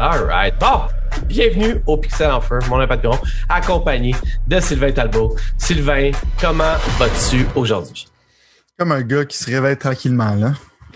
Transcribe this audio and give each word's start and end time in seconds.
All 0.00 0.22
right. 0.26 0.54
Bon, 0.60 0.82
bienvenue 1.26 1.82
au 1.84 1.96
Pixel 1.96 2.30
en 2.30 2.40
feu, 2.40 2.60
mon 2.68 2.78
impact 2.78 3.04
accompagné 3.48 4.14
de 4.46 4.60
Sylvain 4.60 4.92
Talbot. 4.92 5.34
Sylvain, 5.56 6.12
comment 6.40 6.74
vas-tu 6.98 7.44
aujourd'hui? 7.56 8.06
Comme 8.78 8.92
un 8.92 9.02
gars 9.02 9.24
qui 9.24 9.36
se 9.36 9.50
réveille 9.50 9.76
tranquillement, 9.76 10.36
là. 10.36 10.52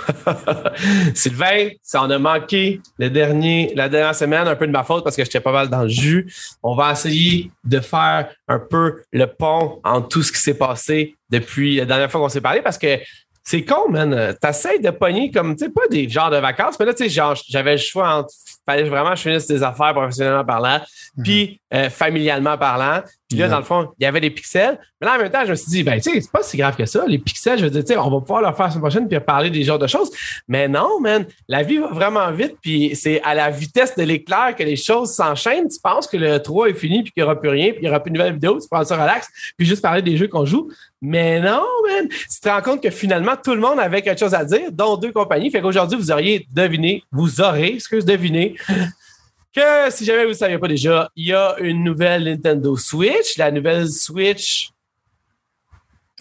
Sylvain, 1.14 1.70
ça 1.82 2.02
en 2.02 2.11
a 2.11 2.18
manqué 2.20 2.80
le 2.96 3.11
dernier, 3.11 3.72
la 3.75 3.88
dernière 3.88 4.14
semaine, 4.14 4.46
un 4.46 4.54
peu 4.54 4.68
de 4.68 4.72
ma 4.72 4.84
faute 4.84 5.03
parce 5.03 5.16
que 5.16 5.25
j'étais 5.25 5.40
pas 5.40 5.53
mal 5.53 5.68
dans 5.68 5.82
le 5.82 5.89
jus. 5.89 6.32
On 6.62 6.76
va 6.76 6.93
essayer 6.93 7.50
de 7.64 7.80
faire 7.80 8.29
un 8.46 8.61
peu 8.61 9.03
le 9.12 9.26
pont 9.26 9.80
entre 9.82 10.07
tout 10.07 10.22
ce 10.22 10.30
qui 10.30 10.39
s'est 10.39 10.54
passé 10.54 11.16
depuis 11.29 11.75
la 11.75 11.86
dernière 11.86 12.08
fois 12.08 12.21
qu'on 12.21 12.29
s'est 12.29 12.40
parlé 12.40 12.62
parce 12.62 12.79
que 12.79 13.00
c'est 13.44 13.64
con, 13.64 13.89
man. 13.89 14.36
T'essayes 14.40 14.80
de 14.80 14.90
pogner 14.90 15.30
comme, 15.30 15.57
tu 15.57 15.64
sais, 15.64 15.71
pas 15.71 15.89
des 15.90 16.08
genres 16.08 16.30
de 16.30 16.36
vacances, 16.36 16.79
mais 16.79 16.86
là, 16.86 16.94
tu 16.94 17.04
sais, 17.04 17.11
genre, 17.11 17.34
j'avais 17.48 17.72
le 17.72 17.79
choix 17.79 18.18
entre 18.18 18.32
fallait 18.66 18.89
vraiment 18.89 19.11
que 19.11 19.16
je 19.16 19.22
finisse 19.22 19.46
des 19.46 19.62
affaires 19.62 19.93
professionnellement 19.93 20.44
parlant, 20.44 20.80
mhm. 21.16 21.25
puis 21.25 21.61
euh, 21.75 21.90
familialement 21.90 22.57
parlant. 22.58 23.02
Puis 23.29 23.38
là, 23.38 23.48
dans 23.48 23.58
le 23.58 23.64
fond, 23.64 23.88
il 23.98 24.04
y 24.04 24.07
avait 24.07 24.21
des 24.21 24.30
pixels. 24.30 24.79
Mais 25.00 25.07
là, 25.07 25.14
en 25.14 25.18
même 25.18 25.30
temps, 25.30 25.43
je 25.44 25.50
me 25.50 25.54
suis 25.54 25.71
dit, 25.71 25.82
ben, 25.82 25.98
tu 25.98 26.11
sais, 26.11 26.21
c'est 26.21 26.30
pas 26.30 26.43
si 26.43 26.58
grave 26.58 26.76
que 26.76 26.85
ça. 26.85 27.04
Les 27.07 27.18
pixels, 27.18 27.58
je 27.58 27.64
veux 27.64 27.71
dire, 27.71 27.82
tu 27.82 27.94
sais, 27.94 27.96
on 27.98 28.11
va 28.11 28.21
pouvoir 28.21 28.43
leur 28.43 28.54
faire 28.54 28.66
la 28.66 28.72
semaine 28.72 28.82
prochaine 28.82 29.08
puis 29.08 29.18
parler 29.21 29.48
des 29.48 29.62
genres 29.62 29.79
de 29.79 29.86
choses. 29.86 30.11
Mais 30.48 30.68
non, 30.68 31.00
man, 31.00 31.25
la 31.48 31.62
vie 31.62 31.79
va 31.79 31.88
vraiment 31.88 32.30
vite, 32.30 32.56
puis 32.61 32.94
c'est 32.94 33.22
à 33.22 33.34
la 33.34 33.50
vitesse 33.50 33.97
de 33.97 34.02
l'éclair 34.02 34.55
que 34.55 34.62
les 34.62 34.77
choses 34.77 35.12
s'enchaînent. 35.12 35.69
Tu 35.69 35.80
penses 35.83 36.06
que 36.06 36.19
le 36.19 36.41
3 36.41 36.69
est 36.69 36.74
fini, 36.74 37.02
puis 37.02 37.12
qu'il 37.12 37.22
n'y 37.22 37.24
aura 37.24 37.41
plus 37.41 37.48
rien, 37.48 37.70
puis 37.70 37.78
il 37.80 37.84
n'y 37.84 37.88
aura 37.88 38.00
plus 38.00 38.10
de 38.10 38.19
nouvelles 38.19 38.34
vidéos, 38.34 38.60
tu 38.60 38.69
prends 38.70 38.84
ça 38.84 39.00
relax, 39.00 39.28
puis 39.56 39.66
juste 39.66 39.80
parler 39.80 40.02
des 40.02 40.16
jeux 40.19 40.28
qu'on 40.28 40.44
joue. 40.44 40.69
Mais 41.00 41.41
non, 41.41 41.64
man, 41.88 42.08
tu 42.08 42.41
te 42.41 42.48
rends 42.48 42.62
compte 42.62 42.80
que 42.80 42.91
finalement, 42.91 43.33
tout 43.42 43.55
le 43.55 43.60
monde 43.60 43.80
avait 43.80 44.02
quelque 44.02 44.20
chose 44.20 44.34
à 44.34 44.44
dire, 44.44 44.70
dont 44.70 44.96
deux 44.96 45.10
compagnies. 45.10 45.50
Fait 45.50 45.60
qu'aujourd'hui, 45.60 45.98
vous 45.98 46.12
auriez 46.12 46.46
deviné, 46.52 47.02
vous 47.10 47.40
aurez, 47.40 47.74
excuse, 47.74 48.05
deviné, 48.05 48.52
que 49.55 49.91
si 49.91 50.05
jamais 50.05 50.25
vous 50.25 50.31
ne 50.31 50.34
saviez 50.34 50.58
pas 50.58 50.69
déjà, 50.69 51.11
il 51.17 51.28
y 51.28 51.33
a 51.33 51.56
une 51.58 51.84
nouvelle 51.84 52.25
Nintendo 52.25 52.77
Switch, 52.77 53.36
la 53.36 53.50
nouvelle 53.50 53.89
Switch 53.89 54.70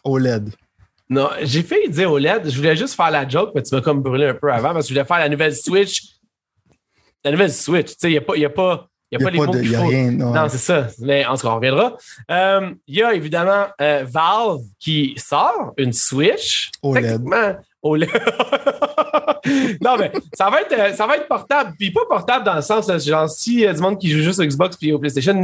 OLED. 0.04 0.50
Non, 1.09 1.30
j'ai 1.42 1.62
fait 1.62 1.88
dire 1.90 2.12
OLED. 2.12 2.50
Je 2.50 2.56
voulais 2.56 2.76
juste 2.76 2.96
faire 2.96 3.12
la 3.12 3.28
joke, 3.28 3.52
mais 3.54 3.62
tu 3.62 3.76
m'as 3.76 3.82
comme 3.82 4.02
brûlé 4.02 4.28
un 4.28 4.34
peu 4.34 4.52
avant 4.52 4.74
parce 4.74 4.86
que 4.86 4.90
je 4.90 4.94
voulais 4.94 5.08
faire 5.08 5.20
la 5.20 5.30
nouvelle 5.30 5.56
Switch. 5.56 6.04
La 7.24 7.32
nouvelle 7.32 7.52
Switch. 7.52 7.88
Tu 7.88 7.96
sais, 8.00 8.09
il 8.09 8.12
n'y 8.12 8.18
a 8.18 8.22
pas. 8.22 8.36
Y 8.36 8.46
a 8.46 8.50
pas 8.50 8.88
a, 9.14 9.30
les 9.30 9.38
mots 9.38 9.52
qu'il 9.52 9.76
faut. 9.76 9.88
Rien, 9.88 10.12
non, 10.12 10.34
non 10.34 10.48
c'est 10.48 10.58
ça. 10.58 10.88
Mais 11.00 11.26
en 11.26 11.36
tout 11.36 11.42
cas, 11.42 11.50
on 11.50 11.56
reviendra. 11.56 11.98
Euh, 12.30 12.74
il 12.88 12.96
y 12.96 13.04
a 13.04 13.14
évidemment 13.14 13.68
euh, 13.82 14.06
Valve 14.09 14.62
qui 14.80 15.14
sort 15.18 15.74
une 15.78 15.92
Switch. 15.92 16.72
OLED. 16.82 17.22
Non, 19.82 19.98
mais 19.98 20.12
ça 20.34 20.50
va 20.50 20.62
être, 20.62 20.74
euh, 20.74 20.94
ça 20.94 21.08
va 21.08 21.18
être 21.18 21.28
portable. 21.28 21.74
Puis 21.78 21.92
pas 21.92 22.06
portable 22.08 22.46
dans 22.46 22.56
le 22.56 22.62
sens, 22.62 22.88
genre, 23.04 23.30
si 23.30 23.62
y 23.62 23.68
a 23.68 23.74
du 23.74 23.82
monde 23.82 24.00
qui 24.00 24.10
joue 24.10 24.22
juste 24.22 24.40
au 24.40 24.44
Xbox 24.44 24.78
puis 24.78 24.92
au 24.94 25.00
PlayStation, 25.00 25.42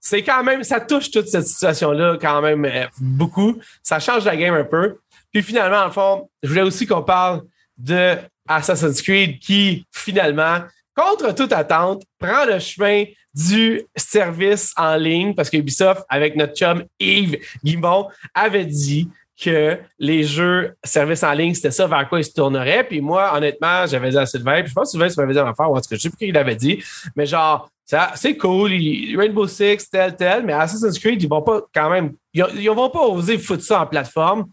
c'est 0.00 0.22
quand 0.22 0.42
même, 0.42 0.64
ça 0.64 0.80
touche 0.80 1.10
toute 1.10 1.28
cette 1.28 1.46
situation-là 1.46 2.16
quand 2.20 2.40
même 2.40 2.64
euh, 2.64 2.86
beaucoup. 2.98 3.58
Ça 3.82 3.98
change 3.98 4.24
la 4.24 4.36
game 4.36 4.54
un 4.54 4.64
peu. 4.64 4.96
Puis 5.32 5.42
finalement, 5.42 5.84
en 5.84 5.90
fond, 5.90 6.28
je 6.42 6.48
voulais 6.48 6.62
aussi 6.62 6.86
qu'on 6.86 7.02
parle 7.02 7.42
de 7.76 8.16
Assassin's 8.48 9.02
Creed 9.02 9.38
qui, 9.38 9.86
finalement, 9.92 10.60
contre 10.94 11.34
toute 11.34 11.52
attente, 11.52 12.04
prend 12.18 12.46
le 12.46 12.58
chemin 12.58 13.04
du 13.34 13.82
service 13.94 14.72
en 14.76 14.96
ligne 14.96 15.34
parce 15.34 15.50
que 15.50 15.58
Ubisoft, 15.58 16.04
avec 16.08 16.36
notre 16.36 16.54
chum 16.54 16.84
Yves 16.98 17.38
Guimont, 17.62 18.08
avait 18.34 18.64
dit 18.64 19.10
que 19.40 19.78
les 19.98 20.24
jeux 20.24 20.74
services 20.82 21.22
en 21.22 21.32
ligne, 21.32 21.54
c'était 21.54 21.70
ça 21.70 21.86
vers 21.86 22.08
quoi 22.08 22.20
ils 22.20 22.24
se 22.24 22.32
tourneraient. 22.32 22.84
Puis 22.84 23.00
moi, 23.00 23.32
honnêtement, 23.36 23.86
j'avais 23.86 24.10
dit 24.10 24.18
à 24.18 24.26
Sylvain, 24.26 24.62
puis 24.62 24.70
je 24.70 24.74
pense 24.74 24.88
que 24.88 24.90
Sylvain, 24.92 25.08
ça 25.08 25.20
m'avait 25.20 25.34
dit 25.34 25.40
en 25.40 25.54
faire, 25.54 25.70
ou 25.70 25.76
en 25.76 25.80
tout 25.80 25.88
cas, 25.88 25.96
je 25.96 26.00
sais 26.00 26.08
plus 26.08 26.16
qui 26.16 26.28
il 26.28 26.36
avait 26.36 26.56
dit, 26.56 26.82
mais 27.14 27.26
genre, 27.26 27.70
c'est 28.14 28.36
cool, 28.36 28.72
Rainbow 29.16 29.46
Six, 29.46 29.88
tel, 29.90 30.16
tel, 30.16 30.44
mais 30.44 30.52
Assassin's 30.52 30.98
Creed, 30.98 31.22
ils 31.22 31.28
vont 31.28 31.42
pas 31.42 31.60
quand 31.74 31.90
même, 31.90 32.14
ils, 32.32 32.44
ils 32.56 32.70
vont 32.70 32.90
pas 32.90 33.06
oser 33.06 33.38
foutre 33.38 33.62
ça 33.62 33.82
en 33.82 33.86
plateforme. 33.86 34.46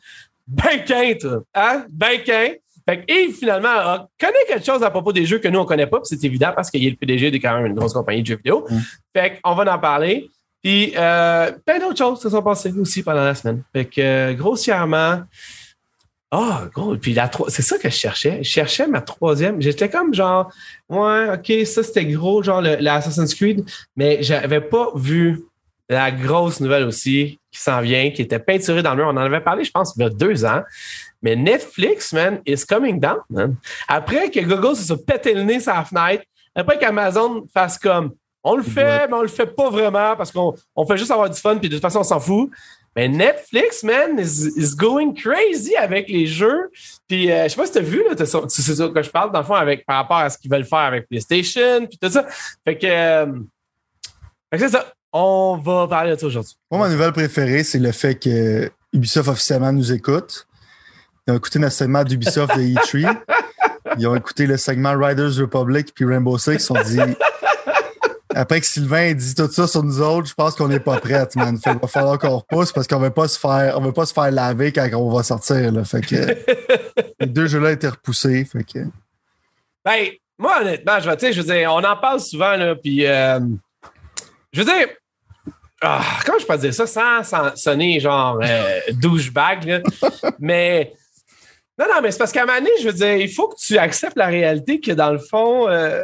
Ben 0.46 0.84
quinte, 0.86 1.26
hein? 1.54 1.86
Ben 1.90 2.22
quinte. 2.22 2.58
Fait 2.88 3.06
que 3.06 3.32
finalement, 3.32 4.10
connaît 4.20 4.34
quelque 4.46 4.66
chose 4.66 4.84
à 4.84 4.92
propos 4.92 5.14
des 5.14 5.26
jeux 5.26 5.40
que 5.40 5.48
nous, 5.48 5.60
on 5.60 5.66
connaît 5.66 5.88
pas, 5.88 6.00
puis 6.00 6.08
c'est 6.18 6.24
évident 6.26 6.52
parce 6.54 6.70
qu'il 6.70 6.86
est 6.86 6.90
le 6.90 6.98
PDG 6.98 7.32
de 7.32 7.38
quand 7.38 7.56
même 7.56 7.68
une 7.68 7.76
grosse 7.76 7.94
compagnie 7.94 8.22
de 8.22 8.28
jeux 8.28 8.36
vidéo. 8.36 8.66
Mm. 8.70 8.78
Fait 9.16 9.40
qu'on 9.42 9.56
va 9.56 9.74
en 9.74 9.80
parler. 9.80 10.30
Puis 10.64 10.94
euh, 10.96 11.52
plein 11.66 11.80
d'autres 11.80 11.98
choses 11.98 12.22
se 12.22 12.30
sont 12.30 12.42
passées 12.42 12.72
aussi 12.72 13.04
pendant 13.04 13.24
la 13.24 13.36
semaine. 13.36 13.64
Fait 13.74 13.86
que 13.86 14.32
grossièrement, 14.34 15.24
ah, 16.32 16.64
oh, 16.64 16.70
gros, 16.74 16.98
puis 16.98 17.14
la 17.14 17.30
c'est 17.50 17.62
ça 17.62 17.78
que 17.78 17.90
je 17.90 17.96
cherchais. 17.96 18.40
Je 18.42 18.50
cherchais 18.50 18.88
ma 18.88 19.02
troisième. 19.02 19.62
J'étais 19.62 19.90
comme 19.90 20.14
genre, 20.14 20.52
ouais, 20.90 21.30
ok, 21.34 21.68
ça 21.68 21.84
c'était 21.84 22.06
gros, 22.06 22.42
genre 22.42 22.62
l'Assassin's 22.62 23.36
Creed, 23.36 23.64
mais 23.96 24.24
j'avais 24.24 24.62
pas 24.62 24.88
vu 24.96 25.44
la 25.90 26.12
grosse 26.12 26.60
nouvelle 26.60 26.86
aussi 26.86 27.40
qui 27.52 27.60
s'en 27.60 27.82
vient, 27.82 28.10
qui 28.10 28.24
était 28.24 28.40
peinturée 28.40 28.82
dans 28.82 28.96
le 28.96 29.04
mur. 29.04 29.08
On 29.08 29.18
en 29.18 29.18
avait 29.18 29.42
parlé, 29.42 29.64
je 29.64 29.72
pense, 29.72 29.94
il 29.96 30.02
y 30.02 30.06
a 30.06 30.10
deux 30.10 30.44
ans. 30.44 30.64
Mais 31.22 31.36
Netflix, 31.36 32.14
man, 32.14 32.42
is 32.48 32.66
coming 32.68 33.00
down, 33.00 33.20
man. 33.30 33.56
Après 33.88 34.32
que 34.32 34.40
Google 34.40 34.76
se 34.76 34.86
soit 34.86 35.06
pété 35.06 35.34
le 35.34 35.44
nez 35.44 35.60
sur 35.60 35.74
fenêtre, 35.88 36.24
après 36.56 36.80
qu'Amazon 36.80 37.46
fasse 37.54 37.78
comme 37.78 38.14
on 38.44 38.56
le 38.56 38.64
fait, 38.64 39.08
mais 39.08 39.14
on 39.14 39.22
le 39.22 39.28
fait 39.28 39.48
pas 39.48 39.70
vraiment 39.70 40.16
parce 40.16 40.32
qu'on 40.32 40.54
on 40.76 40.86
fait 40.86 40.98
juste 40.98 41.12
avoir 41.12 41.30
du 41.30 41.40
fun, 41.40 41.58
puis 41.58 41.70
de 41.70 41.76
toute 41.76 41.82
façon, 41.82 42.00
on 42.00 42.04
s'en 42.04 42.20
fout. 42.20 42.50
Mais 42.96 43.08
Netflix, 43.08 43.84
man, 43.84 44.20
is, 44.20 44.76
going 44.76 45.14
crazy 45.14 45.76
avec 45.76 46.10
les 46.10 46.28
jeux. 46.28 46.70
Puis, 47.08 47.32
euh, 47.32 47.46
je 47.46 47.50
sais 47.50 47.56
pas 47.56 47.66
si 47.66 47.72
tu 47.72 47.80
as 47.80 47.82
vu, 47.82 48.04
là, 48.04 48.12
c'est 48.16 48.26
ça 48.26 48.88
que 48.88 49.02
je 49.02 49.10
parle, 49.10 49.32
dans 49.32 49.40
le 49.40 49.46
fond, 49.46 49.56
avec, 49.56 49.86
par 49.86 49.96
rapport 49.96 50.18
à 50.18 50.30
ce 50.30 50.38
qu'ils 50.38 50.52
veulent 50.52 50.66
faire 50.66 50.80
avec 50.80 51.08
PlayStation, 51.08 51.88
puis 51.88 51.98
tout 52.00 52.10
ça. 52.10 52.28
Fait 52.64 52.78
que, 52.78 52.86
euh, 52.86 53.34
fait 54.52 54.60
que 54.60 54.66
c'est 54.68 54.70
ça. 54.70 54.86
On 55.12 55.60
va 55.64 55.88
parler 55.88 56.12
de 56.12 56.20
ça 56.20 56.26
aujourd'hui. 56.26 56.56
Moi, 56.70 56.88
ma 56.88 56.94
nouvelle 56.94 57.14
préférée, 57.14 57.64
c'est 57.64 57.80
le 57.80 57.92
fait 57.92 58.16
que 58.16 58.72
Ubisoft 58.94 59.30
officiellement 59.30 59.72
nous 59.72 59.92
écoute. 59.92 60.48
Ils 61.28 61.34
ont 61.34 61.38
écouté 61.38 61.60
notre 61.60 61.74
segment 61.74 62.04
d'Ubisoft 62.04 62.56
de 62.58 62.62
E3. 62.62 63.18
Ils 63.98 64.08
ont 64.08 64.16
écouté 64.16 64.48
le 64.48 64.58
segment 64.58 64.98
Riders 64.98 65.38
Republic 65.40 65.94
puis 65.94 66.06
Rainbow 66.06 66.38
Six. 66.38 66.54
Ils 66.54 66.60
se 66.60 66.68
sont 66.68 66.82
dit 66.84 67.00
après 68.36 68.62
que 68.62 68.66
Sylvain 68.66 69.14
dit 69.14 69.36
tout 69.36 69.52
ça 69.52 69.68
sur 69.68 69.84
nous 69.84 70.02
autres, 70.02 70.28
je 70.28 70.34
pense 70.34 70.56
qu'on 70.56 70.68
n'est 70.68 70.80
pas 70.80 71.00
prêts, 71.00 71.28
man. 71.36 71.58
il 71.66 71.80
va 71.80 71.88
falloir 71.88 72.18
qu'on 72.18 72.38
repousse 72.38 72.72
parce 72.72 72.88
qu'on 72.88 73.00
ne 73.00 73.06
veut 73.06 73.12
pas 73.12 73.28
se 73.28 73.40
faire, 73.40 74.32
laver 74.32 74.72
quand 74.72 74.88
on 74.94 75.10
va 75.10 75.24
sortir, 75.24 75.72
là. 75.72 75.84
Fait 75.84 76.02
que, 76.02 76.16
les 77.20 77.28
deux 77.28 77.48
jeux-là 77.48 77.72
étaient 77.72 77.90
repoussés, 77.90 78.46
fait 78.46 78.64
que. 78.64 78.80
Ben, 79.86 80.10
moi, 80.38 80.62
honnêtement, 80.62 81.00
je, 81.00 81.32
je 81.32 81.42
veux 81.42 81.54
dire, 81.54 81.72
on 81.74 81.84
en 81.84 81.98
parle 81.98 82.20
souvent, 82.20 82.56
là, 82.56 82.76
puis, 82.76 83.06
euh, 83.06 83.40
je 84.52 84.62
veux 84.62 84.66
dire, 84.66 84.88
ah, 85.82 86.02
comment 86.26 86.40
je 86.40 86.46
peux 86.46 86.58
dire 86.58 86.74
ça 86.74 87.24
sans, 87.24 87.56
sonner 87.56 88.00
genre 88.00 88.40
euh, 88.42 88.80
douchebag, 88.94 89.66
là? 89.66 89.80
mais, 90.40 90.94
non, 91.78 91.86
non, 91.94 92.02
mais 92.02 92.12
c'est 92.12 92.18
parce 92.18 92.32
qu'à 92.32 92.44
un 92.44 92.46
moment 92.46 92.60
donné, 92.60 92.72
je 92.80 92.86
veux 92.86 92.94
dire, 92.94 93.16
il 93.16 93.30
faut 93.30 93.50
que 93.50 93.58
tu 93.60 93.78
acceptes 93.78 94.18
la 94.18 94.28
réalité 94.28 94.80
que 94.80 94.92
dans 94.92 95.12
le 95.12 95.20
fond, 95.20 95.68
euh, 95.68 96.04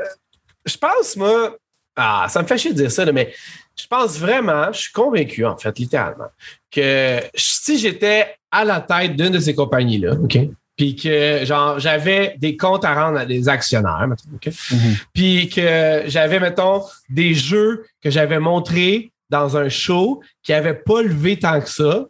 je 0.65 0.77
pense, 0.77 1.15
moi, 1.15 1.55
ah, 1.95 2.27
ça 2.29 2.41
me 2.41 2.47
fait 2.47 2.57
chier 2.57 2.71
de 2.71 2.77
dire 2.77 2.91
ça, 2.91 3.09
mais 3.11 3.33
je 3.75 3.87
pense 3.87 4.17
vraiment, 4.17 4.71
je 4.71 4.79
suis 4.79 4.91
convaincu, 4.91 5.45
en 5.45 5.57
fait, 5.57 5.77
littéralement, 5.77 6.27
que 6.71 7.19
si 7.35 7.79
j'étais 7.79 8.35
à 8.51 8.65
la 8.65 8.81
tête 8.81 9.15
d'une 9.15 9.31
de 9.31 9.39
ces 9.39 9.55
compagnies-là, 9.55 10.13
OK? 10.13 10.37
Puis 10.75 10.95
que, 10.95 11.43
genre, 11.43 11.77
j'avais 11.77 12.35
des 12.37 12.55
comptes 12.55 12.85
à 12.85 12.93
rendre 12.93 13.19
à 13.19 13.25
des 13.25 13.49
actionnaires? 13.49 14.07
Mm-hmm. 14.07 15.03
Puis 15.13 15.49
que 15.49 16.03
j'avais, 16.07 16.39
mettons, 16.39 16.83
des 17.09 17.33
jeux 17.33 17.85
que 18.01 18.09
j'avais 18.09 18.39
montrés 18.39 19.11
dans 19.29 19.57
un 19.57 19.67
show 19.67 20.21
qui 20.41 20.53
n'avaient 20.53 20.73
pas 20.73 21.01
levé 21.01 21.37
tant 21.37 21.59
que 21.59 21.69
ça, 21.69 22.05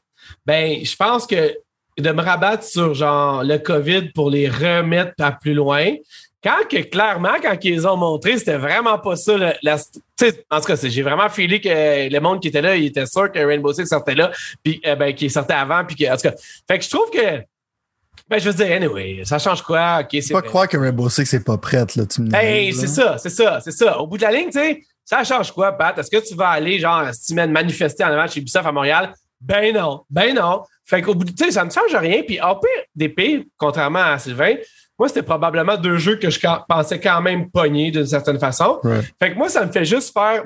ben, 0.46 0.86
je 0.86 0.96
pense 0.96 1.26
que 1.26 1.56
de 1.98 2.12
me 2.12 2.22
rabattre 2.22 2.64
sur, 2.64 2.94
genre, 2.94 3.44
le 3.44 3.58
COVID 3.58 4.12
pour 4.14 4.30
les 4.30 4.48
remettre 4.48 5.14
à 5.20 5.32
plus 5.32 5.54
loin, 5.54 5.96
quand 6.44 6.68
que 6.70 6.78
clairement, 6.84 7.36
quand 7.42 7.58
ils 7.64 7.88
ont 7.88 7.98
montré, 7.98 8.38
c'était 8.38 8.58
vraiment 8.58 8.98
pas 8.98 9.16
ça. 9.16 9.36
La, 9.62 9.76
en 9.76 10.60
tout 10.60 10.66
cas, 10.68 10.76
j'ai 10.82 11.02
vraiment 11.02 11.30
filé 11.30 11.60
que 11.60 12.12
le 12.12 12.20
monde 12.20 12.42
qui 12.42 12.48
était 12.48 12.62
là, 12.62 12.76
il 12.76 12.86
était 12.86 13.06
sûr 13.06 13.32
que 13.32 13.40
Rainbow 13.40 13.74
Six 13.74 13.88
sortait 13.88 14.16
là, 14.16 14.32
puis 14.64 14.82
euh, 14.86 14.96
ben, 14.96 15.14
qu'il 15.14 15.30
sortait 15.30 15.54
avant, 15.54 15.84
puis 15.86 15.96
que, 15.96 16.12
en 16.12 16.16
tout 16.16 16.30
cas, 16.30 16.36
fait 16.68 16.80
que 16.80 16.86
je 16.86 16.90
trouve 16.90 17.10
que 17.12 17.44
ben, 18.30 18.38
je 18.38 18.50
veux 18.50 18.56
dire, 18.56 18.76
anyway, 18.76 19.22
ça 19.24 19.40
change 19.40 19.62
quoi? 19.64 20.02
Ok, 20.02 20.22
c'est 20.22 20.34
pas 20.34 20.42
croire 20.42 20.68
que 20.68 20.78
Rainbow 20.78 21.10
Six 21.10 21.34
n'est 21.34 21.40
pas 21.40 21.58
prête, 21.58 21.96
là, 21.96 22.06
tu 22.06 22.22
me 22.22 22.34
Hey, 22.36 22.74
c'est 22.74 22.88
ça, 22.88 23.18
c'est 23.18 23.30
ça, 23.30 23.60
c'est 23.62 23.72
ça. 23.72 24.00
Au 24.00 24.08
bout 24.08 24.18
de 24.18 24.22
la 24.22 24.32
ligne, 24.32 24.50
tu 24.50 24.60
sais, 24.60 24.82
ça 25.04 25.24
change 25.24 25.52
quoi, 25.52 25.72
Pat? 25.72 25.98
Est-ce 25.98 26.12
que 26.12 26.26
tu 26.26 26.36
vas 26.36 26.50
aller, 26.50 26.80
genre, 26.80 27.06
tu 27.26 27.34
manifester 27.34 28.04
en 28.04 28.12
avant 28.12 28.28
chez 28.28 28.40
Ubisoft 28.40 28.66
à 28.66 28.72
Montréal? 28.72 29.14
Ben 29.42 29.74
non, 29.74 30.04
ben 30.10 30.36
non. 30.36 30.64
Fait 30.86 31.02
qu'au 31.02 31.16
bout 31.16 31.24
de, 31.24 31.32
tu 31.32 31.46
sais, 31.46 31.52
ça 31.52 31.66
ne 31.66 31.70
change 31.70 31.96
rien. 31.96 32.22
Puis, 32.24 32.40
en 32.42 32.56
pire 32.56 32.84
des 32.96 33.10
pires, 33.10 33.42
contrairement 33.58 34.04
à 34.04 34.20
Sylvain, 34.20 34.56
moi, 35.00 35.08
c'était 35.08 35.24
probablement 35.24 35.78
deux 35.78 35.98
jeux 35.98 36.18
que 36.18 36.30
je 36.30 36.40
pensais 36.68 37.00
quand 37.00 37.22
même 37.22 37.50
pogner 37.50 37.90
d'une 37.92 38.06
certaine 38.06 38.38
façon. 38.40 38.80
Fait 39.18 39.32
que 39.32 39.38
moi, 39.38 39.50
ça 39.50 39.66
me 39.66 39.72
fait 39.72 39.86
juste 39.86 40.14
faire 40.14 40.44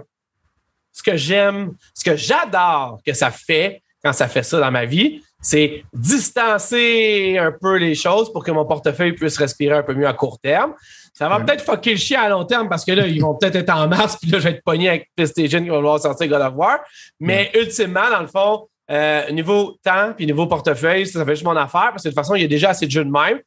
ce 0.92 1.02
que 1.04 1.18
j'aime, 1.18 1.74
ce 1.96 2.04
que 2.04 2.16
j'adore 2.16 3.00
que 3.06 3.14
ça 3.14 3.32
fait 3.32 3.82
quand 4.04 4.14
ça 4.14 4.28
fait 4.28 4.44
ça 4.44 4.60
dans 4.60 4.70
ma 4.72 4.86
vie, 4.86 5.24
c'est 5.42 5.84
distancer 5.94 7.38
un 7.40 7.52
peu 7.52 7.78
les 7.78 7.96
choses 7.96 8.32
pour 8.32 8.44
que 8.44 8.52
mon 8.52 8.66
portefeuille 8.66 9.14
puisse 9.14 9.38
respirer 9.38 9.76
un 9.78 9.84
peu 9.84 9.94
mieux 9.94 10.08
à 10.08 10.14
court 10.14 10.40
terme. 10.40 10.74
Ça 11.14 11.30
va 11.30 11.38
Ouais. 11.38 11.46
peut-être 11.46 11.64
fucker 11.64 11.92
le 11.92 11.98
chien 11.98 12.22
à 12.22 12.30
long 12.30 12.44
terme 12.44 12.68
parce 12.70 12.84
que 12.86 12.92
là, 12.92 13.08
ils 13.08 13.22
vont 13.22 13.36
peut-être 13.36 13.56
être 13.56 13.70
en 13.70 13.88
mars, 13.88 14.18
puis 14.22 14.30
là, 14.32 14.40
je 14.40 14.44
vais 14.46 14.52
être 14.56 14.64
pogné 14.64 14.90
avec 14.90 15.10
PlayStation 15.16 15.62
qui 15.64 15.70
va 15.70 15.76
vouloir 15.78 16.00
sortir 16.00 16.28
God 16.28 16.42
of 16.42 16.54
War. 16.56 16.80
Mais 17.20 17.52
ultimement, 17.56 18.10
dans 18.10 18.22
le 18.22 18.28
fond, 18.28 18.68
euh, 18.92 19.30
niveau 19.32 19.78
temps 19.84 20.14
puis 20.16 20.26
niveau 20.26 20.48
portefeuille, 20.48 21.08
ça, 21.08 21.20
ça 21.20 21.26
fait 21.26 21.36
juste 21.36 21.46
mon 21.46 21.56
affaire 21.56 21.90
parce 21.92 22.04
que 22.04 22.10
de 22.10 22.14
toute 22.14 22.20
façon, 22.20 22.36
il 22.36 22.42
y 22.42 22.46
a 22.46 22.50
déjà 22.50 22.72
assez 22.72 22.86
de 22.86 22.92
jeux 22.92 23.06
de 23.06 23.12
même. 23.12 23.40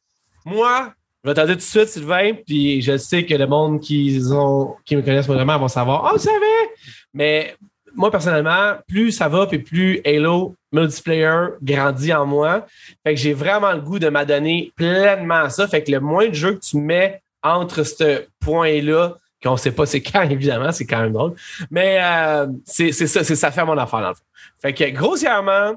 Moi, 0.47 0.93
je 1.25 1.29
vais 1.29 1.35
t'en 1.35 1.43
dire 1.43 1.55
tout 1.55 1.57
de 1.57 1.61
suite, 1.61 1.89
Sylvain, 1.89 2.31
puis 2.45 2.81
je 2.81 2.95
sais 2.95 3.25
que 3.25 3.33
le 3.33 3.47
monde 3.47 3.81
qui, 3.81 4.17
ont, 4.31 4.77
qui 4.85 4.95
me 4.95 5.01
connaissent 5.01 5.27
vraiment 5.27 5.59
vont 5.59 5.67
savoir. 5.67 6.05
Ah, 6.05 6.13
vous 6.13 6.19
savez! 6.19 6.69
Mais 7.13 7.53
moi, 7.93 8.09
personnellement, 8.09 8.75
plus 8.87 9.11
ça 9.11 9.27
va, 9.27 9.45
puis 9.45 9.59
plus 9.59 10.01
Halo 10.05 10.55
multiplayer 10.71 11.47
grandit 11.61 12.13
en 12.13 12.25
moi. 12.25 12.65
Fait 13.03 13.13
que 13.13 13.19
j'ai 13.19 13.33
vraiment 13.33 13.73
le 13.73 13.81
goût 13.81 13.99
de 13.99 14.07
m'adonner 14.07 14.71
pleinement 14.77 15.35
à 15.35 15.49
ça. 15.49 15.67
Fait 15.67 15.83
que 15.83 15.91
le 15.91 15.99
moins 15.99 16.29
de 16.29 16.33
jeux 16.33 16.53
que 16.53 16.65
tu 16.65 16.77
mets 16.77 17.21
entre 17.43 17.83
ce 17.83 18.25
point-là, 18.39 19.17
qu'on 19.43 19.57
sait 19.57 19.73
pas 19.73 19.85
c'est 19.85 20.01
quand, 20.01 20.21
évidemment, 20.29 20.71
c'est 20.71 20.85
quand 20.85 21.01
même 21.01 21.11
drôle. 21.11 21.35
Mais 21.69 21.99
euh, 22.01 22.47
c'est 22.63 22.93
ça, 22.93 23.25
ça 23.25 23.51
fait 23.51 23.65
mon 23.65 23.77
affaire 23.77 23.99
dans 23.99 24.09
le 24.09 24.15
fond. 24.15 24.23
Fait 24.61 24.73
que 24.73 24.85
grossièrement, 24.91 25.75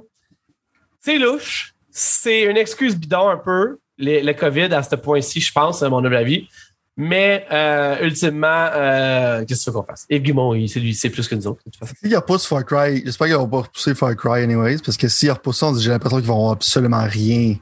c'est 1.01 1.19
louche. 1.19 1.75
C'est 1.91 2.43
une 2.43 2.57
excuse 2.57 2.97
bidon 2.97 3.31
un 3.31 3.37
peu, 3.37 3.81
les- 4.01 4.23
le 4.23 4.33
COVID 4.33 4.73
à 4.75 4.83
ce 4.83 4.97
point-ci, 4.97 5.41
je 5.41 5.53
pense, 5.53 5.83
à 5.83 5.89
mon 5.89 5.99
humble 6.05 6.17
avis. 6.17 6.49
Mais 6.97 7.47
euh, 7.53 7.97
ultimement, 8.05 8.69
euh, 8.75 9.45
qu'est-ce 9.47 9.61
que 9.61 9.65
tu 9.65 9.71
veux 9.71 9.81
qu'on 9.81 9.87
fasse? 9.87 10.07
Yves 10.11 10.23
Guimond, 10.23 10.55
il- 10.55 10.69
c'est 10.69 10.81
lui, 10.81 10.93
c'est 10.95 11.09
plus 11.09 11.27
que 11.29 11.35
nous 11.35 11.47
autres. 11.47 11.63
S'il 12.03 12.15
repousse 12.15 12.47
Far 12.47 12.65
Cry, 12.65 13.03
j'espère 13.05 13.29
qu'ils 13.29 13.37
vont 13.37 13.49
pas 13.49 13.59
repousser 13.63 13.95
Far 13.95 14.15
Cry 14.17 14.43
anyways, 14.43 14.79
parce 14.85 14.97
que 14.99 15.09
s'ils 15.09 15.31
repoussent 15.31 15.59
ça, 15.61 15.73
j'ai 15.79 15.89
l'impression 15.91 16.19
qu'ils 16.19 16.27
vont 16.27 16.51
absolument 16.51 17.05
rien 17.09 17.55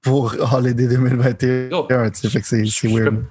pour 0.00 0.34
Holiday 0.52 0.86
2021. 0.86 1.68
Oh. 1.72 1.86
fait 1.88 2.40
que 2.40 2.46
c'est 2.46 2.86
weird. 2.88 3.10
peux- 3.16 3.24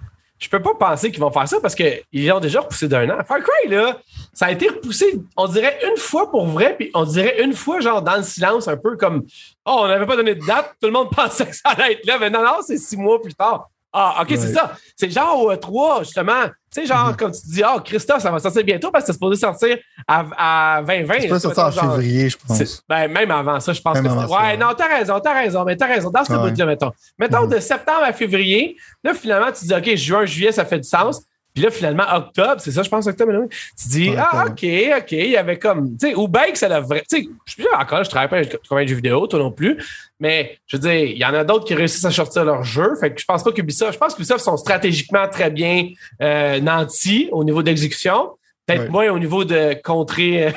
Je 0.43 0.49
peux 0.49 0.61
pas 0.61 0.73
penser 0.77 1.09
qu'ils 1.09 1.21
vont 1.21 1.31
faire 1.31 1.47
ça 1.47 1.61
parce 1.61 1.73
qu'ils 1.73 2.27
l'ont 2.27 2.41
déjà 2.41 2.59
repoussé 2.59 2.89
d'un 2.89 3.09
an. 3.09 3.23
Far 3.25 3.39
Cry, 3.39 3.69
là, 3.69 3.97
ça 4.33 4.47
a 4.47 4.51
été 4.51 4.67
repoussé, 4.67 5.21
on 5.37 5.47
dirait 5.47 5.79
une 5.89 5.95
fois 5.95 6.29
pour 6.29 6.45
vrai, 6.47 6.75
puis 6.77 6.91
on 6.93 7.05
dirait 7.05 7.41
une 7.41 7.53
fois, 7.53 7.79
genre, 7.79 8.01
dans 8.01 8.17
le 8.17 8.23
silence, 8.23 8.67
un 8.67 8.75
peu 8.75 8.97
comme 8.97 9.23
Oh, 9.65 9.77
on 9.83 9.87
n'avait 9.87 10.05
pas 10.05 10.17
donné 10.17 10.35
de 10.35 10.45
date, 10.45 10.75
tout 10.81 10.87
le 10.87 10.91
monde 10.91 11.09
pensait 11.15 11.45
que 11.45 11.55
ça 11.55 11.69
allait 11.69 11.93
être 11.93 12.05
là, 12.05 12.17
mais 12.19 12.29
non, 12.29 12.43
non, 12.43 12.57
c'est 12.61 12.77
six 12.77 12.97
mois 12.97 13.21
plus 13.21 13.33
tard. 13.33 13.69
Ah, 13.95 14.17
OK, 14.21 14.27
c'est 14.31 14.51
ça. 14.53 14.73
C'est 14.95 15.11
genre 15.11 15.39
au 15.39 15.55
3, 15.55 15.99
justement. 16.03 16.45
Tu 16.73 16.81
sais, 16.81 16.87
genre, 16.87 17.15
comme 17.15 17.31
tu 17.31 17.41
dis, 17.45 17.61
ah, 17.63 17.77
Christophe, 17.85 18.23
ça 18.23 18.31
va 18.31 18.39
sortir 18.39 18.63
bientôt 18.63 18.89
parce 18.89 19.03
que 19.03 19.07
c'est 19.07 19.13
supposé 19.13 19.39
sortir 19.39 19.77
à, 20.07 20.77
à 20.77 20.81
2020. 20.81 21.13
C'est 21.21 21.27
pas 21.27 21.39
sorti 21.39 21.59
en 21.59 21.69
Genre, 21.71 21.91
février, 21.91 22.29
je 22.29 22.37
c'est- 22.55 22.63
pense. 22.65 22.83
Ben, 22.89 23.07
même 23.11 23.29
avant 23.29 23.59
ça, 23.59 23.71
je 23.71 23.81
pense 23.81 23.93
Même 24.01 24.05
que 24.05 24.09
ça, 24.09 24.25
Ouais, 24.27 24.37
ouais. 24.41 24.57
non, 24.57 24.69
t'as 24.75 24.87
raison, 24.97 25.19
t'as 25.19 25.33
raison, 25.33 25.63
mais 25.63 25.77
t'as 25.77 25.85
raison. 25.87 26.09
Dans 26.09 26.25
ce 26.25 26.33
Ouais. 26.33 26.49
bout-là, 26.49 26.65
mettons. 26.65 26.91
Mettons 27.19 27.43
Mhm. 27.43 27.49
de 27.49 27.59
septembre 27.59 28.01
à 28.03 28.13
février, 28.13 28.75
là, 29.03 29.13
finalement, 29.13 29.51
tu 29.51 29.65
dis, 29.65 29.73
OK, 29.75 29.95
juin, 29.95 30.25
juillet, 30.25 30.51
ça 30.51 30.65
fait 30.65 30.79
du 30.79 30.87
sens. 30.89 31.21
Puis 31.53 31.61
là, 31.61 31.69
finalement, 31.69 32.03
octobre, 32.15 32.55
c'est 32.59 32.71
ça, 32.71 32.81
je 32.81 32.89
pense, 32.89 33.05
octobre? 33.05 33.31
Tu 33.79 33.87
dis, 33.89 34.09
Ouais, 34.09 34.17
ah. 34.17 34.45
OK, 34.47 34.65
OK, 34.97 35.11
il 35.11 35.29
y 35.29 35.37
avait 35.37 35.59
comme, 35.59 35.97
tu 35.97 36.07
sais, 36.07 36.15
ou 36.15 36.27
bien 36.27 36.51
que 36.51 36.57
ça 36.57 36.67
devrait, 36.67 37.03
tu 37.07 37.23
sais, 37.23 37.29
je 37.45 37.63
pas, 37.63 37.79
encore, 37.79 38.03
je 38.03 38.09
travaille 38.09 38.29
pas 38.29 38.37
avec 38.37 38.57
combien 38.67 38.83
de 38.83 38.89
jeux 38.89 38.95
vidéo, 38.95 39.27
toi 39.27 39.39
non 39.39 39.51
plus, 39.51 39.77
mais 40.19 40.57
je 40.65 40.77
veux 40.77 40.81
dire, 40.81 40.93
il 40.93 41.17
y 41.17 41.25
en 41.25 41.33
a 41.33 41.43
d'autres 41.43 41.65
qui 41.65 41.75
réussissent 41.75 42.05
à 42.05 42.11
sortir 42.11 42.43
leur 42.43 42.63
jeu, 42.63 42.95
fait 42.99 43.13
que 43.13 43.21
je 43.21 43.25
pense 43.25 43.43
pas 43.43 43.51
qu'Ubisoft, 43.51 43.93
je 43.93 43.97
pense 43.99 44.15
qu'Ubisoft 44.15 44.43
sont 44.43 44.57
stratégiquement 44.57 45.27
très 45.27 45.51
bien 45.51 45.89
euh, 46.21 46.59
nantis 46.59 47.29
au 47.31 47.43
niveau 47.43 47.61
d'exécution. 47.61 48.31
Peut-être 48.65 48.83
Ouais. 48.83 48.89
moins 48.89 49.09
au 49.11 49.19
niveau 49.19 49.43
de 49.43 49.75
contrer 49.83 50.47
euh, 50.47 50.51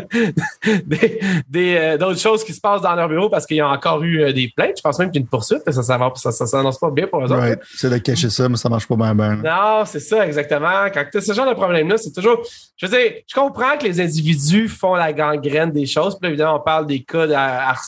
des, 0.86 1.20
des, 1.48 1.76
euh, 1.76 1.98
d'autres 1.98 2.18
choses 2.20 2.42
qui 2.44 2.52
se 2.54 2.60
passent 2.60 2.80
dans 2.82 2.94
leur 2.94 3.08
bureau 3.08 3.28
parce 3.28 3.46
qu'il 3.46 3.58
y 3.58 3.60
a 3.60 3.68
encore 3.68 4.02
eu 4.02 4.22
euh, 4.22 4.32
des 4.32 4.50
plaintes. 4.56 4.74
Je 4.78 4.82
pense 4.82 4.98
même 4.98 5.10
qu'il 5.10 5.20
y 5.20 5.22
a 5.22 5.24
une 5.24 5.28
poursuite. 5.28 5.60
Ça, 5.70 5.82
ça, 5.82 5.98
va- 5.98 6.12
ça, 6.16 6.32
ça 6.32 6.46
s'annonce 6.46 6.78
pas 6.78 6.90
bien 6.90 7.06
pour 7.06 7.20
eux 7.24 7.30
autres. 7.32 7.58
C'est 7.76 7.90
de 7.90 7.98
cacher 7.98 8.30
ça, 8.30 8.48
mais 8.48 8.56
ça 8.56 8.68
marche 8.68 8.86
pas 8.88 8.96
bien. 8.96 9.14
Non, 9.14 9.82
c'est 9.84 10.00
ça, 10.00 10.26
exactement. 10.26 10.86
Quand 10.92 11.04
tu 11.10 11.18
as 11.18 11.20
ce 11.20 11.32
genre 11.32 11.48
de 11.48 11.54
problème-là, 11.54 11.96
c'est 11.98 12.12
toujours. 12.12 12.42
Je 12.76 12.86
veux 12.86 12.96
dire, 12.98 13.12
je 13.26 13.34
comprends 13.34 13.76
que 13.78 13.84
les 13.84 14.00
individus 14.00 14.68
font 14.68 14.94
la 14.94 15.12
gangrène 15.12 15.70
des 15.70 15.86
choses. 15.86 16.14
Puis 16.18 16.22
là, 16.22 16.28
évidemment, 16.30 16.56
on 16.56 16.60
parle 16.60 16.86
des 16.86 17.00
cas 17.02 17.26
de 17.26 17.32
har- 17.34 17.82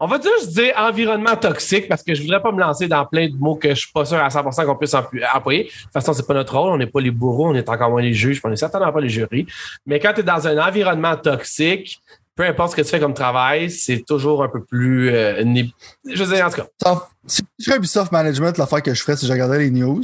On 0.00 0.06
va 0.06 0.20
juste 0.20 0.50
dire 0.54 0.74
environnement 0.76 1.34
toxique 1.36 1.88
parce 1.88 2.02
que 2.02 2.14
je 2.14 2.22
voudrais 2.22 2.40
pas 2.40 2.52
me 2.52 2.60
lancer 2.60 2.86
dans 2.88 3.04
plein 3.06 3.28
de 3.28 3.34
mots 3.36 3.56
que 3.56 3.70
je 3.70 3.74
suis 3.80 3.92
pas 3.92 4.04
sûr 4.04 4.18
à 4.18 4.28
100% 4.28 4.64
qu'on 4.66 4.76
puisse 4.76 4.94
employer. 4.94 5.64
De 5.64 5.68
toute 5.70 5.92
façon, 5.92 6.12
c'est 6.12 6.26
pas 6.26 6.34
notre 6.34 6.56
rôle. 6.56 6.72
On 6.72 6.76
n'est 6.76 6.86
pas 6.86 7.00
les 7.00 7.10
bourreaux, 7.10 7.48
on 7.48 7.54
est 7.54 7.68
encore 7.68 7.90
moins 7.90 8.02
les 8.02 8.14
juges, 8.14 8.40
on 8.44 8.52
est 8.52 8.56
certainement 8.56 8.92
pas 8.92 9.00
les 9.00 9.08
jurys. 9.08 9.46
Mais 9.86 9.98
quand 9.98 10.12
tu 10.14 10.20
es 10.20 10.22
dans 10.22 10.46
un 10.46 10.58
environnement 10.58 11.16
toxique, 11.16 12.00
peu 12.36 12.44
importe 12.44 12.70
ce 12.72 12.76
que 12.76 12.82
tu 12.82 12.88
fais 12.88 13.00
comme 13.00 13.14
travail, 13.14 13.68
c'est 13.70 14.04
toujours 14.06 14.44
un 14.44 14.48
peu 14.48 14.62
plus. 14.62 15.10
euh, 15.10 15.42
né- 15.42 15.72
je 16.08 16.22
veux 16.22 16.34
dire, 16.36 16.46
en 16.46 16.50
tout 16.50 16.62
cas. 16.62 17.06
Si 17.26 17.42
je 17.58 17.64
serais 17.64 17.78
Ubisoft 17.78 18.12
Management, 18.12 18.56
l'affaire 18.58 18.82
que 18.82 18.94
je 18.94 19.02
ferais, 19.02 19.16
c'est 19.16 19.22
que 19.22 19.26
je 19.26 19.32
regardais 19.32 19.58
les 19.58 19.70
news. 19.72 20.02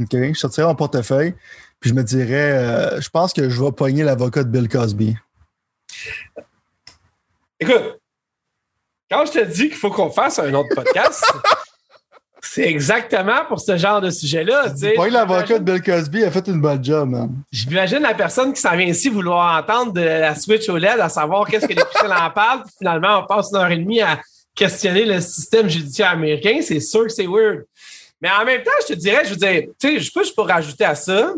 OK? 0.00 0.08
Je 0.12 0.32
sortirais 0.34 0.66
mon 0.68 0.76
portefeuille, 0.76 1.34
puis 1.80 1.90
je 1.90 1.94
me 1.94 2.04
dirais, 2.04 2.52
euh, 2.52 3.00
je 3.00 3.08
pense 3.10 3.32
que 3.32 3.50
je 3.50 3.62
vais 3.62 3.72
pogner 3.72 4.04
l'avocat 4.04 4.44
de 4.44 4.48
Bill 4.48 4.68
Cosby. 4.68 5.16
Écoute, 7.58 7.99
quand 9.10 9.26
je 9.26 9.32
te 9.32 9.44
dis 9.44 9.68
qu'il 9.68 9.76
faut 9.76 9.90
qu'on 9.90 10.10
fasse 10.10 10.38
un 10.38 10.52
autre 10.54 10.74
podcast, 10.74 11.24
c'est 12.42 12.68
exactement 12.68 13.44
pour 13.48 13.60
ce 13.60 13.76
genre 13.76 14.00
de 14.00 14.10
sujet-là. 14.10 14.74
sais. 14.76 14.92
Pogner 14.94 15.10
l'avocat 15.10 15.58
de 15.58 15.64
Bill 15.64 15.82
Cosby 15.82 16.24
a 16.24 16.30
fait 16.30 16.46
une 16.46 16.60
bonne 16.60 16.82
job, 16.82 17.08
man. 17.08 17.30
J'imagine 17.50 18.00
la 18.00 18.14
personne 18.14 18.52
qui 18.52 18.60
s'en 18.60 18.76
vient 18.76 18.86
ici 18.86 19.08
vouloir 19.08 19.62
entendre 19.62 19.92
de 19.92 20.00
la 20.00 20.34
Switch 20.34 20.68
OLED, 20.68 21.00
à 21.00 21.08
savoir 21.08 21.46
qu'est-ce 21.46 21.66
que 21.66 21.74
les 21.74 21.84
pixels 21.84 22.12
en 22.12 22.30
parlent, 22.30 22.62
puis 22.62 22.74
finalement, 22.78 23.22
on 23.22 23.26
passe 23.26 23.50
une 23.50 23.56
heure 23.56 23.70
et 23.70 23.76
demie 23.76 24.00
à 24.00 24.20
questionner 24.54 25.04
le 25.04 25.20
système 25.20 25.68
judiciaire 25.68 26.10
américain. 26.10 26.60
C'est 26.62 26.80
sûr 26.80 27.04
que 27.04 27.12
c'est 27.12 27.26
weird. 27.26 27.64
Mais 28.20 28.30
en 28.30 28.44
même 28.44 28.62
temps, 28.62 28.70
je 28.82 28.94
te 28.94 28.98
dirais, 28.98 29.24
je 29.24 29.30
veux 29.30 29.36
dire, 29.36 29.62
tu 29.80 29.88
sais, 29.88 30.00
je 30.00 30.12
peux 30.12 30.22
juste 30.22 30.34
pour 30.34 30.46
rajouter 30.46 30.84
à 30.84 30.94
ça. 30.94 31.32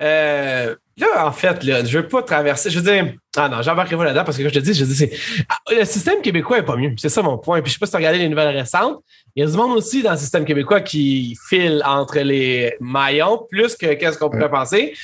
Euh, 0.00 0.74
là, 0.96 1.26
en 1.26 1.32
fait, 1.32 1.64
là, 1.64 1.84
je 1.84 1.98
veux 1.98 2.08
pas 2.08 2.22
traverser. 2.22 2.70
Je 2.70 2.78
veux 2.78 2.90
dire, 2.90 3.14
ah 3.36 3.48
non, 3.48 3.62
j'embarquerai 3.62 3.96
pas 3.96 4.04
là-dedans 4.04 4.24
parce 4.24 4.36
que 4.36 4.42
quand 4.42 4.50
je 4.50 4.54
te 4.54 4.64
dis, 4.64 4.74
je 4.74 4.84
dis, 4.84 4.94
c'est. 4.94 5.10
Ah, 5.48 5.56
le 5.70 5.84
système 5.84 6.20
québécois 6.20 6.58
est 6.58 6.64
pas 6.64 6.76
mieux. 6.76 6.92
C'est 6.98 7.08
ça 7.08 7.22
mon 7.22 7.38
point. 7.38 7.62
Puis 7.62 7.70
je 7.70 7.74
sais 7.74 7.78
pas 7.78 7.86
si 7.86 7.92
tu 7.92 7.96
as 7.96 7.98
regardé 7.98 8.18
les 8.18 8.28
nouvelles 8.28 8.56
récentes. 8.56 9.02
Il 9.34 9.42
y 9.42 9.46
a 9.46 9.50
du 9.50 9.56
monde 9.56 9.76
aussi 9.76 10.02
dans 10.02 10.12
le 10.12 10.18
système 10.18 10.44
québécois 10.44 10.80
qui 10.82 11.36
file 11.48 11.82
entre 11.86 12.18
les 12.18 12.74
maillons 12.80 13.46
plus 13.50 13.76
que 13.76 13.94
qu'est-ce 13.94 14.18
qu'on 14.18 14.28
pourrait 14.28 14.50
penser. 14.50 14.94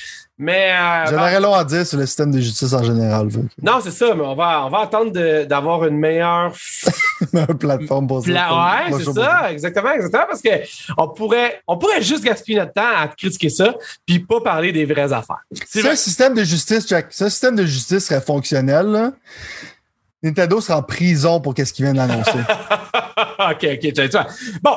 Mais. 0.41 0.71
euh, 0.71 1.05
J'en 1.11 1.17
aurais 1.17 1.39
long 1.41 1.53
à 1.53 1.65
dire 1.65 1.85
sur 1.85 1.97
le 1.99 2.05
système 2.05 2.31
de 2.31 2.39
justice 2.39 2.71
en 2.71 2.81
général. 2.81 3.29
fait 3.29 3.39
non, 3.61 3.79
c'est 3.83 3.91
ça, 3.91 4.15
mais 4.15 4.23
on 4.23 4.35
va, 4.35 4.65
on 4.65 4.69
va 4.69 4.79
attendre 4.79 5.11
d'avoir 5.43 5.85
une 5.85 5.97
meilleure 5.97 6.53
une 7.33 7.45
plateforme 7.59 8.07
pour 8.07 8.21
ça. 8.23 8.29
Pla- 8.31 8.87
ouais, 8.89 9.03
c'est 9.03 9.11
ça, 9.13 9.51
exactement, 9.51 9.91
exactement, 9.91 10.23
parce 10.29 10.41
que 10.41 10.49
on 10.97 11.09
pourrait, 11.09 11.61
on 11.67 11.77
pourrait 11.77 12.01
juste 12.01 12.23
gaspiller 12.23 12.59
notre 12.59 12.71
temps 12.71 12.87
à 12.97 13.09
critiquer 13.09 13.49
ça, 13.49 13.75
puis 14.05 14.19
pas 14.19 14.39
parler 14.39 14.71
des 14.71 14.85
vraies 14.85 15.11
affaires. 15.11 15.43
Si 15.67 15.85
un 15.85 15.95
système 15.95 16.33
de 16.33 16.43
justice, 16.45 16.87
Jack, 16.87 17.07
un 17.19 17.29
système 17.29 17.57
de 17.57 17.65
justice 17.65 18.05
serait 18.05 18.21
fonctionnel, 18.21 18.87
là, 18.87 19.11
Nintendo 20.23 20.61
serait 20.61 20.73
en 20.73 20.83
prison 20.83 21.41
pour 21.41 21.53
qu'est-ce 21.53 21.73
qu'il 21.73 21.83
vient 21.85 21.93
d'annoncer. 21.93 22.31
ok, 23.39 23.67
ok, 23.73 23.93
tu 23.93 24.07
vois. 24.09 24.27
Bon. 24.61 24.75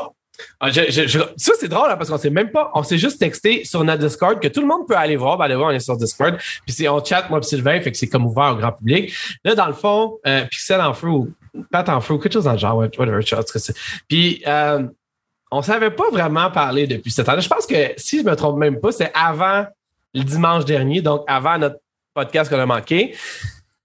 Ah, 0.60 0.72
ça, 0.72 1.52
c'est 1.58 1.68
drôle, 1.68 1.90
hein, 1.90 1.96
parce 1.96 2.08
qu'on 2.08 2.18
sait 2.18 2.30
même 2.30 2.50
pas, 2.50 2.70
on 2.74 2.82
s'est 2.82 2.98
juste 2.98 3.18
texté 3.18 3.64
sur 3.64 3.82
notre 3.84 4.06
Discord 4.06 4.40
que 4.40 4.48
tout 4.48 4.60
le 4.60 4.66
monde 4.66 4.86
peut 4.86 4.96
aller 4.96 5.16
voir. 5.16 5.36
Ben, 5.36 5.54
voir, 5.56 5.68
on 5.68 5.74
est 5.74 5.80
sur 5.80 5.96
Discord. 5.96 6.36
Puis 6.36 6.74
c'est, 6.74 6.88
on 6.88 7.04
chat, 7.04 7.28
moi 7.30 7.40
et 7.40 7.42
Sylvain, 7.42 7.80
fait 7.80 7.92
que 7.92 7.98
c'est 7.98 8.08
comme 8.08 8.26
ouvert 8.26 8.52
au 8.52 8.56
grand 8.56 8.72
public. 8.72 9.12
Là, 9.44 9.54
dans 9.54 9.66
le 9.66 9.72
fond, 9.72 10.18
euh, 10.26 10.44
Pixel 10.44 10.80
en 10.80 10.94
feu 10.94 11.08
Pat 11.70 11.88
en 11.88 12.00
feu, 12.00 12.16
quelque 12.18 12.32
chose 12.32 12.44
dans 12.44 12.52
le 12.52 12.58
genre, 12.58 12.76
whatever, 12.76 13.20
c'est. 13.22 13.74
Puis, 14.08 14.42
euh, 14.46 14.86
on 15.50 15.60
savait 15.60 15.90
pas 15.90 16.10
vraiment 16.10 16.50
parler 16.50 16.86
depuis 16.86 17.10
cette 17.10 17.28
année. 17.28 17.42
Je 17.42 17.48
pense 17.48 17.66
que, 17.66 17.92
si 17.96 18.20
je 18.20 18.24
me 18.24 18.34
trompe 18.34 18.58
même 18.58 18.80
pas, 18.80 18.90
c'est 18.90 19.10
avant 19.14 19.66
le 20.14 20.22
dimanche 20.22 20.64
dernier, 20.64 21.02
donc 21.02 21.24
avant 21.26 21.58
notre 21.58 21.76
podcast 22.14 22.50
qu'on 22.50 22.58
a 22.58 22.66
manqué. 22.66 23.14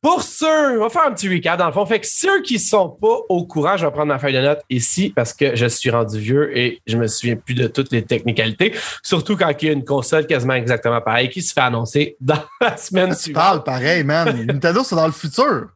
Pour 0.08 0.24
ceux, 0.24 0.80
on 0.80 0.84
va 0.84 0.90
faire 0.90 1.06
un 1.06 1.12
petit 1.12 1.28
recap 1.28 1.60
dans 1.60 1.66
le 1.66 1.74
fond. 1.74 1.86
Fait 1.86 2.00
que 2.00 2.08
ceux 2.08 2.42
qui 2.42 2.60
sont 2.60 2.88
pas 2.88 3.18
au 3.28 3.46
courant, 3.46 3.76
je 3.76 3.86
vais 3.86 3.92
prendre 3.92 4.08
ma 4.08 4.20
feuille 4.20 4.36
de 4.36 4.40
notes 4.40 4.62
ici 4.70 5.12
parce 5.14 5.34
que 5.34 5.54
je 5.54 5.66
suis 5.66 5.90
rendu 5.90 6.18
vieux 6.18 6.58
et 6.58 6.82
je 6.88 6.96
me 6.96 7.08
souviens 7.08 7.36
plus 7.36 7.56
de 7.56 7.68
toutes 7.68 7.92
les 7.92 8.04
technicalités. 8.04 8.74
Surtout 9.04 9.36
quand 9.36 9.52
il 9.62 9.66
y 9.66 9.70
a 9.70 9.74
une 9.74 9.84
console 9.84 10.26
quasiment 10.26 10.54
exactement 10.54 11.02
pareille 11.02 11.30
qui 11.30 11.42
se 11.42 11.52
fait 11.52 11.60
annoncer 11.60 12.16
dans 12.22 12.42
la 12.62 12.78
semaine 12.78 13.10
Tu 13.10 13.24
suivante. 13.24 13.44
parles 13.44 13.64
pareil, 13.66 14.06
man. 14.06 14.46
Nintendo, 14.48 14.82
c'est 14.86 14.96
dans 14.96 15.08
le 15.08 15.12
futur. 15.12 15.68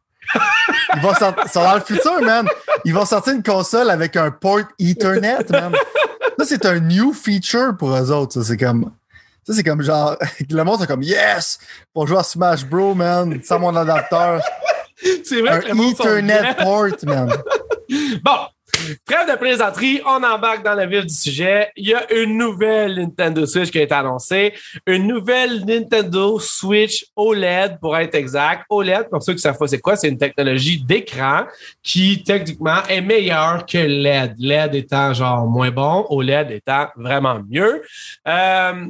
Ils 0.96 1.02
vont 1.02 1.12
sortir, 1.12 1.44
c'est 1.46 1.60
dans 1.62 1.74
le 1.74 1.80
futur, 1.82 2.22
man. 2.22 2.48
Ils 2.86 2.94
vont 2.94 3.04
sortir 3.04 3.34
une 3.34 3.42
console 3.42 3.90
avec 3.90 4.16
un 4.16 4.30
port 4.30 4.60
Ethernet, 4.78 5.44
man. 5.50 5.74
Ça, 6.38 6.46
c'est 6.46 6.64
un 6.64 6.80
new 6.80 7.12
feature 7.12 7.76
pour 7.78 7.94
eux 7.94 8.10
autres. 8.10 8.32
ça. 8.32 8.44
C'est 8.44 8.56
comme, 8.56 8.92
ça, 9.44 9.54
c'est 9.54 9.62
comme 9.62 9.82
genre, 9.82 10.16
le 10.50 10.64
monde, 10.64 10.80
c'est 10.80 10.86
comme, 10.86 11.02
yes! 11.02 11.58
Pour 11.92 12.06
jouer 12.06 12.18
à 12.18 12.22
Smash 12.22 12.64
Bro, 12.64 12.94
man, 12.94 13.40
sans 13.42 13.58
mon 13.58 13.74
adapteur. 13.74 14.40
C'est 15.24 15.40
vrai 15.40 15.50
Un 15.50 15.60
que 15.60 15.68
le 15.68 15.74
monde 15.74 15.94
Ethernet 15.94 16.54
port, 16.58 16.86
man. 17.02 17.32
Bon, 18.22 18.38
Trêve 19.06 19.30
de 19.30 19.36
plaisanterie, 19.36 20.00
on 20.04 20.22
embarque 20.22 20.64
dans 20.64 20.74
le 20.74 20.86
vif 20.86 21.06
du 21.06 21.14
sujet. 21.14 21.70
Il 21.76 21.88
y 21.88 21.94
a 21.94 22.12
une 22.12 22.36
nouvelle 22.36 22.96
Nintendo 22.96 23.46
Switch 23.46 23.70
qui 23.70 23.78
a 23.78 23.82
été 23.82 23.94
annoncée. 23.94 24.54
Une 24.86 25.06
nouvelle 25.06 25.64
Nintendo 25.64 26.38
Switch 26.40 27.04
OLED, 27.14 27.78
pour 27.80 27.96
être 27.96 28.14
exact. 28.14 28.64
OLED, 28.70 29.08
pour 29.08 29.22
ceux 29.22 29.34
qui 29.34 29.40
savent 29.40 29.58
pas 29.58 29.68
c'est 29.68 29.78
quoi, 29.78 29.96
c'est 29.96 30.08
une 30.08 30.18
technologie 30.18 30.82
d'écran 30.82 31.44
qui, 31.82 32.24
techniquement, 32.24 32.82
est 32.88 33.02
meilleure 33.02 33.66
que 33.66 33.78
LED. 33.78 34.34
LED 34.38 34.74
étant 34.74 35.12
genre 35.12 35.46
moins 35.46 35.70
bon, 35.70 36.06
OLED 36.08 36.50
étant 36.50 36.88
vraiment 36.96 37.40
mieux. 37.48 37.82
Euh, 38.26 38.86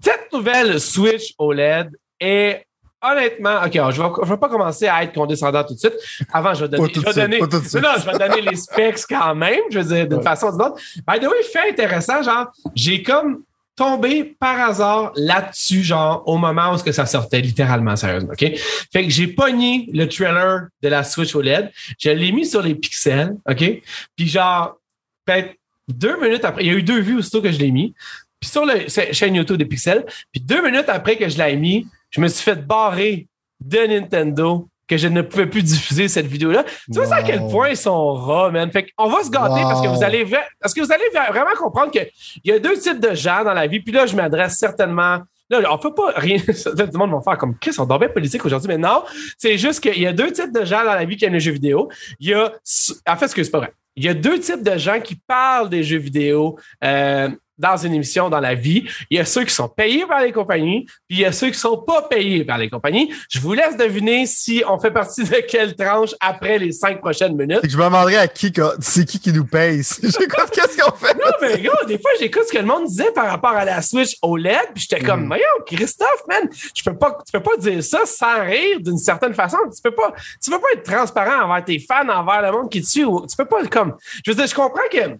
cette 0.00 0.32
nouvelle 0.32 0.80
Switch 0.80 1.34
OLED 1.38 1.90
est 2.18 2.64
honnêtement, 3.02 3.62
OK, 3.64 3.72
je 3.72 4.02
vais, 4.02 4.30
vais 4.30 4.36
pas 4.36 4.48
commencer 4.48 4.86
à 4.86 5.02
être 5.02 5.14
condescendant 5.14 5.64
tout 5.64 5.74
de 5.74 5.78
suite. 5.78 5.94
Avant, 6.32 6.52
je 6.54 6.64
vais 6.64 6.68
donner, 6.68 6.92
je 6.94 7.00
vais 7.00 7.12
donner, 7.14 7.40
non, 7.40 7.48
je 7.98 8.10
vais 8.10 8.18
donner 8.18 8.42
les 8.42 8.56
specs 8.56 9.00
quand 9.08 9.34
même, 9.34 9.60
je 9.70 9.78
veux 9.78 9.94
dire, 9.94 10.08
d'une 10.08 10.22
façon 10.22 10.48
ou 10.48 10.52
d'une 10.52 10.62
autre. 10.62 10.80
By 11.08 11.18
the 11.18 11.24
way, 11.24 11.42
fait 11.50 11.70
intéressant, 11.70 12.22
genre, 12.22 12.52
j'ai 12.74 13.02
comme 13.02 13.42
tombé 13.76 14.36
par 14.38 14.60
hasard 14.60 15.12
là-dessus, 15.16 15.82
genre, 15.82 16.22
au 16.26 16.36
moment 16.36 16.72
où 16.72 16.76
ce 16.78 16.84
que 16.84 16.92
ça 16.92 17.06
sortait, 17.06 17.40
littéralement, 17.40 17.96
sérieusement, 17.96 18.32
OK? 18.32 18.52
Fait 18.92 19.04
que 19.04 19.08
j'ai 19.08 19.28
pogné 19.28 19.88
le 19.94 20.06
trailer 20.06 20.66
de 20.82 20.88
la 20.88 21.02
Switch 21.02 21.34
OLED, 21.34 21.72
je 21.98 22.10
l'ai 22.10 22.32
mis 22.32 22.44
sur 22.44 22.60
les 22.60 22.74
pixels, 22.74 23.36
OK? 23.48 23.82
Puis 24.16 24.28
genre, 24.28 24.76
peut-être 25.24 25.54
deux 25.88 26.20
minutes 26.20 26.44
après, 26.44 26.62
il 26.62 26.66
y 26.68 26.70
a 26.70 26.74
eu 26.74 26.82
deux 26.82 27.00
vues 27.00 27.16
aussitôt 27.16 27.40
que 27.40 27.50
je 27.50 27.58
l'ai 27.58 27.70
mis, 27.70 27.94
puis 28.40 28.48
sur 28.48 28.64
la 28.64 28.88
chaîne 28.88 29.34
YouTube 29.34 29.58
de 29.58 29.64
Pixels, 29.64 30.04
puis 30.32 30.40
deux 30.40 30.62
minutes 30.62 30.88
après 30.88 31.16
que 31.16 31.28
je 31.28 31.38
l'ai 31.38 31.56
mis, 31.56 31.86
je 32.10 32.20
me 32.20 32.28
suis 32.28 32.42
fait 32.42 32.66
barrer 32.66 33.28
de 33.60 33.78
Nintendo 33.86 34.66
que 34.90 34.96
je 34.96 35.06
ne 35.06 35.22
pouvais 35.22 35.46
plus 35.46 35.62
diffuser 35.62 36.08
cette 36.08 36.26
vidéo-là. 36.26 36.64
Tu 36.92 36.98
vois 36.98 37.14
à 37.14 37.22
quel 37.22 37.38
point 37.46 37.68
ils 37.68 37.76
sont 37.76 38.12
rats, 38.12 38.50
man. 38.50 38.72
Fait 38.72 38.90
qu'on 38.90 39.08
va 39.08 39.22
se 39.22 39.30
gâter 39.30 39.62
parce 39.62 39.80
que 39.80 39.86
vous 39.86 40.02
allez 40.02 40.26
parce 40.60 40.74
que 40.74 40.80
vous 40.80 40.92
allez 40.92 41.04
vraiment 41.12 41.54
comprendre 41.56 41.92
qu'il 41.92 42.10
y 42.44 42.50
a 42.50 42.58
deux 42.58 42.76
types 42.76 42.98
de 42.98 43.14
gens 43.14 43.44
dans 43.44 43.54
la 43.54 43.68
vie. 43.68 43.78
Puis 43.78 43.92
là, 43.92 44.06
je 44.06 44.16
m'adresse 44.16 44.58
certainement. 44.58 45.20
Là, 45.48 45.60
on 45.72 45.78
peut 45.78 45.94
pas 45.94 46.12
rien. 46.16 46.38
Tout 46.40 46.72
le 46.76 46.98
monde 46.98 47.12
va 47.12 47.20
faire 47.20 47.38
comme 47.38 47.56
Chris, 47.58 47.74
on 47.78 47.84
dort 47.84 48.00
bien 48.00 48.08
politique 48.08 48.44
aujourd'hui, 48.44 48.66
mais 48.66 48.78
non. 48.78 49.04
C'est 49.38 49.58
juste 49.58 49.80
qu'il 49.80 50.00
y 50.00 50.08
a 50.08 50.12
deux 50.12 50.32
types 50.32 50.52
de 50.52 50.64
gens 50.64 50.84
dans 50.84 50.94
la 50.94 51.04
vie 51.04 51.16
qui 51.16 51.24
aiment 51.24 51.34
les 51.34 51.40
jeux 51.40 51.52
vidéo. 51.52 51.88
Il 52.18 52.28
y 52.28 52.34
a. 52.34 52.52
En 53.06 53.16
fait, 53.16 53.28
ce 53.28 53.34
que 53.34 53.44
c'est 53.44 53.50
pas 53.50 53.58
vrai. 53.58 53.72
Il 53.94 54.04
y 54.04 54.08
a 54.08 54.14
deux 54.14 54.40
types 54.40 54.62
de 54.62 54.76
gens 54.76 55.00
qui 55.00 55.14
parlent 55.14 55.68
des 55.68 55.84
jeux 55.84 55.98
vidéo. 55.98 56.58
Euh, 56.82 57.28
dans 57.60 57.76
une 57.76 57.94
émission 57.94 58.28
dans 58.28 58.40
la 58.40 58.54
vie. 58.54 58.84
Il 59.10 59.18
y 59.18 59.20
a 59.20 59.24
ceux 59.24 59.44
qui 59.44 59.54
sont 59.54 59.68
payés 59.68 60.06
par 60.06 60.20
les 60.20 60.32
compagnies, 60.32 60.86
puis 61.06 61.18
il 61.18 61.20
y 61.20 61.24
a 61.24 61.32
ceux 61.32 61.50
qui 61.50 61.58
sont 61.58 61.76
pas 61.76 62.02
payés 62.02 62.44
par 62.44 62.58
les 62.58 62.68
compagnies. 62.68 63.12
Je 63.28 63.38
vous 63.38 63.52
laisse 63.52 63.76
deviner 63.76 64.26
si 64.26 64.64
on 64.66 64.78
fait 64.78 64.90
partie 64.90 65.24
de 65.24 65.36
quelle 65.48 65.76
tranche 65.76 66.14
après 66.20 66.58
les 66.58 66.72
cinq 66.72 67.00
prochaines 67.00 67.36
minutes. 67.36 67.60
Je 67.62 67.76
me 67.76 67.84
demanderais 67.84 68.16
à 68.16 68.28
qui, 68.28 68.52
c'est 68.80 69.04
qui 69.04 69.20
qui 69.20 69.32
nous 69.32 69.44
paye. 69.44 69.82
J'écoute 70.02 70.50
qu'est-ce 70.52 70.76
qu'on 70.76 70.96
fait. 70.96 71.14
Non, 71.14 71.30
mais 71.40 71.60
gars, 71.60 71.84
des 71.86 71.98
fois, 71.98 72.10
j'écoute 72.18 72.44
ce 72.48 72.52
que 72.52 72.58
le 72.58 72.64
monde 72.64 72.86
disait 72.86 73.12
par 73.12 73.26
rapport 73.26 73.50
à 73.50 73.64
la 73.64 73.82
Switch 73.82 74.16
OLED, 74.22 74.70
puis 74.74 74.86
j'étais 74.88 75.04
comme, 75.04 75.24
mm. 75.24 75.28
voyons, 75.28 75.44
Christophe, 75.66 76.22
man, 76.28 76.48
je 76.74 76.82
peux 76.82 76.96
pas, 76.96 77.18
tu 77.24 77.32
peux 77.32 77.42
pas 77.42 77.56
dire 77.58 77.82
ça 77.84 78.00
sans 78.06 78.42
rire 78.44 78.80
d'une 78.80 78.98
certaine 78.98 79.34
façon. 79.34 79.58
Tu 79.74 79.82
peux 79.82 79.94
pas, 79.94 80.12
tu 80.42 80.50
peux 80.50 80.58
pas 80.58 80.68
être 80.74 80.90
transparent 80.90 81.44
envers 81.44 81.64
tes 81.64 81.78
fans, 81.78 82.08
envers 82.08 82.42
le 82.42 82.52
monde 82.52 82.70
qui 82.70 82.80
te 82.80 82.86
suit. 82.86 83.04
Tu 83.28 83.36
peux 83.36 83.44
pas, 83.44 83.64
comme, 83.66 83.96
je 84.24 84.30
veux 84.30 84.36
dire, 84.36 84.46
je 84.46 84.54
comprends 84.54 84.88
que 84.90 85.18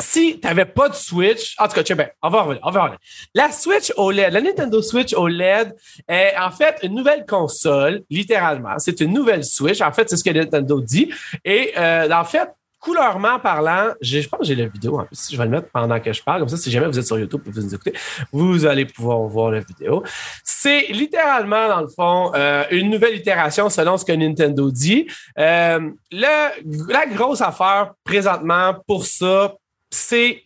si 0.00 0.38
tu 0.40 0.46
n'avais 0.46 0.64
pas 0.64 0.88
de 0.88 0.94
Switch, 0.94 1.54
en 1.58 1.68
tout 1.68 1.80
cas, 1.82 1.94
ben, 1.94 2.08
on 2.22 2.28
va 2.28 2.42
revenir, 2.42 2.60
on 2.64 2.70
va 2.70 2.82
revenir. 2.82 2.98
La 3.34 3.50
Switch 3.52 3.92
OLED, 3.96 4.32
la 4.32 4.40
Nintendo 4.40 4.82
Switch 4.82 5.14
OLED 5.14 5.74
est 6.08 6.34
en 6.38 6.50
fait 6.50 6.78
une 6.82 6.94
nouvelle 6.94 7.24
console, 7.26 8.02
littéralement. 8.10 8.78
C'est 8.78 9.00
une 9.00 9.12
nouvelle 9.12 9.44
Switch. 9.44 9.80
En 9.80 9.92
fait, 9.92 10.08
c'est 10.08 10.16
ce 10.16 10.24
que 10.24 10.30
Nintendo 10.30 10.80
dit. 10.80 11.12
Et 11.44 11.72
euh, 11.76 12.10
en 12.12 12.24
fait, 12.24 12.50
couleurement 12.86 13.40
parlant, 13.40 13.94
je 14.00 14.28
pense 14.28 14.40
que 14.40 14.46
j'ai 14.46 14.54
la 14.54 14.66
vidéo 14.66 14.98
en 14.98 15.04
plus. 15.04 15.28
Je 15.32 15.36
vais 15.36 15.44
le 15.44 15.50
mettre 15.50 15.68
pendant 15.72 15.98
que 15.98 16.12
je 16.12 16.22
parle. 16.22 16.40
Comme 16.40 16.48
ça, 16.48 16.56
si 16.56 16.70
jamais 16.70 16.86
vous 16.86 16.98
êtes 16.98 17.06
sur 17.06 17.18
YouTube 17.18 17.40
et 17.46 17.50
vous 17.50 17.62
nous 17.62 17.74
écoutez, 17.74 17.92
vous 18.32 18.64
allez 18.64 18.84
pouvoir 18.84 19.18
voir 19.20 19.50
la 19.50 19.60
vidéo. 19.60 20.04
C'est 20.44 20.86
littéralement, 20.88 21.68
dans 21.68 21.80
le 21.80 21.88
fond, 21.88 22.32
euh, 22.34 22.64
une 22.70 22.90
nouvelle 22.90 23.16
itération 23.16 23.68
selon 23.70 23.96
ce 23.96 24.04
que 24.04 24.12
Nintendo 24.12 24.70
dit. 24.70 25.08
Euh, 25.38 25.90
le, 26.12 26.92
la 26.92 27.06
grosse 27.06 27.40
affaire 27.40 27.94
présentement 28.04 28.76
pour 28.86 29.04
ça, 29.04 29.54
c'est 29.90 30.42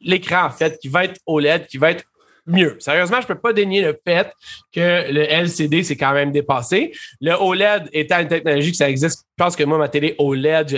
l'écran, 0.00 0.46
en 0.46 0.50
fait, 0.50 0.78
qui 0.78 0.88
va 0.88 1.04
être 1.04 1.20
OLED, 1.26 1.66
qui 1.66 1.78
va 1.78 1.90
être 1.92 2.04
mieux. 2.46 2.76
Sérieusement, 2.78 3.20
je 3.20 3.26
peux 3.26 3.38
pas 3.38 3.52
dénier 3.52 3.82
le 3.82 3.98
fait 4.04 4.32
que 4.72 5.10
le 5.12 5.22
LCD 5.22 5.82
s'est 5.82 5.96
quand 5.96 6.12
même 6.12 6.32
dépassé. 6.32 6.92
Le 7.20 7.32
OLED 7.32 7.88
étant 7.92 8.20
une 8.20 8.28
technologie 8.28 8.70
que 8.70 8.76
ça 8.76 8.88
existe, 8.88 9.20
je 9.38 9.44
pense 9.44 9.56
que 9.56 9.64
moi, 9.64 9.78
ma 9.78 9.88
télé 9.88 10.14
OLED, 10.18 10.68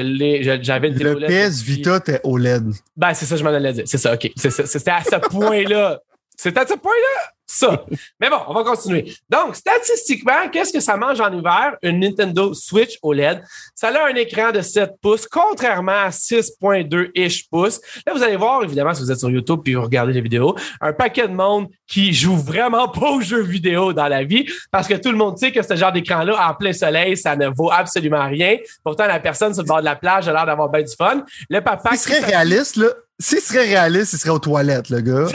j'avais 0.62 0.88
une 0.88 0.96
télé 0.96 1.14
le 1.14 1.26
PS 1.26 1.62
Vita 1.62 1.96
était 1.96 2.20
OLED. 2.24 2.72
Ben, 2.96 3.14
c'est 3.14 3.26
ça, 3.26 3.36
je 3.36 3.44
m'en 3.44 3.50
allais 3.50 3.72
dire. 3.72 3.84
C'est 3.86 3.98
ça, 3.98 4.14
OK. 4.14 4.30
C'était 4.36 4.90
à 4.90 5.02
ce 5.04 5.16
point-là. 5.28 6.00
C'était 6.36 6.60
à 6.60 6.66
ce 6.66 6.74
point-là 6.74 7.32
ça. 7.52 7.84
Mais 8.18 8.30
bon, 8.30 8.38
on 8.48 8.54
va 8.54 8.64
continuer. 8.64 9.12
Donc, 9.28 9.56
statistiquement, 9.56 10.48
qu'est-ce 10.50 10.72
que 10.72 10.80
ça 10.80 10.96
mange 10.96 11.20
en 11.20 11.30
hiver? 11.32 11.76
Une 11.82 12.00
Nintendo 12.00 12.54
Switch 12.54 12.98
OLED. 13.02 13.42
Ça 13.74 13.88
a 13.88 14.06
un 14.06 14.14
écran 14.14 14.52
de 14.52 14.62
7 14.62 14.92
pouces, 15.02 15.26
contrairement 15.26 15.92
à 15.92 16.08
6.2-ish 16.08 17.48
pouces. 17.50 17.80
Là, 18.06 18.14
vous 18.14 18.22
allez 18.22 18.36
voir, 18.36 18.64
évidemment, 18.64 18.94
si 18.94 19.02
vous 19.02 19.12
êtes 19.12 19.18
sur 19.18 19.30
YouTube 19.30 19.60
puis 19.62 19.74
vous 19.74 19.82
regardez 19.82 20.14
les 20.14 20.22
vidéos, 20.22 20.56
un 20.80 20.92
paquet 20.94 21.28
de 21.28 21.34
monde 21.34 21.68
qui 21.86 22.14
joue 22.14 22.36
vraiment 22.36 22.88
pas 22.88 23.10
aux 23.10 23.20
jeux 23.20 23.42
vidéo 23.42 23.92
dans 23.92 24.08
la 24.08 24.24
vie 24.24 24.46
parce 24.70 24.88
que 24.88 24.94
tout 24.94 25.10
le 25.10 25.18
monde 25.18 25.36
sait 25.36 25.52
que 25.52 25.62
ce 25.62 25.76
genre 25.76 25.92
d'écran-là, 25.92 26.48
en 26.48 26.54
plein 26.54 26.72
soleil, 26.72 27.16
ça 27.18 27.36
ne 27.36 27.48
vaut 27.48 27.70
absolument 27.70 28.26
rien. 28.26 28.56
Pourtant, 28.82 29.06
la 29.06 29.20
personne 29.20 29.52
sur 29.52 29.62
le 29.62 29.68
bord 29.68 29.80
de 29.80 29.84
la 29.84 29.96
plage 29.96 30.26
a 30.26 30.32
l'air 30.32 30.46
d'avoir 30.46 30.70
bien 30.70 30.82
du 30.82 30.94
fun. 30.96 31.22
Le 31.50 31.60
papa... 31.60 31.90
Il 31.92 31.98
serait 31.98 32.20
réaliste, 32.20 32.76
là. 32.76 32.88
S'il 33.22 33.40
serait 33.40 33.66
réaliste, 33.66 34.14
il 34.14 34.18
serait 34.18 34.30
aux 34.30 34.38
toilettes, 34.38 34.90
le 34.90 35.00
gars. 35.00 35.26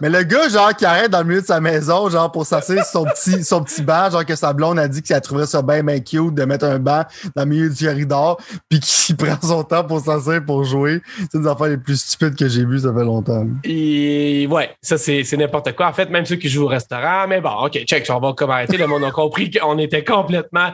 Mais 0.00 0.10
le 0.10 0.22
gars, 0.24 0.48
genre, 0.50 0.76
qui 0.76 0.84
arrête 0.84 1.10
dans 1.10 1.20
le 1.20 1.24
milieu 1.24 1.40
de 1.40 1.46
sa 1.46 1.58
maison, 1.58 2.10
genre, 2.10 2.30
pour 2.30 2.44
s'asseoir 2.44 2.84
son 2.84 3.04
petit, 3.04 3.42
son 3.42 3.62
petit 3.64 3.80
banc, 3.80 4.10
genre, 4.10 4.26
que 4.26 4.36
sa 4.36 4.52
blonde 4.52 4.78
a 4.78 4.86
dit 4.86 5.00
qu'elle 5.00 5.22
trouverait 5.22 5.46
ça 5.46 5.62
bien, 5.62 5.82
bien 5.82 6.00
cute 6.00 6.34
de 6.34 6.44
mettre 6.44 6.66
un 6.66 6.78
banc 6.78 7.04
dans 7.34 7.44
le 7.44 7.48
milieu 7.48 7.70
du 7.70 7.86
corridor, 7.86 8.38
puis 8.68 8.80
qui 8.80 9.14
prend 9.18 9.38
son 9.40 9.64
temps 9.64 9.84
pour 9.84 10.00
s'asseoir 10.00 10.44
pour 10.44 10.64
jouer. 10.64 11.00
C'est 11.16 11.38
une 11.38 11.44
des 11.44 11.48
affaires 11.48 11.68
les 11.68 11.78
plus 11.78 11.98
stupides 11.98 12.36
que 12.36 12.46
j'ai 12.46 12.66
vues, 12.66 12.80
ça 12.80 12.92
fait 12.92 13.04
longtemps. 13.04 13.46
Et 13.64 14.46
ouais, 14.50 14.70
ça, 14.82 14.98
c'est 14.98 15.24
n'importe 15.32 15.74
quoi. 15.74 15.88
En 15.88 15.92
fait, 15.94 16.10
même 16.10 16.26
ceux 16.26 16.36
qui 16.36 16.50
jouent 16.50 16.64
au 16.64 16.68
restaurant, 16.68 17.26
mais 17.26 17.40
bon, 17.40 17.52
OK, 17.64 17.72
check, 17.86 18.06
on 18.10 18.20
va 18.20 18.34
comme 18.34 18.50
arrêter. 18.50 18.76
Le 18.76 18.86
monde 18.86 19.04
a 19.04 19.10
compris 19.10 19.50
qu'on 19.50 19.78
était 19.78 20.04
complètement 20.04 20.72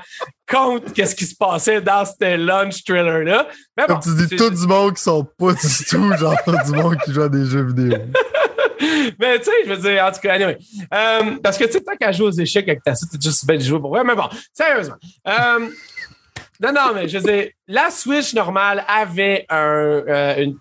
qu'est-ce 0.94 1.14
qui 1.14 1.26
se 1.26 1.34
passait 1.34 1.80
dans 1.80 2.04
ce 2.04 2.36
lunch 2.36 2.84
trailer-là. 2.84 3.48
Comme 3.86 4.00
tu 4.00 4.14
dis, 4.14 4.36
tout 4.36 4.50
du 4.50 4.66
monde 4.66 4.94
qui 4.94 5.02
sont 5.02 5.24
pas 5.24 5.52
du 5.52 5.84
tout, 5.88 6.16
genre, 6.16 6.36
du 6.64 6.72
monde 6.72 6.96
qui 7.04 7.12
joue 7.12 7.22
à 7.22 7.28
des 7.28 7.44
jeux 7.44 7.64
vidéo. 7.64 7.98
mais 9.18 9.38
tu 9.38 9.44
sais, 9.44 9.50
je 9.64 9.72
veux 9.72 9.90
dire, 9.90 10.04
en 10.04 10.12
tout 10.12 10.20
cas, 10.20 10.34
anyway. 10.34 10.58
Euh, 10.92 11.36
parce 11.42 11.56
que 11.56 11.64
tu 11.64 11.72
sais, 11.72 11.80
tant 11.80 11.96
qu'à 11.96 12.12
jouer 12.12 12.26
aux 12.26 12.32
échecs 12.32 12.68
avec 12.68 12.82
ta 12.82 12.94
suite, 12.94 13.10
tu 13.12 13.18
juste 13.20 13.46
belle 13.46 13.60
jouer 13.60 13.80
pour 13.80 13.90
vrai. 13.90 14.04
Mais 14.04 14.14
bon, 14.14 14.28
sérieusement. 14.52 14.96
Euh, 15.26 15.68
non, 16.60 16.72
non, 16.72 16.92
mais 16.94 17.08
je 17.08 17.18
veux 17.18 17.24
dire, 17.24 17.48
la 17.66 17.90
Switch 17.90 18.34
normale 18.34 18.84
avait 18.86 19.46
un, 19.48 19.56
euh, 19.56 20.36
une 20.42 20.56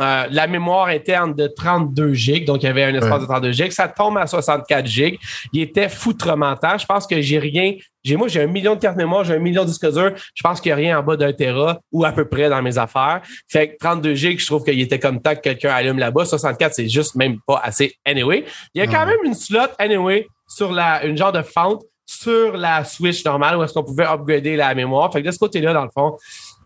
euh, 0.00 0.26
la 0.30 0.46
mémoire 0.46 0.88
interne 0.88 1.34
de 1.34 1.46
32 1.46 2.12
gigs, 2.14 2.46
donc 2.46 2.62
il 2.62 2.66
y 2.66 2.68
avait 2.68 2.84
un 2.84 2.94
espace 2.94 3.20
de 3.20 3.26
32 3.26 3.52
gigs. 3.52 3.72
Ça 3.72 3.88
tombe 3.88 4.16
à 4.18 4.26
64 4.26 4.86
gigs. 4.86 5.18
Il 5.52 5.62
était 5.62 5.88
foutrement 5.88 6.56
tard. 6.56 6.78
Je 6.78 6.86
pense 6.86 7.06
que 7.06 7.20
j'ai 7.20 7.38
rien. 7.38 7.74
J'ai 8.02 8.16
moi, 8.16 8.28
j'ai 8.28 8.42
un 8.42 8.46
million 8.46 8.74
de 8.74 8.80
cartes 8.80 8.96
mémoire, 8.96 9.24
j'ai 9.24 9.34
un 9.34 9.38
million 9.38 9.62
de 9.62 9.68
disques 9.68 9.90
durs. 9.90 10.12
Je 10.34 10.42
pense 10.42 10.60
qu'il 10.60 10.70
n'y 10.70 10.72
a 10.74 10.76
rien 10.76 10.98
en 10.98 11.02
bas 11.02 11.16
d'un 11.16 11.32
Tera 11.32 11.80
ou 11.90 12.04
à 12.04 12.12
peu 12.12 12.26
près 12.26 12.48
dans 12.48 12.60
mes 12.60 12.76
affaires. 12.76 13.22
Fait 13.48 13.70
que 13.70 13.76
32 13.78 14.14
gigs, 14.14 14.40
je 14.40 14.46
trouve 14.46 14.64
qu'il 14.64 14.80
était 14.80 14.98
comme 14.98 15.22
tant 15.22 15.34
que 15.34 15.40
quelqu'un 15.40 15.70
allume 15.70 15.98
là-bas. 15.98 16.24
64, 16.24 16.74
c'est 16.74 16.88
juste 16.88 17.14
même 17.14 17.38
pas 17.46 17.60
assez 17.64 17.94
anyway. 18.04 18.44
Il 18.74 18.80
y 18.80 18.82
a 18.82 18.86
quand 18.86 19.06
même 19.06 19.20
une 19.24 19.34
slot 19.34 19.60
anyway 19.78 20.26
sur 20.48 20.72
la, 20.72 21.04
une 21.04 21.16
genre 21.16 21.32
de 21.32 21.42
fente 21.42 21.82
sur 22.06 22.56
la 22.56 22.84
Switch 22.84 23.24
normale 23.24 23.56
où 23.56 23.62
est-ce 23.62 23.72
qu'on 23.72 23.84
pouvait 23.84 24.04
upgrader 24.04 24.56
la 24.56 24.74
mémoire. 24.74 25.12
Fait 25.12 25.22
que 25.22 25.26
de 25.26 25.32
ce 25.32 25.38
côté-là, 25.38 25.72
dans 25.72 25.84
le 25.84 25.90
fond, 25.90 26.16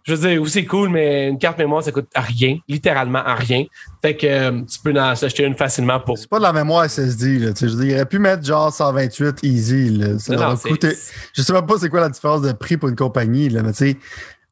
je 0.09 0.15
veux 0.15 0.29
dire, 0.29 0.49
c'est 0.49 0.65
cool, 0.65 0.89
mais 0.89 1.29
une 1.29 1.39
carte 1.39 1.59
mémoire, 1.59 1.83
ça 1.83 1.93
coûte 1.93 2.09
rien, 2.15 2.57
littéralement 2.67 3.19
à 3.19 3.35
rien. 3.35 3.65
Fait 4.01 4.17
que 4.17 4.27
euh, 4.27 4.63
tu 4.63 4.79
peux 4.81 4.93
en 4.93 5.11
acheter 5.11 5.45
une 5.45 5.55
facilement 5.55 6.01
pour. 6.01 6.17
C'est 6.17 6.29
pas 6.29 6.39
de 6.39 6.45
la 6.45 6.53
mémoire 6.55 6.89
SSD, 6.89 7.39
là. 7.39 7.51
Je 7.55 7.67
veux 7.67 7.85
dire, 7.85 7.93
il 7.93 7.95
aurait 7.95 8.07
pu 8.07 8.19
mettre 8.19 8.45
genre 8.45 8.73
128 8.73 9.41
easy, 9.43 9.91
là. 9.91 10.19
Ça 10.19 10.35
non, 10.35 10.57
coûté. 10.57 10.95
Je 11.35 11.43
sais 11.43 11.53
même 11.53 11.67
pas 11.67 11.75
c'est 11.79 11.91
quoi 11.91 12.01
la 12.01 12.09
différence 12.09 12.41
de 12.41 12.53
prix 12.53 12.79
pour 12.79 12.89
une 12.89 12.97
compagnie, 12.97 13.51
là, 13.51 13.63
mais 13.63 13.73
tu 13.73 13.91
sais. 13.91 13.97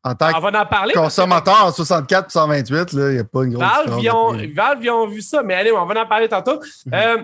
En 0.05 0.15
tant 0.15 0.29
on 0.37 0.41
va 0.41 0.61
en 0.63 0.67
parler 0.67 0.93
consommateur 0.93 1.65
en 1.65 1.73
64 1.73 2.31
128, 2.31 2.93
il 2.93 2.99
n'y 2.99 3.19
a 3.19 3.25
pas 3.25 3.43
une 3.43 3.55
grosse 3.55 3.67
Valve, 3.67 3.99
différence. 3.99 4.37
Valve, 4.55 4.79
ils 4.85 4.91
ont 4.91 5.09
vu 5.09 5.21
ça, 5.21 5.43
mais 5.43 5.55
allez, 5.55 5.73
on 5.73 5.85
va 5.85 6.03
en 6.03 6.07
parler 6.07 6.29
tantôt. 6.29 6.61
Mhm. 6.87 6.95
euh, 6.95 7.17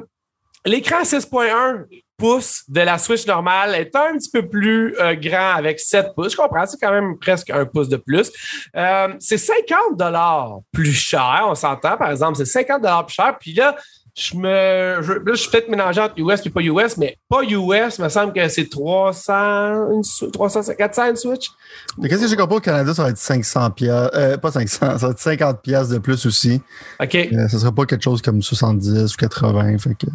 L'écran 0.64 1.02
6.1 1.02 1.84
pouces 2.22 2.62
de 2.68 2.80
la 2.80 2.98
Switch 2.98 3.26
normale 3.26 3.74
est 3.74 3.96
un 3.96 4.16
petit 4.16 4.30
peu 4.30 4.46
plus 4.46 4.94
euh, 5.00 5.16
grand 5.16 5.56
avec 5.56 5.80
7 5.80 6.14
pouces. 6.14 6.32
Je 6.32 6.36
comprends, 6.36 6.64
c'est 6.66 6.78
quand 6.80 6.92
même 6.92 7.18
presque 7.18 7.50
un 7.50 7.64
pouce 7.64 7.88
de 7.88 7.96
plus. 7.96 8.30
Euh, 8.76 9.08
c'est 9.18 9.38
50 9.38 9.98
dollars 9.98 10.58
plus 10.70 10.92
cher, 10.92 11.46
on 11.48 11.56
s'entend 11.56 11.96
par 11.96 12.12
exemple, 12.12 12.36
c'est 12.36 12.44
50 12.44 12.80
dollars 12.80 13.06
plus 13.06 13.14
cher. 13.14 13.36
Puis 13.40 13.54
là, 13.54 13.76
je 14.14 14.36
me. 14.36 15.02
Je, 15.02 15.12
là, 15.14 15.20
je 15.26 15.34
suis 15.34 15.50
peut-être 15.50 15.68
mélangé 15.68 16.00
entre 16.00 16.14
US 16.18 16.44
et 16.44 16.50
pas 16.50 16.60
US, 16.60 16.96
mais 16.96 17.16
pas 17.28 17.42
US, 17.42 17.98
il 17.98 18.04
me 18.04 18.08
semble 18.08 18.32
que 18.32 18.46
c'est 18.48 18.68
300, 18.68 19.90
une, 19.90 20.30
300, 20.30 20.74
400 20.76 21.10
une 21.10 21.16
Switch. 21.16 21.50
Mais 21.98 22.08
qu'est-ce 22.08 22.22
que 22.22 22.28
j'ai 22.28 22.36
compris 22.36 22.58
au 22.58 22.60
Canada, 22.60 22.94
ça 22.94 23.04
va 23.04 23.10
être 23.10 23.18
500 23.18 23.70
piastres, 23.70 24.16
euh, 24.16 24.36
pas 24.36 24.52
500, 24.52 24.98
ça 24.98 25.06
va 25.06 25.12
être 25.12 25.18
50 25.18 25.62
piastres 25.62 25.94
de 25.94 25.98
plus 25.98 26.26
aussi. 26.26 26.60
OK. 27.00 27.14
Euh, 27.14 27.48
ça 27.48 27.58
sera 27.58 27.72
pas 27.72 27.86
quelque 27.86 28.04
chose 28.04 28.20
comme 28.20 28.42
70 28.42 29.14
ou 29.14 29.16
80, 29.16 29.78
fait 29.78 29.94
que. 29.94 30.06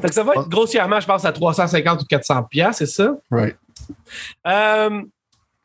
Fait 0.00 0.08
que 0.08 0.14
ça 0.14 0.22
va 0.22 0.34
être 0.34 0.48
grossièrement, 0.48 1.00
je 1.00 1.06
pense, 1.06 1.24
à 1.24 1.32
350 1.32 2.02
ou 2.02 2.04
400 2.04 2.42
piastres, 2.44 2.78
c'est 2.78 2.86
ça? 2.86 3.14
Right. 3.30 3.56
Euh, 4.46 5.02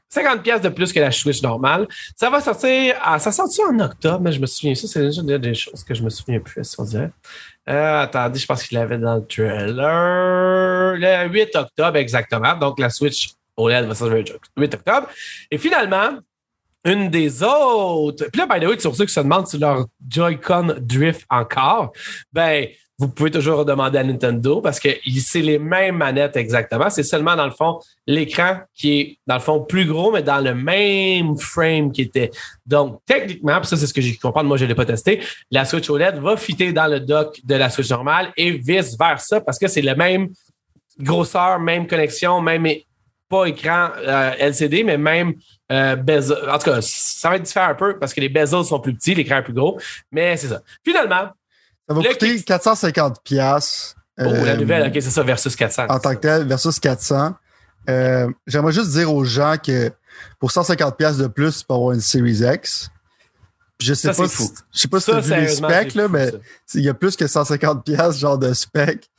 50 0.09 0.43
pièces 0.43 0.61
de 0.61 0.69
plus 0.69 0.93
que 0.93 0.99
la 0.99 1.11
Switch 1.11 1.41
normale. 1.41 1.87
Ça 2.15 2.29
va 2.29 2.39
sortir, 2.39 2.95
à, 3.03 3.19
ça 3.19 3.31
sort 3.31 3.47
en 3.69 3.79
octobre, 3.79 4.21
mais 4.21 4.31
je 4.31 4.39
me 4.39 4.45
souviens, 4.45 4.73
ça 4.73 4.87
c'est 4.87 5.01
déjà 5.01 5.37
des 5.37 5.53
choses 5.53 5.83
que 5.83 5.93
je 5.93 6.03
me 6.03 6.09
souviens 6.09 6.39
plus, 6.39 6.63
si 6.63 6.79
on 6.79 6.83
dirait. 6.83 7.11
Euh, 7.67 8.01
attendez, 8.03 8.39
je 8.39 8.45
pense 8.45 8.63
qu'il 8.63 8.77
l'avait 8.77 8.97
dans 8.97 9.15
le 9.15 9.25
trailer. 9.25 10.95
Le 10.97 11.29
8 11.29 11.55
octobre, 11.55 11.97
exactement. 11.97 12.55
Donc, 12.55 12.79
la 12.79 12.89
Switch 12.89 13.33
OLED 13.57 13.85
va 13.85 13.95
sortir 13.95 14.17
le 14.17 14.61
8 14.61 14.73
octobre. 14.75 15.07
Et 15.51 15.57
finalement, 15.57 16.19
une 16.85 17.09
des 17.09 17.41
autres. 17.41 18.27
Puis 18.31 18.39
là, 18.39 18.47
by 18.47 18.63
the 18.63 18.69
way, 18.69 18.79
sur 18.79 18.95
ceux 18.95 19.05
qui 19.05 19.13
se 19.13 19.19
demandent 19.19 19.47
si 19.47 19.57
leur 19.57 19.87
Joy-Con 20.07 20.75
drift 20.79 21.25
encore, 21.29 21.91
ben, 22.31 22.67
vous 22.97 23.09
pouvez 23.09 23.29
toujours 23.29 23.65
demander 23.65 23.97
à 23.97 24.03
Nintendo 24.03 24.61
parce 24.61 24.79
que 24.79 24.89
c'est 25.19 25.41
les 25.41 25.59
mêmes 25.59 25.97
manettes 25.97 26.37
exactement. 26.37 26.89
C'est 26.89 27.03
seulement, 27.03 27.35
dans 27.35 27.45
le 27.45 27.51
fond, 27.51 27.79
l'écran 28.07 28.59
qui 28.73 28.99
est, 28.99 29.19
dans 29.27 29.35
le 29.35 29.41
fond, 29.41 29.61
plus 29.61 29.85
gros, 29.85 30.11
mais 30.11 30.23
dans 30.23 30.39
le 30.39 30.55
même 30.55 31.37
frame 31.37 31.91
qui 31.91 32.03
était. 32.03 32.31
Donc, 32.65 33.01
techniquement, 33.05 33.59
puis 33.59 33.67
ça, 33.67 33.75
c'est 33.75 33.87
ce 33.87 33.93
que 33.93 34.01
j'ai 34.01 34.15
compris, 34.15 34.45
moi, 34.45 34.55
je 34.55 34.63
ne 34.63 34.69
l'ai 34.69 34.75
pas 34.75 34.85
testé, 34.85 35.21
la 35.51 35.65
Switch 35.65 35.89
OLED 35.89 36.19
va 36.19 36.37
fitter 36.37 36.71
dans 36.71 36.87
le 36.87 37.01
dock 37.01 37.39
de 37.43 37.55
la 37.55 37.69
Switch 37.69 37.89
normale 37.89 38.31
et 38.37 38.51
vice-versa 38.51 39.41
parce 39.41 39.59
que 39.59 39.67
c'est 39.67 39.81
la 39.81 39.95
même 39.95 40.29
grosseur, 40.97 41.59
même 41.59 41.87
connexion, 41.87 42.39
même 42.39 42.65
pas 43.27 43.45
écran 43.45 43.89
euh, 43.97 44.31
LCD, 44.39 44.85
mais 44.85 44.97
même 44.97 45.33
euh, 45.69 45.97
bezel. 45.97 46.49
En 46.49 46.57
tout 46.59 46.69
cas, 46.69 46.79
ça 46.81 47.29
va 47.29 47.35
être 47.35 47.43
différent 47.43 47.69
un 47.69 47.75
peu 47.75 47.99
parce 47.99 48.13
que 48.13 48.21
les 48.21 48.29
bezels 48.29 48.63
sont 48.63 48.79
plus 48.79 48.93
petits, 48.93 49.15
l'écran 49.15 49.37
est 49.37 49.43
plus 49.43 49.53
gros, 49.53 49.77
mais 50.11 50.37
c'est 50.37 50.47
ça. 50.47 50.61
Finalement, 50.83 51.29
ça 51.87 51.93
va 51.93 52.01
coûter 52.03 52.41
450 52.41 53.23
pièces. 53.23 53.95
Oh, 54.17 54.23
la 54.23 54.55
nouvelle, 54.55 54.87
OK, 54.87 54.93
c'est 54.93 55.11
ça, 55.11 55.23
versus 55.23 55.55
400. 55.55 55.87
En 55.89 55.99
tant 55.99 56.15
que 56.15 56.21
tel, 56.21 56.47
versus 56.47 56.79
400. 56.79 57.35
Euh, 57.89 58.29
J'aimerais 58.47 58.71
juste 58.71 58.91
dire 58.91 59.13
aux 59.13 59.25
gens 59.25 59.55
que 59.63 59.91
pour 60.39 60.51
150 60.51 60.97
pièces 60.97 61.17
de 61.17 61.27
plus, 61.27 61.59
tu 61.59 61.65
peux 61.65 61.73
avoir 61.73 61.91
une 61.91 62.01
Series 62.01 62.41
X. 62.41 62.89
Je 63.81 63.93
sais 63.93 64.13
ça, 64.13 64.23
pas 64.23 64.29
si, 64.29 64.47
je 64.73 64.79
sais 64.79 64.87
pas 64.87 64.99
si 65.01 65.11
tu 65.11 65.17
as 65.17 65.19
vu 65.19 65.35
les 65.35 65.49
specs, 65.49 65.95
là, 65.95 66.07
mais 66.07 66.31
il 66.73 66.81
y 66.81 66.89
a 66.89 66.93
plus 66.93 67.17
que 67.17 67.27
150 67.27 67.83
pièces 67.83 68.17
genre 68.17 68.37
de 68.37 68.53
specs 68.53 69.09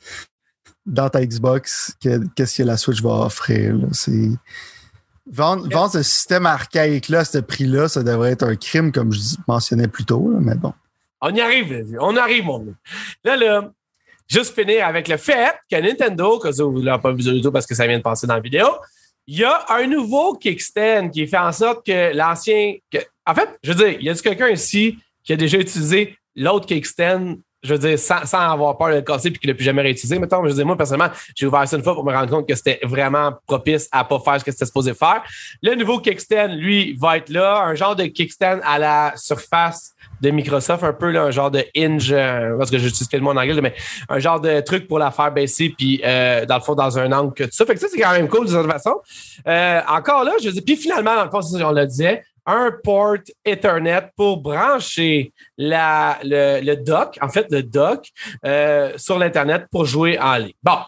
dans 0.87 1.09
ta 1.09 1.23
Xbox 1.23 1.95
qu'est-ce 1.99 2.57
que, 2.57 2.63
la 2.63 2.77
Switch 2.77 3.01
va 3.01 3.25
offrir. 3.25 3.75
C'est 3.91 4.31
vendre, 5.31 5.69
vendre 5.69 5.91
ce 5.91 6.01
système 6.01 6.47
archaïque-là 6.47 7.19
à 7.19 7.25
ce 7.25 7.37
prix-là, 7.37 7.87
ça 7.87 8.01
devrait 8.01 8.31
être 8.31 8.43
un 8.43 8.55
crime, 8.55 8.91
comme 8.91 9.13
je 9.13 9.35
mentionnais 9.47 9.87
plus 9.87 10.05
tôt, 10.05 10.31
là, 10.31 10.39
mais 10.41 10.55
bon. 10.55 10.73
On 11.21 11.33
y 11.33 11.41
arrive, 11.41 11.95
on 11.99 12.15
arrive, 12.15 12.45
mon 12.45 12.59
gars. 12.59 12.73
Là, 13.23 13.35
là, 13.35 13.71
juste 14.27 14.53
finir 14.53 14.85
avec 14.85 15.07
le 15.07 15.17
fait 15.17 15.55
que 15.69 15.75
Nintendo, 15.75 16.37
que 16.37 16.49
vous 16.61 16.79
ne 16.79 16.85
l'avez 16.85 17.01
pas 17.01 17.11
vu 17.11 17.23
du 17.23 17.41
tout 17.41 17.51
parce 17.51 17.65
que 17.65 17.75
ça 17.75 17.87
vient 17.87 17.97
de 17.97 18.03
passer 18.03 18.27
dans 18.27 18.35
la 18.35 18.39
vidéo, 18.39 18.67
il 19.25 19.39
y 19.39 19.43
a 19.43 19.65
un 19.69 19.87
nouveau 19.87 20.35
kickstand 20.35 21.09
qui 21.11 21.27
fait 21.27 21.37
en 21.37 21.51
sorte 21.51 21.85
que 21.85 22.15
l'ancien. 22.15 22.75
En 23.25 23.35
fait, 23.35 23.49
je 23.63 23.71
veux 23.73 23.85
dire, 23.85 23.97
il 23.99 24.05
y 24.05 24.09
a 24.09 24.15
quelqu'un 24.15 24.49
ici 24.49 24.97
qui 25.23 25.33
a 25.33 25.35
déjà 25.35 25.57
utilisé 25.57 26.17
l'autre 26.35 26.65
kickstand 26.65 27.37
je 27.63 27.73
veux 27.73 27.79
dire, 27.79 27.99
sans, 27.99 28.23
avoir 28.33 28.77
peur 28.77 28.89
de 28.89 28.95
le 28.95 29.01
casser 29.01 29.31
puis 29.31 29.39
qu'il 29.39 29.49
n'a 29.49 29.55
plus 29.55 29.63
jamais 29.63 29.81
réutilisé. 29.81 30.19
Mettons, 30.19 30.43
je 30.43 30.49
veux 30.49 30.55
dire, 30.55 30.65
moi, 30.65 30.77
personnellement, 30.77 31.13
j'ai 31.35 31.45
ouvert 31.45 31.67
ça 31.67 31.75
une 31.75 31.83
fois 31.83 31.95
pour 31.95 32.05
me 32.05 32.13
rendre 32.13 32.29
compte 32.29 32.47
que 32.47 32.55
c'était 32.55 32.79
vraiment 32.83 33.33
propice 33.45 33.89
à 33.91 34.03
pas 34.03 34.19
faire 34.19 34.39
ce 34.39 34.45
que 34.45 34.51
c'était 34.51 34.65
supposé 34.65 34.93
faire. 34.93 35.23
Le 35.61 35.75
nouveau 35.75 35.99
kickstand, 35.99 36.55
lui, 36.55 36.95
va 36.99 37.17
être 37.17 37.29
là, 37.29 37.63
un 37.63 37.75
genre 37.75 37.95
de 37.95 38.05
kickstand 38.05 38.61
à 38.63 38.79
la 38.79 39.13
surface 39.15 39.93
de 40.21 40.29
Microsoft, 40.31 40.83
un 40.83 40.93
peu 40.93 41.11
là, 41.11 41.23
un 41.23 41.31
genre 41.31 41.51
de 41.51 41.63
hinge, 41.75 42.11
euh, 42.11 42.57
parce 42.57 42.71
que 42.71 42.77
j'utilise 42.77 43.07
tellement 43.07 43.31
en 43.31 43.37
anglais, 43.37 43.59
mais 43.61 43.75
un 44.09 44.19
genre 44.19 44.39
de 44.39 44.59
truc 44.61 44.87
pour 44.87 44.99
la 44.99 45.11
faire 45.11 45.31
baisser, 45.31 45.73
puis 45.77 46.01
euh, 46.03 46.45
dans 46.45 46.55
le 46.55 46.61
fond, 46.61 46.75
dans 46.75 46.97
un 46.97 47.11
angle 47.11 47.33
que 47.33 47.43
tout 47.43 47.51
ça. 47.51 47.65
Fait 47.65 47.73
que 47.75 47.79
ça, 47.79 47.87
c'est 47.89 47.99
quand 47.99 48.11
même 48.11 48.27
cool 48.27 48.45
de 48.45 48.51
cette 48.51 48.71
façon. 48.71 48.95
Euh, 49.47 49.81
encore 49.87 50.23
là, 50.23 50.31
je 50.43 50.49
dis, 50.49 50.61
puis 50.61 50.75
finalement, 50.75 51.15
dans 51.15 51.25
le 51.25 51.29
fond, 51.29 51.41
on 51.63 51.71
le 51.71 51.85
disait, 51.85 52.23
un 52.45 52.71
port 52.83 53.17
Ethernet 53.45 54.09
pour 54.15 54.37
brancher 54.37 55.33
la, 55.57 56.17
le, 56.23 56.61
le 56.61 56.77
dock, 56.77 57.17
en 57.21 57.29
fait, 57.29 57.47
le 57.51 57.61
dock 57.61 58.07
sur 58.97 59.19
l'Internet 59.19 59.65
pour 59.71 59.85
jouer 59.85 60.17
en 60.19 60.37
ligne. 60.37 60.53
Bon. 60.63 60.79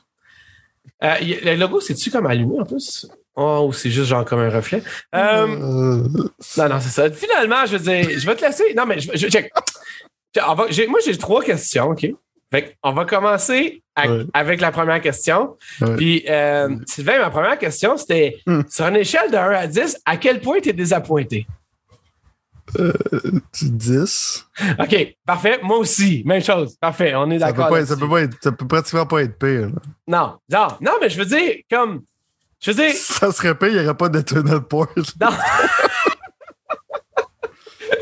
Le 1.01 1.55
logo, 1.55 1.79
c'est-tu 1.79 2.11
comme 2.11 2.25
allumé 2.25 2.59
en 2.59 2.65
plus? 2.65 3.07
Oh, 3.41 3.67
ou 3.69 3.73
c'est 3.73 3.89
juste 3.89 4.09
genre 4.09 4.25
comme 4.25 4.39
un 4.39 4.49
reflet? 4.49 4.83
Euh, 5.15 5.47
non, 5.47 6.69
non, 6.69 6.79
c'est 6.81 6.89
ça. 6.89 7.09
Finalement, 7.09 7.65
je 7.65 7.77
veux 7.77 7.79
dire, 7.79 8.19
je 8.19 8.25
vais 8.25 8.35
te 8.35 8.43
laisser. 8.45 8.73
Non, 8.75 8.85
mais 8.85 8.99
je, 8.99 9.11
je 9.15 9.27
check. 9.27 9.49
moi, 10.45 10.99
j'ai 11.05 11.17
trois 11.17 11.41
questions, 11.43 11.89
OK? 11.91 12.05
Fait 12.51 12.75
on 12.83 12.91
va 12.93 13.05
commencer 13.05 13.81
avec 14.33 14.59
la 14.59 14.71
première 14.71 14.99
question. 15.01 15.55
Puis, 15.97 16.25
euh, 16.27 16.75
Sylvain, 16.87 17.19
ma 17.19 17.29
première 17.29 17.57
question, 17.59 17.95
c'était 17.95 18.37
Hmm. 18.45 18.61
sur 18.69 18.87
une 18.87 18.95
échelle 18.97 19.29
de 19.31 19.37
1 19.37 19.51
à 19.51 19.67
10, 19.67 19.97
à 20.05 20.17
quel 20.17 20.41
point 20.41 20.59
tu 20.59 20.69
es 20.69 20.73
désappointé? 20.73 21.45
Euh, 22.77 22.93
10. 23.53 24.45
OK, 24.79 25.15
parfait. 25.25 25.59
Moi 25.63 25.77
aussi, 25.77 26.23
même 26.25 26.43
chose. 26.43 26.75
Parfait, 26.79 27.13
on 27.15 27.29
est 27.31 27.39
Ça 27.39 27.47
peut, 27.47 27.53
d'accord. 27.53 27.69
pas 27.69 27.79
être- 27.81 27.87
ça, 27.87 27.95
peut 27.97 28.09
pas 28.09 28.21
être- 28.21 28.37
ça 28.41 28.51
peut 28.51 28.67
pratiquement 28.67 29.05
pas 29.05 29.23
être 29.23 29.37
pire. 29.39 29.69
là. 29.69 29.81
Non, 30.07 30.37
non, 30.51 30.67
non, 30.81 30.91
mais 31.01 31.09
je 31.09 31.17
veux 31.17 31.25
dire, 31.25 31.55
comme. 31.69 32.01
Je 32.59 32.71
veux 32.71 32.83
dire, 32.83 32.93
Ça 32.93 33.31
serait 33.31 33.55
pire, 33.55 33.69
il 33.69 33.77
n'y 33.79 33.85
aurait 33.85 33.97
pas 33.97 34.09
d'Ethernet 34.09 34.59
port. 34.61 34.87
non. 35.21 35.29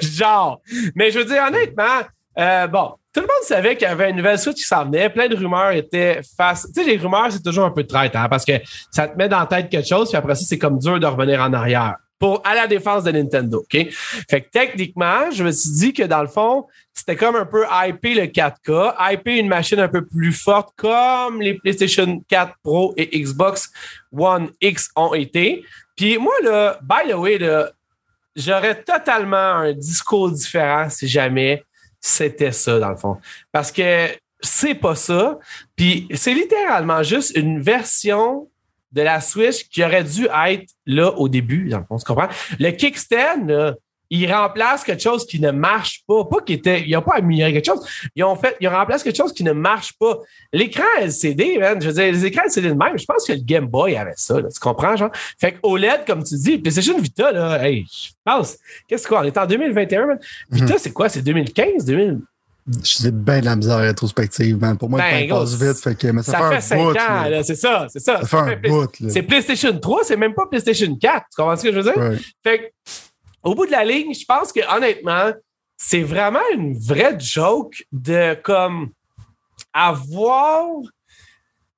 genre. 0.02 0.62
Mais 0.96 1.12
je 1.12 1.20
veux 1.20 1.26
dire, 1.26 1.44
honnêtement, 1.48 2.02
euh, 2.40 2.68
bon, 2.68 2.94
tout 3.14 3.22
le 3.22 3.28
monde 3.28 3.44
savait 3.44 3.76
qu'il 3.76 3.88
y 3.88 3.92
avait 3.92 4.12
une 4.12 4.18
nouvelle 4.18 4.38
Switch 4.38 4.58
qui 4.58 4.64
s'en 4.64 4.86
venait. 4.86 5.10
Plein 5.10 5.28
de 5.28 5.36
rumeurs 5.36 5.72
étaient 5.72 6.22
face. 6.38 6.68
Tu 6.74 6.84
sais, 6.84 6.88
les 6.88 6.98
rumeurs, 6.98 7.32
c'est 7.32 7.42
toujours 7.42 7.66
un 7.66 7.72
peu 7.72 7.84
traite, 7.84 8.16
hein, 8.16 8.28
parce 8.30 8.46
que 8.46 8.54
ça 8.92 9.08
te 9.08 9.18
met 9.18 9.28
dans 9.28 9.40
la 9.40 9.48
tête 9.48 9.70
quelque 9.70 9.88
chose, 9.88 10.10
puis 10.10 10.18
après 10.18 10.36
ça, 10.36 10.44
c'est 10.48 10.58
comme 10.58 10.78
dur 10.78 11.00
de 11.00 11.06
revenir 11.08 11.42
en 11.42 11.52
arrière. 11.54 11.96
Pour, 12.20 12.42
à 12.44 12.56
la 12.56 12.66
défense 12.66 13.04
de 13.04 13.12
Nintendo, 13.12 13.60
OK? 13.60 13.88
Fait 14.28 14.42
que 14.42 14.50
techniquement, 14.50 15.30
je 15.32 15.44
me 15.44 15.52
suis 15.52 15.72
dit 15.72 15.94
que 15.94 16.02
dans 16.02 16.22
le 16.22 16.28
fond, 16.28 16.66
c'était 16.92 17.16
comme 17.16 17.36
un 17.36 17.46
peu 17.46 17.64
hyper 17.66 18.16
le 18.16 18.24
4K, 18.24 18.96
hyper 19.12 19.38
une 19.38 19.48
machine 19.48 19.80
un 19.80 19.88
peu 19.88 20.04
plus 20.04 20.34
forte 20.34 20.70
comme 20.76 21.42
les 21.42 21.54
PlayStation 21.54 22.20
4 22.28 22.54
Pro 22.64 22.96
et 22.98 23.20
Xbox 23.20 23.72
One 24.12 24.52
X 24.62 24.90
ont 24.96 25.14
été. 25.14 25.64
Puis 25.96 26.18
moi, 26.18 26.34
là, 26.44 26.80
by 26.82 27.10
the 27.12 27.16
way, 27.16 27.40
j'aurais 28.36 28.82
totalement 28.84 29.38
un 29.38 29.74
discours 29.74 30.32
différent 30.32 30.90
si 30.90 31.08
jamais 31.08 31.64
c'était 32.00 32.52
ça, 32.52 32.80
dans 32.80 32.90
le 32.90 32.98
fond. 32.98 33.18
Parce 33.52 33.72
que 33.72 34.08
c'est 34.40 34.76
pas 34.76 34.96
ça. 34.96 35.40
Puis 35.76 36.08
c'est 36.14 36.34
littéralement 36.34 37.04
juste 37.04 37.36
une 37.36 37.60
version 37.62 38.50
de 38.92 39.02
la 39.02 39.20
Switch 39.22 39.68
qui 39.70 39.84
aurait 39.84 40.04
dû 40.04 40.28
être 40.48 40.70
là 40.86 41.12
au 41.18 41.28
début, 41.28 41.70
dans 41.70 41.80
le 41.80 41.86
fond, 41.86 41.98
tu 41.98 42.06
comprends? 42.06 42.30
Le 42.60 42.72
kickstand, 42.72 43.76
là, 44.12 44.18
il 44.28 44.34
remplace 44.34 44.84
quelque 44.84 45.02
chose 45.02 45.26
qui 45.26 45.40
ne 45.40 45.52
marche 45.52 46.04
pas. 46.08 46.26
Pas 46.26 46.42
qu'il 46.42 46.56
était. 46.58 46.84
Ils 46.88 46.94
n'ont 46.94 47.02
pas 47.02 47.16
amélioré 47.16 47.54
quelque 47.54 47.66
chose. 47.66 47.86
Ils 48.16 48.24
ont 48.24 48.36
fait. 48.36 48.56
Ils 48.60 48.68
remplacent 48.68 49.04
quelque 49.04 49.18
chose 49.18 49.34
qui 49.34 49.44
ne 49.44 49.52
marche 49.52 49.94
pas. 50.00 50.18
L'écran 50.54 50.84
LCD, 51.02 51.58
man, 51.60 51.82
je 51.82 51.88
veux 51.88 51.94
dire, 51.94 52.12
les 52.12 52.26
écrans 52.26 52.44
LCD 52.46 52.70
de 52.70 52.74
même, 52.74 52.98
je 52.98 53.06
pense 53.06 53.26
que 53.26 53.34
le 53.34 53.42
Game 53.42 53.68
Boy 53.68 53.96
avait 53.96 54.14
ça, 54.16 54.40
là, 54.40 54.48
tu 54.54 54.60
comprends, 54.60 54.96
genre? 54.96 55.12
Fait 55.40 55.54
que 55.54 55.58
OLED, 55.64 56.06
comme 56.06 56.24
tu 56.24 56.36
dis, 56.36 56.58
PlayStation 56.58 56.98
Vita, 57.00 57.32
là, 57.32 57.68
hey, 57.68 57.86
je 57.92 58.10
pense. 58.24 58.58
Qu'est-ce 58.88 59.08
qu'on 59.08 59.24
est 59.24 59.38
en 59.38 59.46
2021, 59.46 60.06
man? 60.06 60.20
Vita, 60.50 60.76
c'est 60.78 60.92
quoi? 60.92 61.10
C'est 61.10 61.22
2015, 61.22 61.86
2000? 61.86 62.20
J'ai 62.84 63.12
bien 63.12 63.40
de 63.40 63.46
la 63.46 63.56
misère 63.56 63.78
rétrospective, 63.78 64.60
man. 64.60 64.78
Pour 64.78 64.90
moi, 64.90 65.00
Ben, 65.00 65.24
le 65.24 65.30
temps 65.30 65.40
passe 65.40 65.54
vite. 65.56 65.78
Fait 65.82 65.96
que, 65.96 66.08
mais 66.08 66.22
ça, 66.22 66.34
Ça, 66.34 66.50
fait 66.50 66.56
un 66.56 66.60
5 66.60 66.78
bout. 66.78 66.90
ans, 66.90 67.30
là. 67.30 67.44
c'est 67.44 67.56
ça, 67.56 67.88
c'est 67.90 68.00
ça. 68.00 68.20
Ça 68.22 68.28
fait 68.28 68.38
un 68.38 68.70
bout. 68.70 68.92
C'est 69.08 69.22
PlayStation 69.22 69.78
3, 69.80 70.02
c'est 70.04 70.18
même 70.18 70.34
pas 70.34 70.48
PlayStation 70.48 70.94
4. 70.94 71.16
Tu 71.16 71.22
comprends 71.38 71.56
ce 71.56 71.64
que 71.64 71.72
je 71.72 71.78
veux 71.80 71.84
dire? 71.84 71.98
Ouais. 71.98 72.18
Fait 72.44 72.60
que, 72.60 72.64
au 73.48 73.56
bout 73.56 73.66
de 73.66 73.72
la 73.72 73.86
ligne, 73.86 74.14
je 74.14 74.26
pense 74.26 74.52
que 74.52 74.60
honnêtement, 74.76 75.32
c'est 75.78 76.04
vraiment 76.04 76.42
une 76.54 76.78
vraie 76.78 77.18
joke 77.18 77.86
de 77.94 78.38
comme 78.44 78.90
avoir. 79.72 80.68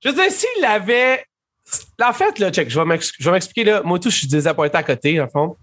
Je 0.04 0.10
veux 0.10 0.16
dire, 0.16 0.32
s'il 0.32 0.66
avait. 0.66 1.24
En 2.02 2.14
fait, 2.14 2.40
là, 2.40 2.50
check, 2.50 2.72
je 2.72 2.80
vais 2.80 3.32
m'expliquer 3.32 3.64
là. 3.64 3.84
Moi, 3.84 4.00
tout, 4.00 4.10
je 4.10 4.18
suis 4.18 4.28
désappointé 4.28 4.78
à 4.78 4.84
côté, 4.84 5.22
en 5.22 5.28
fond. 5.28 5.58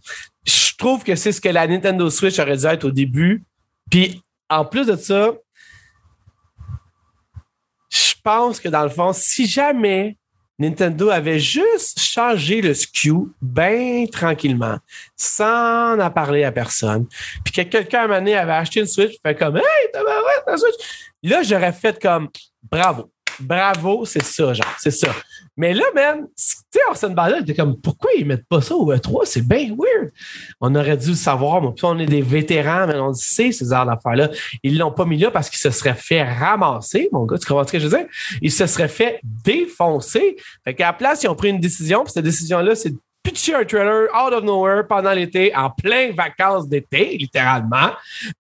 Je 0.45 0.77
trouve 0.77 1.03
que 1.03 1.17
c'est 1.17 1.33
ce 1.33 1.41
que 1.41 1.49
la 1.49 1.67
Nintendo 1.67 2.09
Switch 2.09 2.39
aurait 2.39 2.59
dû 2.59 2.67
être 2.67 2.85
au 2.85 2.93
début. 2.93 3.43
Puis, 3.91 4.23
en 4.49 4.65
plus 4.65 4.87
de 4.87 4.95
ça, 4.95 5.33
je 7.91 8.15
pense 8.23 8.61
que 8.61 8.69
dans 8.69 8.85
le 8.85 8.91
fond, 8.91 9.13
si 9.13 9.47
jamais 9.49 10.17
Nintendo 10.59 11.11
avait 11.11 11.39
juste 11.39 12.01
changé 12.01 12.63
le 12.63 12.73
SKU 12.73 13.29
bien 13.43 14.07
tranquillement, 14.11 14.79
sans 15.17 15.99
en 15.99 16.11
parler 16.11 16.45
à 16.45 16.53
personne. 16.53 17.07
Puis 17.45 17.53
que 17.53 17.63
quelqu'un 17.63 18.01
à 18.01 18.05
un 18.05 18.07
moment 18.07 18.19
donné 18.21 18.37
avait 18.37 18.53
acheté 18.53 18.81
une 18.81 18.87
Switch, 18.87 19.17
fait 19.25 19.35
comme 19.35 19.59
Hey, 19.59 19.65
t'as 19.93 20.03
la 20.03 20.57
Switch? 20.57 20.75
Là, 21.23 21.43
j'aurais 21.43 21.73
fait 21.73 22.01
comme 22.01 22.29
bravo. 22.71 23.11
Bravo, 23.39 24.05
c'est 24.07 24.23
ça, 24.23 24.55
genre, 24.55 24.75
c'est 24.79 24.91
ça. 24.91 25.15
Mais 25.57 25.73
là, 25.73 25.85
man, 25.95 26.27
tu 26.27 26.33
sais, 26.37 26.81
Arsène 26.89 27.15
Ballard 27.15 27.41
était 27.41 27.55
comme, 27.55 27.81
pourquoi 27.81 28.11
ils 28.19 28.27
mettent 28.27 28.47
pas 28.47 28.61
ça 28.61 28.75
au 28.75 28.93
E3? 28.93 29.23
C'est 29.25 29.47
bien 29.47 29.69
weird. 29.69 30.13
On 30.61 30.75
aurait 30.75 30.97
dû 30.97 31.11
le 31.11 31.15
savoir. 31.15 31.63
Puis 31.75 31.85
on 31.85 31.99
est 31.99 32.07
des 32.07 32.21
vétérans, 32.21 32.87
mais 32.87 32.97
on 32.97 33.15
sait 33.15 33.53
ces 33.53 33.73
arts 33.73 33.87
d'affaires-là. 33.87 34.31
Ils 34.63 34.77
l'ont 34.77 34.93
pas 34.93 35.07
mis 35.07 35.17
là 35.17 35.31
parce 35.31 35.49
qu'ils 35.49 35.59
se 35.59 35.71
seraient 35.71 35.95
fait 35.95 36.23
ramasser, 36.23 37.09
mon 37.13 37.25
gars. 37.25 37.39
Tu 37.39 37.47
comprends 37.47 37.67
ce 37.67 37.73
que 37.73 37.79
je 37.79 37.89
veux 37.89 37.97
dire? 37.97 38.07
Ils 38.43 38.53
se 38.53 38.67
seraient 38.67 38.89
fait 38.89 39.21
défoncer. 39.23 40.37
Fait 40.65 40.75
qu'à 40.75 40.89
la 40.89 40.93
place, 40.93 41.23
ils 41.23 41.29
ont 41.29 41.35
pris 41.35 41.49
une 41.49 41.61
décision. 41.61 42.05
Puis 42.05 42.13
cette 42.13 42.25
décision-là, 42.25 42.75
c'est 42.75 42.93
pitcher 43.27 43.57
un 43.57 43.65
trailer 43.65 44.09
out 44.15 44.33
of 44.33 44.45
nowhere 44.45 44.87
pendant 44.87 45.13
l'été, 45.13 45.55
en 45.55 45.69
plein 45.69 46.13
vacances 46.13 46.69
d'été, 46.69 47.17
littéralement, 47.19 47.91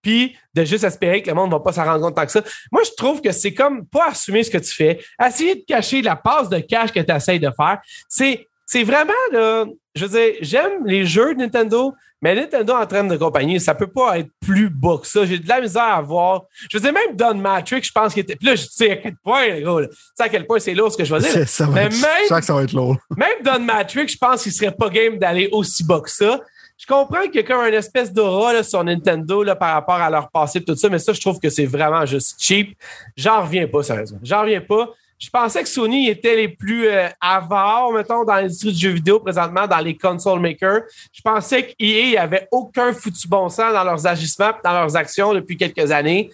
puis 0.01 0.37
de 0.55 0.65
juste 0.65 0.85
espérer 0.85 1.23
que 1.23 1.29
le 1.29 1.35
monde 1.35 1.51
ne 1.51 1.57
va 1.57 1.61
pas 1.61 1.73
s'en 1.73 1.85
rendre 1.85 2.03
compte 2.03 2.15
tant 2.15 2.25
que 2.25 2.31
ça. 2.31 2.43
Moi, 2.71 2.83
je 2.85 2.93
trouve 2.97 3.21
que 3.21 3.33
c'est 3.33 3.53
comme 3.53 3.85
pas 3.87 4.11
assumer 4.11 4.45
ce 4.45 4.51
que 4.51 4.59
tu 4.59 4.73
fais, 4.73 5.01
essayer 5.25 5.57
de 5.57 5.65
cacher 5.67 6.03
la 6.03 6.15
passe 6.15 6.49
de 6.49 6.61
cash 6.61 6.93
que 6.93 7.01
tu 7.01 7.13
essayes 7.13 7.41
de 7.41 7.51
faire. 7.57 7.81
C'est, 8.09 8.47
c'est 8.65 8.85
vraiment, 8.85 9.13
là, 9.33 9.67
je 9.97 10.05
veux 10.07 10.21
dire, 10.21 10.35
j'aime 10.41 10.87
les 10.87 11.05
jeux 11.05 11.35
de 11.35 11.41
Nintendo, 11.41 11.93
mais 12.27 12.35
Nintendo 12.35 12.73
en 12.73 12.87
train 12.87 13.05
de 13.05 13.17
compagnie, 13.17 13.61
ça 13.61 13.73
peut 13.73 13.87
pas 13.87 14.19
être 14.19 14.31
plus 14.45 14.69
bas 14.69 14.99
que 15.01 15.07
ça. 15.07 15.25
J'ai 15.25 15.39
de 15.39 15.49
la 15.49 15.61
misère 15.61 15.85
à 15.85 16.03
voir. 16.03 16.43
Je 16.69 16.77
veux 16.77 16.83
dire, 16.83 16.93
même 16.93 17.15
Don 17.15 17.35
Matrix, 17.35 17.85
je 17.85 17.93
pense 17.93 18.15
qu'il 18.15 18.25
était. 18.25 18.35
Puis 18.35 18.49
là, 18.49 18.57
je 18.57 18.67
sais 18.69 18.91
à 18.91 18.97
quel 18.97 19.15
point, 19.23 19.61
gros, 19.61 19.81
tu 19.81 19.89
sais 20.17 20.25
à 20.25 20.29
quel 20.29 20.45
point 20.45 20.59
c'est 20.59 20.75
lourd 20.75 20.91
ce 20.91 20.97
que 20.97 21.05
je 21.05 21.15
vais 21.15 21.21
dire. 21.21 21.31
Ça 21.49 21.67
va 21.67 21.83
être, 21.83 21.93
même, 21.93 22.03
je 22.25 22.27
sens 22.27 22.41
que 22.41 22.47
ça 22.47 22.55
va 22.55 22.65
être 22.65 22.73
lourd. 22.73 22.97
Même 23.17 23.45
Don 23.45 23.61
Matrix, 23.61 24.09
je 24.09 24.19
pense 24.19 24.43
qu'il 24.43 24.51
serait 24.51 24.73
pas 24.73 24.89
game 24.89 25.19
d'aller 25.19 25.49
aussi 25.53 25.85
bas 25.85 26.01
que 26.01 26.11
ça. 26.11 26.41
Je 26.77 26.85
comprends 26.85 27.23
qu'il 27.27 27.37
y 27.37 27.39
a 27.39 27.43
comme 27.45 27.65
une 27.65 27.75
espèce 27.75 28.13
d'aura 28.13 28.61
sur 28.65 28.83
Nintendo 28.83 29.45
là, 29.45 29.55
par 29.55 29.75
rapport 29.75 29.95
à 29.95 30.11
leur 30.11 30.29
passé 30.29 30.59
et 30.59 30.65
tout 30.65 30.75
ça, 30.75 30.89
mais 30.89 30.99
ça, 30.99 31.13
je 31.13 31.21
trouve 31.21 31.39
que 31.39 31.49
c'est 31.49 31.65
vraiment 31.65 32.05
juste 32.07 32.35
cheap. 32.41 32.77
J'en 33.17 33.43
reviens 33.43 33.69
pas, 33.69 33.85
sérieusement. 33.85 34.19
J'en 34.25 34.41
reviens 34.41 34.63
pas. 34.63 34.89
Je 35.19 35.31
pensais 35.31 35.63
que 35.63 35.69
Sony 35.69 36.09
était 36.09 36.37
les 36.37 36.49
plus 36.49 36.89
euh, 36.89 37.09
avares, 37.21 37.91
mettons, 37.93 38.25
dans 38.25 38.35
l'industrie 38.35 38.73
du 38.73 38.79
jeu 38.79 38.91
vidéo 38.91 39.21
présentement, 39.21 39.67
dans 39.67 39.79
les 39.79 39.97
console 39.97 40.41
makers. 40.41 40.83
Je 41.13 41.23
pensais 41.23 41.67
qu'EA 41.69 42.19
avait 42.19 42.49
aucun 42.53 42.93
foutu 42.93 43.27
bon 43.27 43.49
sens 43.49 43.73
dans 43.73 43.85
leurs 43.85 44.07
agissements, 44.07 44.53
dans 44.63 44.73
leurs 44.73 44.97
actions 44.97 45.33
depuis 45.33 45.57
quelques 45.57 45.91
années. 45.91 46.31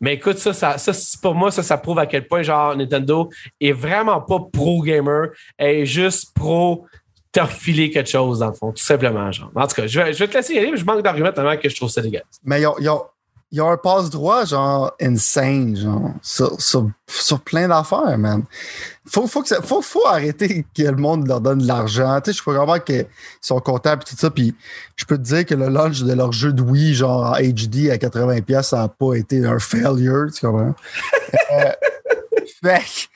Mais 0.00 0.14
écoute, 0.14 0.38
ça, 0.38 0.52
ça, 0.52 0.76
ça 0.78 1.18
pour 1.22 1.34
moi, 1.34 1.50
ça, 1.52 1.62
ça 1.62 1.78
prouve 1.78 2.00
à 2.00 2.06
quel 2.06 2.26
point 2.26 2.42
genre 2.42 2.76
Nintendo 2.76 3.30
est 3.60 3.72
vraiment 3.72 4.20
pas 4.20 4.40
pro 4.52 4.82
gamer, 4.82 5.28
elle 5.56 5.76
est 5.76 5.86
juste 5.86 6.34
pro 6.34 6.86
te 7.30 7.40
refiler 7.40 7.90
quelque 7.90 8.10
chose 8.10 8.38
dans 8.38 8.48
le 8.48 8.54
fond, 8.54 8.72
tout 8.72 8.82
simplement. 8.82 9.30
Genre. 9.32 9.50
En 9.54 9.66
tout 9.66 9.74
cas, 9.74 9.86
je 9.86 10.00
vais, 10.00 10.12
je 10.12 10.18
vais 10.20 10.28
te 10.28 10.36
laisser 10.36 10.54
y 10.54 10.58
aller, 10.58 10.70
mais 10.70 10.76
je 10.76 10.84
manque 10.84 11.02
d'arguments 11.02 11.32
tellement 11.32 11.56
que 11.56 11.68
je 11.68 11.74
trouve 11.74 11.90
ça 11.90 12.00
dégueulasse. 12.00 12.40
Mais 12.44 12.60
il 12.60 12.62
y 12.62 12.66
a, 12.66 12.72
il 12.78 12.88
y 13.52 13.60
a 13.60 13.64
un 13.64 13.76
passe-droit, 13.76 14.44
genre, 14.44 14.92
insane, 15.00 15.76
genre, 15.76 16.10
sur, 16.22 16.60
sur, 16.60 16.90
sur 17.06 17.40
plein 17.40 17.68
d'affaires, 17.68 18.18
man. 18.18 18.42
Faut, 19.06 19.26
faut, 19.26 19.42
que 19.42 19.48
ça, 19.48 19.62
faut, 19.62 19.82
faut 19.82 20.06
arrêter 20.06 20.66
que 20.76 20.82
le 20.82 20.96
monde 20.96 21.28
leur 21.28 21.40
donne 21.40 21.58
de 21.58 21.66
l'argent. 21.66 22.20
Tu 22.20 22.32
sais, 22.32 22.38
je 22.38 22.42
peux 22.42 22.54
vraiment 22.54 22.78
qu'ils 22.80 23.06
sont 23.40 23.60
contents 23.60 23.94
et 23.94 23.98
tout 23.98 24.16
ça. 24.16 24.30
Puis 24.30 24.54
je 24.96 25.04
peux 25.04 25.18
te 25.18 25.22
dire 25.22 25.44
que 25.46 25.54
le 25.54 25.68
launch 25.68 26.02
de 26.02 26.12
leur 26.12 26.32
jeu 26.32 26.52
de 26.52 26.62
Wii, 26.62 26.94
genre, 26.94 27.32
en 27.32 27.34
HD 27.34 27.90
à 27.90 27.96
80$, 27.96 28.62
ça 28.62 28.78
n'a 28.78 28.88
pas 28.88 29.14
été 29.14 29.44
un 29.44 29.58
failure, 29.58 30.26
tu 30.34 30.46
comprends? 30.46 30.74
euh, 31.52 31.72
fait 32.62 33.08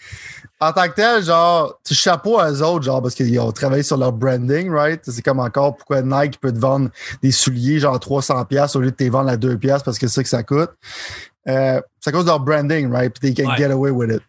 en 0.60 0.72
tant 0.72 0.88
que 0.88 0.94
tel, 0.94 1.22
genre, 1.22 1.78
tu 1.84 1.94
chapeau 1.94 2.38
à 2.38 2.50
eux 2.50 2.62
autres, 2.62 2.84
genre, 2.84 3.00
parce 3.00 3.14
qu'ils 3.14 3.38
ont 3.38 3.52
travaillé 3.52 3.82
sur 3.82 3.96
leur 3.96 4.12
branding, 4.12 4.70
right? 4.70 5.00
C'est 5.04 5.22
comme 5.22 5.38
encore 5.38 5.76
pourquoi 5.76 6.02
Nike 6.02 6.40
peut 6.40 6.52
te 6.52 6.58
vendre 6.58 6.90
des 7.22 7.30
souliers, 7.30 7.78
genre 7.78 7.96
300$ 7.96 8.76
au 8.76 8.80
lieu 8.80 8.90
de 8.90 8.96
te 8.96 9.04
vendre 9.04 9.30
à 9.30 9.36
2$ 9.36 9.84
parce 9.84 9.98
que 9.98 10.08
c'est 10.08 10.14
ça 10.14 10.22
que 10.22 10.28
ça 10.28 10.42
coûte. 10.42 10.70
Euh, 11.48 11.80
c'est 12.00 12.10
à 12.10 12.12
cause 12.12 12.24
de 12.24 12.30
leur 12.30 12.40
branding, 12.40 12.90
right? 12.90 13.12
Puis 13.12 13.32
they 13.32 13.44
can 13.46 13.54
get 13.56 13.70
away 13.70 13.90
with 13.90 14.10
it. 14.10 14.22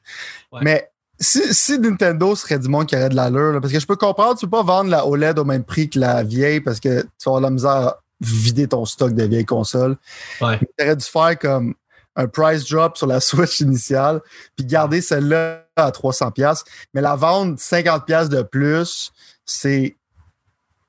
Mais 0.61 0.89
si, 1.19 1.53
si, 1.53 1.79
Nintendo 1.79 2.35
serait 2.35 2.59
du 2.59 2.69
monde 2.69 2.85
qui 2.85 2.95
aurait 2.95 3.09
de 3.09 3.15
l'allure, 3.15 3.59
parce 3.59 3.73
que 3.73 3.79
je 3.79 3.87
peux 3.87 3.95
comprendre, 3.95 4.37
tu 4.37 4.45
peux 4.45 4.51
pas 4.51 4.63
vendre 4.63 4.89
la 4.89 5.05
OLED 5.05 5.37
au 5.39 5.45
même 5.45 5.63
prix 5.63 5.89
que 5.89 5.99
la 5.99 6.23
vieille 6.23 6.61
parce 6.61 6.79
que 6.79 7.01
tu 7.01 7.07
vas 7.25 7.31
avoir 7.31 7.41
la 7.41 7.49
misère 7.49 7.71
à 7.71 7.99
vider 8.21 8.67
ton 8.67 8.85
stock 8.85 9.13
de 9.13 9.23
vieilles 9.23 9.45
consoles. 9.45 9.97
Ouais. 10.41 10.59
Tu 10.59 10.85
aurais 10.85 10.95
dû 10.95 11.05
faire 11.05 11.39
comme 11.39 11.73
un 12.19 12.27
price 12.27 12.69
drop 12.69 12.97
sur 12.97 13.08
la 13.08 13.19
Switch 13.19 13.62
initiale, 13.62 14.21
puis 14.55 14.65
garder 14.65 15.01
celle-là 15.01 15.65
à 15.75 15.89
300$, 15.91 16.63
mais 16.93 17.01
la 17.01 17.15
vendre 17.15 17.58
50$ 17.58 18.27
de 18.27 18.41
plus, 18.41 19.12
c'est 19.45 19.95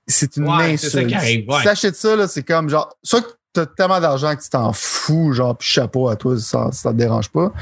c'est 0.07 0.37
une 0.37 0.49
ouais, 0.49 0.73
insulte. 0.73 1.21
Si 1.21 1.47
t'achètes 1.62 1.95
ça, 1.95 2.16
là, 2.16 2.27
c'est 2.27 2.43
comme 2.43 2.69
genre, 2.69 2.97
soit 3.03 3.23
que 3.23 3.31
t'as 3.53 3.66
tellement 3.66 4.01
d'argent 4.01 4.35
que 4.35 4.43
tu 4.43 4.51
t'en 4.51 4.73
fous, 4.73 5.33
genre, 5.33 5.57
puis 5.57 5.69
chapeau 5.69 6.09
à 6.09 6.16
toi, 6.16 6.37
ça, 6.38 6.71
ça 6.73 6.90
te 6.90 6.97
dérange 6.97 7.29
pas. 7.29 7.53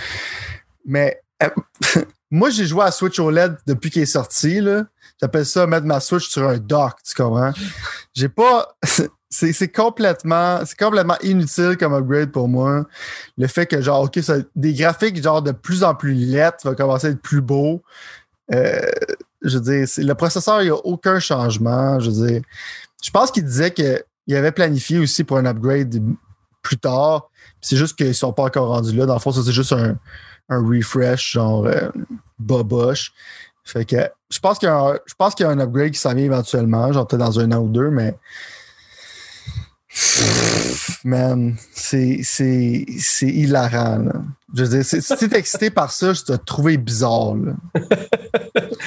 Mais 0.87 1.21
euh, 1.43 1.49
moi, 2.31 2.49
j'ai 2.49 2.67
joué 2.67 2.85
à 2.85 2.91
Switch 2.91 3.19
OLED 3.19 3.59
depuis 3.67 3.91
qu'il 3.91 4.03
est 4.03 4.07
sorti, 4.07 4.63
là. 4.63 4.85
J'appelle 5.21 5.45
ça 5.45 5.67
mettre 5.67 5.85
ma 5.85 6.01
Switch 6.01 6.29
sur 6.29 6.49
un 6.49 6.59
dock, 6.59 6.95
tu 7.05 7.15
comprends? 7.15 7.53
J'ai 8.15 8.29
pas. 8.29 8.77
c'est 9.31 9.69
complètement 9.69 10.61
complètement 10.79 11.19
inutile 11.23 11.77
comme 11.79 11.93
upgrade 11.93 12.33
pour 12.33 12.49
moi. 12.49 12.87
Le 13.37 13.47
fait 13.47 13.67
que 13.67 13.81
genre 13.81 14.05
OK, 14.05 14.19
des 14.57 14.73
graphiques 14.73 15.23
genre 15.23 15.43
de 15.43 15.53
plus 15.53 15.85
en 15.85 15.95
plus 15.95 16.15
lettres 16.15 16.69
va 16.69 16.75
commencer 16.75 17.09
à 17.09 17.11
être 17.11 17.21
plus 17.21 17.43
beau. 17.43 17.83
Euh, 18.55 18.81
je 19.43 19.59
veux 19.59 19.65
dire, 19.65 19.87
le 19.99 20.15
processeur, 20.15 20.63
il 20.63 20.67
n'y 20.67 20.71
a 20.71 20.77
aucun 20.77 21.21
changement. 21.21 22.01
Je 22.01 22.11
veux 22.11 22.27
dire, 22.29 22.43
je 23.03 23.11
pense 23.11 23.31
qu'il 23.31 23.45
disait 23.45 23.73
qu'il 23.73 24.35
avait 24.35 24.53
planifié 24.53 24.99
aussi 24.99 25.25
pour 25.25 25.37
un 25.37 25.47
upgrade 25.47 26.03
plus 26.63 26.79
tard. 26.79 27.31
C'est 27.61 27.77
juste 27.77 27.97
qu'ils 27.97 28.09
ne 28.09 28.13
sont 28.13 28.33
pas 28.33 28.45
encore 28.45 28.69
rendus 28.69 28.97
là. 28.97 29.07
Dans 29.07 29.15
le 29.15 29.21
fond, 29.21 29.33
ça, 29.33 29.43
c'est 29.45 29.53
juste 29.53 29.73
un, 29.73 29.97
un, 30.49 30.67
refresh, 30.67 31.33
genre 31.33 31.67
euh, 31.67 31.89
boboche. 32.39 33.13
Fait 33.65 33.85
que 33.85 33.97
je 34.31 34.39
pense 34.39 34.59
qu'il 34.59 34.69
y, 34.69 35.43
y, 35.43 35.45
a 35.45 35.51
un 35.51 35.61
upgrade 35.61 35.91
qui 35.91 35.99
s'en 35.99 36.15
vient 36.15 36.25
éventuellement, 36.25 36.91
genre 36.93 37.07
peut-être 37.07 37.21
dans 37.21 37.39
un 37.39 37.53
an 37.53 37.59
ou 37.59 37.69
deux, 37.69 37.91
mais 37.91 38.17
Man, 41.05 41.57
c'est, 41.73 42.21
hilarant. 43.23 43.99
Là. 43.99 44.13
Je 44.55 44.65
veux 44.65 44.83
dire, 44.83 44.85
si 44.85 45.29
t'es 45.29 45.39
excité 45.39 45.71
par 45.71 45.93
ça, 45.93 46.13
je 46.13 46.23
t'ai 46.23 46.39
trouvé 46.39 46.77
bizarre. 46.77 47.35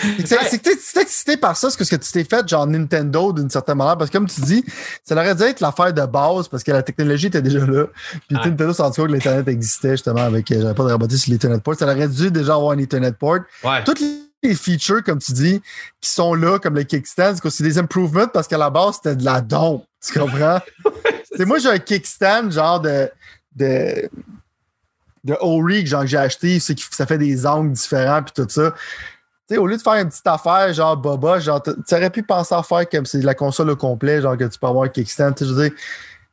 que 0.02 0.58
t'es 0.58 1.02
excité 1.02 1.38
par 1.38 1.58
ça, 1.58 1.70
c'est 1.70 1.78
que 1.78 1.84
ce 1.84 1.92
que 1.92 1.96
tu 1.96 2.12
t'es 2.12 2.24
fait, 2.24 2.48
genre 2.48 2.68
Nintendo, 2.68 3.34
d'une 3.34 3.50
certaine 3.50 3.78
manière, 3.78 3.98
parce 3.98 4.10
que 4.10 4.18
comme 4.18 4.28
tu 4.28 4.42
dis, 4.42 4.64
ça 5.04 5.16
aurait 5.16 5.36
dû 5.36 5.44
être 5.44 5.60
l'affaire 5.60 5.94
de 5.94 6.06
base, 6.06 6.48
parce 6.48 6.64
que 6.64 6.72
la 6.72 6.84
technologie 6.84 7.28
était 7.28 7.42
déjà 7.42 7.66
là. 7.66 7.86
Puis 8.28 8.38
ouais. 8.38 8.46
Nintendo 8.46 8.74
compte 8.74 8.96
que 8.96 9.02
l'Internet 9.04 9.48
existait, 9.48 9.92
justement, 9.92 10.22
avec, 10.22 10.52
euh, 10.52 10.62
j'avais 10.62 10.74
pas 10.74 10.84
de 10.84 10.90
raboter 10.90 11.18
sur 11.18 11.32
l'Ethernet 11.32 11.64
port. 11.64 11.76
Ça 11.76 11.86
aurait 11.86 12.08
dû 12.08 12.32
déjà 12.32 12.56
avoir 12.56 12.72
un 12.72 12.78
Ethernet 12.78 13.18
port. 13.18 13.40
Ouais. 13.64 13.84
Toutes 13.84 14.02
les 14.44 14.56
features, 14.56 15.04
comme 15.04 15.20
tu 15.20 15.34
dis, 15.34 15.62
qui 16.00 16.10
sont 16.10 16.34
là, 16.34 16.60
comme 16.60 16.76
le 16.76 16.84
kickstand, 16.84 17.36
c'est 17.50 17.64
des 17.64 17.78
improvements 17.78 18.28
parce 18.28 18.48
qu'à 18.48 18.58
la 18.58 18.70
base, 18.70 18.96
c'était 18.96 19.16
de 19.16 19.26
la 19.26 19.42
dompe. 19.42 19.84
Tu 20.02 20.18
comprends? 20.18 20.60
c'est 21.36 21.46
moi, 21.46 21.60
j'ai 21.60 21.70
un 21.70 21.80
kickstand, 21.80 22.52
genre 22.52 22.80
de, 22.80 23.10
de, 23.56 24.10
de 25.24 25.38
O-Rig, 25.40 25.86
genre 25.86 26.02
que 26.02 26.08
j'ai 26.08 26.18
acheté, 26.18 26.60
c'est 26.60 26.76
que 26.76 26.82
ça 26.92 27.06
fait 27.06 27.18
des 27.18 27.46
angles 27.46 27.72
différents, 27.74 28.24
puis 28.24 28.34
tout 28.34 28.50
ça. 28.50 28.72
Tu 28.72 29.56
sais, 29.56 29.58
au 29.58 29.68
lieu 29.68 29.78
de 29.78 29.82
faire 29.82 29.94
une 29.94 30.10
petite 30.10 30.28
affaire, 30.28 30.74
genre 30.74 30.98
Boba, 30.98 31.40
genre, 31.40 31.62
tu 31.62 31.96
aurais 31.96 32.10
pu 32.10 32.24
penser 32.24 32.56
à 32.56 32.64
faire 32.64 32.90
comme 32.90 33.06
c'est 33.06 33.20
de 33.20 33.26
la 33.26 33.36
console 33.36 33.70
au 33.70 33.76
complet, 33.76 34.22
genre 34.22 34.38
que 34.38 34.46
tu 34.46 34.58
peux 34.58 34.68
avoir 34.68 34.86
un 34.86 34.90
kickstand. 34.90 35.36
Je 35.40 35.46
veux 35.46 35.70
dire, 35.70 35.78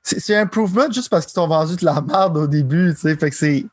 c'est 0.02 0.36
un 0.36 0.42
improvement 0.42 0.90
juste 0.90 1.10
parce 1.10 1.26
qu'ils 1.26 1.34
t'ont 1.34 1.48
vendu 1.48 1.76
de 1.76 1.84
la 1.84 2.00
merde 2.00 2.36
au 2.38 2.46
début, 2.46 2.94
tu 2.94 3.00
sais. 3.00 3.16
Fait 3.16 3.30
que 3.30 3.36
c'est. 3.36 3.66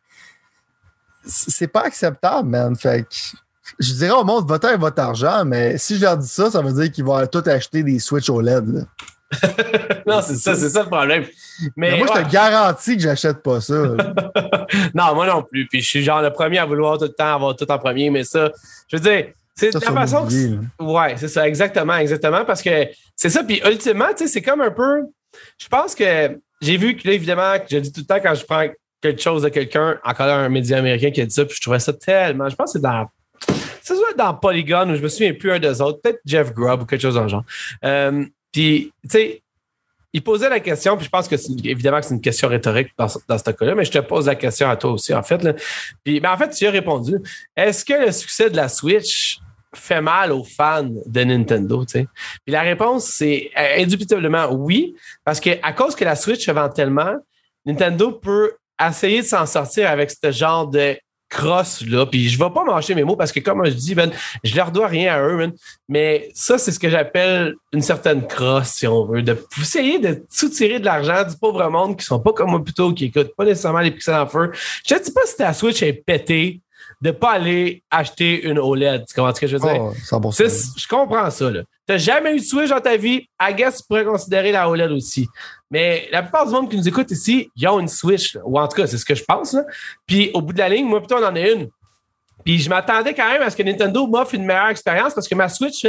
C'est 1.28 1.68
pas 1.68 1.82
acceptable, 1.82 2.50
man. 2.50 2.76
Fait 2.76 3.04
que 3.04 3.16
je 3.80 3.94
dirais 3.94 4.12
au 4.12 4.24
monde, 4.24 4.48
votez 4.48 4.76
votre 4.78 5.02
argent, 5.02 5.44
mais 5.44 5.78
si 5.80 5.98
je 5.98 6.02
leur 6.02 6.18
dis 6.18 6.28
ça, 6.28 6.52
ça 6.52 6.62
veut 6.62 6.74
dire 6.74 6.92
qu'ils 6.92 7.04
vont 7.04 7.26
tout 7.26 7.42
acheter 7.48 7.82
des 7.82 7.98
Switch 7.98 8.30
OLED. 8.30 8.68
Là. 8.68 8.82
non, 10.08 10.22
c'est 10.22 10.36
ça, 10.36 10.56
c'est 10.56 10.70
ça 10.70 10.84
le 10.84 10.90
problème. 10.90 11.26
Mais, 11.76 11.92
mais 11.92 11.98
moi, 11.98 12.08
ouais. 12.08 12.22
je 12.22 12.28
te 12.28 12.32
garantis 12.32 12.96
que 12.98 13.04
j'achète 13.04 13.42
pas 13.42 13.62
ça. 13.62 13.74
non, 14.94 15.16
moi 15.16 15.28
non 15.28 15.44
plus. 15.44 15.68
Puis 15.68 15.82
je 15.82 15.88
suis 15.88 16.04
genre 16.04 16.22
le 16.22 16.32
premier 16.32 16.60
à 16.60 16.66
vouloir 16.66 16.98
tout 16.98 17.06
le 17.06 17.14
temps 17.14 17.36
avoir 17.36 17.56
tout 17.56 17.70
en 17.72 17.78
premier, 17.78 18.10
mais 18.10 18.24
ça, 18.24 18.52
je 18.88 18.98
veux 18.98 19.02
dire, 19.02 19.28
c'est 19.56 19.74
la 19.74 19.80
façon 19.80 20.28
que. 20.28 20.84
Ouais, 20.84 21.16
c'est 21.18 21.28
ça, 21.28 21.48
exactement, 21.48 21.96
exactement. 21.96 22.44
Parce 22.46 22.62
que 22.62 22.88
c'est 23.16 23.30
ça. 23.30 23.44
Puis 23.44 23.62
ultimement, 23.66 24.10
tu 24.10 24.26
sais, 24.26 24.28
c'est 24.28 24.42
comme 24.42 24.62
un 24.62 24.72
peu. 24.72 25.04
Je 25.58 25.68
pense 25.68 25.96
que 25.96 26.38
j'ai 26.62 26.78
vu 26.78 26.96
que 26.96 27.08
là, 27.08 27.14
évidemment, 27.14 27.60
que 27.60 27.66
je 27.70 27.78
dis 27.78 27.92
tout 27.92 28.02
le 28.02 28.06
temps 28.06 28.20
quand 28.22 28.36
je 28.36 28.46
prends 28.46 28.68
quelque 29.02 29.22
chose 29.22 29.44
de 29.44 29.50
quelqu'un, 29.50 30.00
encore 30.04 30.28
un 30.28 30.50
média 30.50 30.78
américain 30.78 31.12
qui 31.12 31.22
a 31.22 31.26
dit 31.26 31.34
ça, 31.34 31.46
puis 31.46 31.56
je 31.56 31.62
trouvais 31.62 31.80
ça 31.80 31.94
tellement. 31.94 32.50
Je 32.50 32.56
pense 32.56 32.74
que 32.74 32.80
c'est 32.80 32.82
dans 32.82 33.08
c'est 33.82 33.96
soit 33.96 34.14
dans 34.18 34.34
Polygon 34.34 34.90
ou 34.90 34.96
je 34.96 35.02
me 35.02 35.08
souviens 35.08 35.34
plus 35.34 35.52
un 35.52 35.60
des 35.60 35.80
autres, 35.80 36.02
peut-être 36.02 36.20
Jeff 36.26 36.52
Grubb 36.54 36.82
ou 36.82 36.86
quelque 36.86 37.02
chose 37.02 37.16
dans 37.16 37.24
le 37.24 37.30
genre. 37.30 37.44
Euh, 37.84 38.26
puis, 38.56 38.94
tu 39.04 39.10
sais, 39.10 39.44
il 40.14 40.24
posait 40.24 40.48
la 40.48 40.62
question, 40.62 40.96
puis 40.96 41.04
je 41.04 41.10
pense 41.10 41.28
que 41.28 41.36
c'est 41.36 41.52
évidemment 41.66 42.00
que 42.00 42.06
c'est 42.06 42.14
une 42.14 42.22
question 42.22 42.48
rhétorique 42.48 42.88
dans, 42.98 43.10
ce 43.10 43.52
cas-là, 43.52 43.76
mais 43.76 43.84
je 43.84 43.92
te 43.92 43.98
pose 43.98 44.28
la 44.28 44.36
question 44.36 44.70
à 44.70 44.78
toi 44.78 44.92
aussi, 44.92 45.14
en 45.14 45.24
fait. 45.24 45.44
Là. 45.44 45.56
Puis, 46.06 46.22
ben, 46.22 46.32
en 46.32 46.38
fait, 46.38 46.52
tu 46.52 46.66
as 46.66 46.72
répondu. 46.72 47.18
Est-ce 47.54 47.84
que 47.84 48.06
le 48.06 48.14
succès 48.14 48.50
de 48.50 48.56
la 48.56 48.70
Switch 48.70 49.40
fait 49.74 50.00
mal 50.00 50.32
aux 50.32 50.46
fans 50.46 50.88
de 51.06 51.24
Nintendo, 51.26 51.84
tu 51.84 52.00
sais? 52.00 52.08
Puis 52.46 52.54
la 52.54 52.62
réponse, 52.62 53.08
c'est 53.08 53.52
euh, 53.58 53.82
indubitablement 53.82 54.50
oui, 54.54 54.96
parce 55.26 55.42
que 55.42 55.50
à 55.62 55.74
cause 55.74 55.94
que 55.94 56.06
la 56.06 56.16
Switch 56.16 56.46
se 56.46 56.52
vend 56.52 56.70
tellement, 56.70 57.18
Nintendo 57.66 58.14
peut 58.14 58.54
essayer 58.82 59.22
de 59.22 59.28
s'en 59.28 59.46
sortir 59.46 59.90
avec 59.90 60.12
ce 60.12 60.32
genre 60.32 60.68
de 60.68 60.96
crosse 61.36 61.86
là. 61.86 62.06
Puis 62.06 62.30
je 62.30 62.40
vais 62.40 62.50
pas 62.50 62.64
mâcher 62.64 62.96
mes 62.96 63.04
mots 63.04 63.16
parce 63.16 63.32
que 63.32 63.40
comme 63.40 63.66
je 63.66 63.72
dis, 63.72 63.94
ben, 63.94 64.12
je 64.44 64.56
leur 64.56 64.72
dois 64.72 64.88
rien 64.88 65.14
à 65.14 65.22
eux. 65.22 65.52
Mais 65.90 66.30
ça, 66.34 66.58
c'est 66.58 66.72
ce 66.72 66.80
que 66.80 66.90
j'appelle 66.90 67.56
une 67.74 67.82
certaine 67.82 68.26
crosse, 68.26 68.70
si 68.70 68.88
on 68.88 69.06
veut, 69.06 69.22
de 69.22 69.38
essayer 69.60 70.00
de 70.00 70.24
soutirer 70.30 70.80
de 70.80 70.86
l'argent 70.86 71.24
du 71.28 71.36
pauvre 71.38 71.68
monde 71.70 71.98
qui 71.98 72.06
sont 72.06 72.20
pas 72.20 72.32
comme 72.32 72.52
moi 72.52 72.64
plutôt, 72.64 72.94
qui 72.94 73.06
écoutent 73.06 73.36
pas 73.36 73.46
nécessairement 73.46 73.82
les 73.82 73.92
pixels 73.92 74.16
en 74.16 74.28
feu. 74.28 74.52
Je 74.88 74.96
ne 74.96 75.00
sais 75.00 75.12
pas 75.12 75.26
si 75.26 75.36
ta 75.36 75.54
Switch 75.54 75.82
est 75.84 75.94
pétée 75.94 76.62
de 77.02 77.12
pas 77.12 77.34
aller 77.34 77.84
acheter 77.92 78.44
une 78.44 78.58
OLED. 78.58 79.06
Tu 79.08 79.14
comprends 79.14 79.36
ce 79.36 79.42
que 79.42 79.48
je 79.48 79.58
veux 79.58 79.68
dire? 79.68 79.82
Oh, 79.82 79.94
je 79.94 80.88
comprends 80.88 81.30
ça. 81.30 81.52
Tu 81.52 81.60
n'as 81.90 81.98
jamais 81.98 82.36
eu 82.36 82.40
de 82.40 82.44
Switch 82.44 82.70
dans 82.70 82.80
ta 82.80 82.98
vie, 82.98 83.28
I 83.40 83.54
guess 83.54 83.78
tu 83.78 83.84
pourrais 83.88 84.06
considérer 84.06 84.52
la 84.52 84.70
OLED 84.70 84.92
aussi. 84.92 85.28
Mais 85.70 86.08
la 86.12 86.22
plupart 86.22 86.46
du 86.46 86.52
monde 86.54 86.70
qui 86.70 86.78
nous 86.78 86.88
écoute 86.88 87.12
ici, 87.12 87.50
ils 87.56 87.68
ont 87.68 87.80
une 87.80 87.88
Switch. 87.88 88.38
Ou 88.44 88.60
en 88.60 88.68
tout 88.68 88.78
cas, 88.78 88.88
c'est 88.88 88.98
ce 88.98 89.06
que 89.06 89.16
je 89.16 89.24
pense. 89.24 89.56
Puis 90.06 90.32
au 90.34 90.42
bout 90.42 90.54
de 90.54 90.60
la 90.60 90.70
ligne, 90.70 90.86
moi 90.86 91.00
plutôt, 91.00 91.16
on 91.16 91.26
en 91.26 91.36
a 91.36 91.40
une. 91.40 91.70
Puis 92.44 92.60
je 92.60 92.70
m'attendais 92.70 93.14
quand 93.14 93.28
même 93.28 93.42
à 93.42 93.50
ce 93.50 93.56
que 93.56 93.64
Nintendo 93.64 94.08
m'offre 94.08 94.36
une 94.36 94.46
meilleure 94.46 94.70
expérience 94.70 95.14
parce 95.14 95.28
que 95.28 95.36
ma 95.36 95.50
Switch, 95.50 95.86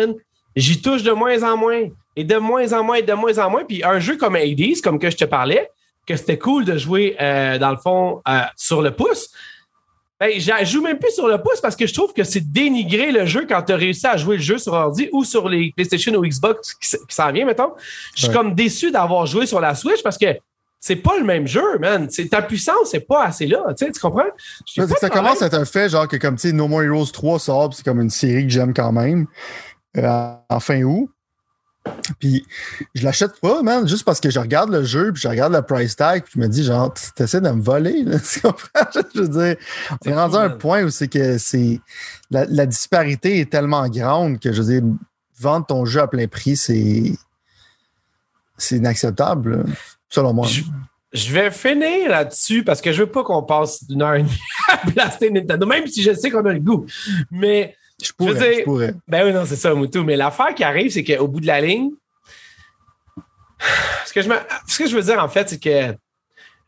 j'y 0.55 0.81
touche 0.81 1.03
de 1.03 1.13
moins 1.13 1.43
en 1.43 1.57
moins. 1.57 1.85
Et 2.17 2.25
de 2.25 2.37
moins 2.37 2.73
en 2.73 2.83
moins 2.83 2.97
et 2.97 3.03
de 3.03 3.13
moins 3.13 3.39
en 3.39 3.51
moins. 3.51 3.65
Puis 3.65 3.85
un 3.85 4.01
jeu 4.01 4.17
comme 4.17 4.37
Hades, 4.37 4.81
comme 4.83 4.99
que 4.99 5.11
je 5.11 5.17
te 5.17 5.25
parlais, 5.27 5.71
que 6.07 6.17
c'était 6.17 6.39
cool 6.39 6.65
de 6.65 6.79
jouer, 6.79 7.17
euh, 7.21 7.59
dans 7.59 7.71
le 7.71 7.77
fond, 7.77 8.23
euh, 8.27 8.41
sur 8.57 8.81
le 8.81 8.91
pouce. 8.91 9.29
Ben, 10.19 10.31
je 10.39 10.65
joue 10.65 10.83
même 10.83 10.99
plus 10.99 11.13
sur 11.13 11.29
le 11.29 11.37
pouce 11.43 11.61
parce 11.61 11.77
que 11.77 11.87
je 11.87 11.93
trouve 11.93 12.15
que 12.15 12.25
c'est 12.25 12.41
dénigrer 12.41 13.13
le 13.13 13.27
jeu 13.27 13.47
quand 13.47 13.63
tu 13.63 13.73
as 13.73 13.77
réussi 13.77 14.07
à 14.07 14.17
jouer 14.17 14.37
le 14.37 14.43
jeu 14.43 14.57
sur 14.57 14.73
ordi 14.73 15.11
ou 15.13 15.25
sur 15.25 15.49
les 15.49 15.73
PlayStation 15.77 16.15
ou 16.15 16.23
Xbox 16.23 16.75
qui, 16.75 16.97
s'en 17.09 17.33
vient, 17.33 17.45
mettons. 17.45 17.73
Je 18.15 18.25
suis 18.25 18.33
comme 18.33 18.55
déçu 18.55 18.91
d'avoir 18.91 19.27
joué 19.27 19.45
sur 19.45 19.61
la 19.61 19.75
Switch 19.75 20.03
parce 20.03 20.17
que 20.17 20.27
c'est 20.81 20.97
pas 20.97 21.19
le 21.19 21.25
même 21.25 21.47
jeu, 21.47 21.79
man. 21.79 22.09
ta 22.31 22.41
puissance, 22.41 22.91
c'est 22.91 23.01
pas 23.01 23.25
assez 23.25 23.47
là. 23.47 23.75
Tu 23.77 23.91
comprends? 24.01 24.25
ça 24.99 25.11
commence 25.11 25.43
à 25.43 25.47
être 25.47 25.55
un 25.55 25.65
fait, 25.65 25.91
genre 25.91 26.09
que 26.09 26.17
comme 26.17 26.37
tu 26.37 26.49
sais, 26.49 26.53
No 26.53 26.67
More 26.67 26.83
Heroes 26.83 27.07
3 27.13 27.39
sort, 27.39 27.75
c'est 27.75 27.85
comme 27.85 28.01
une 28.01 28.11
série 28.11 28.45
que 28.45 28.53
j'aime 28.53 28.73
quand 28.73 28.93
même. 28.93 29.27
Euh, 29.99 30.35
en 30.49 30.61
fin 30.61 30.83
août. 30.83 31.11
Puis 32.19 32.47
je 32.95 33.05
l'achète 33.05 33.41
pas, 33.41 33.63
man, 33.63 33.87
juste 33.87 34.05
parce 34.05 34.21
que 34.21 34.31
je 34.31 34.39
regarde 34.39 34.71
le 34.71 34.85
jeu, 34.85 35.13
puis 35.13 35.23
je 35.23 35.29
regarde 35.29 35.53
le 35.53 35.63
price 35.63 35.97
tag, 35.97 36.23
puis 36.25 36.33
je 36.37 36.41
me 36.41 36.49
dis, 36.49 36.65
genre, 36.65 36.93
tu 36.95 37.23
essaies 37.23 37.41
de 37.41 37.51
me 37.51 37.63
voler, 37.63 38.03
là, 38.03 38.19
tu 38.33 38.41
comprends? 38.41 39.03
Je 39.15 39.21
veux 39.21 39.29
dire, 39.29 39.57
on 40.05 40.11
est 40.11 40.15
rendu 40.15 40.37
à 40.37 40.41
un 40.41 40.51
point 40.51 40.83
où 40.85 40.91
c'est 40.91 41.09
que 41.09 41.39
c'est. 41.39 41.81
La, 42.31 42.67
disparité 42.67 43.41
est 43.41 43.51
tellement 43.51 43.89
grande 43.89 44.41
que, 44.41 44.53
je 44.53 44.63
veux 44.63 44.81
dire, 44.81 44.83
vendre 45.39 45.67
ton 45.67 45.85
jeu 45.85 46.01
à 46.01 46.09
plein 46.09 46.27
prix, 46.27 46.57
c'est. 46.57 47.13
C'est 48.59 48.77
inacceptable, 48.77 49.67
selon 50.09 50.33
moi. 50.33 50.49
Je, 51.13 51.33
vais 51.33 51.51
finir 51.51 52.09
là-dessus 52.09 52.65
parce 52.65 52.81
que 52.81 52.91
je 52.91 53.03
veux 53.03 53.11
pas 53.11 53.23
qu'on 53.23 53.43
passe 53.43 53.85
une 53.91 54.01
heure 54.01 54.15
et 54.15 54.23
demie 54.23 54.41
à 54.73 54.91
blaster 54.91 55.31
Nintendo, 55.31 55.67
même 55.67 55.87
si 55.87 56.03
je 56.03 56.15
sais 56.15 56.31
qu'on 56.31 56.45
a 56.47 56.55
le 56.55 56.61
goût. 56.61 56.87
Mais 57.31 57.77
je 58.03 58.13
pourrais, 58.13 58.59
je, 58.59 58.65
pourrais. 58.65 58.95
Ben 59.09 59.27
oui, 59.27 59.33
non, 59.33 59.45
c'est 59.47 59.57
ça, 59.57 59.75
Moutou. 59.75 60.05
Mais 60.05 60.17
l'affaire 60.17 60.55
qui 60.55 60.65
arrive, 60.65 60.91
c'est 60.91 61.05
qu'au 61.05 61.29
bout 61.29 61.41
de 61.41 61.47
la 61.47 61.61
ligne, 61.61 61.91
ce 64.07 64.13
que 64.13 64.23
je, 64.23 64.29
ce 64.67 64.79
que 64.79 64.87
je 64.87 64.97
veux 64.97 65.03
dire, 65.03 65.23
en 65.23 65.29
fait, 65.29 65.49
c'est 65.49 65.63
que 65.63 65.97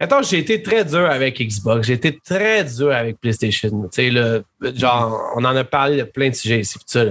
Attends, 0.01 0.23
j'ai 0.23 0.39
été 0.39 0.63
très 0.63 0.85
dur 0.85 1.11
avec 1.11 1.41
Xbox, 1.41 1.89
j'ai 1.89 1.95
été 1.95 2.17
très 2.21 2.63
dur 2.63 2.93
avec 2.93 3.21
PlayStation. 3.21 3.89
Tu 3.93 4.13
sais, 4.13 4.43
genre, 4.77 5.33
on 5.35 5.45
en 5.45 5.57
a 5.57 5.65
parlé 5.65 5.97
de 5.97 6.05
plein 6.05 6.29
de 6.29 6.35
sujets 6.37 6.61
ici, 6.61 6.79
tout 6.79 6.85
ça. 6.87 7.07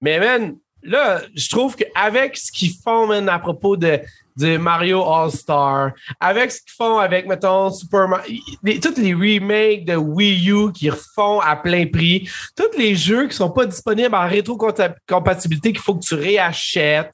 Mais, 0.00 0.18
man, 0.18 0.56
là, 0.82 1.22
je 1.36 1.48
trouve 1.48 1.76
qu'avec 1.76 2.36
ce 2.36 2.50
qu'ils 2.50 2.72
font, 2.82 3.06
man, 3.06 3.28
à 3.28 3.38
propos 3.38 3.76
de, 3.76 4.00
de 4.36 4.56
Mario 4.56 5.02
All-Star, 5.02 5.92
avec 6.20 6.52
ce 6.52 6.60
qu'ils 6.60 6.72
font 6.76 6.98
avec, 6.98 7.26
mettons, 7.26 7.70
Super 7.70 8.08
Mario, 8.08 8.36
tous 8.82 9.00
les 9.00 9.14
remakes 9.14 9.84
de 9.84 9.96
Wii 9.96 10.50
U 10.50 10.72
qu'ils 10.72 10.90
refont 10.90 11.40
à 11.40 11.56
plein 11.56 11.86
prix, 11.86 12.28
tous 12.56 12.76
les 12.78 12.94
jeux 12.94 13.28
qui 13.28 13.36
sont 13.36 13.50
pas 13.50 13.66
disponibles 13.66 14.14
en 14.14 14.28
rétrocompatibilité 14.28 15.72
qu'il 15.72 15.80
faut 15.80 15.94
que 15.94 16.04
tu 16.04 16.14
réachètes, 16.14 17.12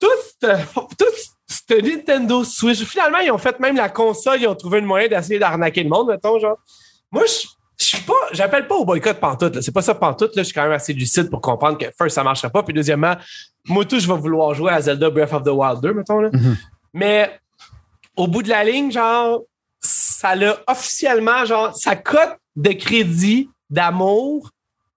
tout, 0.00 0.08
tout 0.40 1.04
ce 1.48 1.80
Nintendo 1.80 2.44
Switch, 2.44 2.82
finalement, 2.84 3.18
ils 3.18 3.30
ont 3.30 3.38
fait 3.38 3.58
même 3.60 3.76
la 3.76 3.88
console, 3.88 4.40
ils 4.40 4.48
ont 4.48 4.54
trouvé 4.54 4.80
une 4.80 4.86
moyen 4.86 5.08
d'essayer 5.08 5.38
d'arnaquer 5.38 5.82
le 5.82 5.90
monde, 5.90 6.08
mettons, 6.08 6.38
genre. 6.38 6.58
Moi, 7.10 7.24
je 7.26 7.46
je 7.82 7.96
suis 7.96 8.00
pas, 8.00 8.28
j'appelle 8.32 8.66
pas 8.66 8.76
au 8.76 8.84
boycott 8.84 9.18
pantoute. 9.18 9.60
C'est 9.60 9.72
pas 9.72 9.82
ça 9.82 9.94
pantoute. 9.94 10.36
Là. 10.36 10.42
Je 10.42 10.46
suis 10.46 10.54
quand 10.54 10.62
même 10.62 10.72
assez 10.72 10.92
lucide 10.92 11.28
pour 11.30 11.40
comprendre 11.40 11.78
que 11.78 11.86
first, 11.98 12.14
ça 12.14 12.22
marchera 12.22 12.48
pas. 12.48 12.62
Puis 12.62 12.72
deuxièmement, 12.72 13.16
moi 13.66 13.84
tout, 13.84 13.98
je 13.98 14.06
vais 14.06 14.18
vouloir 14.18 14.54
jouer 14.54 14.72
à 14.72 14.80
Zelda 14.80 15.10
Breath 15.10 15.32
of 15.32 15.44
the 15.44 15.48
Wild 15.48 15.80
2, 15.80 15.94
mettons. 15.94 16.20
Là. 16.20 16.30
Mm-hmm. 16.30 16.56
Mais 16.94 17.40
au 18.16 18.26
bout 18.26 18.42
de 18.42 18.48
la 18.48 18.64
ligne, 18.64 18.90
genre, 18.90 19.42
ça 19.80 20.34
l'a 20.34 20.58
officiellement, 20.66 21.44
genre, 21.44 21.74
sa 21.76 21.96
cote 21.96 22.36
de 22.56 22.72
crédit 22.72 23.48
d'amour 23.70 24.50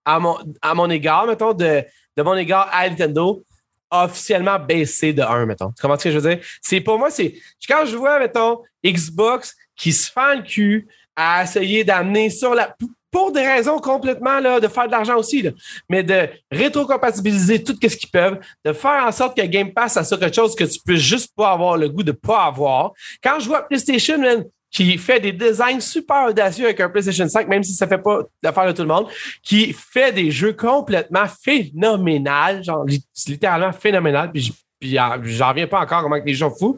à 0.04 0.20
mon, 0.20 0.38
à 0.62 0.74
mon 0.74 0.90
égard, 0.90 1.26
mettons, 1.26 1.54
de, 1.54 1.84
de 2.18 2.24
mon 2.24 2.36
égard 2.36 2.70
à 2.72 2.88
Nintendo, 2.90 3.44
a 3.90 4.06
officiellement 4.06 4.60
baissé 4.60 5.14
de 5.14 5.22
1, 5.22 5.46
mettons. 5.46 5.72
Tu 5.72 5.82
comprends 5.82 5.98
ce 5.98 6.06
que 6.06 6.12
je 6.12 6.20
veux 6.20 6.36
dire? 6.36 6.46
C'est 6.62 6.82
pour 6.82 6.98
moi, 7.00 7.10
c'est 7.10 7.36
quand 7.68 7.86
je 7.86 7.96
vois, 7.96 8.20
mettons, 8.20 8.62
Xbox 8.84 9.56
qui 9.76 9.94
se 9.94 10.12
fait 10.12 10.36
le 10.36 10.44
cul 10.44 10.88
à 11.16 11.44
essayer 11.44 11.84
d'amener 11.84 12.30
sur 12.30 12.54
la. 12.56 12.76
Pour 13.16 13.32
des 13.32 13.48
raisons 13.48 13.80
complètement 13.80 14.42
là, 14.42 14.60
de 14.60 14.68
faire 14.68 14.88
de 14.88 14.92
l'argent 14.92 15.16
aussi, 15.16 15.48
mais 15.88 16.04
de 16.04 16.28
rétrocompatibiliser 16.52 17.64
tout 17.64 17.74
ce 17.82 17.96
qu'ils 17.96 18.10
peuvent, 18.10 18.40
de 18.66 18.74
faire 18.74 19.06
en 19.08 19.12
sorte 19.14 19.38
que 19.38 19.46
Game 19.46 19.72
Pass 19.72 19.94
ça 19.94 20.18
quelque 20.18 20.36
chose 20.36 20.54
que 20.54 20.66
tu 20.66 20.78
peux 20.86 20.98
juste 20.98 21.32
pas 21.34 21.54
avoir 21.54 21.78
le 21.78 21.88
goût 21.88 22.04
de 22.04 22.12
pas 22.12 22.44
avoir. 22.44 22.92
Quand 23.24 23.40
je 23.40 23.48
vois 23.48 23.62
PlayStation, 23.62 24.20
qui 24.70 24.98
fait 24.98 25.22
des 25.22 25.32
designs 25.32 25.80
super 25.80 26.26
audacieux 26.28 26.66
avec 26.66 26.82
un 26.82 26.90
PlayStation 26.90 27.30
5, 27.30 27.48
même 27.48 27.64
si 27.64 27.72
ça 27.72 27.88
fait 27.88 28.00
pas 28.00 28.20
l'affaire 28.44 28.68
de 28.68 28.74
tout 28.74 28.82
le 28.82 28.90
monde, 28.90 29.08
qui 29.42 29.72
fait 29.72 30.12
des 30.12 30.30
jeux 30.30 30.52
complètement 30.52 31.28
phénoménal, 31.42 32.66
genre 32.66 32.86
littéralement 33.28 33.72
phénoménal, 33.72 34.30
puis, 34.30 34.54
j'en 34.82 35.50
reviens 35.50 35.68
pas 35.68 35.80
encore 35.80 36.02
comment 36.02 36.18
les 36.18 36.34
gens 36.34 36.52
fous. 36.52 36.76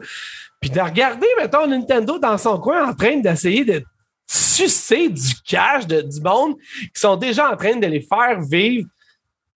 Puis 0.60 0.70
de 0.70 0.78
regarder, 0.78 1.26
mettons, 1.36 1.66
Nintendo 1.66 2.16
dans 2.20 2.38
son 2.38 2.60
coin 2.60 2.90
en 2.90 2.94
train 2.94 3.16
d'essayer 3.16 3.64
de 3.64 3.82
sucer 4.28 5.08
du 5.08 5.34
cash 5.46 5.86
de, 5.86 6.02
du 6.02 6.20
monde 6.20 6.56
qui 6.94 7.00
sont 7.00 7.16
déjà 7.16 7.50
en 7.50 7.56
train 7.56 7.76
de 7.76 7.86
les 7.86 8.02
faire 8.02 8.40
vivre. 8.40 8.86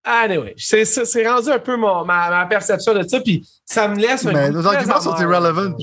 Anyway, 0.05 0.55
c'est, 0.57 0.85
c'est 0.85 1.29
rendu 1.29 1.51
un 1.51 1.61
peu 1.61 1.77
mon, 1.77 2.05
ma, 2.05 2.29
ma, 2.29 2.47
perception 2.47 2.93
de 2.93 3.07
ça, 3.07 3.21
puis 3.21 3.47
ça 3.65 3.87
me 3.87 3.97
laisse 3.97 4.27
un 4.27 4.33
Mais 4.33 4.51
nos 4.51 4.67
arguments 4.67 5.01
sont 5.01 5.17
irrelevant. 5.17 5.77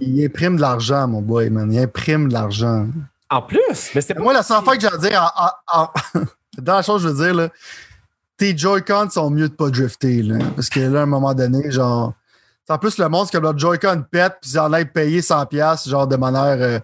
Il 0.00 0.24
imprime 0.24 0.56
de 0.56 0.62
l'argent, 0.62 1.06
mon 1.08 1.20
boy, 1.20 1.50
man. 1.50 1.70
Il 1.70 1.78
imprime 1.78 2.28
de 2.28 2.32
l'argent. 2.32 2.86
En 3.28 3.42
plus, 3.42 3.90
mais 3.94 4.00
c'était 4.00 4.14
Moi, 4.14 4.32
la 4.32 4.42
seule 4.42 4.62
fois 4.62 4.76
que 4.76 4.80
j'ai 4.80 4.86
à 4.86 4.96
dire, 4.96 5.30
dans 6.58 6.76
la 6.76 6.82
chose, 6.82 7.02
je 7.02 7.08
veux 7.08 7.24
dire, 7.24 7.34
là, 7.34 7.48
tes 8.38 8.56
Joy-Con 8.56 9.10
sont 9.10 9.28
mieux 9.28 9.48
de 9.48 9.54
pas 9.54 9.68
drifter, 9.68 10.22
là. 10.22 10.38
Parce 10.54 10.70
que 10.70 10.80
là, 10.80 11.00
à 11.00 11.02
un 11.02 11.06
moment 11.06 11.34
donné, 11.34 11.70
genre. 11.70 12.14
En 12.68 12.78
plus, 12.78 12.98
le 12.98 13.08
monde, 13.08 13.26
c'est 13.26 13.36
que 13.36 13.42
leur 13.42 13.58
Joy-Con 13.58 14.04
pète, 14.10 14.38
puis 14.40 14.52
ils 14.52 14.58
en 14.58 14.72
aillent 14.72 14.90
payer 14.90 15.20
100$, 15.20 15.88
genre 15.88 16.06
de 16.06 16.16
manière. 16.16 16.56
Euh, 16.60 16.78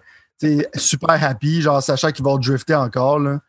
super 0.75 1.23
happy, 1.23 1.61
genre, 1.61 1.81
sachant 1.81 2.11
qu'ils 2.11 2.25
vont 2.25 2.37
drifter 2.37 2.75
encore. 2.75 3.19
Là. 3.19 3.39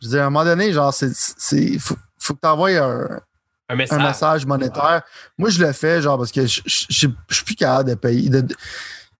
Je 0.00 0.06
veux 0.06 0.12
dire, 0.12 0.22
à 0.22 0.26
un 0.26 0.30
moment 0.30 0.44
donné, 0.44 0.72
genre, 0.72 0.92
c'est. 0.92 1.78
Faut, 1.78 1.96
faut 2.18 2.34
que 2.34 2.40
tu 2.40 2.48
envoies 2.48 2.78
un, 2.78 3.20
un, 3.68 3.76
message. 3.76 4.46
monétaire. 4.46 5.02
Moi, 5.38 5.50
je 5.50 5.64
le 5.64 5.72
fais, 5.72 6.02
genre, 6.02 6.18
parce 6.18 6.32
que 6.32 6.46
je, 6.46 6.60
je, 6.66 6.86
suis 6.90 7.44
plus 7.44 7.54
capable 7.54 7.90
de 7.90 7.94
payer. 7.94 8.30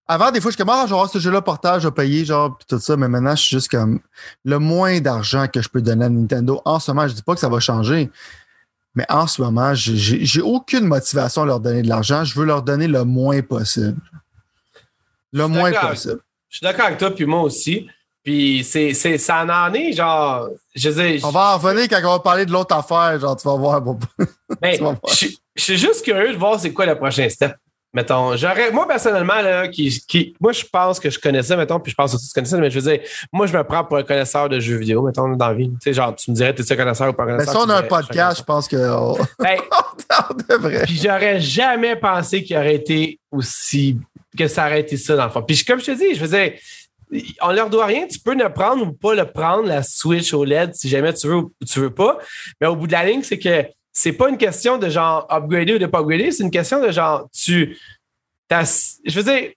avant, 0.06 0.30
des 0.30 0.40
fois, 0.40 0.50
je 0.50 0.56
suis 0.56 0.64
comme, 0.64 0.74
ah, 0.74 0.86
genre, 0.86 1.08
ce 1.08 1.18
jeu-là, 1.18 1.40
portage, 1.42 1.86
à 1.86 1.90
payer, 1.90 2.24
genre, 2.24 2.56
pis 2.58 2.66
tout 2.66 2.78
ça, 2.78 2.96
mais 2.96 3.08
maintenant, 3.08 3.36
je 3.36 3.42
suis 3.42 3.56
juste 3.56 3.70
comme, 3.70 4.00
le 4.44 4.58
moins 4.58 5.00
d'argent 5.00 5.46
que 5.48 5.62
je 5.62 5.68
peux 5.68 5.82
donner 5.82 6.06
à 6.06 6.08
Nintendo 6.08 6.60
en 6.64 6.80
ce 6.80 6.90
moment, 6.90 7.06
je 7.06 7.14
dis 7.14 7.22
pas 7.22 7.34
que 7.34 7.40
ça 7.40 7.48
va 7.48 7.60
changer, 7.60 8.10
mais 8.94 9.06
en 9.08 9.26
ce 9.26 9.40
moment, 9.40 9.72
j'ai 9.74 10.42
aucune 10.42 10.84
motivation 10.84 11.42
à 11.42 11.46
leur 11.46 11.60
donner 11.60 11.82
de 11.82 11.88
l'argent. 11.88 12.24
Je 12.24 12.38
veux 12.38 12.44
leur 12.44 12.62
donner 12.62 12.88
le 12.88 13.04
moins 13.04 13.40
possible. 13.40 14.00
Le 15.32 15.46
moins 15.46 15.70
possible. 15.70 16.20
Je 16.50 16.58
suis 16.58 16.64
d'accord 16.64 16.86
avec 16.86 16.98
toi, 16.98 17.14
puis 17.14 17.24
moi 17.24 17.42
aussi. 17.42 17.86
Puis 18.22 18.64
c'est, 18.64 18.92
c'est, 18.92 19.16
ça 19.16 19.46
en 19.46 19.72
est, 19.72 19.92
genre, 19.92 20.48
je 20.74 20.90
sais. 20.90 21.20
On 21.24 21.30
va 21.30 21.54
en 21.54 21.58
revenir 21.58 21.88
quand 21.88 22.00
on 22.04 22.12
va 22.12 22.18
parler 22.18 22.44
de 22.44 22.52
l'autre 22.52 22.74
affaire, 22.76 23.18
genre, 23.18 23.36
tu 23.36 23.48
vas 23.48 23.56
voir. 23.56 23.82
Ben, 24.60 24.76
je, 24.76 25.28
suis 25.56 25.78
juste 25.78 26.04
curieux 26.04 26.32
de 26.32 26.38
voir 26.38 26.58
c'est 26.58 26.72
quoi 26.72 26.84
le 26.84 26.96
prochain 26.96 27.28
step. 27.28 27.54
Mettons, 27.94 28.36
j'aurais, 28.36 28.70
moi 28.72 28.86
personnellement, 28.86 29.40
là, 29.40 29.68
qui, 29.68 29.90
qui, 30.06 30.34
moi 30.40 30.52
je 30.52 30.64
pense 30.70 31.00
que 31.00 31.08
je 31.08 31.18
connaissais, 31.18 31.56
mettons, 31.56 31.80
puis 31.80 31.90
je 31.90 31.96
pense 31.96 32.14
aussi 32.14 32.26
que 32.26 32.30
tu 32.30 32.34
connaissais, 32.34 32.58
mais 32.58 32.70
je 32.70 32.78
veux 32.78 32.90
dire, 32.92 33.00
moi 33.32 33.46
je 33.46 33.56
me 33.56 33.64
prends 33.64 33.84
pour 33.84 33.96
un 33.96 34.02
connaisseur 34.02 34.48
de 34.48 34.60
jeux 34.60 34.76
vidéo, 34.76 35.02
mettons, 35.02 35.28
dans 35.34 35.48
la 35.48 35.54
vie. 35.54 35.70
Tu 35.70 35.76
sais, 35.80 35.92
genre, 35.92 36.14
tu 36.14 36.30
me 36.30 36.36
dirais, 36.36 36.54
t'es-tu 36.54 36.72
un 36.72 36.76
connaisseur 36.76 37.08
ou 37.08 37.12
pas 37.14 37.24
connaisseur? 37.24 37.54
Mais 37.54 37.60
si 37.60 37.66
on 37.66 37.70
a 37.70 37.78
un 37.78 37.82
podcast, 37.82 38.38
je 38.38 38.44
pense 38.44 38.68
que. 38.68 38.76
Ben, 39.38 39.58
devrait. 40.48 40.84
Puis 40.84 41.00
j'aurais 41.02 41.40
jamais 41.40 41.96
pensé 41.96 42.42
qu'il 42.42 42.56
aurait 42.56 42.74
été 42.74 43.18
aussi 43.32 43.98
que 44.36 44.48
ça 44.48 44.78
été 44.78 44.96
ça 44.96 45.16
dans 45.16 45.24
le 45.24 45.30
fond. 45.30 45.42
Puis 45.42 45.64
comme 45.64 45.80
je 45.80 45.86
te 45.86 45.90
dis, 45.92 46.14
je 46.14 46.20
faisais 46.20 46.58
on 47.42 47.52
leur 47.52 47.70
doit 47.70 47.86
rien. 47.86 48.06
Tu 48.06 48.18
peux 48.18 48.34
ne 48.34 48.46
prendre 48.48 48.86
ou 48.86 48.92
pas 48.92 49.14
le 49.14 49.24
prendre, 49.24 49.66
la 49.66 49.82
Switch 49.82 50.32
OLED, 50.32 50.74
si 50.74 50.88
jamais 50.88 51.12
tu 51.12 51.26
veux 51.26 51.36
ou 51.36 51.52
tu 51.68 51.80
veux 51.80 51.92
pas. 51.92 52.18
Mais 52.60 52.66
au 52.66 52.76
bout 52.76 52.86
de 52.86 52.92
la 52.92 53.04
ligne, 53.04 53.22
c'est 53.22 53.38
que 53.38 53.66
c'est 53.92 54.12
pas 54.12 54.28
une 54.28 54.38
question 54.38 54.78
de 54.78 54.88
genre 54.88 55.26
upgrader 55.30 55.74
ou 55.74 55.78
de 55.78 55.86
pas 55.86 56.00
upgrader, 56.00 56.30
c'est 56.30 56.44
une 56.44 56.50
question 56.50 56.80
de 56.80 56.90
genre 56.90 57.28
tu. 57.32 57.76
Je 58.50 59.14
veux 59.14 59.22
dire, 59.22 59.50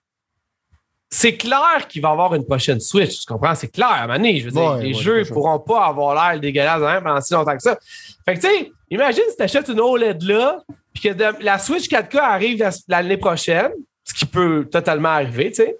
c'est 1.10 1.36
clair 1.36 1.86
qu'il 1.88 2.02
va 2.02 2.08
y 2.08 2.12
avoir 2.12 2.34
une 2.34 2.44
prochaine 2.44 2.80
Switch, 2.80 3.20
tu 3.20 3.26
comprends? 3.26 3.54
C'est 3.54 3.68
clair, 3.68 3.88
à 3.88 4.04
un 4.04 4.22
Je 4.22 4.44
veux 4.44 4.50
dire, 4.50 4.76
les 4.76 4.94
jeux 4.94 5.20
ne 5.20 5.24
pourront 5.24 5.60
pas 5.60 5.86
avoir 5.86 6.14
l'air 6.14 6.40
dégueulasse 6.40 6.82
hein, 6.82 7.00
pendant 7.02 7.20
si 7.20 7.34
longtemps 7.34 7.56
que 7.56 7.62
ça. 7.62 7.78
Fait 8.24 8.34
que, 8.34 8.40
tu 8.40 8.48
sais, 8.48 8.72
imagine 8.90 9.22
si 9.30 9.36
tu 9.36 9.42
achètes 9.42 9.68
une 9.68 9.80
OLED 9.80 10.22
là, 10.22 10.62
puis 10.92 11.02
que 11.02 11.42
la 11.42 11.58
Switch 11.58 11.88
4K 11.88 12.18
arrive 12.18 12.70
l'année 12.88 13.16
prochaine, 13.16 13.72
ce 14.04 14.14
qui 14.14 14.26
peut 14.26 14.68
totalement 14.70 15.08
arriver, 15.08 15.50
tu 15.50 15.62
sais 15.62 15.78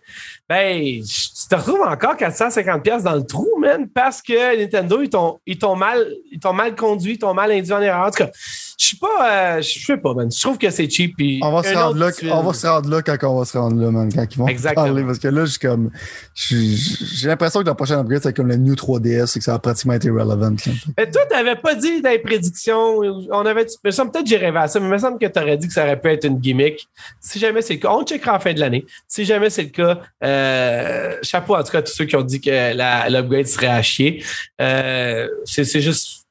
ben, 0.48 1.02
tu 1.02 1.48
te 1.48 1.54
retrouves 1.54 1.80
encore 1.80 2.16
450$ 2.16 3.02
dans 3.02 3.14
le 3.14 3.24
trou, 3.24 3.48
man, 3.58 3.88
parce 3.88 4.20
que 4.20 4.58
Nintendo, 4.58 5.02
ils 5.46 5.58
t'ont 5.58 5.76
mal, 5.76 6.06
mal 6.52 6.76
conduit, 6.76 7.14
ils 7.14 7.18
t'ont 7.18 7.32
mal 7.32 7.50
induit 7.50 7.72
en 7.72 7.80
erreur. 7.80 8.06
En 8.06 8.10
tout 8.10 8.24
cas, 8.24 8.30
je 8.78 8.87
suis 8.87 8.96
pas, 8.96 9.56
euh, 9.56 9.62
je 9.62 9.84
sais 9.84 9.96
pas, 9.96 10.14
man. 10.14 10.30
Je 10.30 10.40
trouve 10.40 10.58
que 10.58 10.70
c'est 10.70 10.88
cheap. 10.90 11.14
on 11.42 11.52
va, 11.52 11.62
se 11.62 11.74
rendre 11.74 11.96
là, 11.96 12.10
on 12.32 12.42
va 12.42 12.52
se 12.52 12.66
rendre 12.66 12.90
là 12.90 13.02
quand 13.02 13.16
on 13.22 13.38
va 13.38 13.44
se 13.44 13.56
rendre 13.56 13.80
là, 13.80 13.90
man, 13.90 14.12
quand 14.12 14.26
ils 14.30 14.38
vont 14.38 14.48
Exactement. 14.48 14.87
parler. 14.87 15.04
Parce 15.04 15.18
que 15.18 15.28
là, 15.28 15.44
je 15.44 15.58
comme, 15.58 15.90
j'ai 16.34 17.28
l'impression 17.28 17.60
que 17.60 17.66
la 17.66 17.74
prochaine 17.74 17.98
upgrade, 17.98 18.22
c'est 18.22 18.37
comme 18.37 18.48
le 18.48 18.56
New 18.56 18.74
3DS 18.74 19.37
et 19.37 19.38
que 19.38 19.44
ça 19.44 19.52
va 19.52 19.58
pratiquement 19.58 19.94
être 19.94 20.04
irrelevant. 20.04 20.56
Mais 20.98 21.10
toi, 21.10 21.22
t'avais 21.28 21.56
pas 21.56 21.74
dit 21.74 22.02
dans 22.02 22.10
les 22.10 22.18
prédictions, 22.18 22.98
on 23.30 23.46
avait, 23.46 23.64
peut-être 23.64 24.26
j'ai 24.26 24.37
rêvé 24.37 24.58
à 24.58 24.68
ça, 24.68 24.80
mais 24.80 24.87
il 24.87 24.92
me 24.92 24.98
semble 24.98 25.18
que 25.18 25.26
tu 25.26 25.38
aurais 25.38 25.56
dit 25.56 25.68
que 25.68 25.72
ça 25.72 25.84
aurait 25.84 26.00
pu 26.00 26.08
être 26.08 26.24
une 26.24 26.38
gimmick. 26.38 26.88
Si 27.20 27.38
jamais 27.38 27.62
c'est 27.62 27.74
le 27.74 27.80
cas, 27.80 27.90
on 27.92 28.04
checkera 28.04 28.37
en 28.37 28.40
fin 28.40 28.52
de 28.52 28.60
l'année. 28.60 28.84
Si 29.06 29.24
jamais 29.24 29.50
c'est 29.50 29.62
le 29.62 29.68
cas, 29.68 30.00
euh, 30.22 31.16
chapeau 31.22 31.54
en 31.54 31.62
tout 31.62 31.72
cas 31.72 31.78
à 31.78 31.82
tous 31.82 31.92
ceux 31.92 32.06
qui 32.06 32.16
ont 32.16 32.22
dit 32.22 32.40
que 32.40 33.10
l'upgrade 33.10 33.46
serait 33.46 33.68
à 33.68 33.82
chier. 33.82 34.24
Euh, 34.60 35.28
c'est 35.44 35.80
juste 35.80 36.23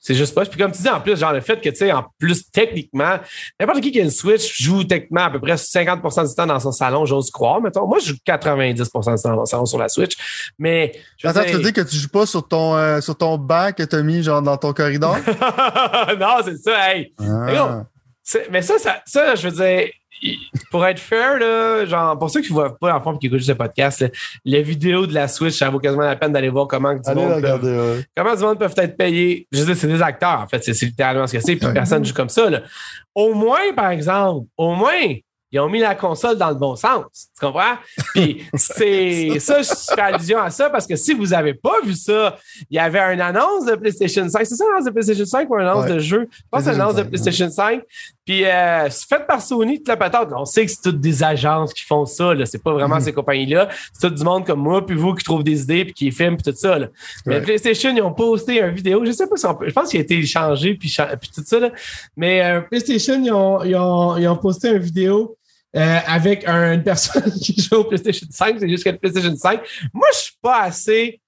c'est 0.00 0.14
juste 0.14 0.34
pas. 0.34 0.44
Puis 0.44 0.58
comme 0.58 0.72
tu 0.72 0.82
dis, 0.82 0.88
en 0.88 1.00
plus, 1.00 1.18
genre 1.18 1.32
le 1.32 1.40
fait 1.40 1.60
que, 1.60 1.68
tu 1.68 1.76
sais, 1.76 1.92
en 1.92 2.04
plus, 2.18 2.50
techniquement, 2.50 3.18
n'importe 3.58 3.80
qui 3.80 3.92
qui 3.92 4.00
a 4.00 4.02
une 4.02 4.10
Switch 4.10 4.62
joue 4.62 4.84
techniquement 4.84 5.24
à 5.24 5.30
peu 5.30 5.40
près 5.40 5.54
50% 5.54 6.28
du 6.28 6.34
temps 6.34 6.46
dans 6.46 6.60
son 6.60 6.72
salon, 6.72 7.04
j'ose 7.04 7.30
croire, 7.30 7.60
mettons. 7.60 7.86
Moi, 7.86 7.98
je 8.00 8.08
joue 8.08 8.16
90 8.24 8.82
du 8.82 8.90
temps 8.90 9.00
dans 9.24 9.36
mon 9.36 9.44
salon 9.44 9.66
sur 9.66 9.78
la 9.78 9.88
Switch. 9.88 10.16
Mais. 10.58 10.92
Attends, 11.22 11.44
tu 11.44 11.52
veux 11.52 11.62
dire 11.62 11.72
que 11.72 11.82
tu 11.82 11.96
joues 11.96 12.08
pas 12.08 12.26
sur 12.26 12.46
ton, 12.46 12.76
euh, 12.76 13.00
sur 13.00 13.16
ton 13.16 13.38
banc 13.38 13.70
que 13.76 13.82
tu 13.82 13.96
as 13.96 14.02
mis, 14.02 14.22
genre, 14.22 14.42
dans 14.42 14.56
ton 14.56 14.72
corridor? 14.72 15.16
non, 16.18 16.36
c'est 16.44 16.58
ça, 16.58 16.94
hey. 16.94 17.14
Ah. 17.20 17.84
Mais 18.50 18.62
ça, 18.62 18.78
ça, 18.78 19.02
ça, 19.06 19.34
je 19.36 19.48
veux 19.48 19.54
dire, 19.54 19.88
pour 20.70 20.86
être 20.86 20.98
fair, 20.98 21.38
là, 21.38 21.84
genre, 21.84 22.18
pour 22.18 22.30
ceux 22.30 22.40
qui 22.40 22.50
ne 22.50 22.54
voient 22.54 22.76
pas 22.76 22.94
en 22.94 23.00
fond 23.00 23.14
et 23.14 23.18
qui 23.18 23.26
écoutent 23.26 23.40
ce 23.40 23.52
podcast, 23.52 24.04
les 24.44 24.62
vidéos 24.62 25.06
de 25.06 25.14
la 25.14 25.28
Switch, 25.28 25.54
ça 25.54 25.70
vaut 25.70 25.78
quasiment 25.78 26.04
la 26.04 26.16
peine 26.16 26.32
d'aller 26.32 26.48
voir 26.48 26.66
comment 26.66 26.94
du 26.94 27.14
monde 27.14 27.40
peuvent, 27.42 28.04
comment 28.16 28.34
du 28.34 28.42
monde 28.42 28.58
peuvent 28.58 28.74
être 28.76 28.96
payés. 28.96 29.46
Je 29.52 29.60
veux 29.60 29.66
dire, 29.66 29.76
c'est 29.76 29.88
des 29.88 30.02
acteurs, 30.02 30.40
en 30.40 30.46
fait, 30.46 30.62
c'est 30.62 30.80
littéralement 30.86 31.26
ce 31.26 31.36
que 31.36 31.42
c'est, 31.42 31.56
puis 31.56 31.72
personne 31.72 32.00
ne 32.00 32.06
joue 32.06 32.14
comme 32.14 32.28
ça. 32.28 32.48
Là. 32.48 32.62
Au 33.14 33.34
moins, 33.34 33.72
par 33.74 33.90
exemple, 33.90 34.46
au 34.56 34.74
moins, 34.74 35.14
ils 35.52 35.60
ont 35.60 35.68
mis 35.68 35.78
la 35.78 35.94
console 35.94 36.36
dans 36.36 36.48
le 36.48 36.56
bon 36.56 36.74
sens. 36.74 37.04
Tu 37.38 37.46
comprends? 37.46 37.76
Puis 38.14 38.44
c'est 38.54 39.38
ça, 39.38 39.62
je 39.62 39.94
fais 39.94 40.00
allusion 40.00 40.38
à 40.40 40.50
ça 40.50 40.70
parce 40.70 40.86
que 40.86 40.96
si 40.96 41.14
vous 41.14 41.26
n'avez 41.28 41.54
pas 41.54 41.76
vu 41.84 41.94
ça, 41.94 42.36
il 42.68 42.76
y 42.76 42.78
avait 42.78 43.00
une 43.14 43.20
annonce 43.20 43.64
de 43.64 43.76
PlayStation 43.76 44.28
5. 44.28 44.44
C'est 44.44 44.56
ça 44.56 44.64
l'annonce 44.66 44.86
de 44.86 44.90
PlayStation 44.90 45.24
5 45.24 45.48
ou 45.48 45.54
une 45.54 45.66
annonce 45.66 45.86
de 45.86 45.98
jeu? 45.98 46.28
Je 46.30 46.42
pense 46.50 46.64
que 46.64 46.70
c'est 46.70 46.74
une 46.74 46.80
annonce 46.80 46.96
de 46.96 47.02
PlayStation 47.04 47.48
5. 47.48 47.82
Puis 48.24 48.44
euh, 48.44 48.88
c'est 48.90 49.06
fait 49.08 49.24
par 49.24 49.40
Sony, 49.40 49.78
toute 49.78 49.88
la 49.88 49.96
patate. 49.96 50.30
On 50.36 50.44
sait 50.44 50.66
que 50.66 50.72
c'est 50.72 50.82
toutes 50.82 51.00
des 51.00 51.22
agences 51.22 51.72
qui 51.72 51.84
font 51.84 52.04
ça. 52.06 52.34
Là. 52.34 52.44
C'est 52.44 52.62
pas 52.62 52.72
vraiment 52.72 52.96
mm-hmm. 52.96 53.04
ces 53.04 53.12
compagnies-là. 53.12 53.68
C'est 53.92 54.08
tout 54.08 54.14
du 54.14 54.24
monde 54.24 54.44
comme 54.44 54.60
moi, 54.60 54.84
puis 54.84 54.96
vous 54.96 55.14
qui 55.14 55.24
trouvent 55.24 55.44
des 55.44 55.62
idées, 55.62 55.84
puis 55.84 55.94
qui 55.94 56.10
filment, 56.10 56.36
puis 56.36 56.52
tout 56.52 56.58
ça. 56.58 56.76
Là. 56.76 56.88
Mais 57.24 57.40
PlayStation, 57.40 57.94
ils 57.94 58.02
ont 58.02 58.12
posté 58.12 58.60
une 58.60 58.74
vidéo. 58.74 59.04
Je 59.04 59.12
sais 59.12 59.28
pas 59.28 59.36
si 59.36 59.46
on 59.46 59.54
peut. 59.54 59.68
Je 59.68 59.72
pense 59.72 59.90
qu'il 59.90 60.00
a 60.00 60.02
été 60.02 60.20
changé, 60.26 60.74
puis, 60.74 60.92
puis 61.20 61.30
tout 61.32 61.44
ça. 61.46 61.60
Là. 61.60 61.70
Mais 62.16 62.44
euh, 62.44 62.62
PlayStation, 62.62 63.22
ils 63.22 63.32
ont, 63.32 63.62
ils, 63.62 63.76
ont, 63.76 64.16
ils 64.16 64.26
ont 64.26 64.36
posté 64.36 64.70
une 64.70 64.78
vidéo 64.78 65.36
euh, 65.76 65.98
avec 66.06 66.48
une 66.48 66.82
personne 66.82 67.30
qui 67.42 67.60
joue 67.60 67.76
au 67.76 67.84
PlayStation 67.84 68.26
5, 68.30 68.56
c'est 68.60 68.68
juste 68.68 68.84
que 68.84 68.90
le 68.90 68.96
PlayStation 68.96 69.36
5. 69.36 69.60
Moi, 69.92 70.06
je 70.12 70.18
suis 70.18 70.36
pas 70.40 70.62
assez. 70.62 71.20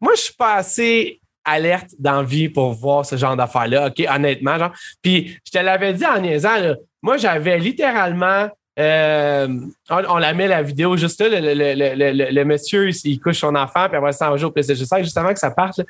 Moi, 0.00 0.14
je 0.16 0.22
suis 0.22 0.34
pas 0.34 0.54
assez 0.54 1.20
alerte 1.44 1.90
d'envie 1.98 2.48
pour 2.48 2.72
voir 2.72 3.04
ce 3.04 3.16
genre 3.16 3.36
d'affaires-là. 3.36 3.88
OK, 3.88 4.02
honnêtement, 4.08 4.58
genre. 4.58 4.72
Puis, 5.02 5.38
je 5.44 5.50
te 5.50 5.58
l'avais 5.58 5.92
dit 5.92 6.06
en 6.06 6.18
niaisant, 6.18 6.74
moi, 7.02 7.18
j'avais 7.18 7.58
littéralement. 7.58 8.48
Euh, 8.76 9.46
on, 9.88 10.18
la 10.18 10.34
met 10.34 10.48
la 10.48 10.60
vidéo 10.60 10.96
juste 10.96 11.20
là, 11.20 11.28
le, 11.40 12.44
monsieur, 12.44 12.88
il, 13.04 13.20
couche 13.20 13.38
son 13.38 13.54
enfant, 13.54 13.86
puis 13.86 13.96
après 13.96 14.10
ça, 14.10 14.32
on 14.32 14.36
joue 14.36 14.48
au 14.48 14.50
PlayStation 14.50 14.84
5, 14.84 15.04
juste 15.04 15.16
avant 15.16 15.32
que 15.32 15.38
ça 15.38 15.52
parte. 15.52 15.80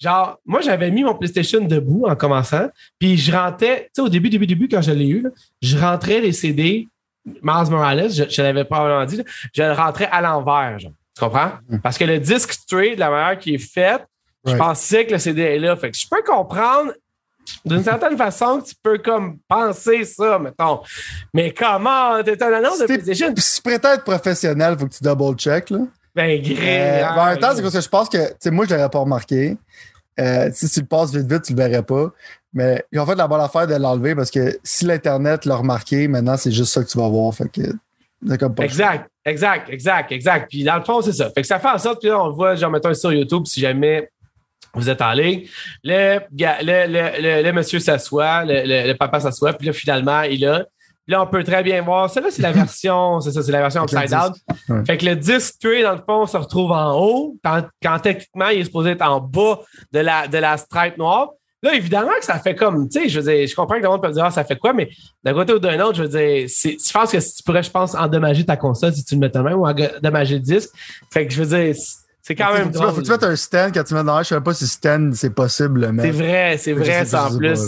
Genre, 0.00 0.40
moi, 0.44 0.60
j'avais 0.60 0.90
mis 0.90 1.04
mon 1.04 1.14
PlayStation 1.14 1.60
debout 1.60 2.06
en 2.08 2.16
commençant, 2.16 2.68
puis 2.98 3.16
je 3.16 3.30
rentrais, 3.30 3.84
tu 3.84 3.90
sais, 3.94 4.02
au 4.02 4.08
début, 4.08 4.30
début, 4.30 4.48
début, 4.48 4.66
quand 4.66 4.82
je 4.82 4.90
l'ai 4.90 5.08
eu, 5.08 5.26
je 5.62 5.78
rentrais 5.78 6.20
les 6.20 6.32
CD 6.32 6.88
Miles 7.24 7.70
Morales, 7.70 8.10
je 8.10 8.22
ne 8.22 8.46
l'avais 8.46 8.64
pas 8.64 8.80
vraiment 8.80 9.04
dit, 9.04 9.22
je 9.52 9.62
le 9.62 9.72
rentrais 9.72 10.08
à 10.10 10.20
l'envers. 10.20 10.78
Tu 10.78 10.90
comprends? 11.18 11.52
Mm. 11.68 11.78
Parce 11.78 11.96
que 11.96 12.04
le 12.04 12.18
disque 12.18 12.54
tray, 12.68 12.94
de 12.94 13.00
la 13.00 13.10
manière 13.10 13.38
qui 13.38 13.54
est 13.54 13.58
faite, 13.58 14.04
je 14.46 14.56
pensais 14.56 15.06
que 15.06 15.12
le 15.12 15.18
CD 15.18 15.40
est 15.40 15.58
là. 15.58 15.74
Fait 15.76 15.90
que 15.90 15.96
je 15.96 16.06
peux 16.10 16.22
comprendre 16.22 16.92
d'une 17.64 17.82
certaine 17.82 18.16
façon 18.16 18.60
que 18.60 18.68
tu 18.68 18.74
peux 18.82 18.98
comme 18.98 19.38
penser 19.48 20.04
ça, 20.04 20.38
mettons. 20.38 20.80
Mais 21.32 21.52
comment? 21.52 22.22
T'es 22.22 22.42
un 22.42 22.52
annonce 22.52 22.78
de 22.78 22.86
PlayStation? 22.86 23.32
Si 23.36 23.56
tu 23.56 23.62
prétends 23.62 23.92
être 23.92 24.04
professionnel, 24.04 24.74
il 24.74 24.80
faut 24.80 24.86
que 24.86 24.94
tu 24.94 25.02
double-check, 25.02 25.70
là. 25.70 25.78
Ben, 26.14 26.40
gré. 26.40 27.02
Euh, 27.02 27.08
en 27.08 27.26
même 27.26 27.38
temps, 27.38 27.52
c'est 27.54 27.62
parce 27.62 27.74
que 27.74 27.80
je 27.80 27.88
pense 27.88 28.08
que, 28.08 28.28
tu 28.28 28.34
sais, 28.38 28.50
moi, 28.50 28.66
je 28.68 28.74
l'aurais 28.74 28.88
pas 28.88 29.00
remarqué. 29.00 29.56
Euh, 30.20 30.48
si 30.52 30.70
tu 30.70 30.80
le 30.80 30.86
passes 30.86 31.12
vite, 31.12 31.30
vite, 31.30 31.42
tu 31.42 31.54
le 31.54 31.62
verrais 31.62 31.82
pas. 31.82 32.12
Mais 32.54 32.84
ils 32.92 33.00
ont 33.00 33.06
fait 33.06 33.16
la 33.16 33.26
bonne 33.26 33.40
affaire 33.40 33.66
de 33.66 33.74
l'enlever 33.74 34.14
parce 34.14 34.30
que 34.30 34.58
si 34.62 34.84
l'Internet 34.84 35.44
l'a 35.44 35.56
remarqué, 35.56 36.06
maintenant, 36.06 36.36
c'est 36.36 36.52
juste 36.52 36.72
ça 36.72 36.84
que 36.84 36.88
tu 36.88 36.96
vas 36.96 37.08
voir. 37.08 37.34
Fait 37.34 37.48
que, 37.48 37.62
exact, 38.62 39.10
exact, 39.24 39.68
exact, 39.70 40.12
exact. 40.12 40.48
Puis 40.48 40.62
dans 40.62 40.76
le 40.76 40.84
fond, 40.84 41.02
c'est 41.02 41.12
ça. 41.12 41.30
Fait 41.30 41.42
que 41.42 41.46
ça 41.46 41.58
fait 41.58 41.68
en 41.68 41.78
sorte 41.78 42.00
que 42.00 42.06
là, 42.06 42.22
on 42.22 42.28
le 42.28 42.32
voit, 42.32 42.54
genre, 42.54 42.70
mettons 42.70 42.94
sur 42.94 43.12
YouTube, 43.12 43.44
si 43.46 43.60
jamais 43.60 44.08
vous 44.72 44.88
êtes 44.88 45.02
en 45.02 45.12
ligne, 45.12 45.46
le, 45.82 46.20
le, 46.32 47.42
le, 47.42 47.52
monsieur 47.52 47.80
s'assoit, 47.80 48.44
le, 48.44 48.92
papa 48.94 49.20
s'assoit, 49.20 49.52
puis 49.52 49.66
là, 49.66 49.72
finalement, 49.72 50.22
il 50.22 50.46
a. 50.46 50.64
Là, 51.06 51.22
on 51.22 51.26
peut 51.26 51.44
très 51.44 51.62
bien 51.62 51.82
voir. 51.82 52.08
Ça, 52.08 52.22
là, 52.22 52.28
c'est 52.30 52.40
la 52.40 52.52
version, 52.52 53.20
c'est 53.20 53.32
ça, 53.32 53.42
c'est 53.42 53.52
la 53.52 53.60
version 53.60 53.82
upside 53.82 54.08
down. 54.08 54.84
Fait 54.86 54.96
que 54.96 55.04
le 55.04 55.16
disque 55.16 55.60
dans 55.62 55.92
le 55.92 56.02
fond, 56.06 56.26
se 56.26 56.36
retrouve 56.36 56.72
en 56.72 56.98
haut, 56.98 57.36
quand, 57.44 57.64
quand 57.82 57.98
techniquement, 57.98 58.48
il 58.48 58.60
est 58.60 58.64
supposé 58.64 58.92
être 58.92 59.02
en 59.02 59.20
bas 59.20 59.60
de 59.92 59.98
la, 59.98 60.28
de 60.28 60.38
la 60.38 60.56
stripe 60.56 60.96
noire. 60.96 61.30
Là, 61.64 61.74
évidemment 61.74 62.12
que 62.18 62.26
ça 62.26 62.38
fait 62.38 62.54
comme, 62.54 62.90
tu 62.90 63.00
sais, 63.00 63.08
je 63.08 63.20
veux 63.20 63.32
dire, 63.32 63.46
je 63.48 63.54
comprends 63.54 63.76
que 63.76 63.82
le 63.82 63.88
monde 63.88 64.02
peut 64.02 64.10
dire, 64.10 64.26
ah, 64.26 64.30
ça 64.30 64.44
fait 64.44 64.58
quoi, 64.58 64.74
mais 64.74 64.90
d'un 65.24 65.32
côté 65.32 65.54
ou 65.54 65.58
d'un 65.58 65.80
autre, 65.80 65.96
je 65.96 66.02
veux 66.02 66.08
dire, 66.08 66.46
je 66.46 66.92
pense 66.92 67.10
que 67.10 67.16
tu 67.16 67.42
pourrais, 67.42 67.62
je 67.62 67.70
pense, 67.70 67.94
endommager 67.94 68.44
ta 68.44 68.58
console 68.58 68.92
si 68.92 69.02
tu 69.02 69.14
le 69.14 69.20
mets 69.20 69.30
ta 69.30 69.42
main 69.42 69.54
ou 69.54 69.66
endommager 69.66 70.34
le 70.34 70.42
disque. 70.42 70.68
Fait 71.10 71.26
que 71.26 71.32
je 71.32 71.42
veux 71.42 71.56
dire, 71.56 71.74
c'est 72.26 72.34
quand 72.34 72.54
même. 72.54 72.72
Faut, 72.72 72.80
faut 72.88 73.02
que 73.02 73.02
tu 73.02 73.10
mettes 73.10 73.22
un 73.22 73.36
stand 73.36 73.74
quand 73.74 73.84
tu 73.84 73.92
mets 73.92 74.02
dans 74.02 74.14
l'air. 74.14 74.24
Je 74.24 74.30
sais 74.30 74.40
pas 74.40 74.54
si 74.54 74.66
stand 74.66 75.14
c'est 75.14 75.28
possible, 75.28 75.90
mais. 75.92 76.04
C'est 76.04 76.10
vrai, 76.10 76.56
c'est 76.58 76.72
vrai, 76.72 77.04
ça 77.04 77.26
en 77.26 77.36
plus. 77.36 77.60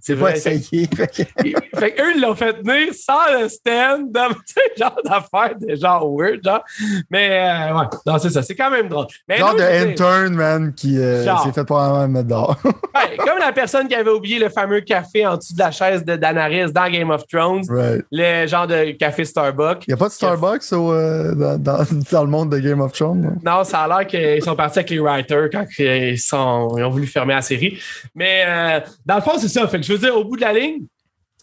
C'est 0.00 0.14
vrai. 0.14 0.36
essayer. 0.36 0.88
fait 0.96 1.94
qu'eux, 1.94 2.16
ils 2.16 2.20
l'ont 2.20 2.34
fait 2.34 2.54
tenir 2.54 2.92
sans 2.92 3.40
le 3.40 3.48
stand, 3.48 4.10
dans, 4.12 4.30
genre 4.76 5.00
d'affaires 5.04 5.56
de 5.60 5.76
genre 5.76 6.12
weird, 6.12 6.40
genre. 6.44 6.64
Mais, 7.08 7.70
euh, 7.70 7.78
ouais, 7.78 7.86
non, 8.04 8.18
c'est 8.18 8.30
ça. 8.30 8.42
C'est 8.42 8.56
quand 8.56 8.72
même 8.72 8.88
drôle. 8.88 9.06
Mais 9.28 9.36
genre 9.36 9.54
de 9.54 9.62
intern, 9.62 10.34
man, 10.34 10.74
qui 10.74 10.98
euh, 10.98 11.24
s'est 11.44 11.52
fait 11.52 11.64
probablement 11.64 12.08
mettre 12.08 12.28
dehors. 12.28 12.56
ouais, 12.64 13.16
comme 13.16 13.38
la 13.38 13.52
personne 13.52 13.86
qui 13.86 13.94
avait 13.94 14.10
oublié 14.10 14.40
le 14.40 14.48
fameux 14.48 14.80
café 14.80 15.24
en 15.24 15.36
dessous 15.36 15.54
de 15.54 15.60
la 15.60 15.70
chaise 15.70 16.04
de 16.04 16.16
Danaris 16.16 16.72
dans 16.72 16.90
Game 16.90 17.10
of 17.10 17.28
Thrones. 17.28 17.62
Le 18.10 18.46
genre 18.48 18.66
de 18.66 18.90
café 18.90 19.24
Starbucks. 19.24 19.84
Il 19.86 19.90
n'y 19.90 19.94
a 19.94 19.96
pas 19.96 20.08
de 20.08 20.14
Starbucks 20.14 20.72
au, 20.72 20.92
euh, 20.92 21.32
dans, 21.36 21.58
dans, 21.58 21.86
dans, 22.10 22.24
le 22.24 22.30
monde 22.30 22.50
de 22.50 22.58
Game 22.58 22.80
of 22.80 22.90
Thrones? 22.90 23.38
Non, 23.44 23.58
non 23.58 23.64
ça 23.64 23.82
a 23.82 23.88
l'air 23.88 23.99
qu'ils 24.04 24.42
sont 24.42 24.56
partis 24.56 24.78
avec 24.80 24.90
les 24.90 24.98
writers 24.98 25.50
quand 25.50 25.66
ils, 25.78 26.18
ont 26.34 26.90
voulu 26.90 27.06
fermer 27.06 27.34
la 27.34 27.42
série. 27.42 27.80
Mais 28.14 28.44
euh, 28.46 28.80
dans 29.04 29.16
le 29.16 29.22
fond, 29.22 29.38
c'est 29.38 29.48
ça. 29.48 29.68
Je 29.70 29.92
veux 29.92 29.98
dire, 29.98 30.16
au 30.16 30.24
bout 30.24 30.36
de 30.36 30.42
la 30.42 30.52
ligne, 30.52 30.84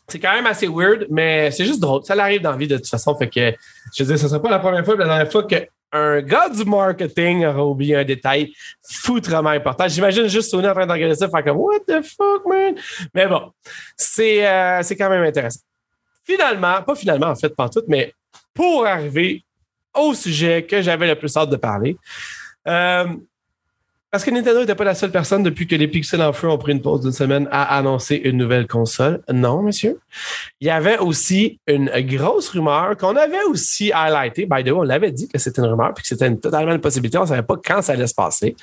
c'est 0.07 0.19
quand 0.19 0.33
même 0.33 0.45
assez 0.45 0.67
weird, 0.67 1.07
mais 1.09 1.51
c'est 1.51 1.65
juste 1.65 1.81
drôle. 1.81 2.03
Ça 2.03 2.15
l'arrive 2.15 2.41
dans 2.41 2.51
la 2.51 2.57
vie 2.57 2.67
de 2.67 2.77
toute 2.77 2.87
façon. 2.87 3.15
Fait 3.17 3.29
que 3.29 3.53
je 3.95 4.03
veux 4.03 4.07
dire, 4.07 4.17
ce 4.17 4.23
ne 4.23 4.29
sera 4.29 4.41
pas 4.41 4.49
la 4.49 4.59
première 4.59 4.85
fois, 4.85 4.95
mais 4.95 5.03
la 5.03 5.15
dernière 5.15 5.31
fois 5.31 5.43
qu'un 5.43 6.21
gars 6.21 6.49
du 6.49 6.63
marketing 6.63 7.45
aura 7.45 7.65
oublié 7.65 7.97
un 7.97 8.05
détail 8.05 8.53
foutrement 8.81 9.49
important. 9.49 9.87
J'imagine 9.87 10.27
juste 10.27 10.49
Sony 10.49 10.67
en 10.67 10.73
train 10.73 10.87
d'organiser 10.87 11.19
ça, 11.19 11.29
faire 11.29 11.43
comme 11.43 11.57
What 11.57 11.79
the 11.87 12.01
fuck, 12.03 12.45
man? 12.47 12.75
Mais 13.13 13.27
bon, 13.27 13.51
c'est 13.97 14.47
euh, 14.47 14.81
quand 14.97 15.09
même 15.09 15.23
intéressant. 15.23 15.59
Finalement, 16.23 16.81
pas 16.83 16.95
finalement 16.95 17.27
en 17.27 17.35
fait, 17.35 17.53
pas 17.55 17.69
tout, 17.69 17.83
mais 17.87 18.13
pour 18.53 18.85
arriver 18.85 19.43
au 19.93 20.13
sujet 20.13 20.63
que 20.63 20.81
j'avais 20.81 21.07
le 21.07 21.15
plus 21.15 21.35
hâte 21.35 21.49
de 21.49 21.55
parler, 21.55 21.97
euh, 22.67 23.06
parce 24.10 24.23
que 24.23 24.32
Nintendo 24.32 24.62
n'était 24.62 24.75
pas 24.75 24.86
la 24.86 24.95
seule 24.95 25.12
personne 25.12 25.43
depuis 25.43 25.67
que 25.67 25.75
les 25.75 25.88
Pixels 25.88 26.21
en 26.21 26.32
feu 26.32 26.49
ont 26.49 26.58
pris 26.58 26.71
une 26.71 26.82
pause 26.82 27.01
d'une 27.01 27.12
semaine 27.12 27.48
à 27.52 27.77
annoncer 27.77 28.15
une 28.15 28.37
nouvelle 28.37 28.65
console. 28.65 29.21
Non, 29.31 29.62
monsieur. 29.62 30.00
Il 30.62 30.67
y 30.67 30.69
avait 30.69 30.98
aussi 30.98 31.60
une 31.67 31.91
grosse 32.04 32.50
rumeur 32.50 32.96
qu'on 32.96 33.17
avait 33.17 33.44
aussi 33.44 33.91
highlighté. 33.94 34.46
By 34.46 34.63
the 34.63 34.67
way, 34.67 34.71
on 34.71 34.83
l'avait 34.83 35.12
dit 35.12 35.27
que 35.27 35.37
c'était 35.37 35.62
une 35.62 35.67
rumeur 35.67 35.94
puis 35.94 36.04
que 36.04 36.08
c'était 36.08 36.33
totalement 36.37 36.71
une 36.73 36.81
possibilité. 36.81 37.17
On 37.17 37.23
ne 37.23 37.27
savait 37.27 37.44
pas 37.44 37.58
quand 37.63 37.81
ça 37.81 37.94
allait 37.94 38.08
se 38.08 38.15
passer. 38.15 38.56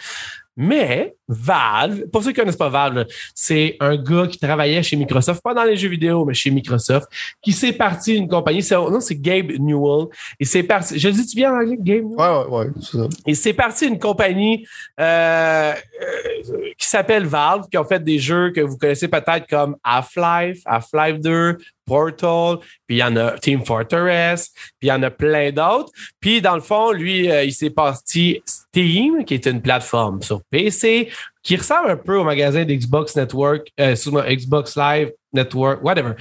Mais 0.56 1.16
Valve, 1.26 2.06
pour 2.12 2.22
ceux 2.22 2.30
qui 2.30 2.38
ne 2.38 2.42
connaissent 2.42 2.56
pas 2.56 2.68
Valve, 2.68 3.06
c'est 3.34 3.76
un 3.80 3.96
gars 3.96 4.26
qui 4.26 4.38
travaillait 4.38 4.82
chez 4.82 4.96
Microsoft, 4.96 5.42
pas 5.42 5.54
dans 5.54 5.64
les 5.64 5.76
jeux 5.76 5.88
vidéo, 5.88 6.24
mais 6.24 6.34
chez 6.34 6.50
Microsoft, 6.50 7.08
qui 7.42 7.52
s'est 7.52 7.72
parti 7.72 8.14
d'une 8.14 8.28
compagnie. 8.28 8.64
Non, 8.70 9.00
c'est 9.00 9.16
Gabe 9.16 9.52
Newell. 9.58 10.06
Et 10.38 10.44
c'est 10.44 10.62
parti. 10.62 10.98
Je 10.98 11.08
le 11.08 11.14
dis-tu 11.14 11.36
bien 11.36 11.52
en 11.52 11.60
anglais, 11.60 11.76
Gabe 11.80 12.04
Newell? 12.04 12.18
Ouais, 12.18 12.28
ouais, 12.28 12.58
ouais. 12.58 12.72
C'est 12.80 12.96
ça. 12.98 13.08
Et 13.26 13.34
c'est 13.34 13.52
parti 13.52 13.88
d'une 13.88 13.98
compagnie 13.98 14.66
euh, 15.00 15.72
euh, 15.72 16.70
qui 16.78 16.86
s'appelle 16.86 17.26
Valve, 17.26 17.68
qui 17.70 17.78
ont 17.78 17.84
fait 17.84 18.02
des 18.02 18.18
jeux 18.18 18.50
que 18.50 18.60
vous 18.60 18.76
connaissez 18.76 19.08
peut-être 19.08 19.48
comme 19.48 19.76
Half-Life, 19.82 20.60
Half-Life 20.66 21.20
2, 21.20 21.58
Portal, 21.86 22.58
puis 22.86 22.96
il 22.96 22.98
y 22.98 23.04
en 23.04 23.16
a 23.16 23.38
Team 23.38 23.64
Fortress, 23.64 24.50
puis 24.78 24.88
il 24.88 24.88
y 24.88 24.92
en 24.92 25.02
a 25.02 25.10
plein 25.10 25.50
d'autres. 25.50 25.90
Puis 26.20 26.40
dans 26.40 26.54
le 26.54 26.60
fond, 26.60 26.92
lui, 26.92 27.30
euh, 27.30 27.44
il 27.44 27.52
s'est 27.52 27.70
parti 27.70 28.42
Steam, 28.46 29.24
qui 29.24 29.34
est 29.34 29.46
une 29.46 29.62
plateforme 29.62 30.22
sur 30.22 30.42
PC, 30.50 31.10
qui 31.42 31.56
ressemble 31.56 31.90
un 31.90 31.96
peu 31.96 32.16
au 32.16 32.24
magasin 32.24 32.64
d'Xbox 32.64 33.16
Network, 33.16 33.70
euh, 33.80 33.94
Xbox 33.94 34.76
Live 34.76 35.12
Network, 35.32 35.82
whatever 35.84 36.14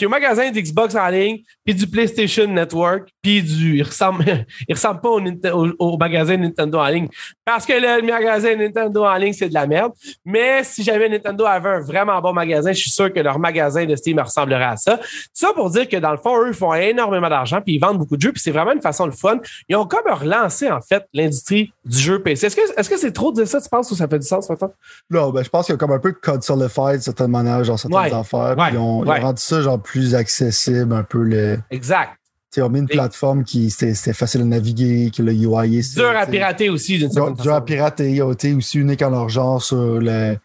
est 0.00 0.06
un 0.06 0.08
magasin 0.08 0.50
d'Xbox 0.50 0.94
en 0.94 1.08
ligne, 1.08 1.40
puis 1.64 1.74
du 1.74 1.86
PlayStation 1.86 2.46
Network, 2.46 3.08
puis 3.22 3.42
du. 3.42 3.76
Il 3.78 3.82
ressemble, 3.82 4.24
il 4.68 4.74
ressemble 4.74 5.00
pas 5.00 5.08
au, 5.10 5.20
au, 5.20 5.72
au, 5.78 5.96
magasin 5.98 6.36
Nintendo 6.36 6.78
en 6.78 6.86
ligne. 6.88 7.08
Parce 7.44 7.66
que 7.66 7.72
le 7.72 8.06
magasin 8.06 8.56
Nintendo 8.56 9.04
en 9.04 9.14
ligne, 9.16 9.32
c'est 9.32 9.48
de 9.48 9.54
la 9.54 9.66
merde. 9.66 9.92
Mais 10.24 10.64
si 10.64 10.82
jamais 10.82 11.08
Nintendo 11.08 11.44
avait 11.44 11.68
un 11.68 11.80
vraiment 11.80 12.20
bon 12.20 12.32
magasin, 12.32 12.72
je 12.72 12.78
suis 12.80 12.90
sûr 12.90 13.12
que 13.12 13.20
leur 13.20 13.38
magasin 13.38 13.84
de 13.84 13.94
Steam 13.96 14.18
ressemblerait 14.18 14.64
à 14.64 14.76
ça. 14.76 14.98
Ça 15.32 15.52
pour 15.54 15.70
dire 15.70 15.88
que 15.88 15.96
dans 15.96 16.12
le 16.12 16.18
fond, 16.18 16.38
eux, 16.42 16.48
ils 16.48 16.54
font 16.54 16.72
énormément 16.74 17.28
d'argent, 17.28 17.60
puis 17.60 17.74
ils 17.74 17.78
vendent 17.78 17.98
beaucoup 17.98 18.16
de 18.16 18.22
jeux, 18.22 18.32
puis 18.32 18.40
c'est 18.42 18.50
vraiment 18.50 18.72
une 18.72 18.82
façon 18.82 19.06
de 19.06 19.12
fun. 19.12 19.38
Ils 19.68 19.76
ont 19.76 19.86
comme 19.86 20.10
relancé, 20.12 20.70
en 20.70 20.80
fait, 20.80 21.04
l'industrie 21.12 21.72
du 21.84 21.98
jeu 21.98 22.22
PC. 22.22 22.46
Est-ce 22.46 22.88
que 22.88 22.96
c'est 22.96 23.12
trop 23.12 23.30
de 23.32 23.36
dire 23.36 23.48
ça, 23.48 23.60
tu 23.60 23.68
penses, 23.68 23.90
ou 23.90 23.94
ça 23.94 24.08
fait 24.08 24.18
du 24.18 24.26
sens, 24.26 24.48
maintenant? 24.48 24.72
Non, 25.10 25.30
ben, 25.30 25.42
je 25.44 25.48
pense 25.48 25.66
qu'il 25.66 25.72
y 25.74 25.76
a 25.76 25.78
comme 25.78 25.92
un 25.92 25.98
peu 25.98 26.12
de 26.12 26.16
code 26.18 26.42
sur 26.42 26.56
le 26.56 26.68
fight, 26.68 27.02
certaines 27.02 27.30
manières, 27.30 27.62
genre 27.64 27.78
certaines 27.78 27.98
Ouais. 27.98 28.12
affaires. 28.14 28.56
Ouais. 28.58 28.68
Puis 28.68 28.78
on, 28.78 29.00
Ouais. 29.00 29.18
ils 29.18 29.22
ont 29.22 29.26
rendu 29.26 29.42
ça 29.42 29.60
genre 29.60 29.81
plus 29.82 30.14
accessible, 30.14 30.94
un 30.94 31.02
peu 31.02 31.22
le. 31.22 31.58
Exact. 31.70 32.12
On 32.58 32.68
mis 32.68 32.80
une 32.80 32.84
Et- 32.90 32.94
plateforme 32.94 33.44
qui 33.44 33.70
c'était 33.70 34.12
facile 34.12 34.42
à 34.42 34.44
naviguer, 34.44 35.10
que 35.14 35.22
le 35.22 35.32
UI 35.32 35.78
est. 35.78 35.94
Dur 35.96 36.10
à 36.16 36.26
pirater 36.26 36.68
aussi, 36.68 36.98
d'une 36.98 37.08
Dur, 37.08 37.54
à 37.54 37.64
pirater. 37.64 38.10
Ils 38.12 38.22
ont 38.22 38.32
été 38.32 38.52
aussi 38.52 38.78
uniques 38.78 39.00
en 39.02 39.08
leur 39.10 39.28
genre 39.30 39.62
sur 39.62 39.98
le- 40.00 40.36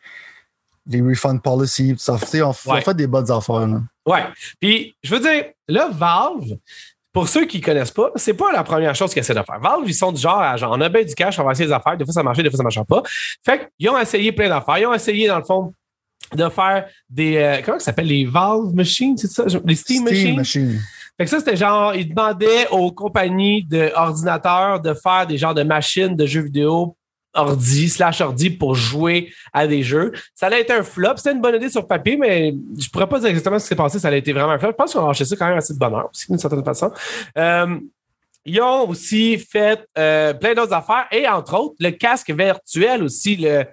les 0.89 1.01
refund 1.01 1.41
policy. 1.41 1.95
Ça, 1.97 2.13
on, 2.13 2.47
Ouais. 2.47 2.53
on 2.67 2.81
fait 2.81 2.93
des 2.95 3.07
bonnes 3.07 3.29
affaires. 3.29 3.67
Là. 3.67 3.81
Ouais. 4.05 4.23
Puis, 4.61 4.95
je 5.03 5.15
veux 5.15 5.19
dire, 5.19 5.47
là, 5.67 5.89
Valve, 5.91 6.55
pour 7.11 7.27
ceux 7.27 7.45
qui 7.45 7.59
connaissent 7.59 7.91
pas, 7.91 8.11
c'est 8.15 8.35
pas 8.35 8.53
la 8.53 8.63
première 8.63 8.95
chose 8.95 9.11
qu'ils 9.11 9.19
essaient 9.19 9.33
de 9.33 9.43
faire. 9.43 9.59
Valve, 9.59 9.83
ils 9.85 9.93
sont 9.93 10.13
du 10.13 10.21
genre 10.21 10.39
à 10.39 10.55
genre, 10.55 10.71
on 10.77 10.79
a 10.79 10.87
bien 10.87 11.03
du 11.03 11.13
cash, 11.13 11.37
on 11.39 11.43
va 11.43 11.51
essayer 11.51 11.67
des 11.67 11.73
affaires. 11.73 11.97
Des 11.97 12.05
fois, 12.05 12.13
ça 12.13 12.23
marche, 12.23 12.37
des 12.37 12.49
fois, 12.49 12.55
ça 12.57 12.63
marche 12.63 12.79
pas. 12.87 13.03
Fait 13.43 13.69
qu'ils 13.77 13.89
ont 13.89 13.99
essayé 13.99 14.31
plein 14.31 14.47
d'affaires. 14.47 14.77
Ils 14.77 14.85
ont 14.85 14.93
essayé, 14.93 15.27
dans 15.27 15.39
le 15.39 15.43
fond, 15.43 15.73
de 16.33 16.49
faire 16.49 16.85
des. 17.09 17.37
euh, 17.37 17.61
comment 17.63 17.79
ça 17.79 17.85
s'appelle? 17.85 18.07
Les 18.07 18.25
Valve 18.25 18.73
Machines, 18.73 19.17
c'est 19.17 19.27
ça? 19.31 19.45
Les 19.65 19.75
Steam, 19.75 20.03
Machines? 20.03 20.35
Machine. 20.35 20.81
Fait 21.17 21.23
que 21.23 21.29
ça, 21.31 21.39
c'était 21.39 21.55
genre, 21.55 21.95
ils 21.95 22.09
demandaient 22.09 22.67
aux 22.69 22.91
compagnies 22.91 23.63
d'ordinateurs 23.63 24.79
de 24.79 24.93
faire 24.93 25.25
des 25.25 25.37
genres 25.37 25.55
de 25.55 25.63
machines 25.63 26.15
de 26.15 26.25
jeux 26.25 26.41
vidéo 26.41 26.95
ordi, 27.33 27.89
slash 27.89 28.21
ordi 28.21 28.49
pour 28.49 28.75
jouer 28.75 29.31
à 29.53 29.67
des 29.67 29.83
jeux. 29.83 30.11
Ça 30.35 30.47
allait 30.47 30.61
être 30.61 30.71
un 30.71 30.83
flop. 30.83 31.17
C'était 31.17 31.31
une 31.31 31.41
bonne 31.41 31.55
idée 31.55 31.69
sur 31.69 31.87
papier, 31.87 32.17
mais 32.17 32.53
je 32.77 32.89
pourrais 32.89 33.07
pas 33.07 33.19
dire 33.19 33.29
exactement 33.29 33.59
ce 33.59 33.65
qui 33.65 33.69
s'est 33.69 33.75
passé. 33.75 33.99
Ça 33.99 34.07
allait 34.09 34.19
été 34.19 34.33
vraiment 34.33 34.51
un 34.51 34.59
flop. 34.59 34.71
Je 34.71 34.75
pense 34.75 34.93
qu'on 34.93 35.03
a 35.05 35.07
lâché 35.07 35.25
ça 35.25 35.35
quand 35.35 35.47
même 35.47 35.57
assez 35.57 35.73
de 35.73 35.79
bonheur 35.79 36.09
aussi, 36.11 36.27
d'une 36.27 36.39
certaine 36.39 36.63
façon. 36.63 36.91
Euh, 37.37 37.79
ils 38.45 38.61
ont 38.61 38.89
aussi 38.89 39.37
fait 39.37 39.85
euh, 39.97 40.33
plein 40.33 40.53
d'autres 40.53 40.73
affaires 40.73 41.05
et 41.11 41.27
entre 41.27 41.53
autres, 41.55 41.75
le 41.79 41.91
casque 41.91 42.31
virtuel 42.31 43.03
aussi, 43.03 43.35
le, 43.35 43.65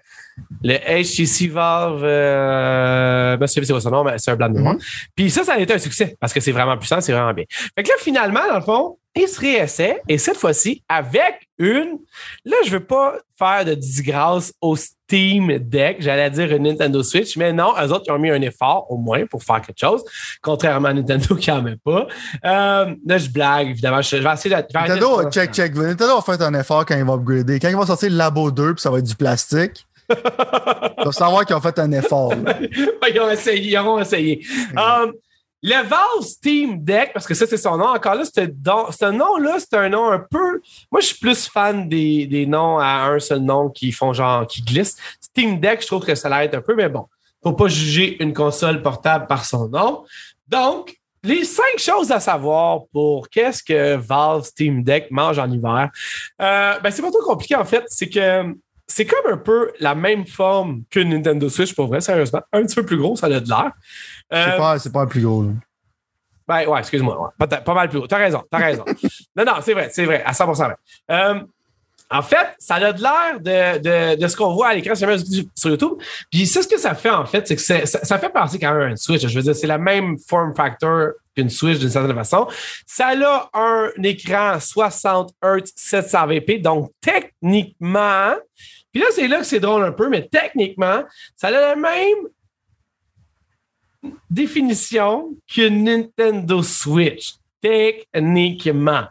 le 0.62 0.76
HTC 0.76 1.48
Valve, 1.48 2.02
euh, 2.02 3.36
ben, 3.36 3.46
c'est 3.46 3.60
pas 3.60 3.80
son 3.80 3.90
nom, 3.90 4.04
mais 4.04 4.18
c'est 4.18 4.30
un 4.30 4.36
blanc 4.36 4.48
de 4.48 4.54
mémoire. 4.54 4.76
Puis 5.14 5.30
ça, 5.30 5.44
ça 5.44 5.54
a 5.54 5.58
été 5.58 5.74
un 5.74 5.78
succès 5.78 6.16
parce 6.20 6.32
que 6.32 6.40
c'est 6.40 6.52
vraiment 6.52 6.76
puissant, 6.76 7.00
c'est 7.00 7.12
vraiment 7.12 7.34
bien. 7.34 7.44
Fait 7.74 7.82
que 7.82 7.88
là, 7.88 7.94
finalement, 7.98 8.40
dans 8.48 8.56
le 8.56 8.62
fond, 8.62 8.98
ils 9.16 9.28
se 9.28 9.40
réessaient 9.40 10.00
et 10.08 10.18
cette 10.18 10.36
fois-ci, 10.36 10.82
avec 10.88 11.48
une. 11.58 11.98
Là, 12.44 12.56
je 12.64 12.70
veux 12.70 12.84
pas 12.84 13.16
faire 13.38 13.64
de 13.64 13.74
disgrâce 13.74 14.52
au 14.60 14.74
Steam 14.74 15.58
Deck, 15.58 15.98
j'allais 16.00 16.30
dire 16.30 16.50
une 16.52 16.64
Nintendo 16.64 17.02
Switch, 17.02 17.36
mais 17.36 17.52
non, 17.52 17.74
eux 17.80 17.92
autres, 17.92 18.04
ils 18.08 18.12
ont 18.12 18.18
mis 18.18 18.30
un 18.30 18.40
effort 18.42 18.90
au 18.90 18.96
moins 18.96 19.24
pour 19.26 19.42
faire 19.42 19.60
quelque 19.60 19.78
chose, 19.78 20.02
contrairement 20.42 20.88
à 20.88 20.94
Nintendo 20.94 21.36
qui 21.36 21.50
en 21.50 21.62
met 21.62 21.76
pas. 21.76 22.06
Euh, 22.44 22.94
là, 23.06 23.18
je 23.18 23.28
blague, 23.28 23.68
évidemment. 23.68 24.02
Je, 24.02 24.16
vais 24.16 24.32
essayer 24.32 24.50
de. 24.50 24.54
arrêter 24.54 24.74
Nintendo, 24.74 25.30
check, 25.30 25.52
check. 25.52 25.74
Nintendo 25.74 26.16
va 26.16 26.22
faire 26.22 26.46
un 26.46 26.54
effort 26.54 26.84
quand 26.84 26.96
ils 26.96 27.04
vont 27.04 27.14
upgrader. 27.14 27.60
Quand 27.60 27.68
ils 27.68 27.76
vont 27.76 27.86
sortir 27.86 28.10
le 28.10 28.16
Labo 28.16 28.50
2, 28.50 28.74
puis 28.74 28.82
ça 28.82 28.90
va 28.90 28.98
être 28.98 29.04
du 29.04 29.14
plastique, 29.14 29.86
ils 30.10 31.04
vont 31.04 31.12
savoir 31.12 31.44
qu'ils 31.44 31.56
ont 31.56 31.60
fait 31.60 31.78
un 31.78 31.92
effort. 31.92 32.34
ils 33.12 33.20
ont 33.20 33.30
essayé, 33.30 33.70
ils 33.70 33.78
auront 33.78 34.00
essayé. 34.00 34.44
Um, 34.76 35.12
le 35.66 35.82
Valve 35.82 36.22
Steam 36.22 36.84
Deck, 36.84 37.12
parce 37.14 37.26
que 37.26 37.32
ça, 37.32 37.46
c'est 37.46 37.56
son 37.56 37.78
nom. 37.78 37.86
Encore 37.86 38.16
là, 38.16 38.24
don- 38.52 38.90
ce 38.90 39.10
nom-là, 39.10 39.56
c'est 39.58 39.74
un 39.78 39.88
nom 39.88 40.10
un 40.10 40.18
peu. 40.18 40.60
Moi, 40.92 41.00
je 41.00 41.06
suis 41.06 41.18
plus 41.18 41.48
fan 41.48 41.88
des, 41.88 42.26
des 42.26 42.44
noms 42.44 42.78
à 42.78 43.06
un 43.06 43.18
seul 43.18 43.38
nom 43.38 43.70
qui 43.70 43.90
font 43.90 44.12
genre, 44.12 44.46
qui 44.46 44.60
glissent. 44.60 44.98
Steam 45.22 45.58
Deck, 45.60 45.80
je 45.80 45.86
trouve 45.86 46.04
que 46.04 46.14
ça 46.14 46.28
l'aide 46.28 46.54
un 46.54 46.60
peu, 46.60 46.74
mais 46.74 46.90
bon, 46.90 47.06
faut 47.42 47.54
pas 47.54 47.68
juger 47.68 48.22
une 48.22 48.34
console 48.34 48.82
portable 48.82 49.26
par 49.26 49.46
son 49.46 49.68
nom. 49.68 50.04
Donc, 50.48 50.98
les 51.22 51.44
cinq 51.44 51.78
choses 51.78 52.12
à 52.12 52.20
savoir 52.20 52.80
pour 52.92 53.30
qu'est-ce 53.30 53.62
que 53.62 53.96
Valve 53.96 54.44
Steam 54.44 54.82
Deck 54.82 55.10
mange 55.10 55.38
en 55.38 55.50
hiver. 55.50 55.88
Euh, 56.42 56.78
ben, 56.80 56.90
c'est 56.90 57.00
pas 57.00 57.10
trop 57.10 57.22
compliqué, 57.22 57.56
en 57.56 57.64
fait. 57.64 57.84
C'est 57.86 58.10
que 58.10 58.54
c'est 58.86 59.06
comme 59.06 59.32
un 59.32 59.36
peu 59.38 59.70
la 59.80 59.94
même 59.94 60.26
forme 60.26 60.82
qu'une 60.90 61.10
Nintendo 61.10 61.48
Switch, 61.48 61.74
pour 61.74 61.86
vrai, 61.86 62.00
sérieusement. 62.00 62.42
Un 62.52 62.62
petit 62.62 62.74
peu 62.74 62.84
plus 62.84 62.98
gros, 62.98 63.16
ça 63.16 63.26
a 63.26 63.40
de 63.40 63.48
l'air. 63.48 63.72
C'est 64.30 64.38
Euh, 64.38 64.56
pas, 64.58 64.78
c'est 64.78 64.92
pas 64.92 65.02
un 65.02 65.06
plus 65.06 65.22
gros. 65.22 65.42
là. 65.44 65.50
ben, 66.46 66.66
ouais, 66.68 66.78
excuse-moi. 66.80 67.20
ouais. 67.20 67.28
Pas, 67.46 67.46
pas 67.60 67.74
mal 67.74 67.88
plus 67.88 67.98
haut. 67.98 68.06
T'as 68.06 68.18
raison, 68.18 68.42
t'as 68.50 68.58
raison. 68.58 68.84
non, 69.36 69.44
non, 69.44 69.52
c'est 69.62 69.72
vrai, 69.72 69.88
c'est 69.92 70.04
vrai, 70.04 70.22
à 70.26 70.34
100 70.34 70.52
vrai. 70.52 70.76
Euh, 71.10 71.40
en 72.10 72.20
fait, 72.22 72.54
ça 72.58 72.74
a 72.76 72.92
de 72.92 73.00
l'air 73.00 73.40
de, 73.40 73.78
de, 73.78 74.20
de 74.20 74.28
ce 74.28 74.36
qu'on 74.36 74.52
voit 74.52 74.68
à 74.68 74.74
l'écran 74.74 74.94
sur 74.94 75.08
YouTube. 75.70 75.92
Puis 76.30 76.46
ça, 76.46 76.62
ce 76.62 76.68
que 76.68 76.78
ça 76.78 76.94
fait, 76.94 77.08
en 77.10 77.24
fait, 77.24 77.48
c'est 77.48 77.56
que 77.56 77.62
c'est- 77.62 77.86
ça, 77.86 78.04
ça 78.04 78.18
fait 78.18 78.28
penser 78.28 78.58
quand 78.58 78.72
même 78.74 78.82
à 78.82 78.86
une 78.90 78.96
Switch. 78.98 79.26
Je 79.26 79.34
veux 79.34 79.42
dire, 79.42 79.56
c'est 79.56 79.66
la 79.66 79.78
même 79.78 80.18
form 80.18 80.54
factor 80.54 81.12
qu'une 81.34 81.50
Switch 81.50 81.78
d'une 81.78 81.90
certaine 81.90 82.14
façon. 82.14 82.46
Ça 82.86 83.08
a 83.08 83.50
un 83.54 83.90
écran 84.02 84.58
60 84.60 85.34
Hz 85.42 85.72
720p, 85.76 86.62
donc 86.62 86.90
techniquement, 87.00 88.34
puis 88.94 89.02
là, 89.02 89.08
c'est 89.10 89.26
là 89.26 89.38
que 89.38 89.44
c'est 89.44 89.58
drôle 89.58 89.82
un 89.82 89.90
peu, 89.90 90.08
mais 90.08 90.28
techniquement, 90.28 91.02
ça 91.34 91.48
a 91.48 91.50
la 91.50 91.74
même 91.74 92.28
définition 94.30 95.34
qu'une 95.48 95.82
Nintendo 95.84 96.62
Switch, 96.62 97.34
techniquement. 97.64 99.04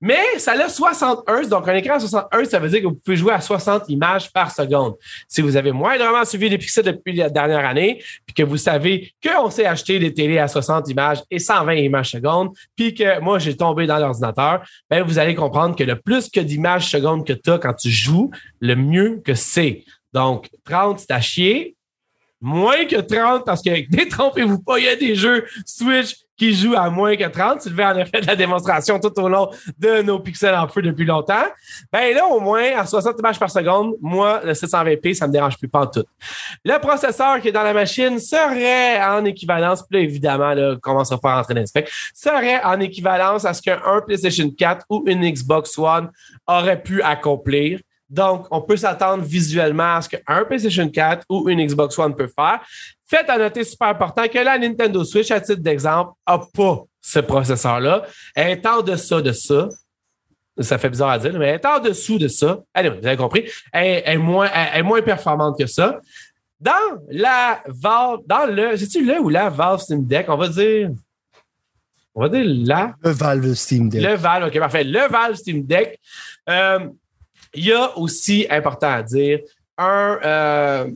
Mais 0.00 0.38
ça 0.38 0.52
a 0.52 0.68
60 0.68 1.24
Hz, 1.28 1.48
donc 1.48 1.66
un 1.66 1.74
écran 1.74 1.96
à 1.96 2.00
60 2.00 2.26
Hz, 2.32 2.48
ça 2.48 2.60
veut 2.60 2.68
dire 2.68 2.80
que 2.80 2.86
vous 2.86 2.94
pouvez 2.94 3.16
jouer 3.16 3.32
à 3.32 3.40
60 3.40 3.88
images 3.88 4.32
par 4.32 4.52
seconde. 4.52 4.94
Si 5.26 5.42
vous 5.42 5.56
avez 5.56 5.72
moindrement 5.72 6.24
suivi 6.24 6.48
les 6.48 6.58
pixels 6.58 6.84
depuis 6.84 7.12
la 7.14 7.28
dernière 7.28 7.66
année, 7.66 8.00
puis 8.24 8.34
que 8.34 8.44
vous 8.44 8.56
savez 8.56 9.12
qu'on 9.20 9.50
s'est 9.50 9.66
acheté 9.66 9.98
des 9.98 10.14
télés 10.14 10.38
à 10.38 10.46
60 10.46 10.88
images 10.90 11.24
et 11.28 11.40
120 11.40 11.74
images 11.74 12.10
secondes, 12.10 12.50
puis 12.76 12.94
que 12.94 13.18
moi 13.18 13.40
j'ai 13.40 13.56
tombé 13.56 13.88
dans 13.88 13.98
l'ordinateur, 13.98 14.62
ben 14.88 15.02
vous 15.02 15.18
allez 15.18 15.34
comprendre 15.34 15.74
que 15.74 15.82
le 15.82 15.96
plus 15.96 16.30
que 16.30 16.38
d'images 16.38 16.88
secondes 16.88 17.26
que 17.26 17.32
tu 17.32 17.50
as 17.50 17.58
quand 17.58 17.74
tu 17.74 17.90
joues, 17.90 18.30
le 18.60 18.76
mieux 18.76 19.20
que 19.24 19.34
c'est. 19.34 19.82
Donc, 20.12 20.48
30, 20.64 21.00
c'est 21.00 21.10
à 21.10 21.20
chier 21.20 21.74
moins 22.40 22.84
que 22.84 23.00
30 23.00 23.44
parce 23.44 23.60
que 23.60 23.88
détrompez-vous 23.90 24.62
pas, 24.62 24.78
il 24.78 24.84
y 24.84 24.88
a 24.88 24.94
des 24.94 25.16
jeux 25.16 25.44
Switch 25.66 26.14
qui 26.38 26.54
jouent 26.54 26.76
à 26.76 26.88
moins 26.88 27.16
que 27.16 27.28
30. 27.28 27.60
Sylvain 27.60 27.94
en 27.94 27.98
a 28.00 28.04
fait 28.04 28.20
de 28.20 28.26
la 28.26 28.36
démonstration 28.36 28.98
tout 29.00 29.12
au 29.20 29.28
long 29.28 29.50
de 29.78 30.02
nos 30.02 30.20
pixels 30.20 30.54
en 30.54 30.68
feu 30.68 30.80
depuis 30.80 31.04
longtemps. 31.04 31.44
Ben 31.92 32.14
là, 32.14 32.26
au 32.26 32.40
moins, 32.40 32.76
à 32.76 32.86
60 32.86 33.18
images 33.18 33.38
par 33.38 33.50
seconde, 33.50 33.94
moi, 34.00 34.40
le 34.44 34.52
720p, 34.52 35.14
ça 35.14 35.26
me 35.26 35.32
dérange 35.32 35.58
plus 35.58 35.68
pas 35.68 35.80
en 35.80 35.86
tout. 35.86 36.04
Le 36.64 36.78
processeur 36.78 37.40
qui 37.40 37.48
est 37.48 37.52
dans 37.52 37.62
la 37.62 37.74
machine 37.74 38.18
serait 38.18 39.02
en 39.04 39.24
équivalence, 39.24 39.84
là, 39.90 39.98
évidemment, 39.98 40.54
là, 40.54 40.76
à 40.82 41.34
rentrer 41.34 41.54
dans 41.54 41.60
le 41.60 41.66
spec, 41.66 41.90
serait 42.14 42.62
en 42.64 42.78
équivalence 42.80 43.44
à 43.44 43.52
ce 43.52 43.60
qu'un 43.60 44.00
PlayStation 44.06 44.48
4 44.56 44.86
ou 44.88 45.02
une 45.06 45.28
Xbox 45.28 45.76
One 45.76 46.10
aurait 46.46 46.82
pu 46.82 47.02
accomplir. 47.02 47.80
Donc, 48.08 48.46
on 48.50 48.62
peut 48.62 48.76
s'attendre 48.76 49.22
visuellement 49.22 49.96
à 49.96 50.02
ce 50.02 50.08
qu'un 50.08 50.44
PlayStation 50.44 50.88
4 50.88 51.26
ou 51.28 51.48
une 51.48 51.64
Xbox 51.64 51.98
One 51.98 52.14
peut 52.14 52.30
faire. 52.34 52.60
Faites 53.06 53.28
à 53.28 53.38
noter, 53.38 53.64
super 53.64 53.88
important, 53.88 54.26
que 54.28 54.38
la 54.38 54.58
Nintendo 54.58 55.04
Switch, 55.04 55.30
à 55.30 55.40
titre 55.40 55.62
d'exemple, 55.62 56.12
n'a 56.26 56.40
pas 56.54 56.84
ce 57.00 57.18
processeur-là. 57.20 58.06
Elle 58.34 58.50
est 58.58 58.66
en 58.66 58.82
deçà 58.82 59.20
de 59.20 59.32
ça. 59.32 59.68
Ça 60.60 60.76
fait 60.78 60.90
bizarre 60.90 61.10
à 61.10 61.18
dire, 61.18 61.38
mais 61.38 61.48
elle 61.48 61.54
est 61.54 61.66
en 61.66 61.78
dessous 61.78 62.18
de 62.18 62.28
ça. 62.28 62.58
Allez, 62.74 62.88
vous 62.88 63.06
avez 63.06 63.16
compris. 63.16 63.48
Elle, 63.72 64.02
est 64.04 64.16
moins, 64.16 64.50
elle 64.52 64.80
est 64.80 64.82
moins 64.82 65.02
performante 65.02 65.58
que 65.58 65.66
ça. 65.66 66.00
Dans 66.60 66.72
la 67.08 67.62
Valve, 67.66 68.20
dans 68.26 68.46
le, 68.46 68.76
c'est-tu 68.76 69.04
le 69.04 69.20
ou 69.20 69.28
la 69.28 69.48
Valve 69.48 69.80
Steam 69.80 70.04
Deck, 70.04 70.26
on 70.28 70.36
va 70.36 70.48
dire, 70.48 70.90
on 72.14 72.22
va 72.22 72.28
dire 72.28 72.44
la. 72.44 72.94
Le 73.02 73.10
Valve 73.10 73.54
Steam 73.54 73.88
Deck. 73.88 74.02
Le 74.02 74.14
Valve, 74.16 74.48
OK, 74.48 74.58
parfait. 74.58 74.82
Le 74.82 75.08
Valve 75.08 75.36
Steam 75.36 75.64
Deck. 75.64 76.00
Euh, 76.48 76.80
il 77.54 77.66
y 77.66 77.72
a 77.72 77.96
aussi, 77.96 78.46
important 78.50 78.90
à 78.90 79.02
dire, 79.02 79.40
un, 79.76 80.18
euh, 80.24 80.90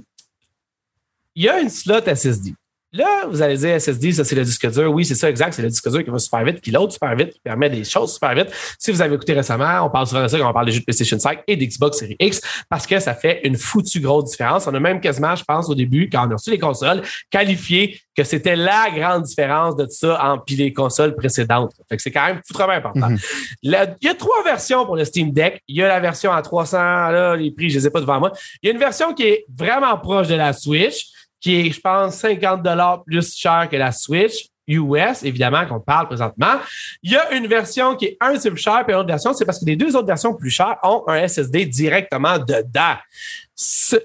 il 1.35 1.45
y 1.45 1.49
a 1.49 1.61
une 1.61 1.71
slot 1.71 2.03
SSD. 2.07 2.55
Là, 2.95 3.27
vous 3.27 3.41
allez 3.41 3.57
dire 3.57 3.81
SSD, 3.81 4.13
ça 4.13 4.25
c'est 4.25 4.35
le 4.35 4.45
disque 4.45 4.71
dur. 4.71 4.93
Oui, 4.93 5.07
c'est 5.07 5.15
ça, 5.15 5.31
exact. 5.31 5.55
C'est 5.55 5.63
le 5.63 5.69
disque 5.69 5.89
dur 5.91 6.05
qui 6.05 6.11
va 6.11 6.19
super 6.19 6.45
vite, 6.45 6.61
qui 6.61 6.71
load 6.71 6.93
super 6.93 7.17
vite, 7.17 7.31
qui 7.31 7.41
permet 7.41 7.71
des 7.71 7.85
choses 7.85 8.13
super 8.13 8.35
vite. 8.35 8.49
Si 8.79 8.93
vous 8.93 9.01
avez 9.01 9.15
écouté 9.15 9.33
récemment, 9.33 9.87
on 9.87 9.89
parle 9.89 10.07
souvent 10.07 10.23
de 10.23 10.29
ça 10.29 10.39
quand 10.39 10.51
on 10.51 10.53
parle 10.53 10.67
des 10.67 10.73
jeux 10.73 10.81
de 10.81 10.85
PlayStation 10.85 11.19
5 11.19 11.41
et 11.47 11.57
d'Xbox 11.57 11.99
Series 11.99 12.17
X 12.21 12.41
parce 12.69 12.87
que 12.87 12.99
ça 13.01 13.15
fait 13.15 13.41
une 13.45 13.57
foutue 13.57 14.01
grosse 14.01 14.31
différence. 14.31 14.67
On 14.67 14.75
a 14.75 14.81
même 14.81 15.01
quasiment, 15.01 15.35
je 15.35 15.45
pense, 15.45 15.71
au 15.71 15.75
début, 15.75 16.11
quand 16.11 16.27
on 16.29 16.31
a 16.33 16.35
reçu 16.35 16.51
les 16.51 16.59
consoles, 16.59 17.01
qualifié 17.31 17.99
que 18.15 18.25
c'était 18.25 18.57
la 18.57 18.91
grande 18.95 19.23
différence 19.23 19.75
de 19.77 19.87
ça 19.89 20.23
en 20.23 20.39
puis 20.39 20.57
les 20.57 20.73
consoles 20.73 21.15
précédentes. 21.15 21.73
Fait 21.89 21.97
que 21.97 22.03
c'est 22.03 22.11
quand 22.11 22.27
même 22.27 22.41
foutrement 22.47 22.75
important. 22.75 23.09
Mhm. 23.09 23.19
il 23.63 23.71
y 24.03 24.09
a 24.09 24.15
trois 24.15 24.43
versions 24.45 24.85
pour 24.85 24.97
le 24.97 25.07
Steam 25.07 25.33
Deck. 25.33 25.63
Il 25.67 25.77
y 25.77 25.83
a 25.83 25.89
la 25.89 26.01
version 26.01 26.31
à 26.31 26.43
300, 26.43 26.77
là, 26.77 27.37
les 27.37 27.51
prix, 27.51 27.71
je 27.71 27.79
les 27.79 27.87
ai 27.87 27.91
pas 27.91 28.01
devant 28.01 28.21
moi. 28.21 28.33
Il 28.63 28.67
y 28.67 28.71
a 28.71 28.73
une 28.73 28.79
version 28.79 29.15
qui 29.15 29.23
est 29.23 29.47
vraiment 29.49 29.97
proche 29.97 30.29
de 30.29 30.35
la 30.35 30.53
Switch 30.53 31.07
qui 31.43 31.61
est, 31.61 31.71
je 31.71 31.81
pense, 31.81 32.15
50 32.15 32.63
dollars 32.63 33.03
plus 33.05 33.35
cher 33.37 33.69
que 33.71 33.77
la 33.77 33.93
Switch. 33.93 34.47
US, 34.69 35.25
évidemment, 35.25 35.67
qu'on 35.67 35.81
parle 35.81 36.07
présentement. 36.07 36.55
Il 37.03 37.11
y 37.11 37.17
a 37.17 37.33
une 37.35 37.49
version 37.49 37.97
qui 37.97 38.07
est 38.07 38.17
un 38.21 38.39
peu 38.39 38.55
chère, 38.55 38.85
puis 38.85 38.95
une 38.95 39.01
autre 39.01 39.09
version, 39.09 39.35
c'est 39.35 39.45
parce 39.45 39.59
que 39.59 39.65
les 39.65 39.75
deux 39.75 39.97
autres 39.97 40.07
versions 40.07 40.35
plus 40.35 40.51
chères 40.51 40.77
ont 40.85 41.03
un 41.09 41.27
SSD 41.27 41.67
directement 41.67 42.39
dedans. 42.39 42.95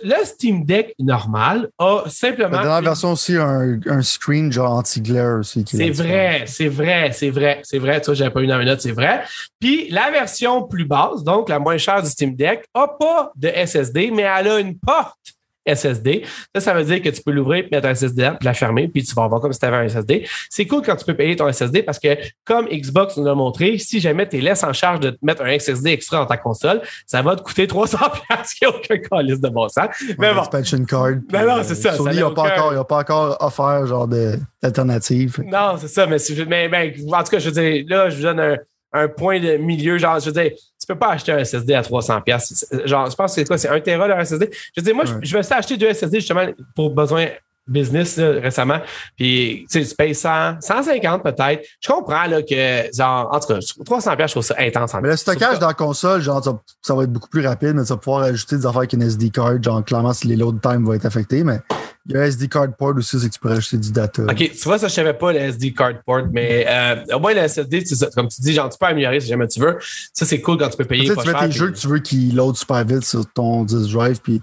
le 0.03 0.25
Steam 0.25 0.65
Deck 0.65 0.95
normal 0.97 1.69
a 1.77 2.03
simplement. 2.07 2.61
La 2.61 2.81
version 2.81 3.11
aussi, 3.11 3.35
un, 3.37 3.79
un 3.85 4.01
screen 4.01 4.51
genre 4.51 4.71
anti-glare 4.71 5.39
aussi. 5.39 5.63
C'est 5.67 5.91
vrai, 5.91 6.45
c'est 6.47 6.67
vrai, 6.69 7.11
c'est 7.13 7.29
vrai, 7.29 7.61
c'est 7.63 7.79
vrai. 7.79 8.01
Tu 8.01 8.05
vois, 8.07 8.15
j'avais 8.15 8.31
pas 8.31 8.41
eu 8.41 8.47
dans 8.47 8.57
minute, 8.57 8.81
c'est 8.81 8.91
vrai. 8.91 9.23
Puis 9.59 9.89
la 9.89 10.09
version 10.09 10.63
plus 10.63 10.85
basse, 10.85 11.23
donc 11.23 11.49
la 11.49 11.59
moins 11.59 11.77
chère 11.77 12.01
du 12.01 12.09
Steam 12.09 12.35
Deck, 12.35 12.65
a 12.73 12.87
pas 12.87 13.31
de 13.35 13.49
SSD, 13.49 14.09
mais 14.11 14.23
elle 14.23 14.47
a 14.47 14.59
une 14.59 14.77
porte 14.79 15.36
SSD. 15.67 16.23
Ça, 16.55 16.61
ça 16.61 16.73
veut 16.73 16.83
dire 16.83 17.01
que 17.01 17.09
tu 17.09 17.21
peux 17.21 17.31
l'ouvrir, 17.31 17.65
mettre 17.71 17.87
un 17.87 17.95
SSD 17.95 18.31
puis 18.39 18.45
la 18.45 18.53
fermer, 18.53 18.87
puis 18.87 19.03
tu 19.03 19.13
vas 19.13 19.23
avoir 19.23 19.41
comme 19.41 19.53
si 19.53 19.59
tu 19.59 19.65
avais 19.65 19.77
un 19.77 19.87
SSD. 19.87 20.27
C'est 20.49 20.65
cool 20.65 20.81
quand 20.81 20.95
tu 20.95 21.05
peux 21.05 21.15
payer 21.15 21.35
ton 21.35 21.51
SSD 21.51 21.83
parce 21.83 21.99
que, 21.99 22.17
comme 22.45 22.67
Xbox 22.67 23.17
nous 23.17 23.25
l'a 23.25 23.35
montré, 23.35 23.77
si 23.77 23.99
jamais 23.99 24.27
tu 24.27 24.39
laisses 24.39 24.63
en 24.63 24.73
charge 24.73 24.99
de 24.99 25.11
te 25.11 25.17
mettre 25.21 25.43
un 25.43 25.57
SSD 25.57 25.91
extra 25.91 26.19
dans 26.19 26.25
ta 26.25 26.37
console, 26.37 26.81
ça 27.05 27.21
va 27.21 27.35
te 27.35 27.41
coûter 27.41 27.67
300 27.67 27.97
pièces 28.27 28.53
qui 28.53 28.65
a 28.65 28.69
aucun 28.69 28.97
calice 28.97 29.39
de 29.39 29.49
bon 29.49 29.67
sens. 29.67 29.89
Mais 30.17 30.33
bon. 30.33 30.39
Expansion 30.39 30.83
card. 30.85 31.15
Mais 31.31 31.45
non, 31.45 31.61
c'est 31.63 31.75
ça. 31.75 31.93
Sony 31.93 32.17
n'a 32.17 32.31
pas, 32.31 32.53
encore, 32.53 32.87
pas 32.87 32.97
encore 32.99 33.37
offert 33.39 33.85
genre 33.85 34.07
d'alternative. 34.07 35.41
Non, 35.45 35.75
c'est 35.79 35.87
ça. 35.87 36.07
Mais, 36.07 36.17
mais, 36.47 36.69
mais, 36.69 36.95
en 37.11 37.23
tout 37.23 37.31
cas, 37.31 37.39
je 37.39 37.49
veux 37.49 37.61
dire, 37.61 37.85
là, 37.87 38.09
je 38.09 38.17
vous 38.17 38.23
donne 38.23 38.39
un, 38.39 38.57
un 38.93 39.07
point 39.07 39.39
de 39.39 39.57
milieu. 39.57 39.97
Genre, 39.97 40.19
je 40.19 40.25
veux 40.29 40.31
dire, 40.31 40.51
tu 40.87 40.93
peux 40.93 40.99
pas 40.99 41.09
acheter 41.09 41.33
un 41.33 41.43
SSD 41.43 41.73
à 41.73 41.83
300 41.83 42.21
pièces. 42.21 42.65
Genre, 42.85 43.09
je 43.09 43.15
pense 43.15 43.31
que 43.31 43.41
c'est 43.41 43.45
quoi? 43.45 43.57
C'est 43.57 43.67
un 43.67 43.81
Tera 43.81 44.07
le 44.07 44.23
SSD. 44.23 44.49
Je 44.53 44.81
veux 44.81 44.85
dire, 44.85 44.95
moi, 44.95 45.03
je, 45.03 45.13
je 45.21 45.37
vais 45.37 45.53
acheter 45.53 45.75
deux 45.75 45.93
SSD 45.93 46.21
justement 46.21 46.45
pour 46.75 46.91
besoin 46.91 47.27
business 47.67 48.17
récemment. 48.17 48.79
Puis 49.17 49.67
tu 49.69 49.83
payes 49.97 50.15
100, 50.15 50.61
150 50.61 51.23
peut-être. 51.23 51.65
Je 51.81 51.89
comprends 51.89 52.25
là, 52.25 52.41
que, 52.41 52.95
genre, 52.95 53.27
en 53.33 53.39
tout 53.41 53.47
cas, 53.47 53.59
300 53.85 54.11
je 54.17 54.31
trouve 54.31 54.43
ça 54.43 54.55
intense. 54.57 54.93
mais 55.01 55.09
le 55.09 55.17
stockage 55.17 55.59
dans 55.59 55.67
la 55.67 55.73
console, 55.73 56.21
genre, 56.21 56.41
ça, 56.81 56.95
va 56.95 57.03
être 57.03 57.11
beaucoup 57.11 57.27
plus 57.27 57.45
rapide, 57.45 57.73
mais 57.75 57.83
tu 57.83 57.89
vas 57.89 57.97
pouvoir 57.97 58.23
ajouter 58.23 58.55
des 58.55 58.65
affaires 58.65 58.77
avec 58.77 58.93
une 58.93 59.01
SD 59.01 59.29
card. 59.29 59.61
Genre, 59.61 59.83
clairement, 59.83 60.13
si 60.13 60.27
les 60.27 60.37
load 60.37 60.61
time 60.61 60.85
vont 60.85 60.93
être 60.93 61.05
affectés, 61.05 61.43
mais 61.43 61.59
il 62.07 62.15
y 62.15 62.17
a 62.17 62.21
un 62.21 62.25
SD 62.25 62.47
card 62.47 62.75
port 62.77 62.95
aussi, 62.95 63.19
c'est 63.19 63.27
que 63.27 63.33
tu 63.33 63.39
peux 63.39 63.49
rajouter 63.49 63.77
du 63.77 63.91
data. 63.91 64.23
OK, 64.23 64.37
tu 64.37 64.63
vois, 64.63 64.79
ça, 64.79 64.87
je 64.87 64.93
savais 64.93 65.13
pas 65.13 65.33
le 65.33 65.39
SD 65.39 65.73
card 65.73 66.01
port, 66.05 66.23
mais 66.31 66.65
euh, 66.67 67.15
au 67.15 67.19
moins 67.19 67.33
le 67.33 67.47
SSD, 67.47 67.83
comme 68.15 68.29
tu 68.29 68.41
dis, 68.41 68.53
genre, 68.53 68.69
tu 68.69 68.77
peux 68.77 68.85
améliorer 68.85 69.19
si 69.19 69.27
jamais 69.27 69.47
tu 69.47 69.59
veux. 69.59 69.77
Ça, 70.13 70.25
c'est 70.25 70.39
cool 70.39 70.57
quand 70.57 70.69
tu 70.69 70.77
peux 70.77 70.85
payer. 70.85 71.03
Tu 71.03 71.15
sais, 71.15 71.21
tu 71.21 71.27
mets 71.27 71.39
tes 71.39 71.51
jeux 71.51 71.71
que 71.71 71.77
tu 71.77 71.87
veux 71.87 71.99
qui 71.99 72.31
load 72.31 72.55
super 72.55 72.85
vite 72.85 73.03
sur 73.03 73.25
ton 73.33 73.63
disc 73.63 73.91
drive, 73.91 74.19
puis 74.21 74.41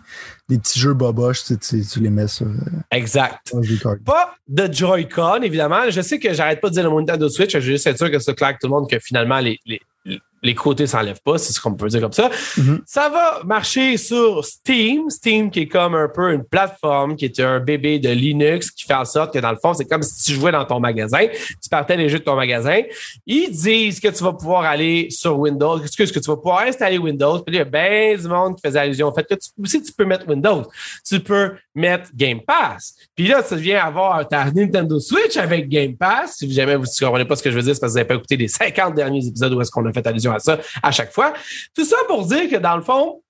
des 0.49 0.59
petits 0.59 0.79
jeux 0.79 0.93
boboches, 0.93 1.45
tu, 1.45 1.57
tu, 1.59 2.01
les 2.01 2.11
mets 2.11 2.29
sur. 2.29 2.47
Euh, 2.47 2.53
exact. 2.91 3.53
Pas 4.05 4.35
de 4.47 4.71
Joy-Con, 4.71 5.43
évidemment. 5.43 5.89
Je 5.89 6.03
sais 6.03 6.19
que 6.19 6.35
j'arrête 6.35 6.61
pas 6.61 6.69
de 6.69 6.75
dire 6.75 6.91
le 6.91 6.95
Nintendo 6.95 7.29
Switch. 7.29 7.53
Je 7.53 7.59
veux 7.59 7.65
juste 7.65 7.87
être 7.87 7.97
sûr 7.97 8.11
que 8.11 8.19
ça 8.19 8.35
claque 8.35 8.59
tout 8.59 8.67
le 8.67 8.73
monde 8.73 8.91
que 8.91 8.99
finalement, 8.99 9.39
les, 9.39 9.59
les, 9.65 9.81
les 10.45 10.55
côtés 10.55 10.87
s'enlèvent 10.87 11.23
pas, 11.25 11.39
c'est 11.39 11.53
ce 11.53 11.61
qu'on 11.61 11.75
peut 11.75 11.89
dire 11.89 12.01
comme 12.01 12.13
ça. 12.13 12.29
Mm-hmm. 12.29 12.81
Ça 12.87 13.09
va 13.09 13.43
marcher 13.45 13.97
sur 13.97 14.45
Steam. 14.45 15.09
Steam 15.11 15.51
qui 15.51 15.61
est 15.61 15.69
comme 15.69 15.95
un 15.95 16.09
peu 16.09 16.33
une 16.33 16.45
plateforme, 16.45 17.17
qui 17.17 17.25
est 17.25 17.41
un 17.41 17.61
bébé 17.61 17.99
de 17.99 18.11
Linux, 18.11 18.71
qui 18.71 18.85
fait 18.85 18.95
en 18.95 19.05
sorte 19.05 19.33
que 19.33 19.39
dans 19.39 19.51
le 19.51 19.57
fond, 19.57 19.75
c'est 19.75 19.87
comme 19.87 20.03
si 20.03 20.23
tu 20.23 20.39
jouais 20.39 20.53
dans 20.53 20.65
ton 20.65 20.81
magasin, 20.81 21.27
tu 21.63 21.69
partais 21.71 21.97
les 21.97 22.09
jeux 22.09 22.19
de 22.19 22.25
ton 22.25 22.37
magasin. 22.37 22.81
Ils 23.27 23.51
disent 23.51 24.01
que 24.01 24.09
tu 24.09 24.23
vas 24.23 24.35
pouvoir 24.35 24.65
aller 24.65 25.09
sur 25.11 25.39
Windows, 25.39 25.81
excuse, 25.83 26.13
que 26.13 26.21
tu 26.21 26.31
vas 26.31 26.37
pouvoir 26.37 26.61
installer 26.61 26.99
Windows. 26.99 27.39
Puis 27.41 27.57
il 27.57 27.59
y 27.59 27.61
a 27.61 27.65
bien 27.65 28.17
du 28.17 28.29
monde 28.29 28.57
qui 28.57 28.63
faisait 28.67 28.81
allusion 28.81 29.09
au 29.09 29.15
fait 29.15 29.25
que 29.25 29.35
tu, 29.35 29.49
aussi 29.63 29.83
tu 29.83 29.93
peux 29.93 30.05
mettre 30.05 30.29
Windows. 30.29 30.63
Tu 31.09 31.21
peux 31.21 31.53
mettre 31.75 32.11
Game 32.15 32.41
Pass. 32.47 32.95
Puis 33.17 33.29
là, 33.29 33.43
tu 33.43 33.57
viens 33.57 33.85
avoir 33.85 34.27
ta 34.29 34.51
Nintendo 34.51 35.01
Switch 35.01 35.37
avec 35.37 35.69
Game 35.69 35.97
Pass. 35.97 36.37
Si 36.39 36.53
jamais 36.53 36.77
vous 36.77 36.85
ne 36.85 37.07
comprenez 37.07 37.25
pas 37.25 37.37
ce 37.37 37.43
que 37.43 37.51
je 37.51 37.57
veux 37.57 37.63
dire, 37.63 37.75
c'est 37.75 37.81
parce 37.81 37.93
que 37.93 37.99
vous 37.99 37.99
n'avez 37.99 38.09
pas 38.09 38.15
écouté 38.15 38.37
les 38.37 38.49
50 38.49 38.95
derniers 38.95 39.27
épisodes 39.27 39.53
où 39.53 39.61
est-ce 39.61 39.71
qu'on 39.71 39.87
a 39.87 39.93
fait 39.93 40.07
allusion 40.07 40.34
à 40.35 40.39
ça 40.39 40.59
à 40.83 40.91
chaque 40.91 41.13
fois. 41.13 41.33
Tout 41.75 41.85
ça 41.85 41.97
pour 42.09 42.27
dire 42.27 42.49
que 42.51 42.57
dans 42.57 42.77
le 42.77 42.83
fond, 42.83 43.23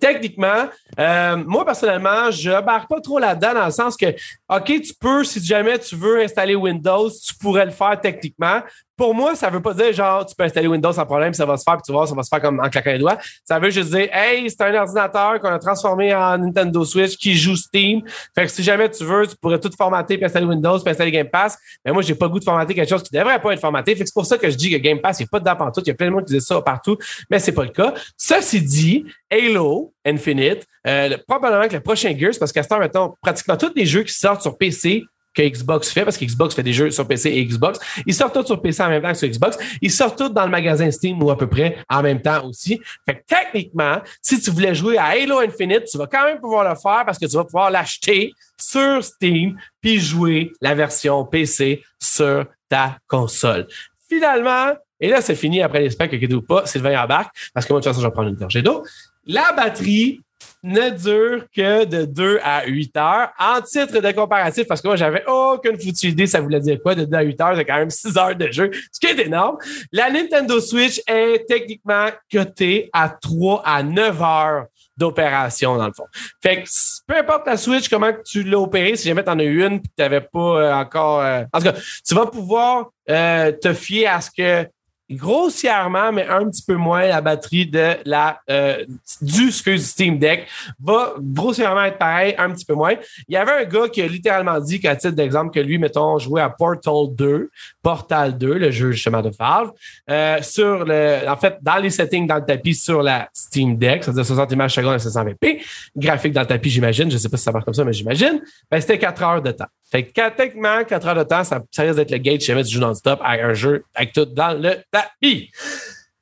techniquement, 0.00 0.68
euh, 0.98 1.36
moi 1.36 1.64
personnellement, 1.64 2.30
je 2.30 2.50
barre 2.62 2.86
pas 2.88 3.00
trop 3.00 3.18
là-dedans 3.18 3.54
dans 3.54 3.66
le 3.66 3.72
sens 3.72 3.96
que, 3.96 4.06
OK, 4.48 4.66
tu 4.66 4.94
peux, 4.98 5.24
si 5.24 5.44
jamais 5.44 5.78
tu 5.78 5.96
veux 5.96 6.22
installer 6.22 6.54
Windows, 6.54 7.10
tu 7.10 7.34
pourrais 7.34 7.64
le 7.64 7.70
faire 7.70 8.00
techniquement 8.00 8.60
pour 9.02 9.16
moi, 9.16 9.34
ça 9.34 9.50
veut 9.50 9.60
pas 9.60 9.74
dire 9.74 9.92
genre 9.92 10.24
tu 10.24 10.32
peux 10.32 10.44
installer 10.44 10.68
Windows 10.68 10.92
sans 10.92 11.04
problème, 11.04 11.34
ça 11.34 11.44
va 11.44 11.56
se 11.56 11.64
faire, 11.64 11.74
puis 11.74 11.82
tu 11.84 11.90
vois, 11.90 12.06
ça 12.06 12.14
va 12.14 12.22
se 12.22 12.28
faire 12.28 12.40
comme 12.40 12.60
en 12.60 12.68
claquant 12.68 12.92
les 12.92 13.00
doigts. 13.00 13.18
Ça 13.44 13.58
veut 13.58 13.68
juste 13.68 13.90
dire 13.90 14.08
Hey, 14.12 14.48
c'est 14.48 14.60
un 14.62 14.72
ordinateur 14.72 15.40
qu'on 15.40 15.48
a 15.48 15.58
transformé 15.58 16.14
en 16.14 16.38
Nintendo 16.38 16.84
Switch 16.84 17.16
qui 17.16 17.34
joue 17.34 17.56
Steam. 17.56 18.02
Fait 18.32 18.44
que 18.44 18.52
si 18.52 18.62
jamais 18.62 18.88
tu 18.88 19.02
veux, 19.04 19.26
tu 19.26 19.34
pourrais 19.34 19.58
tout 19.58 19.72
formater 19.76 20.18
puis 20.18 20.24
installer 20.24 20.46
Windows, 20.46 20.78
puis 20.78 20.88
installer 20.88 21.10
Game 21.10 21.28
Pass. 21.28 21.58
Mais 21.84 21.90
moi, 21.90 22.02
j'ai 22.02 22.14
pas 22.14 22.26
le 22.26 22.30
goût 22.30 22.38
de 22.38 22.44
formater 22.44 22.76
quelque 22.76 22.88
chose 22.88 23.02
qui 23.02 23.12
devrait 23.12 23.42
pas 23.42 23.52
être 23.52 23.60
formaté. 23.60 23.96
Fait 23.96 24.02
que 24.02 24.06
c'est 24.06 24.14
pour 24.14 24.24
ça 24.24 24.38
que 24.38 24.48
je 24.48 24.54
dis 24.54 24.70
que 24.70 24.76
Game 24.76 25.00
Pass, 25.00 25.18
il 25.18 25.24
n'y 25.24 25.26
a 25.26 25.30
pas 25.32 25.40
de 25.40 25.44
dents 25.46 25.70
tout. 25.72 25.82
Il 25.84 25.88
y 25.88 25.90
a 25.90 25.94
plein 25.94 26.06
de 26.06 26.12
monde 26.12 26.24
qui 26.24 26.34
disent 26.34 26.46
ça 26.46 26.62
partout, 26.62 26.96
mais 27.28 27.40
c'est 27.40 27.50
pas 27.50 27.64
le 27.64 27.70
cas. 27.70 27.94
Ceci 28.16 28.62
dit, 28.62 29.04
Halo 29.28 29.92
Infinite, 30.06 30.64
euh, 30.86 31.16
probablement 31.26 31.66
que 31.66 31.74
le 31.74 31.80
prochain 31.80 32.16
Gears, 32.16 32.34
parce 32.38 32.52
qu'à 32.52 32.62
ce 32.62 32.68
temps, 32.68 32.78
maintenant, 32.78 33.16
pratiquement 33.20 33.56
tous 33.56 33.72
les 33.74 33.86
jeux 33.86 34.04
qui 34.04 34.14
sortent 34.14 34.42
sur 34.42 34.56
PC 34.56 35.02
que 35.34 35.42
Xbox 35.42 35.90
fait, 35.90 36.04
parce 36.04 36.16
que 36.16 36.24
Xbox 36.24 36.54
fait 36.54 36.62
des 36.62 36.72
jeux 36.72 36.90
sur 36.90 37.06
PC 37.06 37.30
et 37.30 37.44
Xbox. 37.44 37.78
Ils 38.06 38.14
sortent 38.14 38.34
tous 38.34 38.46
sur 38.46 38.60
PC 38.60 38.82
en 38.82 38.88
même 38.88 39.02
temps 39.02 39.12
que 39.12 39.18
sur 39.18 39.28
Xbox. 39.28 39.58
Ils 39.80 39.90
sortent 39.90 40.18
tous 40.18 40.28
dans 40.28 40.44
le 40.44 40.50
magasin 40.50 40.90
Steam 40.90 41.22
ou 41.22 41.30
à 41.30 41.38
peu 41.38 41.46
près 41.46 41.78
en 41.88 42.02
même 42.02 42.20
temps 42.20 42.46
aussi. 42.46 42.80
Fait 43.06 43.16
que 43.16 43.22
techniquement, 43.26 44.00
si 44.20 44.40
tu 44.40 44.50
voulais 44.50 44.74
jouer 44.74 44.98
à 44.98 45.06
Halo 45.06 45.38
Infinite, 45.38 45.84
tu 45.90 45.98
vas 45.98 46.06
quand 46.06 46.24
même 46.24 46.40
pouvoir 46.40 46.64
le 46.64 46.74
faire 46.76 47.04
parce 47.06 47.18
que 47.18 47.26
tu 47.26 47.36
vas 47.36 47.44
pouvoir 47.44 47.70
l'acheter 47.70 48.32
sur 48.60 49.02
Steam 49.02 49.58
puis 49.80 49.98
jouer 49.98 50.52
la 50.60 50.74
version 50.74 51.24
PC 51.24 51.82
sur 51.98 52.46
ta 52.68 52.98
console. 53.06 53.66
Finalement, 54.08 54.74
et 55.00 55.08
là, 55.08 55.20
c'est 55.20 55.34
fini 55.34 55.60
après 55.60 55.80
les 55.80 55.90
specs, 55.90 56.10
que 56.10 56.34
ou 56.34 56.42
pas, 56.42 56.64
Sylvain 56.64 57.02
embarque, 57.02 57.34
parce 57.52 57.66
que 57.66 57.72
moi, 57.72 57.80
de 57.80 57.84
toute 57.84 57.92
façon, 57.92 58.02
je 58.02 58.06
vais 58.06 58.12
prendre 58.12 58.28
une 58.28 58.36
gorgée 58.36 58.62
d'eau. 58.62 58.84
La 59.26 59.52
batterie 59.52 60.20
ne 60.62 60.90
dure 60.90 61.44
que 61.54 61.84
de 61.84 62.04
2 62.04 62.38
à 62.42 62.66
8 62.66 62.96
heures. 62.96 63.28
En 63.38 63.60
titre 63.60 64.00
de 64.00 64.12
comparatif, 64.12 64.66
parce 64.66 64.80
que 64.80 64.88
moi, 64.88 64.96
j'avais 64.96 65.24
aucune 65.26 65.78
foutue 65.78 66.08
idée, 66.08 66.26
ça 66.26 66.40
voulait 66.40 66.60
dire 66.60 66.78
quoi, 66.82 66.94
de 66.94 67.04
2 67.04 67.16
à 67.16 67.22
8 67.22 67.40
heures, 67.40 67.56
c'est 67.56 67.64
quand 67.64 67.76
même 67.76 67.90
6 67.90 68.16
heures 68.16 68.36
de 68.36 68.50
jeu, 68.50 68.70
ce 68.92 69.00
qui 69.00 69.06
est 69.06 69.26
énorme. 69.26 69.58
La 69.90 70.10
Nintendo 70.10 70.60
Switch 70.60 71.00
est 71.06 71.44
techniquement 71.48 72.06
cotée 72.30 72.90
à 72.92 73.08
3 73.08 73.62
à 73.64 73.82
9 73.82 74.22
heures 74.22 74.66
d'opération, 74.96 75.76
dans 75.76 75.86
le 75.86 75.92
fond. 75.92 76.04
Fait 76.42 76.62
que 76.62 76.68
peu 77.06 77.16
importe 77.16 77.46
la 77.46 77.56
Switch, 77.56 77.88
comment 77.88 78.12
tu 78.24 78.42
l'as 78.42 78.60
opérée, 78.60 78.96
si 78.96 79.08
jamais 79.08 79.24
tu 79.24 79.30
en 79.30 79.38
as 79.38 79.44
une 79.44 79.74
et 79.74 79.80
que 79.80 79.84
tu 79.84 79.92
n'avais 79.98 80.20
pas 80.20 80.38
euh, 80.38 80.74
encore... 80.74 81.20
Euh, 81.20 81.44
en 81.52 81.58
tout 81.58 81.64
cas, 81.64 81.74
tu 82.06 82.14
vas 82.14 82.26
pouvoir 82.26 82.90
euh, 83.10 83.52
te 83.52 83.72
fier 83.72 84.06
à 84.06 84.20
ce 84.20 84.30
que 84.30 84.68
grossièrement, 85.12 86.12
mais 86.12 86.26
un 86.26 86.48
petit 86.48 86.62
peu 86.62 86.74
moins 86.74 87.06
la 87.06 87.20
batterie 87.20 87.66
de 87.66 87.96
la 88.04 88.40
euh, 88.50 88.84
du 89.20 89.50
Steam 89.52 90.18
Deck 90.18 90.48
va 90.82 91.14
grossièrement 91.18 91.84
être 91.84 91.98
pareil, 91.98 92.34
un 92.38 92.50
petit 92.50 92.64
peu 92.64 92.74
moins. 92.74 92.94
Il 93.28 93.34
y 93.34 93.36
avait 93.36 93.64
un 93.64 93.64
gars 93.64 93.88
qui 93.88 94.02
a 94.02 94.06
littéralement 94.06 94.58
dit 94.60 94.80
qu'à 94.80 94.96
titre 94.96 95.14
d'exemple 95.14 95.52
que 95.52 95.60
lui, 95.60 95.78
mettons, 95.78 96.18
jouait 96.18 96.42
à 96.42 96.50
Portal 96.50 97.14
2, 97.14 97.50
Portal 97.82 98.36
2, 98.36 98.54
le 98.54 98.70
jeu 98.70 98.92
justement 98.92 99.22
de 99.22 99.30
Valve, 99.30 99.70
euh, 100.10 100.40
sur 100.42 100.84
le, 100.84 101.28
en 101.28 101.36
fait, 101.36 101.58
dans 101.62 101.76
les 101.76 101.90
settings 101.90 102.26
dans 102.26 102.36
le 102.36 102.44
tapis 102.44 102.74
sur 102.74 103.02
la 103.02 103.28
Steam 103.32 103.76
Deck, 103.76 104.04
c'est-à-dire 104.04 104.26
60 104.26 104.52
images 104.52 104.74
secondes 104.74 104.94
à 104.94 104.98
720p, 104.98 105.62
graphique 105.96 106.32
dans 106.32 106.42
le 106.42 106.46
tapis, 106.46 106.70
j'imagine, 106.70 107.10
je 107.10 107.16
sais 107.16 107.28
pas 107.28 107.36
si 107.36 107.44
ça 107.44 107.52
marche 107.52 107.64
comme 107.64 107.74
ça, 107.74 107.84
mais 107.84 107.92
j'imagine, 107.92 108.40
ben, 108.70 108.80
c'était 108.80 108.98
4 108.98 109.22
heures 109.22 109.42
de 109.42 109.52
temps. 109.52 109.66
Fait 109.92 110.04
que 110.06 110.28
techniquement, 110.30 110.82
4 110.84 111.06
heures 111.06 111.14
de 111.16 111.22
temps, 111.24 111.44
ça, 111.44 111.62
risque 111.78 111.96
d'être 111.96 112.10
le 112.10 112.16
gate 112.16 112.40
jamais 112.40 112.64
tu 112.64 112.72
joues 112.74 112.80
non-stop 112.80 113.20
à 113.22 113.32
un 113.32 113.52
jeu 113.52 113.84
avec 113.94 114.12
tout 114.14 114.24
dans 114.24 114.58
le 114.58 114.76
tapis. 114.90 115.50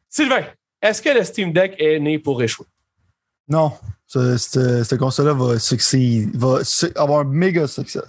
Sylvain, 0.08 0.44
est-ce 0.82 1.00
que 1.00 1.10
le 1.10 1.22
Steam 1.22 1.52
Deck 1.52 1.76
est 1.78 2.00
né 2.00 2.18
pour 2.18 2.42
échouer? 2.42 2.66
Non. 3.48 3.72
Ce- 4.08 4.36
ce- 4.38 4.82
Cette 4.82 4.98
console-là 4.98 5.34
va, 5.34 5.54
va 5.54 6.64
su- 6.64 6.92
avoir 6.96 7.20
un 7.20 7.24
méga 7.24 7.68
succès. 7.68 8.00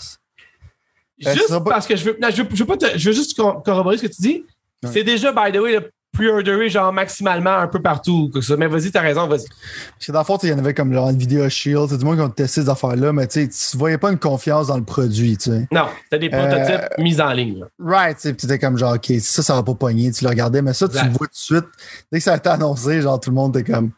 Euh, 1.28 1.34
Juste 1.34 1.50
ça 1.50 1.62
pas- 1.62 1.70
parce 1.70 1.86
que 1.86 1.96
je 1.96 2.06
veux, 2.06 2.18
non, 2.20 2.30
je 2.32 2.42
veux, 2.42 2.50
je 2.52 2.64
veux 2.64 2.66
pas 2.66 2.78
te- 2.78 2.98
je 2.98 3.10
veux 3.10 3.16
juste 3.16 3.36
cor- 3.38 3.62
corroborer 3.62 3.98
ce 4.00 4.08
que 4.08 4.12
tu 4.12 4.22
dis. 4.24 4.46
Ouais. 4.84 4.90
C'est 4.92 5.04
déjà, 5.04 5.32
by 5.32 5.52
the 5.56 5.62
way, 5.62 5.74
le 5.74 5.92
pre-orderé 6.14 6.70
genre 6.70 6.92
maximalement 6.92 7.56
un 7.58 7.68
peu 7.68 7.82
partout. 7.82 8.30
quoi 8.32 8.42
que 8.42 8.46
soit. 8.46 8.58
Mais 8.58 8.68
vas-y, 8.68 8.92
t'as 8.92 9.02
raison, 9.02 9.28
vas-y. 9.28 9.46
Parce 9.48 10.08
que 10.08 10.12
dans 10.12 10.20
le 10.20 10.26
fond, 10.26 10.38
il 10.44 10.50
y 10.50 10.54
en 10.54 10.58
avait 10.60 10.74
comme 10.74 10.94
genre 10.94 11.10
une 11.10 11.18
vidéo 11.18 11.48
Shield, 11.50 11.88
c'est 11.90 11.98
du 11.98 12.06
monde 12.06 12.18
qui 12.18 12.22
ont 12.22 12.30
testé 12.30 12.62
ces 12.62 12.70
affaires-là, 12.70 13.14
mais 13.14 13.28
tu 13.28 13.42
sais, 13.42 13.48
tu 13.72 13.78
voyais 13.78 13.98
pas 13.98 14.12
une 14.12 14.20
confiance 14.20 14.68
dans 14.68 14.78
le 14.78 14.84
produit, 14.84 15.38
tu 15.38 15.52
sais. 15.52 15.68
Non, 15.72 15.86
t'as 16.10 16.18
des 16.18 16.30
Euh, 16.34 16.48
prototypes 16.48 16.98
mis 16.98 17.22
en 17.22 17.32
ligne. 17.32 17.60
là. 17.60 17.68
Right, 17.80 18.18
tu 18.18 18.24
sais, 18.24 18.34
puis 18.34 18.46
tu 18.46 18.54
étais 18.54 18.60
comme 18.60 18.78
genre, 18.78 18.96
OK, 18.96 19.12
ça, 19.22 19.42
ça 19.42 19.56
va 19.56 19.64
pas 19.64 19.74
pogner, 19.76 20.12
tu 20.12 20.24
le 20.26 20.30
regardais, 20.30 20.62
mais 20.62 20.74
ça, 20.74 20.88
tu 20.90 20.96
le 20.96 21.10
vois 21.12 21.28
tout 21.28 21.34
de 21.34 21.36
suite. 21.36 21.66
Dès 22.12 22.18
que 22.20 22.24
ça 22.24 22.34
a 22.34 22.38
été 22.38 22.50
annoncé, 22.50 23.02
genre, 23.02 23.20
tout 23.20 23.30
le 23.30 23.36
monde 23.36 23.56
était 23.56 23.72
comme, 23.72 23.92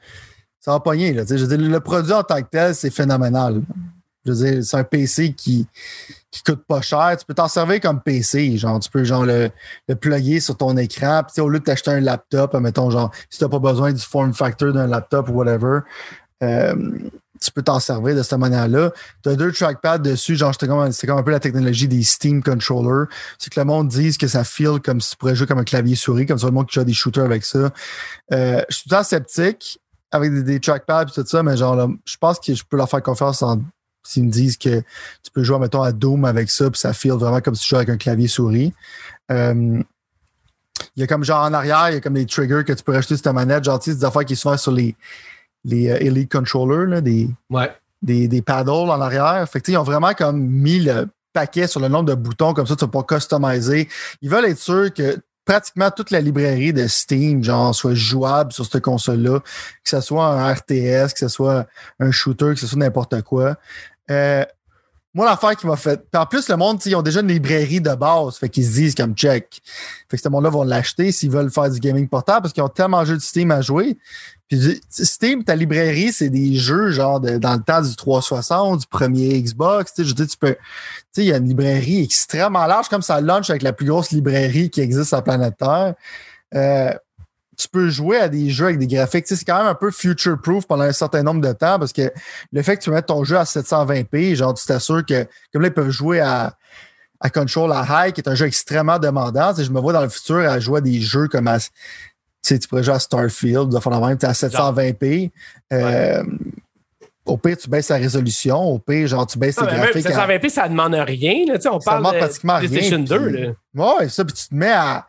ça 0.60 0.72
va 0.72 0.80
pogner, 0.80 1.14
là. 1.14 1.24
Je 1.28 1.36
veux 1.36 1.58
dire, 1.58 1.68
le 1.70 1.80
produit 1.80 2.14
en 2.14 2.24
tant 2.24 2.42
que 2.42 2.48
tel, 2.52 2.74
c'est 2.76 2.90
phénoménal. 2.92 3.62
Je 4.26 4.32
veux 4.32 4.52
dire, 4.52 4.64
c'est 4.64 4.78
un 4.78 4.84
PC 4.84 5.34
qui, 5.34 5.68
qui 6.32 6.44
coûte 6.44 6.64
pas 6.68 6.82
cher. 6.82 7.16
Tu 7.20 7.26
peux 7.26 7.34
t'en 7.34 7.48
servir 7.48 7.80
comme 7.82 8.02
PC. 8.02 8.58
Genre, 8.58 8.80
tu 8.80 8.90
peux 8.90 9.04
genre 9.04 9.26
le, 9.26 9.50
le 9.88 9.96
plugger 9.96 10.40
sur 10.40 10.58
ton 10.58 10.76
écran. 10.78 11.24
Puis, 11.24 11.34
tu 11.36 11.42
au 11.42 11.50
lieu 11.50 11.60
de 11.60 11.64
t'acheter 11.64 11.92
un 11.92 12.00
laptop, 12.00 12.54
mettons, 12.56 12.90
genre, 12.90 13.12
si 13.30 13.40
t'as 13.40 13.50
pas 13.50 13.60
besoin 13.60 13.92
du 13.92 14.02
form 14.02 14.34
factor 14.34 14.72
d'un 14.72 14.88
laptop 14.88 15.30
ou 15.30 15.34
whatever, 15.34 15.80
euh, 16.42 16.74
tu 17.44 17.52
peux 17.52 17.62
t'en 17.62 17.80
servir 17.80 18.16
de 18.16 18.24
cette 18.24 18.40
manière-là. 18.40 18.92
Tu 19.24 19.30
as 19.30 19.36
deux 19.36 19.52
trackpads 19.52 20.00
dessus, 20.00 20.36
genre, 20.36 20.54
c'était 20.54 20.68
comme, 20.68 20.92
c'est 20.92 21.08
comme 21.08 21.18
un 21.18 21.24
peu 21.24 21.32
la 21.32 21.40
technologie 21.40 21.88
des 21.88 22.04
Steam 22.04 22.42
Controllers. 22.42 23.08
C'est 23.38 23.54
que 23.54 23.60
le 23.60 23.66
monde 23.66 23.90
dise 23.90 24.18
que 24.18 24.28
ça 24.28 24.44
feel 24.44 24.80
comme 24.80 25.02
si 25.02 25.12
tu 25.12 25.18
pourrais 25.18 25.36
jouer 25.36 25.48
comme 25.48 25.60
un 25.60 25.64
clavier 25.64 25.96
souris, 25.96 26.26
comme 26.26 26.40
ça, 26.40 26.46
le 26.46 26.54
monde 26.54 26.68
qui 26.68 26.84
des 26.84 26.94
shooters 26.94 27.26
avec 27.26 27.44
ça. 27.44 27.72
Euh, 28.32 28.62
je 28.70 28.76
suis 28.76 28.84
tout 28.84 28.96
le 28.96 28.98
temps 28.98 29.04
sceptique 29.04 29.80
avec 30.12 30.32
des, 30.32 30.44
des 30.44 30.60
trackpads 30.60 31.08
et 31.10 31.12
tout 31.12 31.26
ça, 31.26 31.44
mais 31.44 31.58
genre, 31.58 31.76
là, 31.76 31.88
je 32.06 32.18
pense 32.18 32.40
que 32.40 32.54
je 32.54 32.64
peux 32.64 32.78
leur 32.78 32.90
faire 32.90 33.04
confiance 33.04 33.42
en 33.42 33.62
s'ils 34.04 34.26
me 34.26 34.30
disent 34.32 34.58
que 34.58 34.80
tu 35.24 35.32
peux 35.34 35.44
jouer, 35.44 35.60
mettons, 35.60 35.82
à 35.82 35.92
Doom 35.92 36.26
avec 36.26 36.50
ça, 36.50 36.70
puis 36.70 36.80
ça 36.80 36.94
feel 36.94 37.14
vraiment 37.14 37.42
comme 37.42 37.56
si 37.56 37.64
tu 37.64 37.70
jouais 37.70 37.78
avec 37.80 37.90
un 37.90 37.98
clavier 37.98 38.28
souris. 38.28 38.74
Euh, 39.32 39.82
il 40.96 41.00
y 41.00 41.04
a 41.04 41.08
comme 41.08 41.24
genre 41.24 41.44
en 41.44 41.54
arrière, 41.54 41.90
il 41.90 41.94
y 41.94 41.98
a 41.98 42.02
comme 42.02 42.16
des 42.16 42.26
triggers 42.26 42.64
que 42.66 42.74
tu 42.74 42.84
peux 42.84 42.92
rajouter 42.94 43.16
sur 43.16 43.24
ta 43.24 43.34
manette, 43.34 43.64
genre, 43.64 43.80
tu 43.80 43.92
sais, 43.92 43.98
des 43.98 44.04
affaires 44.06 44.26
qui 44.26 44.36
sont 44.36 44.50
souvent 44.50 44.58
sur 44.58 44.72
les, 44.72 44.96
les 45.64 45.90
euh, 45.90 45.98
Elite 46.02 46.32
Controllers, 46.32 46.88
là, 46.90 47.02
des, 47.02 47.30
Ouais. 47.50 47.72
des, 48.02 48.28
des 48.28 48.42
paddles 48.42 48.70
en 48.90 49.00
arrière. 49.02 49.48
Fait 49.50 49.62
que, 49.62 49.72
ils 49.72 49.78
ont 49.78 49.84
vraiment 49.84 50.14
comme 50.14 50.40
mis 50.40 50.80
le 50.80 51.08
paquet 51.32 51.68
sur 51.68 51.80
le 51.80 51.88
nombre 51.88 52.06
de 52.10 52.16
boutons, 52.16 52.54
comme 52.54 52.68
ça, 52.68 52.76
tu 52.76 52.86
vas 52.86 52.92
pas 52.92 53.04
customiser. 53.04 53.88
Ils 54.22 54.30
veulent 54.30 54.46
être 54.46 54.60
sûrs 54.60 54.94
que 54.94 55.18
pratiquement 55.46 55.92
toute 55.92 56.12
la 56.12 56.22
librairie 56.22 56.74
de 56.74 56.88
Steam, 56.88 57.44
genre, 57.44 57.74
soit 57.76 57.94
jouable 57.96 58.52
sur 58.54 58.66
cette 58.66 58.82
console-là, 58.82 59.40
que 59.40 59.90
ce 59.90 60.00
soit 60.02 60.26
un 60.26 60.54
RTS, 60.54 61.14
que 61.14 61.20
ce 61.20 61.28
soit 61.28 61.66
un 62.00 62.12
shooter, 62.12 62.54
que 62.54 62.60
ce 62.60 62.68
soit 62.68 62.78
n'importe 62.80 63.22
quoi. 63.24 63.56
Euh, 64.12 64.46
moi, 65.16 65.28
l'affaire 65.28 65.56
qui 65.56 65.68
m'a 65.68 65.76
fait. 65.76 65.98
Puis 66.12 66.20
en 66.20 66.26
plus, 66.26 66.50
le 66.50 66.58
monde, 66.58 66.84
ils 66.86 66.96
ont 66.96 67.04
déjà 67.04 67.20
une 67.20 67.28
librairie 67.28 67.80
de 67.80 67.94
base. 67.94 68.38
Fait 68.38 68.50
qu'ils 68.50 68.66
se 68.66 68.72
disent 68.72 68.96
comme 68.96 69.14
check. 69.14 69.62
Fait 70.10 70.18
que 70.18 70.24
ce 70.24 70.28
monde-là 70.28 70.50
vont 70.50 70.64
l'acheter 70.64 71.12
s'ils 71.12 71.30
veulent 71.30 71.52
faire 71.52 71.70
du 71.70 71.80
gaming 71.80 72.08
portable 72.08 72.42
parce 72.42 72.54
qu'ils 72.54 72.64
ont 72.64 72.70
tellement 72.70 73.02
de 73.02 73.08
jeux 73.08 73.18
de 73.18 73.22
Steam 73.22 73.52
à 73.52 73.62
jouer. 73.62 73.96
Puis 74.50 74.82
Steam, 74.90 75.44
ta 75.44 75.56
librairie, 75.56 76.12
c'est 76.12 76.30
des 76.30 76.56
jeux 76.56 76.90
genre 76.90 77.20
dans 77.20 77.54
le 77.54 77.62
temps 77.62 77.82
du 77.82 77.96
360, 77.96 78.80
du 78.80 78.88
premier 78.88 79.40
Xbox. 79.40 79.94
Je 80.00 80.14
dire, 80.14 80.28
tu 80.28 80.38
peux. 80.38 80.56
Tu 80.56 80.60
sais, 81.14 81.22
il 81.22 81.28
y 81.28 81.34
a 81.34 81.38
une 81.38 81.48
librairie 81.48 82.04
extrêmement 82.04 82.66
large, 82.66 82.90
comme 82.90 83.04
ça 83.04 83.22
launch 83.22 83.52
avec 83.52 83.62
la 83.62 83.74
plus 83.74 83.86
grosse 83.86 84.10
librairie 84.10 84.72
qui 84.72 84.82
existe 84.82 85.10
sur 85.10 85.18
la 85.18 85.22
planète 85.22 85.58
Terre. 85.60 85.94
Euh, 86.56 86.92
tu 87.58 87.68
peux 87.68 87.90
jouer 87.90 88.18
à 88.18 88.30
des 88.30 88.50
jeux 88.50 88.66
avec 88.66 88.80
des 88.80 88.88
graphiques. 88.88 89.26
Tu 89.26 89.30
sais, 89.30 89.40
c'est 89.40 89.46
quand 89.46 89.58
même 89.58 89.68
un 89.68 89.76
peu 89.76 89.92
future-proof 89.92 90.66
pendant 90.66 90.84
un 90.84 90.92
certain 90.92 91.22
nombre 91.24 91.42
de 91.42 91.52
temps 91.54 91.78
parce 91.80 91.94
que 91.94 92.12
le 92.52 92.62
fait 92.64 92.78
que 92.78 92.84
tu 92.84 92.90
mettes 92.90 93.06
ton 93.06 93.24
jeu 93.24 93.38
à 93.38 93.44
720p, 93.44 94.36
genre, 94.36 94.54
tu 94.54 94.66
t'assures 94.66 95.06
que, 95.06 95.28
comme 95.52 95.62
là, 95.62 95.68
ils 95.68 95.74
peuvent 95.74 95.90
jouer 95.92 96.20
à, 96.20 96.54
à 97.20 97.30
Control 97.30 97.72
à 97.72 97.86
High, 98.08 98.14
qui 98.14 98.22
est 98.22 98.28
un 98.30 98.36
jeu 98.36 98.46
extrêmement 98.48 98.98
demandant. 99.00 99.52
Tu 99.52 99.58
sais, 99.60 99.64
je 99.66 99.72
me 99.72 99.80
vois 99.80 99.94
dans 99.94 100.02
le 100.02 100.10
futur 100.10 100.38
à 100.38 100.60
jouer 100.60 100.80
à 100.80 100.82
des 100.82 101.00
jeux 101.00 101.28
comme 101.28 101.48
à, 101.48 101.60
tu 101.60 101.70
sais, 102.42 102.60
tu 102.60 102.68
pourrais 102.68 102.84
jouer 102.84 102.96
à 102.96 103.00
Starfield, 103.00 103.70
de 103.70 103.78
même, 103.90 104.18
à 104.22 104.34
720p. 104.34 105.32
Euh, 105.72 106.24
Au 107.26 107.38
pire, 107.38 107.56
tu 107.56 107.70
baisses 107.70 107.88
la 107.88 107.96
résolution. 107.96 108.60
Au 108.62 108.80
pire, 108.80 109.08
genre, 109.08 109.26
tu 109.26 109.38
baisses 109.40 109.58
Non, 109.58 109.66
tes 109.66 109.72
mais 109.74 109.78
même 109.80 109.92
graphiques. 109.92 110.06
à- 110.08 110.28
720p, 110.28 110.50
ça 110.50 110.68
demande 110.68 110.94
rien. 110.96 111.46
Là, 111.48 111.54
on 111.72 111.80
Ça 111.80 111.92
parle 111.92 111.98
demande 112.00 112.16
de 112.16 112.20
rien, 112.20 112.60
PlayStation 112.60 112.98
puis- 112.98 113.06
2. 113.06 113.30
Là. 113.30 113.96
Ouais, 113.98 114.10
ça, 114.10 114.26
puis 114.26 114.34
tu 114.34 114.48
te 114.50 114.54
mets 114.56 114.72
à. 114.72 115.08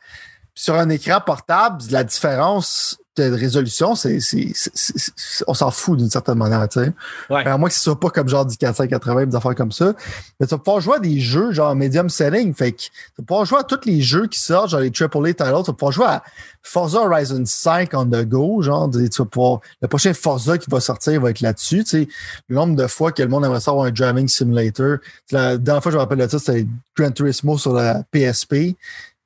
Sur 0.55 0.75
un 0.75 0.89
écran 0.89 1.21
portable, 1.25 1.83
la 1.91 2.05
différence 2.05 2.97
de 3.17 3.31
résolution, 3.31 3.95
c'est, 3.95 4.19
c'est, 4.19 4.51
c'est- 4.57 4.73
c'est- 4.75 5.13
c'est- 5.15 5.45
on 5.47 5.55
s'en 5.55 5.71
fout 5.71 5.97
d'une 5.99 6.11
certaine 6.11 6.37
manière, 6.37 6.69
tu 6.69 6.81
sais. 6.81 6.93
Ouais. 7.31 7.47
À 7.47 7.57
moins 7.57 7.69
que 7.69 7.75
ce 7.77 7.81
soit 7.81 7.99
pas 7.99 8.11
comme 8.11 8.29
genre 8.29 8.45
du 8.45 8.57
480, 8.57 9.27
des 9.27 9.37
affaires 9.37 9.55
comme 9.55 9.71
ça. 9.71 9.95
Mais 10.41 10.47
tu 10.49 10.51
vas 10.51 10.59
pouvoir 10.59 10.81
jouer 10.81 10.97
à 10.97 10.99
des 10.99 11.21
jeux 11.21 11.53
genre 11.53 11.77
medium 11.77 12.09
setting. 12.09 12.53
Fait 12.55 12.73
que 12.73 12.79
tu 12.79 12.91
vas 13.19 13.25
pouvoir 13.25 13.45
jouer 13.47 13.59
à 13.61 13.63
tous 13.63 13.79
les 13.85 14.01
jeux 14.01 14.27
qui 14.27 14.41
sortent, 14.41 14.71
genre 14.71 14.81
les 14.81 14.91
AAA 14.91 15.29
titles. 15.33 15.45
Tu 15.45 15.53
vas 15.53 15.73
pouvoir 15.75 15.93
jouer 15.93 16.07
à 16.07 16.25
Forza 16.63 16.99
Horizon 17.03 17.43
5 17.47 17.91
on 17.95 18.07
the 18.07 18.25
go. 18.25 18.63
Genre, 18.63 18.91
tu 18.91 19.09
vas 19.23 19.25
pouvoir. 19.27 19.61
Le 19.81 19.87
prochain 19.87 20.13
Forza 20.13 20.59
qui 20.59 20.69
va 20.69 20.81
sortir 20.81 21.21
va 21.21 21.31
être 21.31 21.41
là-dessus. 21.41 21.85
Tu 21.85 21.91
sais, 21.91 22.09
le 22.49 22.57
nombre 22.57 22.75
de 22.75 22.87
fois 22.89 23.13
que 23.13 23.23
le 23.23 23.29
monde 23.29 23.45
aimerait 23.45 23.61
savoir 23.61 23.87
un 23.87 23.91
driving 23.93 24.27
simulator. 24.27 24.97
La 25.31 25.57
dernière 25.57 25.83
fois, 25.85 25.93
je 25.93 25.97
me 25.97 26.01
rappelle 26.03 26.19
de 26.19 26.27
ça, 26.27 26.41
c'était 26.41 26.67
Gran 26.97 27.13
Turismo 27.13 27.59
sur 27.59 27.75
la 27.75 28.03
PSP. 28.11 28.75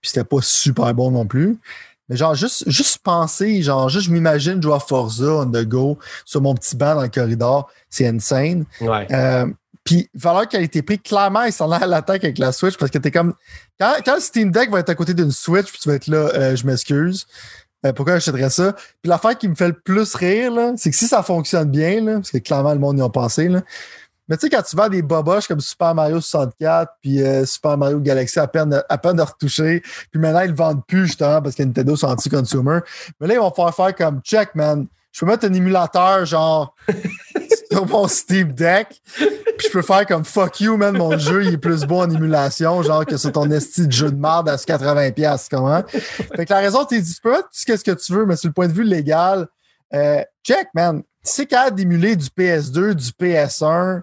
Puis 0.00 0.10
c'était 0.10 0.24
pas 0.24 0.38
super 0.40 0.92
bon 0.94 1.10
non 1.10 1.26
plus. 1.26 1.58
Mais 2.08 2.16
genre, 2.16 2.34
juste, 2.34 2.64
juste 2.68 2.98
penser, 2.98 3.62
genre, 3.62 3.88
juste 3.88 4.06
je 4.06 4.10
m'imagine 4.10 4.62
jouer 4.62 4.74
à 4.74 4.80
Forza 4.80 5.26
on 5.26 5.46
the 5.46 5.64
go 5.64 5.98
sur 6.24 6.40
mon 6.40 6.54
petit 6.54 6.74
banc 6.74 6.94
dans 6.94 7.02
le 7.02 7.08
corridor. 7.08 7.70
C'est 7.90 8.06
insane. 8.06 8.64
Ouais. 8.80 9.06
Euh, 9.12 9.46
puis, 9.84 10.08
valeur 10.14 10.48
qualité-prix, 10.48 10.98
clairement, 10.98 11.44
ils 11.44 11.52
s'en 11.52 11.70
allent 11.70 11.84
à 11.84 11.86
l'attaque 11.86 12.24
avec 12.24 12.38
la 12.38 12.52
Switch 12.52 12.76
parce 12.76 12.90
que 12.90 12.98
t'es 12.98 13.10
comme. 13.10 13.34
Quand, 13.78 13.94
quand 14.04 14.16
le 14.16 14.20
Steam 14.20 14.50
Deck 14.50 14.70
va 14.70 14.80
être 14.80 14.90
à 14.90 14.94
côté 14.94 15.14
d'une 15.14 15.30
Switch, 15.30 15.70
puis 15.70 15.78
tu 15.80 15.88
vas 15.88 15.94
être 15.94 16.08
là, 16.08 16.30
euh, 16.34 16.56
je 16.56 16.66
m'excuse. 16.66 17.26
Euh, 17.86 17.92
pourquoi 17.92 18.14
j'achèterais 18.14 18.50
ça? 18.50 18.72
Puis 18.72 19.08
l'affaire 19.08 19.38
qui 19.38 19.48
me 19.48 19.54
fait 19.54 19.68
le 19.68 19.74
plus 19.74 20.14
rire, 20.14 20.52
c'est 20.76 20.90
que 20.90 20.96
si 20.96 21.06
ça 21.06 21.22
fonctionne 21.22 21.70
bien, 21.70 22.02
là, 22.02 22.14
parce 22.14 22.30
que 22.30 22.38
clairement 22.38 22.72
le 22.72 22.80
monde 22.80 22.98
y 22.98 23.02
a 23.02 23.08
pensé, 23.08 23.48
là, 23.48 23.62
mais 24.28 24.36
tu 24.36 24.42
sais, 24.46 24.50
quand 24.50 24.62
tu 24.62 24.76
vends 24.76 24.88
des 24.88 25.02
boboches 25.02 25.46
comme 25.48 25.60
Super 25.60 25.94
Mario 25.94 26.20
64 26.20 26.92
puis 27.00 27.22
euh, 27.22 27.44
Super 27.46 27.76
Mario 27.78 28.00
Galaxy 28.00 28.38
à 28.38 28.46
peine, 28.46 28.82
à 28.88 28.98
peine 28.98 29.16
de 29.16 29.22
retoucher, 29.22 29.82
puis 30.10 30.20
maintenant 30.20 30.40
ils 30.40 30.50
le 30.50 30.56
vendent 30.56 30.84
plus 30.86 31.06
justement 31.06 31.40
parce 31.42 31.54
que 31.54 31.62
Nintendo 31.62 31.96
sont 31.96 32.08
anti-consumer. 32.08 32.80
Mais 33.20 33.26
là, 33.28 33.34
ils 33.34 33.40
vont 33.40 33.52
faire 33.52 33.74
faire 33.74 33.94
comme 33.94 34.20
check, 34.22 34.54
man. 34.54 34.86
Je 35.10 35.20
peux 35.20 35.26
mettre 35.26 35.46
un 35.46 35.52
émulateur 35.52 36.26
genre 36.26 36.74
sur 37.72 37.86
mon 37.86 38.06
Steam 38.08 38.52
Deck, 38.52 39.00
puis 39.16 39.66
je 39.66 39.70
peux 39.72 39.82
faire 39.82 40.06
comme 40.06 40.24
fuck 40.24 40.60
you, 40.60 40.76
man, 40.76 40.96
mon 40.96 41.16
jeu 41.18 41.44
il 41.44 41.54
est 41.54 41.58
plus 41.58 41.84
bon 41.84 42.02
en 42.02 42.10
émulation, 42.10 42.82
genre 42.82 43.04
que 43.06 43.16
c'est 43.16 43.32
ton 43.32 43.50
esti 43.50 43.86
de 43.86 43.92
jeu 43.92 44.10
de 44.10 44.16
merde 44.20 44.48
à 44.48 44.56
80$, 44.56 45.46
comment? 45.50 45.82
Fait 45.88 46.44
que 46.46 46.52
la 46.52 46.60
raison, 46.60 46.86
c'est 46.88 47.00
que 47.00 47.04
tu 47.06 47.20
peux 47.22 47.30
mettre 47.32 47.44
tout 47.44 47.48
ce 47.52 47.84
que- 47.84 47.90
tu 47.92 48.12
veux, 48.12 48.26
mais 48.26 48.36
sur 48.36 48.48
le 48.48 48.52
point 48.52 48.68
de 48.68 48.72
vue 48.72 48.84
légal, 48.84 49.46
euh, 49.94 50.22
check, 50.44 50.68
man. 50.74 51.02
Tu 51.24 51.32
sais 51.32 51.46
capable 51.46 51.76
d'émuler 51.76 52.14
du 52.14 52.28
PS2, 52.28 52.94
du 52.94 53.10
PS1, 53.12 54.02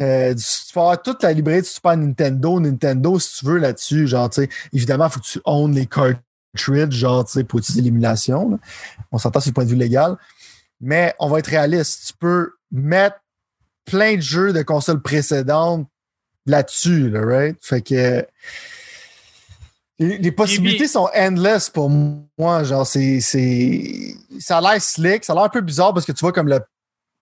euh, 0.00 0.34
tu 0.34 0.72
vas 0.74 0.82
avoir 0.82 1.02
toute 1.02 1.22
la 1.22 1.32
librairie 1.32 1.62
de 1.62 1.66
Super 1.66 1.96
Nintendo, 1.96 2.60
Nintendo, 2.60 3.18
si 3.18 3.38
tu 3.38 3.46
veux, 3.46 3.58
là-dessus. 3.58 4.06
Genre, 4.06 4.30
tu 4.30 4.42
sais, 4.42 4.48
évidemment, 4.72 5.06
il 5.06 5.12
faut 5.12 5.20
que 5.20 5.26
tu 5.26 5.40
owns 5.44 5.74
les 5.74 5.86
cartridges, 5.86 6.94
genre, 6.94 7.24
tu 7.24 7.32
sais, 7.32 7.44
pour 7.44 7.58
utiliser 7.58 7.82
l'émulation. 7.82 8.60
On 9.10 9.18
s'entend 9.18 9.40
sur 9.40 9.50
le 9.50 9.54
point 9.54 9.64
de 9.64 9.70
vue 9.70 9.76
légal. 9.76 10.16
Mais 10.80 11.14
on 11.18 11.28
va 11.28 11.40
être 11.40 11.48
réaliste. 11.48 12.06
Tu 12.08 12.12
peux 12.14 12.52
mettre 12.70 13.16
plein 13.84 14.16
de 14.16 14.20
jeux 14.20 14.52
de 14.52 14.62
consoles 14.62 15.02
précédentes 15.02 15.88
là-dessus, 16.46 17.10
là, 17.10 17.20
right? 17.24 17.58
Fait 17.60 17.82
que 17.82 18.24
les, 19.98 20.30
possibilités 20.30 20.84
Puis- 20.84 20.88
sont 20.88 21.08
endless 21.14 21.70
pour 21.70 21.90
moi. 21.90 22.62
Genre, 22.62 22.86
c'est, 22.86 23.20
ça 24.38 24.58
a 24.58 24.60
l'air 24.60 24.80
slick, 24.80 25.24
ça 25.24 25.32
a 25.32 25.36
l'air 25.36 25.44
un 25.44 25.48
peu 25.48 25.60
bizarre 25.60 25.92
parce 25.92 26.06
que 26.06 26.12
tu 26.12 26.20
vois 26.20 26.32
comme 26.32 26.48
le, 26.48 26.60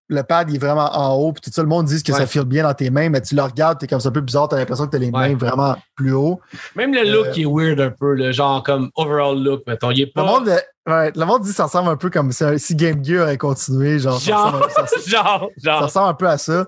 le 0.09 0.23
pad 0.23 0.49
il 0.51 0.57
est 0.57 0.59
vraiment 0.59 0.89
en 0.97 1.15
haut, 1.15 1.33
puis 1.33 1.41
tout 1.43 1.51
ça, 1.53 1.63
le 1.63 1.69
monde 1.69 1.87
dit 1.87 2.01
que 2.03 2.13
Ouais. 2.13 2.19
ça 2.19 2.27
file 2.27 2.45
bien 2.45 2.63
dans 2.63 2.75
tes 2.75 2.91
mains, 2.91 3.09
mais 3.09 3.21
tu 3.21 3.35
le 3.35 3.43
regardes, 3.43 3.79
t'es 3.79 3.87
comme 3.89 3.99
ça 4.01 4.09
un 4.11 4.13
peu 4.13 4.21
bizarre, 4.21 4.49
t'as 4.49 4.57
l'impression 4.57 4.87
que 4.87 4.91
t'as 4.93 4.99
les 4.99 5.07
Ouais. 5.11 5.31
mains 5.31 5.35
vraiment 5.37 5.77
plus 5.97 6.13
haut. 6.13 6.41
Même 6.77 6.95
le 6.95 7.03
look 7.11 7.27
Euh, 7.27 7.33
il 7.37 7.43
est 7.43 7.47
weird 7.47 7.81
un 7.81 7.91
peu, 7.91 8.15
le 8.15 8.31
genre 8.33 8.63
comme 8.63 8.91
overall 8.95 9.43
look, 9.43 9.63
mettons. 9.67 9.91
Il 9.91 10.03
est 10.03 10.07
Le 10.07 10.13
pas. 10.13 10.23
monde, 10.25 10.49
euh, 10.49 10.59
ouais, 10.87 11.13
le 11.17 11.25
monde 11.25 11.43
dit 11.43 11.51
que 11.51 11.57
ça 11.57 11.65
ressemble 11.65 11.89
un 11.91 11.97
peu 11.97 12.09
comme 12.11 12.31
si, 12.33 12.77
Game 12.77 13.05
Gear 13.05 13.25
avait 13.27 13.37
continué, 13.37 13.99
genre, 13.99 14.21
ça 14.21 14.31
Genre, 14.31 14.53
ressemble- 14.63 14.89
ça- 14.89 14.97
genre, 15.11 15.51
Ça 15.59 15.71
genre. 15.71 15.83
ressemble 15.83 16.09
un 16.11 16.15
peu 16.15 16.29
à 16.29 16.39
ça. 16.39 16.67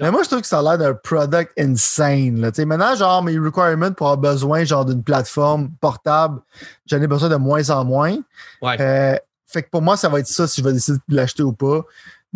Mais 0.00 0.10
moi, 0.10 0.22
je 0.24 0.28
trouve 0.28 0.42
que 0.42 0.46
ça 0.46 0.58
a 0.58 0.62
l'air 0.62 0.78
d'un 0.78 0.94
product 0.94 1.52
insane. 1.58 2.40
Là. 2.40 2.50
Maintenant, 2.66 2.94
genre, 2.96 3.22
mes 3.22 3.38
requirements 3.38 3.90
pour 3.92 4.08
avoir 4.10 4.18
besoin 4.32 4.62
genre 4.64 4.84
d'une 4.84 5.02
plateforme 5.02 5.70
portable, 5.80 6.40
j'en 6.86 7.00
ai 7.00 7.06
besoin 7.06 7.30
de 7.30 7.36
moins 7.36 7.68
en 7.70 7.84
moins. 7.84 8.16
Ouais. 8.62 8.76
Euh, 8.78 9.16
fait 9.46 9.62
que 9.62 9.70
pour 9.70 9.80
moi, 9.80 9.96
ça 9.96 10.08
va 10.08 10.18
être 10.20 10.26
ça 10.26 10.46
si 10.46 10.60
je 10.60 10.66
vais 10.66 10.72
décider 10.74 10.98
de 11.08 11.16
l'acheter 11.16 11.42
ou 11.44 11.52
pas. 11.52 11.82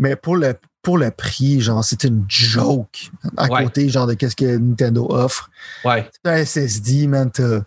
Mais 0.00 0.16
pour 0.16 0.34
le 0.34 0.54
pour 0.82 0.96
le 0.96 1.10
prix, 1.10 1.60
genre, 1.60 1.84
c'est 1.84 2.04
une 2.04 2.24
joke 2.26 3.10
à 3.36 3.48
côté, 3.48 3.90
genre, 3.90 4.06
de 4.06 4.14
qu'est-ce 4.14 4.36
que 4.36 4.56
Nintendo 4.56 5.06
offre. 5.10 5.50
Ouais. 5.84 6.08
C'est 6.24 6.30
un 6.30 6.44
SSD, 6.44 7.06
man. 7.06 7.30
Tu 7.30 7.42
peux 7.42 7.62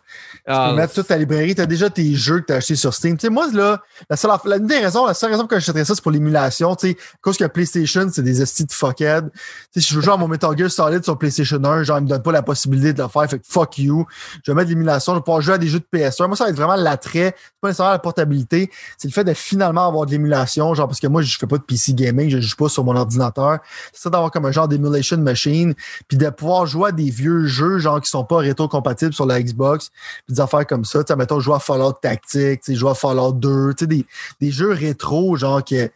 ah. 0.48 0.74
mettre 0.74 0.96
toute 0.96 1.08
ta 1.08 1.18
librairie. 1.18 1.54
Tu 1.54 1.62
as 1.62 1.68
déjà 1.68 1.92
tes 1.92 2.16
jeux 2.16 2.40
que 2.40 2.48
tu 2.48 2.54
as 2.54 2.56
achetés 2.56 2.76
sur 2.76 2.92
Steam. 2.92 3.16
Tu 3.16 3.28
sais, 3.28 3.30
moi, 3.30 3.48
là, 3.54 3.82
la 4.10 4.18
seule, 4.18 4.32
la, 4.46 4.58
la, 4.58 4.80
raison, 4.80 5.06
la 5.06 5.14
seule 5.14 5.32
raison 5.32 5.46
que 5.46 5.56
j'achèterais 5.56 5.86
ça, 5.86 5.94
c'est 5.94 6.02
pour 6.02 6.12
l'émulation. 6.12 6.76
Tu 6.76 6.90
sais, 6.90 6.98
cause 7.22 7.38
que 7.38 7.46
PlayStation, 7.46 8.10
c'est 8.12 8.24
des 8.24 8.44
SSD 8.44 8.66
de 8.66 8.72
fuckhead. 8.72 9.30
Tu 9.32 9.40
sais, 9.74 9.82
si 9.82 9.94
je 9.94 9.96
veux 9.96 10.02
jouer 10.02 10.14
à 10.14 10.18
mon 10.18 10.28
Metal 10.28 10.58
Gear 10.58 10.72
Solid 10.72 11.04
sur 11.04 11.16
PlayStation 11.20 11.64
1, 11.64 11.84
genre, 11.84 12.00
ils 12.00 12.06
me 12.06 12.10
donnent 12.10 12.24
pas 12.24 12.32
la 12.32 12.42
possibilité 12.42 12.94
de 12.94 13.04
le 13.04 13.10
faire. 13.10 13.30
Fait 13.30 13.38
que 13.38 13.46
fuck 13.48 13.78
you. 13.78 14.08
Je 14.44 14.52
vais 14.52 14.56
mettre 14.56 14.70
l'émulation. 14.70 15.14
Je 15.14 15.20
vais 15.20 15.24
pouvoir 15.24 15.42
jouer 15.42 15.54
à 15.54 15.58
des 15.60 15.68
jeux 15.68 15.80
de 15.80 16.00
PS1. 16.00 16.26
Moi, 16.26 16.36
ça 16.36 16.46
va 16.46 16.50
être 16.50 16.56
vraiment 16.56 16.76
l'attrait. 16.76 17.36
C'est 17.38 17.62
pas 17.62 17.68
nécessairement 17.68 17.94
la 17.94 18.00
portabilité. 18.00 18.72
C'est 18.98 19.08
le 19.08 19.14
fait 19.14 19.24
de 19.24 19.34
finalement 19.36 19.88
avoir 19.88 20.08
de 20.08 20.12
l'émulation. 20.12 20.74
Genre, 20.74 20.88
parce 20.88 21.00
que 21.00 21.08
moi, 21.08 21.22
je 21.22 21.38
fais 21.38 21.46
pas 21.46 21.60
de 21.60 21.64
PC 21.64 21.94
gaming. 21.94 22.32
Je 22.32 22.40
joue 22.40 22.56
pas 22.56 22.70
sur 22.70 22.84
mon 22.84 23.03
ordinateur. 23.04 23.60
C'est 23.92 24.04
ça 24.04 24.10
d'avoir 24.10 24.32
comme 24.32 24.46
un 24.46 24.52
genre 24.52 24.68
d'émulation 24.68 25.18
machine, 25.18 25.74
puis 26.08 26.18
de 26.18 26.30
pouvoir 26.30 26.66
jouer 26.66 26.90
à 26.90 26.92
des 26.92 27.10
vieux 27.10 27.46
jeux, 27.46 27.78
genre 27.78 28.02
qui 28.02 28.10
sont 28.10 28.26
pas 28.26 28.38
rétro-compatibles 28.38 29.14
sur 29.14 29.26
la 29.26 29.42
Xbox, 29.42 29.90
puis 30.26 30.36
des 30.36 30.42
affaires 30.42 30.66
comme 30.66 30.86
ça. 30.86 31.04
Tu 31.04 31.12
sais, 31.12 31.16
mettons, 31.16 31.40
jouer 31.40 31.56
à 31.56 31.60
Fallout 31.60 31.94
Tactique, 31.94 32.62
tu 32.62 32.76
jouer 32.76 32.92
à 32.92 32.96
Fallout 32.96 33.34
2, 33.34 33.74
tu 33.74 33.84
sais, 33.84 33.88
des, 33.88 34.06
des 34.42 34.52
jeux 34.52 34.72
rétro, 34.72 35.36
genre 35.36 35.64
que 35.64 35.90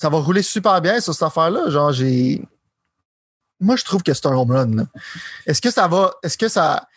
ça 0.00 0.08
va 0.08 0.18
rouler 0.18 0.42
super 0.42 0.80
bien 0.80 0.98
sur 1.00 1.12
cette 1.12 1.24
affaire-là. 1.24 1.68
Genre, 1.68 1.92
j'ai. 1.92 2.42
Moi, 3.60 3.76
je 3.76 3.84
trouve 3.84 4.02
que 4.02 4.14
c'est 4.14 4.24
un 4.24 4.34
home 4.34 4.50
run. 4.50 4.86
Est-ce 5.46 5.60
que 5.60 5.70
ça 5.70 5.86
va. 5.88 6.14
Est-ce 6.22 6.38
que 6.38 6.48
ça 6.48 6.88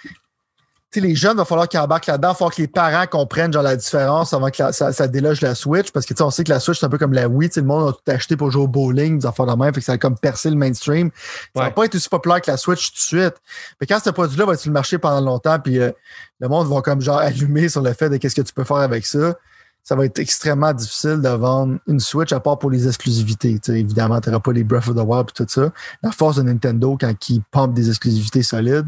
les 1.01 1.15
jeunes, 1.15 1.33
il 1.33 1.37
va 1.37 1.45
falloir 1.45 1.67
qu'ils 1.67 1.79
embarquent 1.79 2.07
là-dedans. 2.07 2.29
Il 2.29 2.31
va 2.31 2.35
falloir 2.35 2.55
que 2.55 2.61
les 2.61 2.67
parents 2.67 3.05
comprennent 3.07 3.51
genre, 3.53 3.63
la 3.63 3.75
différence 3.75 4.33
avant 4.33 4.49
que 4.49 4.71
ça, 4.71 5.07
déloge 5.07 5.41
la 5.41 5.55
Switch. 5.55 5.91
Parce 5.91 6.05
que 6.05 6.13
on 6.23 6.29
sait 6.29 6.43
que 6.43 6.49
la 6.49 6.59
Switch, 6.59 6.79
c'est 6.79 6.85
un 6.85 6.89
peu 6.89 6.97
comme 6.97 7.13
la 7.13 7.27
Wii. 7.27 7.49
Le 7.55 7.63
monde 7.63 7.89
a 7.89 7.91
tout 7.93 8.11
acheté 8.11 8.37
pour 8.37 8.51
jouer 8.51 8.63
au 8.63 8.67
bowling, 8.67 9.19
des 9.19 9.25
affaires 9.25 9.45
de 9.45 9.53
même. 9.53 9.73
Fait 9.73 9.79
que 9.79 9.85
ça 9.85 9.93
a 9.93 9.97
comme 9.97 10.17
percé 10.17 10.49
le 10.49 10.55
mainstream. 10.55 11.09
Ça 11.55 11.63
va 11.63 11.71
pas 11.71 11.85
être 11.85 11.95
aussi 11.95 12.09
populaire 12.09 12.41
que 12.41 12.51
la 12.51 12.57
Switch 12.57 12.91
tout 12.91 12.95
de 12.95 13.21
suite. 13.21 13.35
Mais 13.79 13.87
quand 13.87 13.99
ce 14.03 14.09
produit-là 14.09 14.45
va 14.45 14.53
être 14.53 14.59
sur 14.59 14.69
le 14.69 14.73
marché 14.73 14.97
pendant 14.97 15.21
longtemps, 15.21 15.59
puis 15.59 15.79
euh, 15.79 15.91
le 16.39 16.47
monde 16.47 16.67
va 16.67 16.81
comme 16.81 17.01
genre 17.01 17.19
allumer 17.19 17.69
sur 17.69 17.81
le 17.81 17.93
fait 17.93 18.09
de 18.09 18.17
qu'est-ce 18.17 18.35
que 18.35 18.41
tu 18.41 18.53
peux 18.53 18.63
faire 18.63 18.77
avec 18.77 19.05
ça, 19.05 19.35
ça 19.83 19.95
va 19.95 20.05
être 20.05 20.19
extrêmement 20.19 20.71
difficile 20.73 21.19
de 21.21 21.29
vendre 21.29 21.77
une 21.87 21.99
Switch 21.99 22.31
à 22.31 22.39
part 22.39 22.57
pour 22.57 22.71
les 22.71 22.87
exclusivités. 22.87 23.59
évidemment, 23.67 24.21
tu 24.21 24.29
n'auras 24.29 24.39
pas 24.39 24.53
les 24.53 24.63
Breath 24.63 24.87
of 24.87 24.95
the 24.95 25.05
Wild 25.05 25.29
et 25.29 25.33
tout 25.33 25.45
ça. 25.49 25.71
La 26.01 26.11
force 26.11 26.37
de 26.37 26.43
Nintendo 26.43 26.97
quand 26.99 27.29
ils 27.29 27.41
pompent 27.51 27.73
des 27.73 27.89
exclusivités 27.89 28.43
solides. 28.43 28.87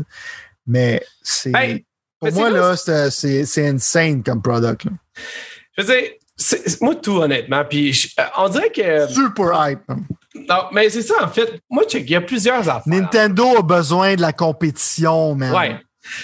Mais 0.65 1.03
c'est. 1.21 1.51
Pour 2.29 2.41
moi, 2.41 2.49
là, 2.49 2.75
c'est 3.09 3.67
insane 3.67 4.23
comme 4.23 4.41
product. 4.41 4.87
Je 5.77 5.83
veux 5.83 5.95
dire, 5.95 6.09
moi, 6.81 6.95
tout 6.95 7.17
honnêtement. 7.17 7.63
Puis 7.69 8.13
euh, 8.19 8.23
on 8.37 8.49
dirait 8.49 8.71
que. 8.71 9.07
Super 9.07 9.69
hype. 9.69 9.79
Non, 10.35 10.65
mais 10.71 10.89
c'est 10.89 11.01
ça, 11.01 11.23
en 11.23 11.29
fait. 11.29 11.59
Moi, 11.69 11.83
il 11.93 12.09
y 12.09 12.15
a 12.15 12.21
plusieurs 12.21 12.67
affaires. 12.67 12.83
Nintendo 12.85 13.57
a 13.57 13.61
besoin 13.61 14.15
de 14.15 14.21
la 14.21 14.33
compétition, 14.33 15.33
man. 15.35 15.53
Ouais. 15.53 15.79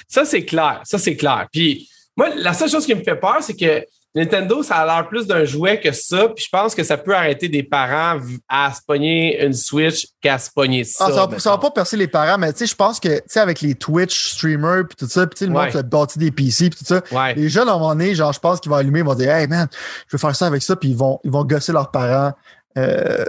Ça, 0.08 0.26
c'est 0.26 0.46
clair. 0.46 0.82
Ça, 0.84 0.98
c'est 0.98 1.16
clair. 1.16 1.48
Puis 1.52 1.90
moi, 2.16 2.30
la 2.36 2.54
seule 2.54 2.70
chose 2.70 2.86
qui 2.86 2.94
me 2.94 3.04
fait 3.04 3.16
peur, 3.16 3.38
c'est 3.42 3.56
que 3.56 3.86
Nintendo, 4.14 4.62
ça 4.62 4.76
a 4.78 4.86
l'air 4.86 5.08
plus 5.08 5.26
d'un 5.26 5.46
jouet 5.46 5.80
que 5.80 5.92
ça. 5.92 6.28
Puis 6.30 6.46
je 6.46 6.50
pense 6.50 6.76
que 6.76 6.84
ça 6.84 6.98
peut 6.98 7.16
arrêter 7.16 7.48
des 7.48 7.64
parents 7.64 8.20
à 8.50 8.74
se 8.74 8.82
pogner 8.86 9.42
une 9.44 9.54
Switch 9.54 10.08
qu'à 10.22 10.38
se 10.38 10.50
pogner 10.52 10.84
ça. 10.84 11.06
Ah, 11.08 11.12
ça, 11.12 11.26
va, 11.26 11.52
va 11.56 11.58
pas 11.58 11.72
percer 11.72 11.96
les 11.96 12.08
parents, 12.08 12.38
mais 12.38 12.52
tu 12.52 12.60
sais, 12.60 12.66
je 12.66 12.76
pense 12.76 13.00
que, 13.00 13.18
tu 13.20 13.24
sais, 13.28 13.40
avec 13.40 13.62
les 13.62 13.76
Twitch 13.76 14.34
streamers 14.34 14.88
puis 14.88 14.98
tout 14.98 15.08
ça, 15.08 15.26
puis 15.28 15.46
le 15.46 15.54
monde 15.54 15.70
qui 15.70 15.78
a 15.78 15.84
bâti 15.84 16.20
des 16.20 16.32
PC 16.32 16.70
puis 16.70 16.80
tout 16.80 16.86
ça, 16.86 17.02
les 17.36 17.50
jeunes, 17.50 17.70
à 17.70 17.74
un 17.74 17.76
moment 17.76 17.90
donné, 17.90 18.14
genre, 18.16 18.34
je 18.34 18.40
pense 18.40 18.60
qu'ils 18.60 18.70
vont 18.70 18.78
allumer, 18.78 19.00
ils 19.00 19.06
vont 19.06 19.16
dire, 19.16 19.32
hey 19.32 19.48
man, 19.48 19.68
je 20.08 20.18
veux 20.18 20.20
faire 20.20 20.36
ça 20.36 20.48
avec 20.48 20.62
ça, 20.62 20.76
puis 20.76 20.90
ils 20.90 20.98
vont, 20.98 21.20
ils 21.24 21.32
vont 21.32 21.46
gosser 21.46 21.72
leurs 21.72 21.92
parents. 21.92 22.34
Euh, 22.78 23.26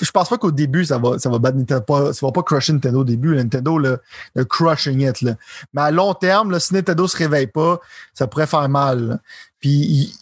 je 0.00 0.10
pense 0.10 0.28
pas 0.28 0.38
qu'au 0.38 0.50
début, 0.50 0.84
ça 0.84 0.98
va, 0.98 1.18
ça 1.18 1.28
va 1.28 1.38
battre 1.38 1.56
Nintendo, 1.56 1.82
pas, 1.82 2.12
ça 2.12 2.26
va 2.26 2.32
pas 2.32 2.42
crusher 2.42 2.72
Nintendo 2.72 3.00
au 3.00 3.04
début. 3.04 3.36
Nintendo, 3.36 3.78
le, 3.78 4.00
crushing 4.48 5.08
it, 5.08 5.20
là. 5.22 5.34
Mais 5.72 5.82
à 5.82 5.90
long 5.90 6.14
terme, 6.14 6.50
là, 6.50 6.60
si 6.60 6.74
Nintendo 6.74 7.06
se 7.06 7.16
réveille 7.16 7.46
pas, 7.46 7.80
ça 8.14 8.26
pourrait 8.26 8.46
faire 8.46 8.68
mal. 8.68 9.20
Puis, 9.60 10.14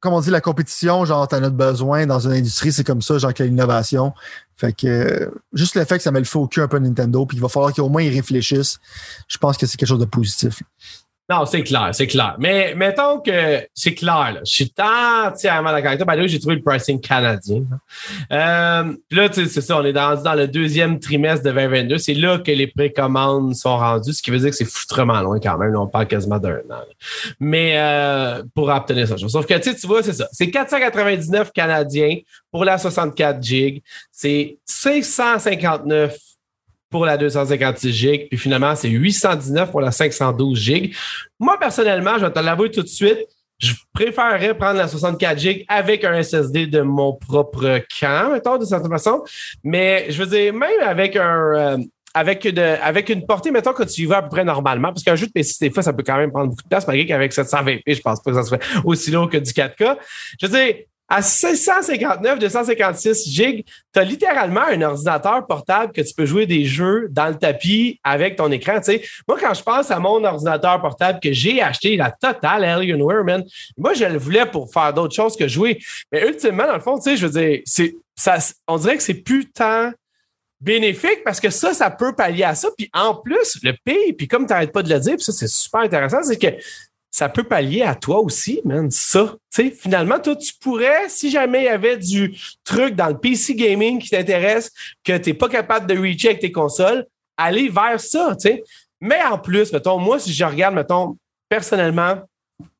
comme 0.00 0.12
on 0.12 0.20
dit, 0.20 0.30
la 0.30 0.40
compétition, 0.40 1.04
genre, 1.04 1.26
t'en 1.28 1.42
as 1.42 1.50
besoin 1.50 2.06
dans 2.06 2.20
une 2.20 2.32
industrie, 2.32 2.72
c'est 2.72 2.84
comme 2.84 3.02
ça, 3.02 3.18
genre, 3.18 3.32
qu'il 3.32 3.44
y 3.44 3.48
a 3.48 3.50
l'innovation. 3.50 4.12
Fait 4.56 4.72
que, 4.72 5.30
juste 5.52 5.76
le 5.76 5.84
fait 5.84 5.98
que 5.98 6.02
ça 6.02 6.10
met 6.10 6.18
le 6.18 6.24
feu 6.24 6.38
au 6.38 6.48
cul 6.48 6.62
un 6.62 6.68
peu 6.68 6.78
Nintendo, 6.78 7.26
puis 7.26 7.36
il 7.36 7.40
va 7.40 7.48
falloir 7.48 7.72
qu'au 7.72 7.88
moins 7.88 8.02
ils 8.02 8.14
réfléchissent, 8.14 8.78
je 9.28 9.38
pense 9.38 9.56
que 9.56 9.66
c'est 9.66 9.76
quelque 9.76 9.88
chose 9.88 10.00
de 10.00 10.06
positif. 10.06 10.62
Non, 11.28 11.44
c'est 11.44 11.62
clair, 11.64 11.90
c'est 11.92 12.06
clair. 12.06 12.36
Mais 12.38 12.74
mettons 12.76 13.18
que 13.18 13.66
c'est 13.74 13.94
clair, 13.94 14.32
là. 14.34 14.40
Je 14.44 14.52
suis 14.52 14.72
entièrement 14.78 15.72
d'accord 15.72 15.88
avec 15.88 15.98
toi. 15.98 16.06
Ben 16.06 16.20
là, 16.20 16.26
j'ai 16.28 16.38
trouvé 16.38 16.54
le 16.54 16.62
pricing 16.62 17.00
canadien. 17.00 17.64
Euh, 18.32 18.94
puis 19.08 19.18
là, 19.18 19.28
c'est 19.32 19.60
ça, 19.60 19.78
on 19.78 19.84
est 19.84 19.92
dans, 19.92 20.22
dans 20.22 20.34
le 20.34 20.46
deuxième 20.46 21.00
trimestre 21.00 21.44
de 21.44 21.50
2022. 21.50 21.98
C'est 21.98 22.14
là 22.14 22.38
que 22.38 22.52
les 22.52 22.68
précommandes 22.68 23.56
sont 23.56 23.76
rendues, 23.76 24.12
ce 24.12 24.22
qui 24.22 24.30
veut 24.30 24.38
dire 24.38 24.50
que 24.50 24.56
c'est 24.56 24.70
foutrement 24.70 25.20
loin 25.20 25.40
quand 25.40 25.58
même. 25.58 25.74
on 25.74 25.88
parle 25.88 26.06
quasiment 26.06 26.38
d'un 26.38 26.58
an. 26.70 26.84
Mais 27.40 27.74
euh, 27.76 28.44
pour 28.54 28.68
obtenir 28.68 29.08
ça. 29.08 29.16
Sauf 29.18 29.46
que 29.46 29.54
tu 29.54 29.86
vois, 29.86 30.04
c'est 30.04 30.12
ça. 30.12 30.28
C'est 30.30 30.50
499 30.50 31.50
canadiens 31.52 32.18
pour 32.52 32.64
la 32.64 32.78
64 32.78 33.42
gigs. 33.42 33.82
C'est 34.12 34.58
559 34.64 36.16
pour 36.90 37.04
la 37.04 37.16
256 37.16 37.92
GB, 37.92 38.26
puis 38.28 38.38
finalement, 38.38 38.74
c'est 38.76 38.88
819 38.88 39.70
pour 39.70 39.80
la 39.80 39.90
512 39.90 40.58
GB. 40.58 40.90
Moi, 41.38 41.58
personnellement, 41.58 42.18
je 42.18 42.26
vais 42.26 42.32
te 42.32 42.38
l'avouer 42.38 42.70
tout 42.70 42.82
de 42.82 42.88
suite, 42.88 43.18
je 43.58 43.72
préférerais 43.92 44.56
prendre 44.56 44.78
la 44.78 44.88
64 44.88 45.38
GB 45.38 45.64
avec 45.68 46.04
un 46.04 46.22
SSD 46.22 46.66
de 46.66 46.82
mon 46.82 47.14
propre 47.14 47.80
camp, 47.98 48.32
mettons, 48.32 48.58
de 48.58 48.64
certaine 48.64 48.90
façon. 48.90 49.22
Mais 49.64 50.06
je 50.10 50.22
veux 50.22 50.28
dire, 50.28 50.52
même 50.52 50.80
avec. 50.82 51.16
Euh, 51.16 51.78
avec 52.18 53.10
une 53.10 53.26
portée, 53.26 53.50
mettons, 53.50 53.74
que 53.74 53.82
tu 53.82 54.00
y 54.00 54.06
vas 54.06 54.16
à 54.16 54.22
peu 54.22 54.30
près 54.30 54.42
normalement, 54.42 54.88
parce 54.88 55.04
qu'un 55.04 55.16
jeu 55.16 55.26
de 55.26 55.32
PC, 55.32 55.56
des 55.60 55.70
fois, 55.70 55.82
ça 55.82 55.92
peut 55.92 56.02
quand 56.02 56.16
même 56.16 56.30
prendre 56.30 56.48
beaucoup 56.48 56.62
de 56.62 56.68
place, 56.68 56.86
malgré 56.86 57.04
qu'avec 57.04 57.30
720p, 57.30 57.82
je 57.94 58.00
pense 58.00 58.22
pas 58.22 58.30
que 58.30 58.36
ça 58.38 58.42
soit 58.42 58.58
aussi 58.84 59.10
long 59.10 59.28
que 59.28 59.36
du 59.36 59.50
4K. 59.50 59.98
Je 60.40 60.46
veux 60.46 60.52
dire, 60.52 60.76
à 61.08 61.22
659, 61.22 62.38
256 62.38 63.28
gigs, 63.28 63.64
tu 63.92 64.00
as 64.00 64.04
littéralement 64.04 64.62
un 64.62 64.82
ordinateur 64.82 65.46
portable 65.46 65.92
que 65.92 66.00
tu 66.00 66.14
peux 66.14 66.26
jouer 66.26 66.46
des 66.46 66.64
jeux 66.64 67.08
dans 67.10 67.28
le 67.28 67.36
tapis 67.36 68.00
avec 68.02 68.36
ton 68.36 68.50
écran. 68.50 68.82
sais. 68.82 69.02
Moi, 69.28 69.38
quand 69.40 69.54
je 69.54 69.62
pense 69.62 69.90
à 69.90 70.00
mon 70.00 70.22
ordinateur 70.24 70.80
portable 70.80 71.20
que 71.20 71.32
j'ai 71.32 71.62
acheté, 71.62 71.96
la 71.96 72.10
Total 72.10 72.64
Alienware, 72.64 73.24
man, 73.24 73.44
moi, 73.76 73.94
je 73.94 74.04
le 74.04 74.18
voulais 74.18 74.46
pour 74.46 74.72
faire 74.72 74.92
d'autres 74.92 75.14
choses 75.14 75.36
que 75.36 75.46
jouer. 75.46 75.78
Mais 76.10 76.26
ultimement, 76.26 76.66
dans 76.66 76.74
le 76.74 76.80
fond, 76.80 76.98
je 77.04 77.26
veux 77.26 77.40
dire, 77.40 77.60
ça, 78.16 78.38
on 78.66 78.78
dirait 78.78 78.96
que 78.96 79.02
c'est 79.02 79.14
plus 79.14 79.50
tant 79.50 79.92
bénéfique 80.60 81.22
parce 81.24 81.38
que 81.38 81.50
ça, 81.50 81.74
ça 81.74 81.90
peut 81.90 82.14
pallier 82.14 82.44
à 82.44 82.54
ça. 82.54 82.68
Puis 82.76 82.90
en 82.92 83.14
plus, 83.14 83.58
le 83.62 83.74
pays, 83.84 84.12
puis 84.12 84.26
comme 84.26 84.46
tu 84.46 84.52
n'arrêtes 84.52 84.72
pas 84.72 84.82
de 84.82 84.92
le 84.92 84.98
dire, 84.98 85.16
puis 85.16 85.24
ça, 85.24 85.32
c'est 85.32 85.48
super 85.48 85.82
intéressant, 85.82 86.22
c'est 86.22 86.38
que 86.38 86.56
ça 87.16 87.30
peut 87.30 87.44
pallier 87.44 87.80
à 87.80 87.94
toi 87.94 88.20
aussi, 88.20 88.60
man. 88.62 88.90
Ça, 88.90 89.36
finalement, 89.50 90.18
toi, 90.18 90.36
tu 90.36 90.52
pourrais, 90.60 91.08
si 91.08 91.30
jamais 91.30 91.62
il 91.62 91.64
y 91.64 91.68
avait 91.68 91.96
du 91.96 92.36
truc 92.62 92.94
dans 92.94 93.06
le 93.06 93.16
PC 93.16 93.54
gaming 93.54 93.98
qui 93.98 94.10
t'intéresse, 94.10 94.70
que 95.02 95.16
tu 95.16 95.30
n'es 95.30 95.34
pas 95.34 95.48
capable 95.48 95.86
de 95.86 95.98
reacher 95.98 96.28
avec 96.28 96.40
tes 96.42 96.52
consoles, 96.52 97.06
aller 97.38 97.70
vers 97.70 97.98
ça. 98.00 98.36
Mais 99.00 99.22
en 99.22 99.38
plus, 99.38 99.72
mettons, 99.72 99.98
moi, 99.98 100.18
si 100.18 100.30
je 100.30 100.44
regarde, 100.44 100.74
mettons, 100.74 101.16
personnellement, 101.48 102.20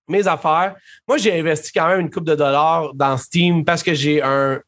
mes 0.07 0.29
affaires, 0.29 0.77
moi, 1.09 1.17
j'ai 1.17 1.41
investi 1.41 1.73
quand 1.73 1.89
même 1.89 2.01
une 2.01 2.11
coupe 2.11 2.27
de 2.27 2.35
dollars 2.35 2.93
dans 2.93 3.17
Steam 3.17 3.65
parce 3.65 3.83
que 3.83 3.95
j'ai 3.95 4.21
un, 4.23 4.61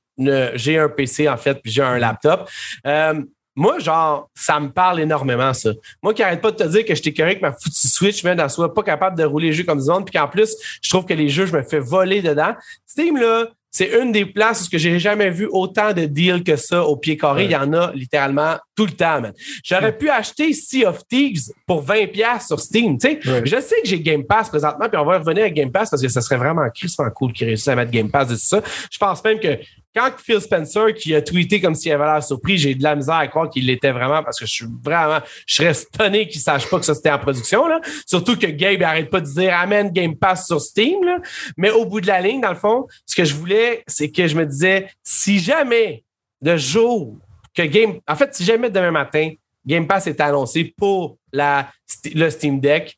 j'ai 0.55 0.79
un 0.79 0.89
PC, 0.89 1.29
en 1.29 1.37
fait, 1.37 1.61
puis 1.63 1.71
j'ai 1.71 1.83
un 1.83 1.99
laptop. 1.99 2.49
Euh, 2.87 3.21
moi, 3.59 3.81
genre, 3.81 4.31
ça 4.35 4.61
me 4.61 4.71
parle 4.71 5.01
énormément, 5.01 5.53
ça. 5.53 5.71
Moi 6.01 6.15
qui 6.15 6.23
arrête 6.23 6.41
pas 6.41 6.53
de 6.53 6.57
te 6.57 6.69
dire 6.69 6.85
que 6.85 6.95
je 6.95 7.03
t'ai 7.03 7.23
avec 7.23 7.43
ma 7.43 7.51
foutue 7.51 7.89
Switch, 7.89 8.23
mais 8.23 8.37
dans 8.37 8.49
soit 8.49 8.73
pas 8.73 8.85
capable 8.85 9.19
de 9.19 9.25
rouler 9.25 9.49
les 9.49 9.53
jeux 9.53 9.65
comme 9.65 9.81
du 9.81 9.89
monde, 9.89 10.07
puis 10.07 10.17
qu'en 10.17 10.29
plus, 10.29 10.57
je 10.81 10.89
trouve 10.89 11.05
que 11.05 11.15
les 11.15 11.29
jeux, 11.29 11.45
je 11.45 11.53
me 11.53 11.63
fais 11.63 11.81
voler 11.81 12.23
dedans. 12.23 12.55
Steam, 12.87 13.17
là, 13.17 13.49
c'est 13.71 14.01
une 14.01 14.13
des 14.13 14.25
places 14.25 14.69
où 14.73 14.79
j'ai 14.79 14.99
jamais 15.01 15.31
vu 15.31 15.49
autant 15.51 15.93
de 15.93 16.07
deals 16.07 16.45
que 16.45 16.55
ça 16.55 16.85
au 16.85 16.97
pied 16.97 17.17
carré. 17.17 17.47
Il 17.47 17.51
y 17.51 17.57
en 17.57 17.73
a 17.73 17.93
littéralement 17.93 18.57
tout 18.77 18.87
le 18.87 18.93
temps, 18.93 19.21
man. 19.21 19.33
J'aurais 19.65 19.97
pu 19.97 20.09
acheter 20.09 20.53
Sea 20.53 20.87
of 20.87 21.07
Thieves 21.09 21.51
pour 21.67 21.85
20$ 21.85 22.47
sur 22.47 22.61
Steam, 22.61 22.97
tu 22.97 23.09
sais. 23.09 23.21
Je 23.45 23.61
sais 23.61 23.81
que 23.83 23.89
j'ai 23.89 24.01
Game 24.01 24.25
Pass 24.25 24.49
présentement, 24.49 24.89
puis 24.89 24.99
on 24.99 25.05
va 25.05 25.19
revenir 25.19 25.45
à 25.45 25.51
Game 25.51 25.73
Pass 25.73 25.91
parce 25.91 26.01
que 26.01 26.09
ça 26.09 26.21
serait 26.21 26.37
vraiment 26.37 26.69
crispant 26.71 27.11
cool 27.11 27.33
qu'ils 27.33 27.49
réussissent 27.49 27.69
à 27.69 27.75
mettre 27.75 27.91
Game 27.91 28.11
Pass 28.11 28.29
de 28.29 28.37
ça. 28.37 28.63
Je 28.91 28.99
pense 28.99 29.23
même 29.25 29.41
que 29.41 29.59
quand 29.95 30.11
Phil 30.19 30.41
Spencer, 30.41 30.95
qui 30.95 31.15
a 31.15 31.23
tweeté 31.23 31.61
comme 31.61 31.75
s'il 31.75 31.93
avait 31.93 32.05
l'air 32.05 32.23
surpris, 32.23 32.59
j'ai 32.59 32.75
de 32.75 32.83
la 32.83 32.95
misère 32.95 33.15
à 33.15 33.27
croire 33.27 33.49
qu'il 33.49 33.67
l'était 33.67 33.91
vraiment 33.91 34.23
parce 34.23 34.39
que 34.39 34.47
je 34.47 34.53
suis 34.53 34.67
vraiment, 34.83 35.21
je 35.47 35.55
serais 35.55 35.75
stonné 35.75 36.29
qu'il 36.29 36.41
sache 36.41 36.69
pas 36.69 36.79
que 36.79 36.85
ça 36.85 36.95
c'était 36.95 37.11
en 37.11 37.19
production, 37.19 37.67
là. 37.67 37.81
Surtout 38.07 38.37
que 38.37 38.47
Gabe 38.47 38.83
arrête 38.83 39.11
pas 39.11 39.21
de 39.21 39.27
dire 39.27 39.55
amène 39.57 39.91
Game 39.91 40.17
Pass 40.17 40.47
sur 40.47 40.61
Steam, 40.61 41.05
là. 41.05 41.19
Mais 41.57 41.71
au 41.71 41.85
bout 41.87 42.01
de 42.01 42.07
la 42.07 42.21
ligne, 42.21 42.41
dans 42.41 42.51
le 42.51 42.57
fond, 42.57 42.87
ce 43.07 43.17
que 43.17 43.25
je 43.25 43.35
voulais, 43.35 43.83
c'est 43.87 44.11
que 44.11 44.27
je 44.27 44.37
me 44.37 44.47
disais, 44.47 44.89
si 45.03 45.39
jamais 45.39 46.05
de 46.43 46.57
jour 46.57 47.17
que 47.55 47.63
Game, 47.63 47.99
en 48.07 48.15
fait, 48.15 48.35
si 48.35 48.45
jamais 48.45 48.71
demain 48.71 48.91
matin, 48.91 49.31
Game 49.67 49.87
Pass 49.87 50.07
est 50.07 50.21
annoncé 50.21 50.73
pour 50.77 51.19
la, 51.33 51.71
le 52.15 52.31
Steam 52.31 52.61
Deck, 52.61 52.98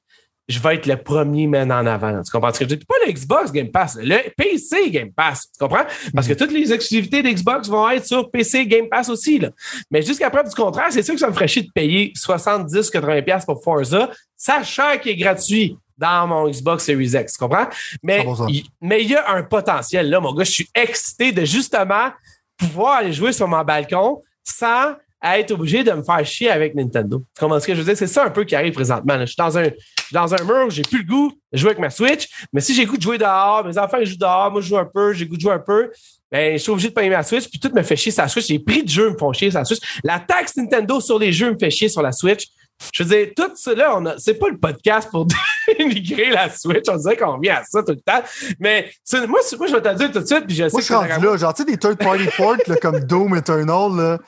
je 0.50 0.58
vais 0.58 0.74
être 0.74 0.86
le 0.86 0.96
premier 0.96 1.46
man 1.46 1.70
en 1.70 1.86
avant. 1.86 2.22
Tu 2.22 2.30
comprends 2.30 2.52
ce 2.52 2.58
que 2.58 2.68
je 2.68 2.74
dis? 2.74 2.84
Pas 2.84 2.96
le 3.06 3.12
Xbox 3.12 3.52
Game 3.52 3.70
Pass, 3.70 3.96
le 4.00 4.30
PC 4.36 4.90
Game 4.90 5.12
Pass. 5.12 5.42
Tu 5.52 5.58
comprends? 5.64 5.84
Parce 6.12 6.26
que 6.26 6.32
toutes 6.32 6.50
les 6.50 6.72
exclusivités 6.72 7.22
d'Xbox 7.22 7.68
vont 7.68 7.88
être 7.88 8.04
sur 8.04 8.28
PC 8.30 8.66
Game 8.66 8.88
Pass 8.88 9.08
aussi. 9.08 9.38
Là. 9.38 9.50
Mais 9.90 10.02
jusqu'à 10.02 10.28
preuve 10.28 10.48
du 10.48 10.54
contraire, 10.54 10.88
c'est 10.90 11.02
sûr 11.02 11.14
que 11.14 11.20
ça 11.20 11.28
me 11.28 11.32
ferait 11.32 11.46
chier 11.46 11.62
de 11.62 11.70
payer 11.72 12.12
70-80$ 12.16 13.44
pour 13.44 13.62
Forza, 13.62 14.10
sachant 14.36 14.98
qu'il 15.00 15.12
est 15.12 15.16
gratuit 15.16 15.78
dans 15.96 16.26
mon 16.26 16.48
Xbox 16.48 16.84
Series 16.84 17.12
X. 17.14 17.34
Tu 17.34 17.38
comprends? 17.38 17.68
Mais 18.02 18.26
il, 18.48 18.64
mais 18.80 19.02
il 19.02 19.10
y 19.10 19.14
a 19.14 19.30
un 19.30 19.44
potentiel 19.44 20.10
là, 20.10 20.18
mon 20.18 20.34
gars. 20.34 20.44
Je 20.44 20.50
suis 20.50 20.68
excité 20.74 21.30
de 21.30 21.44
justement 21.44 22.10
pouvoir 22.56 22.96
aller 22.96 23.12
jouer 23.12 23.32
sur 23.32 23.46
mon 23.46 23.62
balcon 23.62 24.20
sans 24.42 24.94
à 25.20 25.38
être 25.38 25.50
obligé 25.50 25.84
de 25.84 25.92
me 25.92 26.02
faire 26.02 26.24
chier 26.24 26.50
avec 26.50 26.74
Nintendo. 26.74 27.22
Comment 27.38 27.60
ce 27.60 27.66
que 27.66 27.74
je 27.74 27.80
veux 27.80 27.84
dire? 27.84 27.96
C'est 27.96 28.06
ça 28.06 28.24
un 28.24 28.30
peu 28.30 28.44
qui 28.44 28.54
arrive 28.54 28.72
présentement. 28.72 29.18
Je 29.20 29.26
suis 29.26 29.36
dans 29.36 29.58
un, 29.58 29.68
dans 30.12 30.34
un 30.34 30.44
mur, 30.44 30.70
j'ai 30.70 30.82
plus 30.82 30.98
le 30.98 31.04
goût 31.04 31.32
de 31.52 31.58
jouer 31.58 31.70
avec 31.70 31.80
ma 31.80 31.90
Switch, 31.90 32.28
mais 32.52 32.60
si 32.60 32.74
j'ai 32.74 32.86
goût 32.86 32.96
de 32.96 33.02
jouer 33.02 33.18
dehors, 33.18 33.64
mes 33.64 33.76
enfants 33.76 34.02
jouent 34.02 34.16
dehors, 34.16 34.50
moi 34.50 34.60
je 34.60 34.68
joue 34.68 34.78
un 34.78 34.88
peu, 34.92 35.12
j'ai 35.12 35.26
goût 35.26 35.36
de 35.36 35.40
jouer 35.40 35.52
un 35.52 35.58
peu, 35.58 35.90
ben, 36.30 36.56
je 36.56 36.62
suis 36.62 36.70
obligé 36.70 36.88
de 36.88 36.94
payer 36.94 37.10
ma 37.10 37.22
Switch, 37.22 37.48
puis 37.48 37.58
tout 37.58 37.70
me 37.74 37.82
fait 37.82 37.96
chier 37.96 38.12
la 38.16 38.28
Switch. 38.28 38.48
Les 38.48 38.60
prix 38.60 38.84
de 38.84 38.88
jeux 38.88 39.10
me 39.10 39.18
font 39.18 39.32
chier 39.32 39.50
sur 39.50 39.58
la 39.58 39.64
Switch. 39.64 39.80
La 40.04 40.20
taxe 40.20 40.56
Nintendo 40.56 41.00
sur 41.00 41.18
les 41.18 41.32
jeux 41.32 41.52
me 41.52 41.58
fait 41.58 41.70
chier 41.70 41.88
sur 41.88 42.02
la 42.02 42.12
Switch. 42.12 42.46
Je 42.92 43.02
veux 43.02 43.08
dire, 43.08 43.28
tout 43.36 43.50
cela, 43.54 43.96
on 43.96 44.06
a, 44.06 44.18
c'est 44.18 44.34
pas 44.34 44.48
le 44.48 44.58
podcast 44.58 45.08
pour 45.10 45.26
dénigrer 45.78 46.30
la 46.30 46.50
Switch. 46.50 46.84
On 46.88 46.96
dirait 46.96 47.16
qu'on 47.16 47.36
revient 47.36 47.50
à 47.50 47.64
ça 47.64 47.82
tout 47.82 47.92
le 47.92 48.00
temps. 48.00 48.22
Mais 48.58 48.90
moi, 49.12 49.40
moi, 49.58 49.66
je 49.66 49.74
vais 49.74 49.82
te 49.82 49.94
dire 49.94 50.12
tout 50.12 50.20
de 50.20 50.26
suite, 50.26 50.46
puis 50.46 50.56
je 50.56 50.64
sais 50.64 50.72
moi, 50.72 50.80
je 50.80 50.86
suis 50.86 50.94
rendu 50.94 51.24
là. 51.24 51.36
Genre, 51.36 51.54
tu 51.54 51.62
sais, 51.62 51.70
des 51.70 51.76
third-party 51.76 52.28
ports 52.36 52.56
comme 52.80 53.00
Doom 53.00 53.36
Eternal, 53.36 53.96
là, 53.96 54.18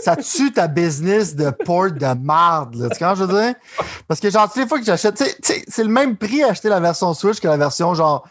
ça 0.00 0.16
tue 0.16 0.52
ta 0.52 0.68
business 0.68 1.34
de 1.34 1.50
port 1.50 1.90
de 1.90 2.14
marde. 2.20 2.74
Là. 2.76 2.88
Tu 2.90 2.98
comprends 2.98 3.14
je 3.14 3.24
veux 3.24 3.40
dire? 3.42 3.54
Parce 4.08 4.20
que, 4.20 4.30
genre, 4.30 4.46
toutes 4.46 4.62
les 4.62 4.68
fois 4.68 4.78
que 4.78 4.84
j'achète, 4.84 5.16
tu 5.16 5.24
sais, 5.42 5.64
c'est 5.66 5.84
le 5.84 5.90
même 5.90 6.16
prix 6.16 6.42
à 6.42 6.48
acheter 6.48 6.68
la 6.68 6.80
version 6.80 7.12
Switch 7.14 7.40
que 7.40 7.48
la 7.48 7.56
version, 7.56 7.94
genre, 7.94 8.26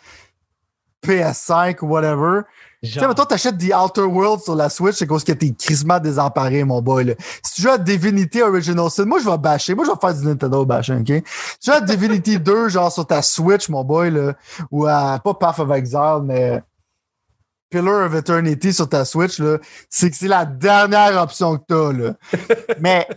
PS5 1.04 1.78
ou 1.82 1.88
whatever. 1.88 2.42
Tu 2.84 2.90
sais, 2.90 3.00
toi, 3.14 3.26
t'achètes 3.28 3.60
The 3.60 3.72
Outer 3.76 4.02
World 4.02 4.42
sur 4.42 4.56
la 4.56 4.68
Switch, 4.68 4.96
c'est 4.96 5.06
cause 5.06 5.24
que 5.24 5.34
t'es 5.34 5.54
crissement 5.54 6.00
désemparé, 6.00 6.64
mon 6.64 6.82
boy, 6.82 7.04
là. 7.06 7.14
Si 7.44 7.54
tu 7.54 7.62
joues 7.62 7.70
à 7.70 7.78
Divinity 7.78 8.42
Original 8.42 8.90
Sin, 8.90 9.06
moi, 9.06 9.20
je 9.20 9.30
vais 9.30 9.38
bâcher. 9.38 9.76
Moi, 9.76 9.86
je 9.86 9.92
vais 9.92 9.98
faire 10.02 10.16
du 10.16 10.26
Nintendo 10.26 10.66
bashing, 10.66 11.02
OK? 11.02 11.24
Si 11.28 11.60
tu 11.60 11.72
joues 11.72 11.78
à 11.78 11.82
Divinity 11.82 12.40
2, 12.40 12.70
genre, 12.70 12.92
sur 12.92 13.06
ta 13.06 13.22
Switch, 13.22 13.70
mon 13.70 13.84
boy, 13.84 14.10
là, 14.10 14.34
ou 14.72 14.88
à, 14.88 15.20
pas 15.24 15.36
Path 15.36 15.60
of 15.60 15.70
Exile, 15.70 16.22
mais 16.24 16.64
Pillar 17.70 18.08
of 18.08 18.16
Eternity 18.16 18.74
sur 18.74 18.90
ta 18.90 19.06
Switch, 19.06 19.38
là, 19.38 19.60
c'est 19.88 20.10
que 20.10 20.18
c'est 20.18 20.28
la 20.28 20.46
dernière 20.46 21.22
option 21.22 21.58
que 21.58 21.64
t'as, 21.68 21.94
là. 21.94 22.14
mais, 22.80 23.08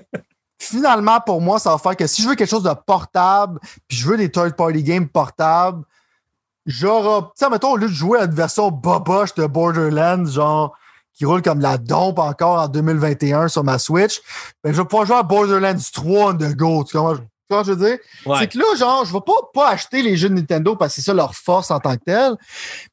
finalement, 0.59 1.21
pour 1.21 1.41
moi, 1.41 1.59
ça 1.59 1.71
va 1.71 1.79
faire 1.79 1.97
que 1.97 2.07
si 2.07 2.21
je 2.21 2.29
veux 2.29 2.35
quelque 2.35 2.51
chose 2.51 2.65
de 2.65 2.75
portable, 2.87 3.59
puis 3.89 3.97
je 3.97 4.07
veux 4.07 4.19
des 4.19 4.31
third-party 4.31 4.83
games 4.83 5.09
portables, 5.09 5.85
genre, 6.67 7.33
tu 7.37 7.45
sais, 7.45 7.51
mettons, 7.51 7.73
au 7.73 7.77
lieu 7.77 7.89
de 7.89 7.93
jouer 7.93 8.21
à 8.21 8.25
une 8.25 8.35
version 8.35 8.71
boboche 8.71 9.35
de 9.35 9.47
Borderlands, 9.47 10.27
genre, 10.27 10.77
qui 11.13 11.25
roule 11.25 11.43
comme 11.43 11.61
la 11.61 11.79
dompe 11.79 12.19
encore 12.19 12.61
en 12.61 12.69
2021 12.69 13.49
sur 13.49 13.65
ma 13.65 13.79
Switch, 13.79 14.21
ben, 14.63 14.73
je 14.73 14.81
vais 14.81 14.85
pouvoir 14.85 15.07
jouer 15.07 15.17
à 15.17 15.23
Borderlands 15.23 15.75
3 15.93 16.33
on 16.33 16.35
the 16.35 16.57
go. 16.57 16.85
Tu 16.85 16.97
vois, 16.97 17.17
je 17.51 17.73
veux 17.73 17.77
dire? 17.77 17.99
C'est 18.39 18.49
que 18.49 18.59
là, 18.59 18.65
genre, 18.77 19.05
je 19.05 19.13
vais 19.13 19.21
pas, 19.21 19.33
pas 19.53 19.71
acheter 19.71 20.03
les 20.03 20.17
jeux 20.17 20.29
de 20.29 20.35
Nintendo 20.35 20.75
parce 20.75 20.95
que 20.95 21.01
c'est 21.01 21.07
ça 21.07 21.15
leur 21.15 21.35
force 21.35 21.71
en 21.71 21.79
tant 21.79 21.97
que 21.97 22.05
telle, 22.05 22.37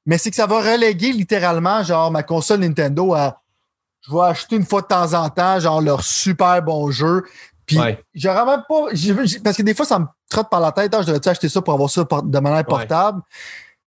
mais 0.05 0.17
c'est 0.17 0.29
que 0.29 0.35
ça 0.35 0.45
va 0.45 0.59
reléguer 0.59 1.13
littéralement, 1.13 1.83
genre, 1.83 2.11
ma 2.11 2.23
console 2.23 2.59
Nintendo 2.59 3.13
à 3.13 3.37
je 4.07 4.11
vais 4.11 4.21
acheter 4.21 4.55
une 4.55 4.65
fois 4.65 4.81
de 4.81 4.87
temps 4.87 5.13
en 5.13 5.29
temps, 5.29 5.59
genre, 5.59 5.79
leur 5.81 6.03
super 6.03 6.61
bon 6.63 6.89
jeu. 6.89 7.23
Puis, 7.75 7.97
j'aurais 8.13 8.45
même 8.45 8.63
pas. 8.67 8.87
Parce 9.43 9.57
que 9.57 9.63
des 9.63 9.73
fois, 9.73 9.85
ça 9.85 9.99
me 9.99 10.05
trotte 10.29 10.49
par 10.49 10.59
la 10.59 10.71
tête. 10.71 10.93
Ah, 10.93 11.01
je 11.01 11.07
devrais 11.07 11.27
acheter 11.27 11.49
ça 11.49 11.61
pour 11.61 11.73
avoir 11.73 11.89
ça 11.89 12.03
de 12.03 12.39
manière 12.39 12.65
portable? 12.65 13.21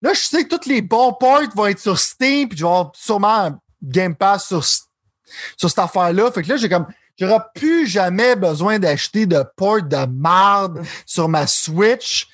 Là, 0.02 0.12
je 0.14 0.20
sais 0.20 0.44
que 0.44 0.56
tous 0.56 0.68
les 0.68 0.80
bons 0.80 1.12
ports 1.12 1.42
vont 1.54 1.66
être 1.66 1.78
sur 1.78 1.98
Steam, 1.98 2.48
puis 2.48 2.58
je 2.58 2.64
vais 2.64 2.70
avoir 2.70 2.92
sûrement 2.94 3.60
Game 3.82 4.14
Pass 4.14 4.48
sur, 4.48 4.64
sur 4.64 5.68
cette 5.68 5.78
affaire-là. 5.78 6.30
Fait 6.32 6.42
que 6.42 6.48
là, 6.48 6.56
j'ai 6.56 6.68
comme. 6.68 6.86
J'aurais 7.18 7.40
plus 7.54 7.86
jamais 7.86 8.34
besoin 8.34 8.78
d'acheter 8.78 9.26
de 9.26 9.44
port 9.54 9.82
de 9.82 10.06
marde 10.06 10.82
sur 11.04 11.28
ma 11.28 11.46
Switch. 11.46 12.26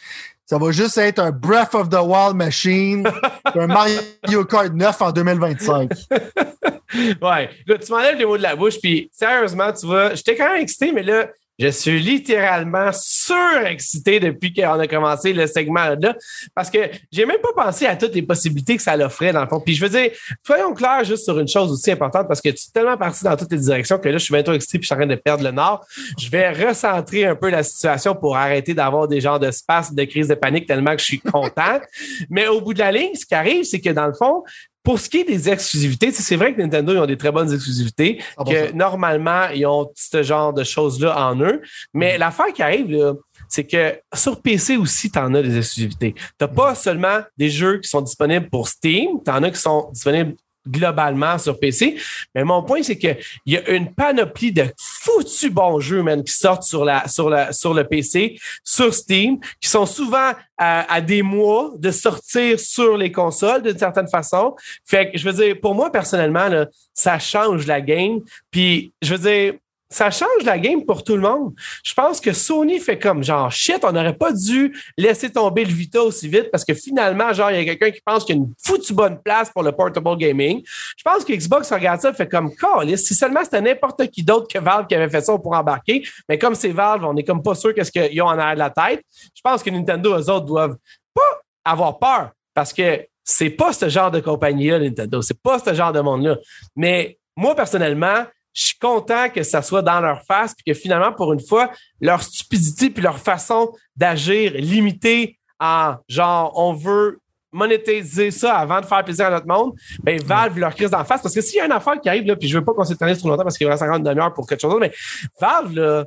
Ça 0.48 0.58
va 0.58 0.70
juste 0.70 0.96
être 0.98 1.18
un 1.18 1.32
Breath 1.32 1.74
of 1.74 1.88
the 1.88 1.98
Wild 2.00 2.36
machine, 2.36 3.04
un 3.52 3.66
Mario 3.66 4.44
Kart 4.48 4.72
9 4.72 5.02
en 5.02 5.10
2025. 5.10 5.90
ouais. 7.20 7.50
Là, 7.66 7.78
tu 7.78 7.90
m'enlèves 7.92 8.16
les 8.16 8.24
mots 8.24 8.36
de 8.36 8.42
la 8.42 8.54
bouche, 8.54 8.80
puis 8.80 9.10
sérieusement, 9.12 9.72
tu 9.72 9.86
vois, 9.86 10.14
j'étais 10.14 10.36
quand 10.36 10.48
même 10.52 10.62
excité, 10.62 10.92
mais 10.92 11.02
là, 11.02 11.26
je 11.58 11.68
suis 11.68 12.00
littéralement 12.00 12.90
surexcité 12.92 14.20
depuis 14.20 14.52
qu'on 14.52 14.78
a 14.78 14.86
commencé 14.86 15.32
le 15.32 15.46
segment-là 15.46 16.16
parce 16.54 16.70
que 16.70 16.78
j'ai 17.10 17.24
même 17.24 17.40
pas 17.40 17.64
pensé 17.64 17.86
à 17.86 17.96
toutes 17.96 18.14
les 18.14 18.22
possibilités 18.22 18.76
que 18.76 18.82
ça 18.82 18.96
l'offrait 18.96 19.32
dans 19.32 19.42
le 19.42 19.48
fond. 19.48 19.60
Puis 19.60 19.74
je 19.74 19.84
veux 19.84 19.90
dire, 19.90 20.10
soyons 20.44 20.74
clairs 20.74 21.04
juste 21.04 21.24
sur 21.24 21.38
une 21.38 21.48
chose 21.48 21.72
aussi 21.72 21.90
importante 21.90 22.28
parce 22.28 22.40
que 22.40 22.50
tu 22.50 22.56
es 22.56 22.72
tellement 22.72 22.96
parti 22.96 23.24
dans 23.24 23.36
toutes 23.36 23.52
les 23.52 23.58
directions 23.58 23.98
que 23.98 24.08
là, 24.08 24.18
je 24.18 24.24
suis 24.24 24.34
bientôt 24.34 24.52
excité 24.52 24.78
puis 24.78 24.84
je 24.84 24.86
suis 24.86 24.94
en 24.94 24.98
train 24.98 25.06
de 25.06 25.14
perdre 25.14 25.44
le 25.44 25.50
nord. 25.50 25.86
Je 26.18 26.28
vais 26.28 26.50
recentrer 26.50 27.24
un 27.24 27.36
peu 27.36 27.50
la 27.50 27.62
situation 27.62 28.14
pour 28.14 28.36
arrêter 28.36 28.74
d'avoir 28.74 29.08
des 29.08 29.20
genres 29.20 29.40
de 29.40 29.50
space, 29.50 29.94
de 29.94 30.04
crise 30.04 30.28
de 30.28 30.34
panique 30.34 30.66
tellement 30.66 30.92
que 30.92 31.00
je 31.00 31.06
suis 31.06 31.20
content. 31.20 31.80
Mais 32.30 32.48
au 32.48 32.60
bout 32.60 32.74
de 32.74 32.80
la 32.80 32.92
ligne, 32.92 33.14
ce 33.14 33.24
qui 33.24 33.34
arrive, 33.34 33.64
c'est 33.64 33.80
que 33.80 33.90
dans 33.90 34.06
le 34.06 34.14
fond, 34.14 34.44
pour 34.86 35.00
ce 35.00 35.10
qui 35.10 35.18
est 35.18 35.24
des 35.24 35.50
exclusivités, 35.50 36.12
c'est 36.12 36.36
vrai 36.36 36.54
que 36.54 36.62
Nintendo, 36.62 36.92
ils 36.92 36.98
ont 36.98 37.06
des 37.06 37.16
très 37.16 37.32
bonnes 37.32 37.52
exclusivités, 37.52 38.22
ah, 38.36 38.44
que 38.44 38.70
normalement, 38.70 39.48
ils 39.52 39.66
ont 39.66 39.90
ce 39.96 40.22
genre 40.22 40.52
de 40.52 40.62
choses-là 40.62 41.28
en 41.28 41.40
eux. 41.40 41.60
Mais 41.92 42.14
mm. 42.14 42.20
l'affaire 42.20 42.52
qui 42.54 42.62
arrive, 42.62 43.16
c'est 43.48 43.64
que 43.64 43.98
sur 44.14 44.40
PC 44.40 44.76
aussi, 44.76 45.10
tu 45.10 45.18
en 45.18 45.34
as 45.34 45.42
des 45.42 45.58
exclusivités. 45.58 46.14
Tu 46.14 46.22
n'as 46.40 46.46
pas 46.46 46.76
seulement 46.76 47.18
des 47.36 47.50
jeux 47.50 47.80
qui 47.80 47.88
sont 47.88 48.00
disponibles 48.00 48.48
pour 48.48 48.68
Steam, 48.68 49.08
tu 49.24 49.30
en 49.32 49.42
as 49.42 49.50
qui 49.50 49.60
sont 49.60 49.90
disponibles 49.92 50.36
globalement 50.68 51.38
sur 51.38 51.58
PC. 51.58 51.96
Mais 52.34 52.44
mon 52.44 52.62
point, 52.62 52.82
c'est 52.82 52.98
qu'il 52.98 53.16
y 53.46 53.56
a 53.56 53.68
une 53.70 53.94
panoplie 53.94 54.52
de 54.52 54.64
foutus 54.78 55.50
bons 55.50 55.80
jeux, 55.80 56.02
man, 56.02 56.22
qui 56.22 56.32
sortent 56.32 56.64
sur 56.64 56.84
la, 56.84 57.06
sur 57.08 57.30
la, 57.30 57.52
sur 57.52 57.74
le 57.74 57.84
PC, 57.84 58.38
sur 58.64 58.92
Steam, 58.92 59.38
qui 59.60 59.68
sont 59.68 59.86
souvent 59.86 60.32
à, 60.58 61.00
des 61.00 61.22
mois 61.22 61.72
de 61.76 61.90
sortir 61.90 62.58
sur 62.58 62.96
les 62.96 63.12
consoles 63.12 63.62
d'une 63.62 63.78
certaine 63.78 64.08
façon. 64.08 64.56
Fait 64.84 65.10
que, 65.10 65.18
je 65.18 65.28
veux 65.28 65.44
dire, 65.44 65.60
pour 65.60 65.74
moi, 65.74 65.90
personnellement, 65.90 66.48
ça 66.94 67.18
change 67.18 67.66
la 67.66 67.80
game. 67.80 68.20
Puis, 68.50 68.92
je 69.02 69.14
veux 69.14 69.30
dire, 69.30 69.54
ça 69.88 70.10
change 70.10 70.42
la 70.44 70.58
game 70.58 70.84
pour 70.84 71.04
tout 71.04 71.14
le 71.14 71.22
monde. 71.22 71.54
Je 71.84 71.94
pense 71.94 72.20
que 72.20 72.32
Sony 72.32 72.80
fait 72.80 72.98
comme 72.98 73.22
genre 73.22 73.50
shit, 73.50 73.78
on 73.84 73.92
n'aurait 73.92 74.16
pas 74.16 74.32
dû 74.32 74.76
laisser 74.98 75.30
tomber 75.30 75.64
le 75.64 75.72
Vita 75.72 76.02
aussi 76.02 76.28
vite 76.28 76.50
parce 76.50 76.64
que 76.64 76.74
finalement, 76.74 77.32
genre, 77.32 77.50
il 77.50 77.58
y 77.58 77.60
a 77.60 77.64
quelqu'un 77.64 77.90
qui 77.90 78.00
pense 78.04 78.24
qu'il 78.24 78.36
y 78.36 78.38
a 78.38 78.42
une 78.42 78.52
foutue 78.64 78.94
bonne 78.94 79.20
place 79.22 79.50
pour 79.50 79.62
le 79.62 79.72
portable 79.72 80.16
gaming. 80.16 80.62
Je 80.64 81.02
pense 81.04 81.24
que 81.24 81.32
Xbox 81.32 81.72
regarde 81.72 82.00
ça 82.00 82.12
fait 82.12 82.28
comme 82.28 82.50
si 82.96 83.14
seulement 83.14 83.44
c'était 83.44 83.60
n'importe 83.60 84.08
qui 84.08 84.22
d'autre 84.22 84.48
que 84.52 84.58
Valve 84.58 84.86
qui 84.86 84.94
avait 84.94 85.08
fait 85.08 85.20
ça 85.20 85.38
pour 85.38 85.52
embarquer. 85.54 86.02
Mais 86.28 86.38
comme 86.38 86.54
c'est 86.54 86.68
Valve, 86.68 87.04
on 87.04 87.16
est 87.16 87.24
comme 87.24 87.42
pas 87.42 87.54
sûr 87.54 87.74
qu'est-ce 87.74 87.92
qu'ils 87.92 88.20
ont 88.22 88.26
en 88.26 88.38
arrière 88.38 88.54
de 88.54 88.58
la 88.58 88.70
tête. 88.70 89.04
Je 89.34 89.40
pense 89.42 89.62
que 89.62 89.70
Nintendo, 89.70 90.18
eux 90.18 90.30
autres, 90.30 90.46
doivent 90.46 90.76
pas 91.14 91.40
avoir 91.64 91.98
peur 91.98 92.30
parce 92.54 92.72
que 92.72 93.06
c'est 93.22 93.50
pas 93.50 93.72
ce 93.72 93.88
genre 93.88 94.10
de 94.10 94.20
compagnie-là, 94.20 94.78
Nintendo. 94.78 95.20
C'est 95.22 95.40
pas 95.40 95.58
ce 95.58 95.74
genre 95.74 95.92
de 95.92 96.00
monde-là. 96.00 96.36
Mais 96.76 97.18
moi, 97.36 97.54
personnellement, 97.54 98.24
je 98.56 98.68
suis 98.68 98.78
content 98.78 99.28
que 99.28 99.42
ça 99.42 99.60
soit 99.60 99.82
dans 99.82 100.00
leur 100.00 100.22
face, 100.22 100.54
puis 100.54 100.72
que 100.72 100.78
finalement, 100.78 101.12
pour 101.12 101.34
une 101.34 101.40
fois, 101.40 101.70
leur 102.00 102.22
stupidité 102.22 102.88
puis 102.88 103.02
leur 103.02 103.18
façon 103.18 103.70
d'agir 103.94 104.52
limitée 104.54 105.38
en 105.60 105.96
genre, 106.08 106.52
on 106.56 106.72
veut 106.72 107.18
monétiser 107.52 108.30
ça 108.30 108.56
avant 108.56 108.80
de 108.80 108.86
faire 108.86 109.04
plaisir 109.04 109.26
à 109.26 109.30
notre 109.30 109.46
monde, 109.46 109.74
ben 110.02 110.20
Valve 110.22 110.58
leur 110.58 110.74
crise 110.74 110.90
d'en 110.90 111.04
face. 111.04 111.20
Parce 111.20 111.34
que 111.34 111.40
s'il 111.42 111.58
y 111.58 111.60
a 111.60 111.66
une 111.66 111.72
affaire 111.72 112.00
qui 112.00 112.08
arrive, 112.08 112.24
là, 112.24 112.34
puis 112.34 112.48
je 112.48 112.58
veux 112.58 112.64
pas 112.64 112.72
qu'on 112.72 112.84
s'éternise 112.84 113.18
trop 113.18 113.28
longtemps 113.28 113.42
parce 113.42 113.58
qu'il 113.58 113.66
reste 113.66 113.80
50 113.80 114.02
demi-heure 114.02 114.32
pour 114.32 114.46
quelque 114.46 114.60
chose 114.60 114.70
d'autre, 114.70 114.86
mais 114.86 114.92
Valve, 115.38 115.74
là, 115.74 116.04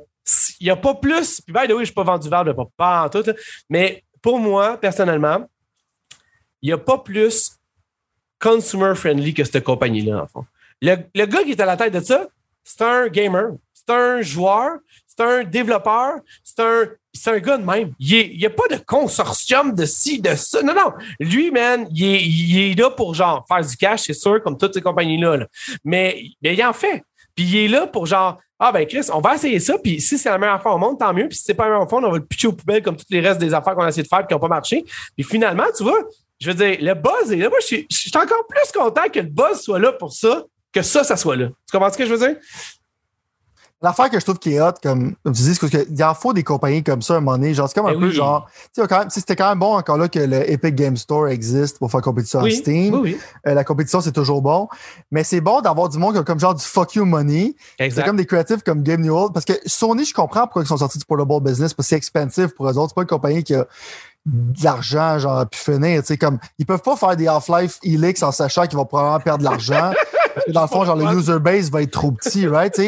il 0.60 0.64
n'y 0.64 0.70
a 0.70 0.76
pas 0.76 0.94
plus. 0.94 1.40
Puis, 1.40 1.52
by 1.52 1.68
the 1.68 1.72
way, 1.72 1.80
je 1.80 1.84
suis 1.86 1.94
pas 1.94 2.02
vendu 2.02 2.28
Valve, 2.28 2.54
pas, 2.54 2.66
pas 2.76 3.04
en 3.04 3.08
tout. 3.08 3.24
mais 3.68 4.04
pour 4.22 4.40
moi, 4.40 4.76
personnellement, 4.76 5.48
il 6.62 6.68
n'y 6.68 6.72
a 6.72 6.78
pas 6.78 6.98
plus 6.98 7.52
consumer 8.40 8.94
friendly 8.96 9.34
que 9.34 9.44
cette 9.44 9.62
compagnie-là, 9.62 10.22
en 10.22 10.26
fond. 10.26 10.44
Le, 10.82 10.96
le, 11.14 11.26
gars 11.26 11.42
qui 11.42 11.52
est 11.52 11.60
à 11.60 11.66
la 11.66 11.76
tête 11.76 11.92
de 11.92 12.00
ça, 12.00 12.26
c'est 12.70 12.84
un 12.84 13.08
gamer, 13.08 13.52
c'est 13.72 13.92
un 13.92 14.22
joueur, 14.22 14.78
c'est 15.06 15.22
un 15.22 15.44
développeur, 15.44 16.20
c'est 16.44 16.60
un, 16.60 16.84
c'est 17.12 17.30
un 17.30 17.38
gars 17.38 17.58
de 17.58 17.64
même. 17.64 17.92
Il 17.98 18.38
n'y 18.38 18.46
a 18.46 18.50
pas 18.50 18.68
de 18.70 18.76
consortium 18.76 19.74
de 19.74 19.84
ci, 19.84 20.20
de 20.20 20.34
ça. 20.36 20.62
Non, 20.62 20.74
non. 20.74 20.92
Lui, 21.18 21.50
man, 21.50 21.88
il 21.90 22.58
est, 22.58 22.78
là 22.78 22.90
pour 22.90 23.14
genre 23.14 23.44
faire 23.48 23.66
du 23.66 23.76
cash, 23.76 24.02
c'est 24.02 24.12
sûr, 24.12 24.40
comme 24.42 24.56
toutes 24.56 24.74
ces 24.74 24.80
compagnies-là. 24.80 25.46
Mais, 25.84 26.22
il 26.42 26.64
en 26.64 26.72
fait. 26.72 27.02
Puis 27.34 27.44
il 27.44 27.56
est 27.56 27.68
là 27.68 27.86
pour 27.86 28.06
genre, 28.06 28.38
ah 28.58 28.70
ben 28.70 28.86
Chris, 28.86 29.06
on 29.12 29.20
va 29.20 29.34
essayer 29.34 29.58
ça, 29.58 29.78
puis 29.78 30.00
si 30.00 30.18
c'est 30.18 30.28
la 30.28 30.38
meilleure 30.38 30.56
affaire 30.56 30.72
au 30.72 30.78
monde, 30.78 30.98
tant 30.98 31.12
mieux. 31.12 31.28
Puis 31.28 31.38
si 31.38 31.44
c'est 31.44 31.54
pas 31.54 31.64
la 31.64 31.70
meilleure 31.70 31.86
affaire, 31.86 31.98
on 31.98 32.10
va 32.10 32.18
le 32.18 32.24
pitcher 32.24 32.48
aux 32.48 32.52
poubelles 32.52 32.82
comme 32.82 32.96
toutes 32.96 33.10
les 33.10 33.20
restes 33.20 33.40
des 33.40 33.52
affaires 33.52 33.74
qu'on 33.74 33.82
a 33.82 33.88
essayé 33.88 34.02
de 34.02 34.08
faire 34.08 34.26
qui 34.26 34.34
n'ont 34.34 34.40
pas 34.40 34.48
marché. 34.48 34.84
Puis 35.16 35.24
finalement, 35.24 35.66
tu 35.76 35.82
vois, 35.82 36.04
je 36.38 36.50
veux 36.50 36.54
dire, 36.54 36.78
le 36.80 36.94
buzz 36.94 37.32
est 37.32 37.36
là. 37.36 37.48
Moi, 37.48 37.58
je 37.62 37.66
suis, 37.66 37.86
je 37.90 37.96
suis 37.96 38.16
encore 38.16 38.46
plus 38.48 38.72
content 38.72 39.08
que 39.12 39.20
le 39.20 39.26
buzz 39.26 39.60
soit 39.60 39.78
là 39.78 39.92
pour 39.92 40.12
ça 40.12 40.44
que 40.72 40.82
ça, 40.82 41.04
ça 41.04 41.16
soit 41.16 41.36
là. 41.36 41.46
Tu 41.48 41.72
comprends 41.76 41.90
ce 41.92 41.98
que 41.98 42.06
je 42.06 42.14
veux 42.14 42.18
dire? 42.18 42.36
L'affaire 43.82 44.10
que 44.10 44.20
je 44.20 44.24
trouve 44.26 44.38
qui 44.38 44.52
est 44.52 44.60
hot, 44.60 44.72
comme, 44.82 45.14
comme 45.24 45.32
tu 45.32 45.40
dis, 45.40 45.54
c'est 45.54 45.86
qu'il 45.86 46.04
en 46.04 46.12
faut 46.12 46.34
des 46.34 46.42
compagnies 46.44 46.84
comme 46.84 47.00
ça 47.00 47.14
à 47.14 47.16
un 47.16 47.20
moment 47.20 47.38
donné. 47.38 47.54
Genre, 47.54 47.66
c'est 47.66 47.74
comme 47.74 47.86
un 47.86 47.92
Eh 47.94 47.98
peu 47.98 48.08
oui. 48.08 48.12
genre. 48.12 48.46
Tu 48.74 48.82
sais, 48.82 49.04
c'était 49.08 49.36
quand 49.36 49.48
même 49.48 49.58
bon 49.58 49.74
encore 49.74 49.96
là 49.96 50.06
que 50.06 50.18
le 50.18 50.50
Epic 50.50 50.74
Game 50.74 50.98
Store 50.98 51.28
existe 51.28 51.78
pour 51.78 51.90
faire 51.90 52.02
compétition 52.02 52.42
Oui, 52.42 52.54
en 52.54 52.58
Steam. 52.58 52.94
oui, 52.96 53.00
oui. 53.14 53.18
Euh, 53.46 53.54
la 53.54 53.64
compétition, 53.64 54.02
c'est 54.02 54.12
toujours 54.12 54.42
bon. 54.42 54.68
Mais 55.10 55.24
c'est 55.24 55.40
bon 55.40 55.62
d'avoir 55.62 55.88
du 55.88 55.96
monde 55.96 56.12
qui 56.12 56.18
a 56.18 56.22
comme 56.24 56.38
genre 56.38 56.54
du 56.54 56.62
fuck 56.62 56.94
you 56.94 57.06
money. 57.06 57.54
C'est 57.78 58.04
comme 58.04 58.18
des 58.18 58.26
créatifs 58.26 58.62
comme 58.62 58.82
Game 58.82 59.00
Newell. 59.00 59.28
Parce 59.32 59.46
que 59.46 59.54
Sony, 59.64 60.04
je 60.04 60.12
comprends 60.12 60.42
pourquoi 60.42 60.60
ils 60.62 60.68
sont 60.68 60.76
sortis 60.76 60.98
du 60.98 61.06
portable 61.06 61.40
business, 61.42 61.72
parce 61.72 61.86
que 61.86 61.88
c'est 61.88 61.96
expensive 61.96 62.48
pour 62.48 62.68
eux 62.68 62.76
autres. 62.76 62.90
C'est 62.90 62.94
pas 62.96 63.00
une 63.02 63.08
compagnie 63.08 63.42
qui 63.42 63.54
a 63.54 63.66
de 64.26 64.62
l'argent, 64.62 65.18
genre, 65.18 65.38
à 65.38 65.46
pu 65.46 65.58
finir. 65.58 66.02
Tu 66.02 66.08
sais, 66.08 66.18
comme, 66.18 66.38
ils 66.58 66.66
peuvent 66.66 66.82
pas 66.82 66.96
faire 66.96 67.16
des 67.16 67.26
Half-Life 67.28 67.78
Helix 67.82 68.22
en 68.22 68.30
sachant 68.30 68.66
qu'ils 68.66 68.76
vont 68.76 68.84
probablement 68.84 69.20
perdre 69.20 69.38
de 69.38 69.44
l'argent. 69.44 69.92
parce 70.34 70.46
que 70.46 70.52
dans 70.52 70.62
le 70.62 70.68
fond, 70.68 70.84
genre, 70.84 70.96
le 70.96 71.04
user 71.16 71.38
base 71.38 71.70
va 71.70 71.82
être 71.82 71.90
trop 71.92 72.12
petit, 72.12 72.46
right? 72.46 72.78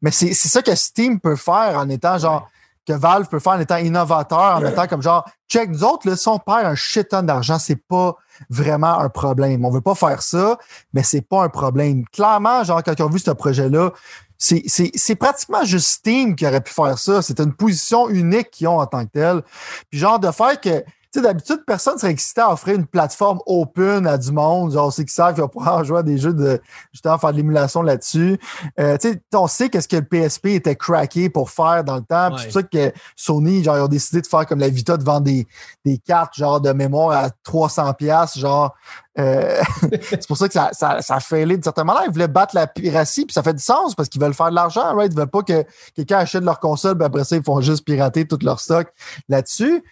Mais 0.00 0.10
c'est 0.10 0.34
ça 0.34 0.62
que 0.62 0.74
Steam 0.74 1.20
peut 1.20 1.36
faire 1.36 1.76
en 1.78 1.88
étant 1.88 2.18
genre, 2.18 2.48
que 2.86 2.92
Valve 2.92 3.28
peut 3.28 3.38
faire 3.38 3.52
en 3.52 3.60
étant 3.60 3.76
innovateur, 3.76 4.56
en 4.56 4.64
étant 4.64 4.86
comme 4.88 5.02
genre, 5.02 5.24
check, 5.48 5.68
nous 5.70 5.84
autres, 5.84 6.08
là, 6.08 6.16
si 6.16 6.26
on 6.28 6.38
perd 6.38 6.66
un 6.66 6.74
shit 6.74 7.08
ton 7.08 7.22
d'argent, 7.22 7.58
c'est 7.58 7.76
pas 7.76 8.16
vraiment 8.50 8.98
un 8.98 9.08
problème. 9.08 9.64
On 9.64 9.70
veut 9.70 9.80
pas 9.80 9.94
faire 9.94 10.20
ça, 10.22 10.58
mais 10.92 11.04
c'est 11.04 11.20
pas 11.20 11.44
un 11.44 11.48
problème. 11.48 12.04
Clairement, 12.12 12.64
genre, 12.64 12.82
quand 12.82 12.94
ils 12.98 13.02
ont 13.02 13.08
vu 13.10 13.20
ce 13.20 13.30
projet-là, 13.30 13.92
c'est- 14.36 15.14
pratiquement 15.14 15.62
juste 15.64 15.86
Steam 15.86 16.34
qui 16.34 16.44
aurait 16.44 16.60
pu 16.60 16.72
faire 16.72 16.98
ça. 16.98 17.22
C'est 17.22 17.38
une 17.38 17.52
position 17.54 18.08
unique 18.08 18.50
qu'ils 18.50 18.66
ont 18.66 18.80
en 18.80 18.86
tant 18.86 19.04
que 19.04 19.10
telle. 19.12 19.42
Puis 19.88 20.00
genre 20.00 20.18
de 20.18 20.32
faire 20.32 20.60
que, 20.60 20.82
sais, 21.14 21.22
d'habitude, 21.22 21.62
personne 21.66 21.98
serait 21.98 22.12
excité 22.12 22.40
à 22.40 22.52
offrir 22.52 22.74
une 22.76 22.86
plateforme 22.86 23.40
open 23.46 24.06
à 24.06 24.16
du 24.18 24.32
monde. 24.32 24.72
Genre, 24.72 24.92
c'est 24.92 25.04
qu'ils 25.04 25.12
savent 25.12 25.34
qu'ils 25.34 25.42
vont 25.42 25.48
pouvoir 25.48 25.84
jouer 25.84 25.98
à 25.98 26.02
des 26.02 26.18
jeux 26.18 26.32
de, 26.32 26.60
justement, 26.92 27.18
faire 27.18 27.32
de 27.32 27.36
l'émulation 27.36 27.82
là-dessus. 27.82 28.38
Euh, 28.80 28.96
tu 28.98 29.10
sais, 29.10 29.22
on 29.34 29.46
sait 29.46 29.68
qu'est-ce 29.68 29.88
que 29.88 29.96
le 29.96 30.04
PSP 30.04 30.46
était 30.46 30.76
craqué 30.76 31.28
pour 31.28 31.50
faire 31.50 31.84
dans 31.84 31.96
le 31.96 32.02
temps. 32.02 32.32
Ouais. 32.32 32.38
C'est 32.38 32.44
pour 32.44 32.52
ça 32.54 32.62
que 32.62 32.92
Sony, 33.16 33.62
genre, 33.62 33.76
ils 33.76 33.82
ont 33.82 33.88
décidé 33.88 34.20
de 34.20 34.26
faire 34.26 34.46
comme 34.46 34.60
la 34.60 34.68
Vita 34.68 34.96
de 34.96 35.04
vendre 35.04 35.22
des, 35.22 35.46
des 35.84 35.98
cartes, 35.98 36.34
genre, 36.36 36.60
de 36.60 36.72
mémoire 36.72 37.24
à 37.24 37.30
300 37.44 37.92
pièces 37.94 38.38
genre. 38.38 38.74
euh, 39.18 39.62
c'est 40.02 40.26
pour 40.26 40.36
ça 40.36 40.48
que 40.48 40.54
ça, 40.54 40.70
ça, 40.72 41.02
ça 41.02 41.16
a 41.16 41.20
failli 41.20 41.54
d'une 41.54 41.62
certaine 41.62 41.86
manière. 41.86 42.04
Ils 42.06 42.12
voulaient 42.12 42.28
battre 42.28 42.54
la 42.54 42.66
piratie, 42.66 43.24
puis 43.26 43.32
ça 43.32 43.42
fait 43.42 43.54
du 43.54 43.62
sens 43.62 43.94
parce 43.94 44.08
qu'ils 44.08 44.20
veulent 44.20 44.34
faire 44.34 44.50
de 44.50 44.54
l'argent, 44.54 44.94
right? 44.94 45.12
Ils 45.12 45.16
veulent 45.16 45.26
pas 45.28 45.42
que 45.42 45.64
quelqu'un 45.94 46.18
achète 46.18 46.44
leur 46.44 46.60
console, 46.60 46.96
puis 46.96 47.04
après 47.04 47.24
ça, 47.24 47.36
ils 47.36 47.42
font 47.42 47.60
juste 47.60 47.84
pirater 47.84 48.26
tout 48.26 48.38
leur 48.42 48.60
stock 48.60 48.88
là-dessus. 49.28 49.82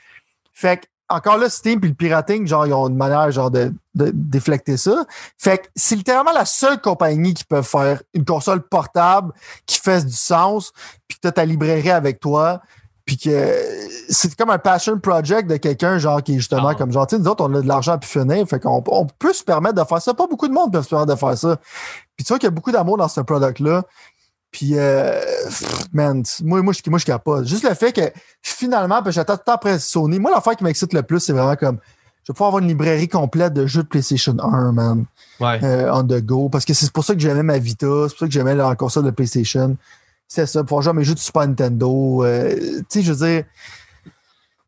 Fait 0.52 0.78
que, 0.78 0.86
encore 1.10 1.36
là, 1.36 1.50
Steam 1.50 1.80
puis 1.80 1.90
le 1.90 1.94
pirating, 1.94 2.46
genre, 2.46 2.66
ils 2.66 2.72
ont 2.72 2.88
une 2.88 2.96
manière, 2.96 3.30
genre, 3.30 3.50
de, 3.50 3.72
de 3.94 4.10
déflecter 4.14 4.76
ça. 4.76 5.04
Fait 5.36 5.58
que 5.58 5.66
c'est 5.74 5.96
littéralement 5.96 6.32
la 6.32 6.44
seule 6.44 6.80
compagnie 6.80 7.34
qui 7.34 7.44
peut 7.44 7.62
faire 7.62 8.02
une 8.14 8.24
console 8.24 8.62
portable 8.62 9.32
qui 9.66 9.78
fasse 9.78 10.06
du 10.06 10.14
sens, 10.14 10.72
puis 11.08 11.16
que 11.16 11.22
tu 11.22 11.28
as 11.28 11.32
ta 11.32 11.44
librairie 11.44 11.90
avec 11.90 12.20
toi, 12.20 12.60
puis 13.04 13.18
que 13.18 13.54
c'est 14.08 14.34
comme 14.36 14.50
un 14.50 14.58
passion 14.58 14.98
project 15.00 15.50
de 15.50 15.56
quelqu'un, 15.56 15.98
genre, 15.98 16.22
qui 16.22 16.34
est 16.34 16.38
justement 16.38 16.68
Ah. 16.68 16.74
comme, 16.76 16.92
genre, 16.92 17.06
tu 17.06 17.16
sais, 17.16 17.22
nous 17.22 17.28
autres, 17.28 17.44
on 17.44 17.52
a 17.54 17.60
de 17.60 17.66
l'argent 17.66 17.92
à 17.92 17.98
pu 17.98 18.06
finir, 18.06 18.46
fait 18.46 18.60
qu'on 18.60 18.82
on 18.86 19.06
peut 19.06 19.32
se 19.32 19.42
permettre 19.42 19.74
de 19.74 19.84
faire 19.84 20.00
ça. 20.00 20.14
Pas 20.14 20.28
beaucoup 20.28 20.46
de 20.46 20.52
monde 20.52 20.72
peut 20.72 20.82
se 20.82 20.88
permettre 20.88 21.12
de 21.12 21.18
faire 21.18 21.36
ça. 21.36 21.56
Puis 22.16 22.24
tu 22.24 22.28
vois 22.28 22.38
qu'il 22.38 22.46
y 22.46 22.52
a 22.52 22.54
beaucoup 22.54 22.70
d'amour 22.70 22.96
dans 22.98 23.08
ce 23.08 23.20
product-là. 23.20 23.82
Puis, 24.50 24.72
euh, 24.74 25.20
man, 25.92 26.22
moi, 26.42 26.60
moi, 26.62 26.72
je, 26.72 26.90
moi, 26.90 26.98
je 26.98 27.04
capote. 27.04 27.46
Juste 27.46 27.62
le 27.68 27.74
fait 27.74 27.92
que 27.92 28.10
finalement, 28.42 29.00
j'attends 29.08 29.36
temps 29.36 29.52
après 29.52 29.78
Sony. 29.78 30.18
Moi, 30.18 30.30
l'affaire 30.30 30.56
qui 30.56 30.64
m'excite 30.64 30.92
le 30.92 31.02
plus, 31.02 31.20
c'est 31.20 31.32
vraiment 31.32 31.54
comme, 31.56 31.78
je 32.24 32.32
vais 32.32 32.34
pouvoir 32.34 32.48
avoir 32.48 32.62
une 32.62 32.68
librairie 32.68 33.08
complète 33.08 33.52
de 33.54 33.66
jeux 33.66 33.82
de 33.84 33.88
PlayStation 33.88 34.36
1, 34.40 34.72
man, 34.72 35.04
Ouais. 35.38 35.60
euh, 35.62 35.90
on 35.94 36.02
the 36.02 36.20
go. 36.20 36.48
Parce 36.48 36.64
que 36.64 36.74
c'est 36.74 36.90
pour 36.92 37.04
ça 37.04 37.14
que 37.14 37.20
j'aimais 37.20 37.42
ma 37.44 37.58
Vita, 37.58 37.86
c'est 38.08 38.08
pour 38.10 38.18
ça 38.18 38.26
que 38.26 38.32
j'aimais 38.32 38.54
la 38.56 38.74
console 38.74 39.04
de 39.04 39.10
PlayStation. 39.10 39.76
C'est 40.26 40.46
ça, 40.46 40.64
pour 40.64 40.82
jouer 40.82 40.90
à 40.90 40.94
mes 40.94 41.04
jeux 41.04 41.14
de 41.14 41.18
Super 41.20 41.46
Nintendo. 41.46 42.24
euh, 42.24 42.54
tu 42.56 42.84
sais, 42.88 43.02
je 43.02 43.12
veux 43.12 43.26
dire, 43.26 43.44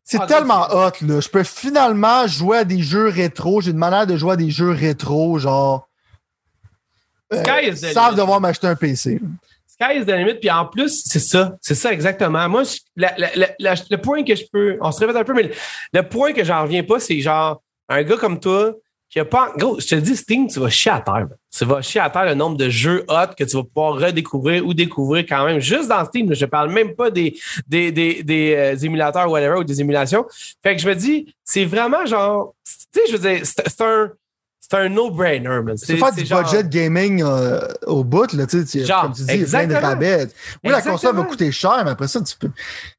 c'est 0.05 0.17
Ah, 0.21 0.27
tellement 0.27 0.63
hot, 0.71 0.91
là. 1.01 1.19
Je 1.19 1.29
peux 1.29 1.43
finalement 1.43 2.25
jouer 2.27 2.59
à 2.59 2.63
des 2.65 2.81
jeux 2.81 3.07
rétro. 3.09 3.61
J'ai 3.61 3.71
une 3.71 3.77
manière 3.77 4.05
de 4.07 4.15
jouer 4.17 4.33
à 4.33 4.35
des 4.37 4.49
jeux 4.49 4.71
rétro, 4.71 5.37
genre. 5.39 5.87
euh, 7.33 7.43
sans 7.93 8.13
devoir 8.13 8.39
m'acheter 8.41 8.67
un 8.67 8.75
PC. 8.75 9.21
Sky 9.83 9.99
is 9.99 10.05
the 10.05 10.11
limit. 10.11 10.35
Puis 10.35 10.49
en 10.49 10.65
plus, 10.65 11.03
c'est 11.05 11.19
ça. 11.19 11.55
C'est 11.61 11.75
ça 11.75 11.91
exactement. 11.91 12.47
Moi, 12.49 12.63
le 12.95 13.95
point 13.97 14.23
que 14.23 14.35
je 14.35 14.43
peux. 14.51 14.77
On 14.81 14.91
se 14.91 14.99
répète 14.99 15.15
un 15.15 15.23
peu, 15.23 15.33
mais 15.33 15.51
le, 15.93 16.03
point 16.03 16.33
que 16.33 16.43
j'en 16.43 16.63
reviens 16.63 16.83
pas, 16.83 16.99
c'est 16.99 17.19
genre 17.19 17.61
un 17.89 18.03
gars 18.03 18.17
comme 18.17 18.39
toi 18.39 18.73
qui 19.09 19.19
a 19.19 19.25
pas. 19.25 19.51
Gros, 19.57 19.79
je 19.79 19.87
te 19.87 19.95
dis, 19.95 20.15
Steam, 20.15 20.47
tu 20.47 20.59
vas 20.59 20.69
chier 20.69 20.91
à 20.91 21.01
terre. 21.01 21.27
Tu 21.55 21.65
vas 21.65 21.81
chier 21.81 22.01
à 22.01 22.09
terre 22.09 22.25
le 22.25 22.33
nombre 22.33 22.57
de 22.57 22.69
jeux 22.69 23.05
hot 23.07 23.33
que 23.37 23.43
tu 23.43 23.55
vas 23.55 23.63
pouvoir 23.63 23.99
redécouvrir 23.99 24.65
ou 24.65 24.73
découvrir 24.73 25.25
quand 25.27 25.45
même. 25.45 25.59
Juste 25.59 25.89
dans 25.89 26.03
Steam, 26.05 26.33
je 26.33 26.45
parle 26.45 26.71
même 26.71 26.95
pas 26.95 27.11
des, 27.11 27.37
des, 27.67 27.91
des, 27.91 28.23
des, 28.23 28.55
euh, 28.55 28.75
émulateurs, 28.77 29.29
whatever, 29.29 29.59
ou 29.59 29.63
des 29.63 29.81
émulations. 29.81 30.25
Fait 30.63 30.75
que 30.75 30.81
je 30.81 30.87
me 30.87 30.95
dis, 30.95 31.33
c'est 31.43 31.65
vraiment 31.65 32.05
genre. 32.05 32.55
Tu 32.65 33.01
sais, 33.01 33.11
je 33.11 33.17
veux 33.17 33.29
dire, 33.29 33.45
c'est 33.45 33.81
un. 33.81 34.11
C'est 34.73 34.79
un 34.79 34.89
no-brainer, 34.89 35.61
man. 35.61 35.75
Tu 35.77 35.85
peux 35.93 35.97
faire 35.97 36.11
du 36.13 36.25
genre- 36.25 36.41
budget 36.43 36.63
gaming 36.67 37.21
euh, 37.23 37.59
au 37.85 38.03
bout, 38.03 38.33
là, 38.33 38.47
tu 38.47 38.65
sais, 38.65 38.83
Genre, 38.85 39.03
comme 39.03 39.13
tu 39.13 39.21
dis, 39.21 39.33
il 39.33 39.41
y 39.41 39.43
a 39.43 39.47
plein 39.47 39.67
de 39.67 39.75
rabais. 39.75 40.27
Oui, 40.63 40.71
la 40.71 40.81
console 40.81 41.15
va 41.15 41.23
coûter 41.23 41.51
cher, 41.51 41.81
mais 41.85 41.91
après 41.91 42.07
ça, 42.07 42.21
tu 42.21 42.35
peux, 42.35 42.49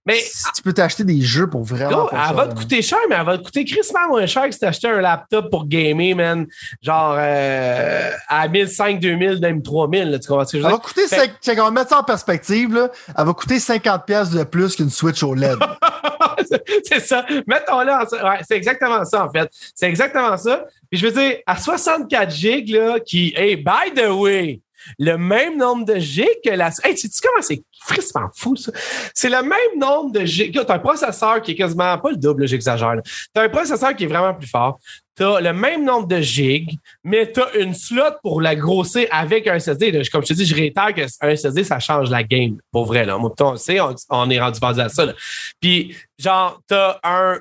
Mais 0.06 0.18
tu 0.54 0.62
peux 0.62 0.72
t'acheter 0.74 1.02
des 1.04 1.20
jeux 1.22 1.48
pour 1.48 1.62
vraiment. 1.64 1.90
Gros, 1.90 2.08
pas 2.08 2.26
elle 2.30 2.36
va 2.36 2.46
te 2.48 2.54
coûter 2.54 2.82
cher, 2.82 2.98
mais 3.08 3.16
elle 3.18 3.24
va 3.24 3.38
te 3.38 3.42
coûter 3.42 3.64
crissement 3.64 4.08
moins 4.08 4.26
cher 4.26 4.44
que 4.44 4.52
si 4.52 4.58
t'achetais 4.60 4.88
un 4.88 5.00
laptop 5.00 5.50
pour 5.50 5.66
gamer, 5.66 6.14
man. 6.14 6.46
Genre 6.82 7.14
euh, 7.18 8.10
à 8.28 8.46
1500-2000, 8.48 9.40
même 9.40 9.62
3000, 9.62 10.10
là, 10.10 10.18
tu 10.18 10.28
comprends 10.28 10.44
ce 10.44 10.52
que 10.52 10.58
je 10.58 10.62
veux 10.62 10.68
Elle 10.68 10.72
va 10.72 10.78
dire? 10.78 10.86
coûter, 10.86 11.06
Fait- 11.08 11.16
cinq- 11.16 11.40
check, 11.42 11.58
on 11.58 11.64
va 11.64 11.70
mettre 11.70 11.88
ça 11.90 12.00
en 12.00 12.04
perspective, 12.04 12.74
là. 12.74 12.90
Elle 13.16 13.24
va 13.24 13.32
coûter 13.32 13.58
50$ 13.58 14.04
piastres 14.04 14.36
de 14.36 14.44
plus 14.44 14.76
qu'une 14.76 14.90
Switch 14.90 15.22
OLED. 15.22 15.58
c'est 16.84 17.00
ça. 17.00 17.24
Mettons-le 17.46 17.92
en. 17.92 18.28
Ouais, 18.28 18.38
c'est 18.46 18.56
exactement 18.56 19.04
ça, 19.04 19.24
en 19.24 19.30
fait. 19.30 19.48
C'est 19.74 19.86
exactement 19.86 20.36
ça. 20.36 20.64
Puis 20.90 21.00
je 21.00 21.06
veux 21.06 21.12
dire, 21.12 21.38
à 21.46 21.56
64 21.56 22.30
gigs, 22.30 22.70
là, 22.70 23.00
qui, 23.00 23.32
hey, 23.36 23.56
by 23.56 23.92
the 23.94 24.08
way, 24.10 24.60
le 24.98 25.16
même 25.16 25.56
nombre 25.56 25.84
de 25.84 25.96
gigs 25.96 26.26
que 26.44 26.50
la. 26.50 26.70
Hey, 26.82 26.96
sais-tu 26.96 27.20
comment 27.22 27.42
c'est 27.42 27.62
frissement 27.80 28.28
fou, 28.34 28.56
ça? 28.56 28.72
C'est 29.14 29.30
le 29.30 29.42
même 29.42 29.78
nombre 29.78 30.12
de 30.12 30.24
gigs. 30.24 30.58
T'as 30.66 30.74
un 30.74 30.78
processeur 30.78 31.42
qui 31.42 31.52
est 31.52 31.56
quasiment 31.56 31.96
pas 31.98 32.10
le 32.10 32.16
double, 32.16 32.46
j'exagère. 32.46 32.94
T'as 33.32 33.42
un 33.42 33.48
processeur 33.48 33.94
qui 33.94 34.04
est 34.04 34.08
vraiment 34.08 34.34
plus 34.34 34.48
fort. 34.48 34.78
T'as 35.16 35.40
le 35.40 35.52
même 35.52 35.84
nombre 35.84 36.08
de 36.08 36.20
gigs, 36.20 36.76
mais 37.04 37.30
t'as 37.30 37.52
une 37.56 37.72
slot 37.72 38.16
pour 38.20 38.40
la 38.40 38.56
grossir 38.56 39.06
avec 39.12 39.46
un 39.46 39.60
SSD. 39.60 40.02
Comme 40.10 40.22
je 40.22 40.28
te 40.28 40.34
dis, 40.34 40.44
je 40.44 40.54
réitère 40.54 40.92
qu'un 40.92 41.06
SSD, 41.06 41.62
ça 41.62 41.78
change 41.78 42.10
la 42.10 42.24
game. 42.24 42.58
Pour 42.72 42.86
vrai, 42.86 43.06
là. 43.06 43.16
Moi, 43.16 43.32
on 43.40 43.56
sait, 43.56 43.78
on, 44.10 44.30
est 44.30 44.40
rendu 44.40 44.58
à 44.62 44.88
ça. 44.88 45.14
Puis, 45.60 45.96
genre, 46.18 46.60
t'as 46.66 46.98
un, 47.04 47.38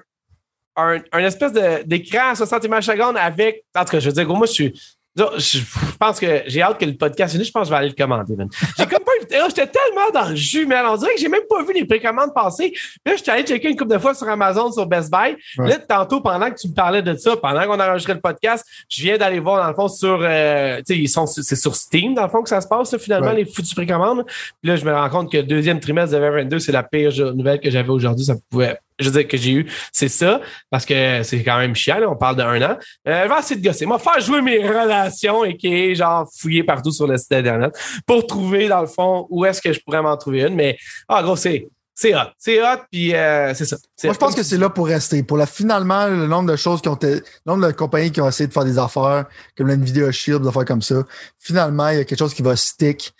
un, 0.76 1.02
un 1.12 1.20
espèce 1.20 1.52
d'écran 1.86 2.32
à 2.32 2.36
60 2.36 2.64
images 2.66 2.86
secondes 2.86 3.18
avec. 3.18 3.64
En 3.76 3.86
tout 3.86 3.91
cas, 3.91 4.00
je 4.00 4.10
veux 4.10 4.14
dire, 4.14 4.28
moi, 4.28 4.46
je 4.46 4.52
suis. 4.52 4.74
Je 5.16 5.59
pense 5.99 6.20
que 6.20 6.41
j'ai 6.47 6.61
hâte 6.64 6.80
que 6.80 6.86
le 6.86 6.95
podcast 6.95 7.34
finisse. 7.34 7.47
Je 7.47 7.51
pense 7.51 7.64
que 7.64 7.66
je 7.68 7.72
vais 7.72 7.78
aller 7.78 7.89
le 7.89 7.95
commander, 7.95 8.36
man. 8.36 8.49
J'ai 8.78 8.86
comme 8.88 9.03
pas 9.03 9.11
eu. 9.22 9.26
oh, 9.43 9.45
J'étais 9.47 9.68
tellement 9.68 10.09
dans 10.14 10.30
le 10.30 10.36
jus, 10.36 10.66
man. 10.66 10.86
On 10.88 10.97
dirait 10.97 11.14
que 11.14 11.20
j'ai 11.22 11.30
même 11.30 11.43
pas 11.47 11.64
vu 11.64 11.72
les 11.74 11.86
précommandes 11.86 12.34
passer. 12.34 12.74
Là, 13.05 13.14
je 13.16 13.22
suis 13.22 13.32
allé 13.32 13.43
checker 13.43 13.70
une 13.70 13.78
couple 13.78 13.93
de 13.93 13.99
fois 13.99 14.16
sur 14.16 14.28
Amazon, 14.28 14.72
sur 14.72 14.88
Best 14.88 15.11
Buy. 15.11 15.36
Ouais. 15.59 15.70
Là, 15.70 15.78
tantôt, 15.78 16.20
pendant 16.22 16.49
que 16.49 16.55
tu 16.59 16.68
me 16.68 16.74
parlais 16.74 17.03
de 17.03 17.14
ça, 17.16 17.38
pendant 17.38 17.64
qu'on 17.66 17.80
enregistrait 17.80 18.16
le 18.16 18.22
podcast, 18.22 18.66
je 18.89 19.03
viens 19.03 19.18
d'aller 19.18 19.39
voir, 19.39 19.61
dans 19.61 19.70
le 19.70 19.76
fond, 19.76 19.88
sur. 19.88 20.20
euh, 20.24 20.78
tu 20.78 20.95
sais, 20.95 20.97
ils 20.99 21.07
sont. 21.09 21.28
C'est 21.28 21.55
sur 21.55 21.76
Steam, 21.76 22.16
dans 22.16 22.24
le 22.24 22.30
fond, 22.30 22.41
que 22.41 22.49
ça 22.49 22.61
se 22.61 22.68
passe, 22.68 22.91
là, 22.91 22.97
finalement, 22.97 23.28
Ouais. 23.28 23.36
les 23.36 23.45
foutus 23.45 23.76
précommandes. 23.76 24.26
Puis 24.26 24.70
là, 24.72 24.76
je 24.78 24.84
me 24.86 24.93
rends 24.93 25.09
compte 25.09 25.32
que 25.32 25.38
le 25.38 25.43
deuxième 25.43 25.80
trimestre 25.80 26.16
de 26.16 26.20
2022, 26.22 26.57
c'est 26.59 26.72
la 26.72 26.82
pire 26.84 27.11
nouvelle 27.36 27.59
que 27.59 27.70
j'avais 27.70 27.89
aujourd'hui. 27.89 28.26
Ça 28.26 28.34
pouvait. 28.49 28.78
Je 29.00 29.10
veux 29.10 29.20
dire 29.20 29.28
que 29.28 29.38
j'ai 29.38 29.52
eu, 29.52 29.72
c'est 29.91 30.08
ça, 30.08 30.41
parce 30.70 30.86
que 30.86 31.24
c'est 31.24 31.44
quand 31.44 31.58
même 31.58 31.76
chiant, 31.76 32.00
là, 32.00 32.10
on 32.10 32.16
parle 32.16 32.36
d'un 32.36 32.62
an. 32.62 32.78
Euh, 33.08 33.24
je 33.24 33.30
vais 33.30 33.39
essayer 33.39 33.60
de 33.60 33.68
gosser. 33.68 33.86
Moi, 33.86 34.00
faire 34.00 34.20
jouer 34.20 34.41
mes 34.41 34.68
relations 34.68 35.44
et 35.44 35.58
qui 35.58 35.74
est 35.74 35.96
genre 35.96 36.28
fouiller 36.38 36.64
partout 36.64 36.91
sur 36.91 37.08
le 37.08 37.18
site 37.18 37.34
internet 37.34 37.74
pour 38.06 38.26
trouver, 38.28 38.68
dans 38.68 38.82
le 38.82 38.88
fond, 38.88 39.28
où 39.30 39.46
est-ce 39.46 39.62
que 39.62 39.74
je 39.74 39.80
pourrais 39.80 40.02
m'en 40.02 40.16
trouver 40.18 40.41
une. 40.41 40.56
Mais, 40.56 40.78
en 41.08 41.22
gros, 41.24 41.36
c'est, 41.36 41.68
c'est 41.96 42.16
hot. 42.16 42.30
C'est 42.38 42.62
hot, 42.62 42.82
puis 42.91 43.16
euh, 43.16 43.54
c'est 43.54 43.66
ça. 43.66 43.78
Moi, 44.04 44.14
je 44.14 44.18
pense 44.18 44.36
que 44.36 44.44
c'est 44.44 44.58
là 44.58 44.70
pour 44.70 44.88
rester. 44.88 45.24
Pour 45.24 45.38
la, 45.38 45.46
finalement, 45.46 46.08
le 46.08 46.28
nombre 46.28 46.52
de 46.52 46.56
choses 46.56 46.82
qui 46.82 46.89
ont 46.89 46.96
été, 46.96 47.16
le 47.16 47.22
nombre 47.46 47.68
de 47.68 47.72
compagnies 47.72 48.12
qui 48.12 48.22
ont 48.22 48.28
essayé 48.28 48.48
de 48.48 48.54
faire 48.54 48.66
des 48.66 48.78
affaires, 48.78 49.26
comme 49.56 49.68
la 49.68 49.76
Nvidia 49.76 50.12
Shield, 50.12 50.41
des 50.41 50.48
affaires 50.48 50.66
comme 50.66 50.82
ça. 50.82 51.04
Finalement, 51.39 51.89
il 51.89 51.98
y 51.98 52.00
a 52.00 52.04
quelque 52.04 52.20
chose 52.20 52.34
qui 52.34 52.41
va 52.41 52.56
stick, 52.56 53.14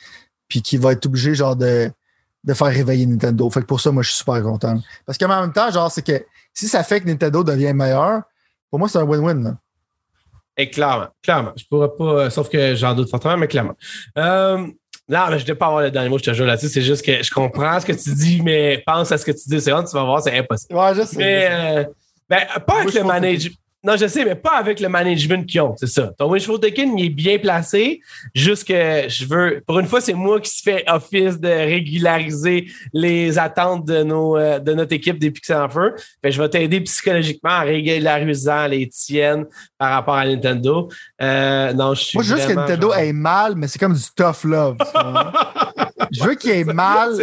puis 0.48 0.62
qui 0.62 0.78
va 0.78 0.94
être 0.94 1.06
obligé, 1.06 1.36
genre, 1.36 1.56
de, 1.56 1.92
de 2.44 2.54
faire 2.54 2.68
réveiller 2.68 3.06
Nintendo. 3.06 3.50
Fait 3.50 3.62
que 3.62 3.66
pour 3.66 3.80
ça, 3.80 3.92
moi, 3.92 4.04
je 4.04 4.10
suis 4.10 4.18
super 4.18 4.42
content. 4.44 4.80
Parce 5.06 5.18
qu'en 5.18 5.28
même 5.28 5.54
temps, 5.54 5.72
genre, 5.72 5.92
c'est 5.92 6.06
que 6.06 6.26
si 6.54 6.68
ça 6.68 6.84
fait 6.84 7.02
que 7.02 7.08
Nintendo 7.08 7.44
devient 7.44 7.74
meilleur, 7.74 8.24
pour 8.70 8.80
moi, 8.80 8.90
c'est 8.90 8.98
un 8.98 9.06
win-win, 9.06 9.44
là. 9.44 9.56
Et 10.56 10.70
clairement, 10.70 11.08
clairement. 11.24 11.52
Je 11.56 11.64
pourrais 11.66 11.90
pas, 11.98 12.04
euh, 12.04 12.30
sauf 12.30 12.50
que 12.50 12.76
j'en 12.76 12.94
doute 12.94 13.10
fortement, 13.10 13.38
mais 13.38 13.48
clairement. 13.48 13.76
Euh, 14.18 14.58
non, 15.10 15.26
mais 15.30 15.40
je 15.40 15.44
ne 15.44 15.48
vais 15.48 15.56
pas 15.56 15.68
avoir 15.68 15.82
le 15.82 15.92
dernier 15.92 16.10
mot, 16.10 16.18
je 16.18 16.24
te 16.24 16.34
jure 16.34 16.46
là-dessus. 16.46 16.70
C'est 16.70 16.82
juste 16.82 17.04
que 17.04 17.24
je 17.24 17.32
comprends 17.32 17.80
ce 17.80 17.86
que 17.86 17.92
tu 17.92 18.14
dis, 18.14 18.42
mais 18.42 18.84
pense 18.86 19.12
à 19.12 19.18
ce 19.18 19.26
que 19.26 19.32
tu 19.32 19.50
dis. 19.50 19.60
C'est 19.60 19.72
tu 19.72 19.94
vas 19.94 20.04
voir, 20.04 20.22
c'est 20.22 20.38
impossible. 20.38 20.76
Ouais, 20.76 20.94
je 20.96 21.02
sais. 21.02 21.18
Mais, 21.18 21.48
euh, 21.50 21.86
ben, 22.30 22.46
pas 22.66 22.82
avec 22.82 22.94
le 22.94 23.04
management. 23.04 23.58
Non, 23.86 23.98
je 23.98 24.08
sais, 24.08 24.24
mais 24.24 24.36
pas 24.36 24.58
avec 24.58 24.80
le 24.80 24.88
management 24.88 25.46
qu'ils 25.46 25.60
ont, 25.60 25.76
c'est 25.76 25.88
ça. 25.88 26.14
Ton 26.18 26.32
wishful 26.32 26.58
thinking, 26.58 26.98
il 26.98 27.06
est 27.06 27.10
bien 27.10 27.38
placé. 27.38 28.00
Juste 28.34 28.66
que 28.66 29.10
je 29.10 29.26
veux, 29.26 29.62
pour 29.68 29.78
une 29.78 29.88
fois, 29.88 30.00
c'est 30.00 30.14
moi 30.14 30.40
qui 30.40 30.52
se 30.52 30.64
fait 30.64 30.86
office 30.88 31.38
de 31.38 31.50
régulariser 31.50 32.68
les 32.94 33.38
attentes 33.38 33.84
de 33.86 34.04
nos, 34.04 34.38
euh, 34.38 34.60
de 34.60 34.74
notre 34.74 34.94
équipe 34.94 35.20
des 35.20 35.32
Pixel 35.32 35.58
en 35.58 35.68
feu. 35.68 35.96
Fait 36.22 36.32
je 36.32 36.42
vais 36.42 36.48
t'aider 36.48 36.80
psychologiquement 36.80 37.52
en 37.52 37.66
régularisant 37.66 38.68
les 38.68 38.88
tiennes 38.88 39.46
par 39.78 39.92
rapport 39.92 40.16
à 40.16 40.26
Nintendo. 40.26 40.90
Euh, 41.22 41.74
non, 41.74 41.94
je 41.94 42.04
suis 42.04 42.18
Moi, 42.18 42.24
juste 42.24 42.48
que 42.48 42.54
Nintendo 42.54 42.88
genre... 42.88 42.98
ait 42.98 43.12
mal, 43.12 43.56
mais 43.58 43.68
c'est 43.68 43.80
comme 43.80 43.96
du 43.96 44.04
tough 44.16 44.46
love. 44.46 44.78
je 46.12 46.24
veux 46.24 46.36
qu'il 46.36 46.52
ait 46.52 46.64
mal. 46.64 47.16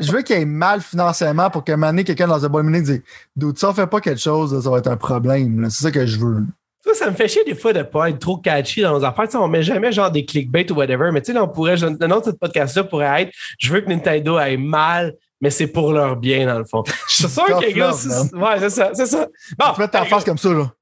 Je 0.00 0.12
veux 0.12 0.22
qu'il 0.22 0.36
ait 0.36 0.44
mal 0.44 0.80
financièrement 0.80 1.50
pour 1.50 1.62
moment 1.68 1.86
donné, 1.88 2.04
quelqu'un 2.04 2.26
dans 2.26 2.44
un 2.44 2.48
bon 2.48 2.62
minute 2.62 2.84
dise 2.84 3.02
Dude, 3.36 3.58
ça 3.58 3.72
fait 3.74 3.86
pas 3.86 4.00
quelque 4.00 4.20
chose, 4.20 4.62
ça 4.62 4.70
va 4.70 4.78
être 4.78 4.88
un 4.88 4.96
problème. 4.96 5.68
C'est 5.70 5.84
ça 5.84 5.90
que 5.90 6.06
je 6.06 6.18
veux. 6.18 6.42
Ça, 6.84 6.92
ça 6.94 7.10
me 7.10 7.16
fait 7.16 7.28
chier 7.28 7.42
des 7.44 7.54
fois 7.54 7.72
de 7.72 7.82
pas 7.82 8.10
être 8.10 8.18
trop 8.18 8.36
catchy 8.36 8.82
dans 8.82 8.98
nos 8.98 9.04
affaires. 9.04 9.24
Tu 9.24 9.32
sais, 9.32 9.36
on 9.38 9.48
met 9.48 9.62
jamais 9.62 9.90
genre 9.90 10.10
des 10.10 10.26
clickbait 10.26 10.70
ou 10.70 10.74
whatever, 10.74 11.10
mais 11.12 11.22
tu 11.22 11.32
sais, 11.32 11.38
on 11.38 11.48
pourrait, 11.48 11.76
le 11.76 12.06
nom 12.06 12.20
de 12.20 12.24
ce 12.26 12.30
podcast-là 12.30 12.84
pourrait 12.84 13.22
être 13.22 13.32
Je 13.58 13.72
veux 13.72 13.80
que 13.80 13.88
Nintendo 13.88 14.36
aille 14.36 14.58
mal, 14.58 15.14
mais 15.40 15.48
c'est 15.48 15.66
pour 15.68 15.92
leur 15.94 16.16
bien, 16.16 16.46
dans 16.46 16.58
le 16.58 16.66
fond. 16.66 16.82
Je 17.08 17.14
suis 17.14 17.28
sûr 17.28 17.46
love, 17.48 17.94
aussi- 17.94 18.34
Ouais, 18.34 18.58
c'est 18.58 18.70
ça, 18.70 18.90
c'est 18.92 19.06
ça. 19.06 19.26
Bon, 19.58 19.66
tu 19.74 19.80
mets 19.80 19.88
ta 19.88 20.04
face 20.04 20.24
comme 20.24 20.38
ça, 20.38 20.50
là. 20.50 20.72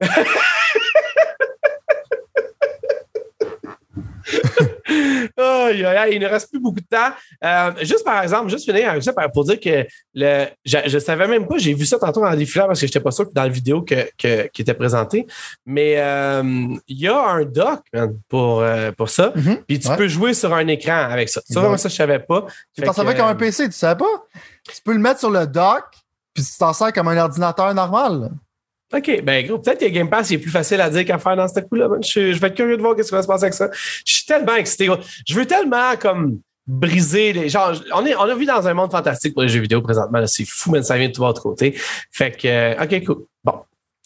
Il 5.38 6.18
ne 6.20 6.26
reste 6.28 6.50
plus 6.50 6.60
beaucoup 6.60 6.80
de 6.80 6.86
temps. 6.86 7.12
Euh, 7.44 7.72
juste 7.80 8.04
par 8.04 8.22
exemple, 8.22 8.48
juste 8.50 8.64
finir 8.70 8.90
avec 8.90 9.02
ça 9.02 9.12
par- 9.12 9.30
pour 9.32 9.44
dire 9.44 9.58
que 9.60 9.86
le, 10.14 10.46
je, 10.64 10.78
je 10.86 10.98
savais 10.98 11.26
même 11.26 11.46
pas, 11.46 11.58
j'ai 11.58 11.74
vu 11.74 11.86
ça 11.86 11.98
tantôt 11.98 12.20
dans 12.20 12.30
le 12.30 12.36
défilé 12.36 12.64
parce 12.66 12.80
que 12.80 12.86
j'étais 12.86 13.00
pas 13.00 13.10
sûr 13.10 13.28
que 13.28 13.32
dans 13.34 13.42
la 13.42 13.48
vidéo 13.48 13.82
que, 13.82 14.08
que- 14.18 14.46
qui 14.48 14.62
était 14.62 14.74
présentée. 14.74 15.26
Mais 15.66 15.94
euh, 15.98 16.42
il 16.88 16.98
y 17.00 17.08
a 17.08 17.18
un 17.20 17.44
doc 17.44 17.80
pour, 18.28 18.60
euh, 18.60 18.92
pour 18.92 19.08
ça. 19.08 19.32
Mhm. 19.34 19.58
Puis 19.66 19.78
tu 19.80 19.88
Ouais. 19.88 19.96
peux 19.96 20.08
jouer 20.08 20.34
sur 20.34 20.52
un 20.54 20.66
écran 20.68 21.06
avec 21.10 21.28
ça. 21.28 21.40
Ça, 21.48 21.60
vraiment, 21.60 21.76
ça, 21.76 21.88
je 21.88 21.94
savais 21.94 22.18
pas. 22.20 22.46
Tu 22.74 22.82
t'en 22.82 22.92
servais 22.92 23.14
comme 23.14 23.26
un 23.28 23.34
PC, 23.34 23.66
tu 23.66 23.72
savais 23.72 23.98
pas? 23.98 24.24
Tu 24.74 24.80
peux 24.84 24.92
le 24.92 24.98
mettre 24.98 25.20
sur 25.20 25.30
le 25.30 25.46
dock, 25.46 25.84
puis 26.34 26.42
tu 26.44 26.50
t'en 26.58 26.72
sers 26.72 26.92
comme 26.92 27.08
un 27.08 27.16
ordinateur 27.18 27.74
normal. 27.74 28.30
OK, 28.92 29.22
ben 29.22 29.46
gros, 29.46 29.58
peut-être 29.58 29.80
que 29.80 29.86
Game 29.86 30.10
Pass 30.10 30.30
est 30.32 30.38
plus 30.38 30.50
facile 30.50 30.80
à 30.80 30.90
dire 30.90 31.04
qu'à 31.04 31.18
faire 31.18 31.36
dans 31.36 31.48
ce 31.48 31.60
coup-là. 31.60 31.88
Je, 32.02 32.38
vais 32.38 32.48
être 32.48 32.54
curieux 32.54 32.76
de 32.76 32.82
voir 32.82 32.94
ce 32.98 33.02
qui 33.02 33.10
va 33.10 33.22
se 33.22 33.26
passer 33.26 33.44
avec 33.44 33.54
ça. 33.54 33.70
Je 34.04 34.14
suis 34.14 34.26
tellement 34.26 34.54
excité. 34.54 34.86
gros. 34.86 34.98
Je 35.26 35.34
veux 35.34 35.46
tellement 35.46 35.96
comme 35.98 36.40
briser 36.66 37.32
les. 37.32 37.48
Genre, 37.48 37.72
on, 37.94 38.04
est, 38.04 38.14
on 38.14 38.22
a 38.22 38.34
vu 38.34 38.44
dans 38.44 38.66
un 38.66 38.74
monde 38.74 38.90
fantastique 38.90 39.32
pour 39.34 39.42
les 39.42 39.48
jeux 39.48 39.60
vidéo 39.60 39.80
présentement. 39.80 40.24
C'est 40.26 40.44
fou, 40.44 40.70
mais 40.72 40.82
ça 40.82 40.98
vient 40.98 41.08
de 41.08 41.12
tout 41.12 41.24
autre 41.24 41.42
côté. 41.42 41.74
Fait 42.10 42.30
que, 42.32 42.48
euh, 42.48 42.82
OK, 42.82 43.04
cool. 43.04 43.24
Bon. 43.42 43.54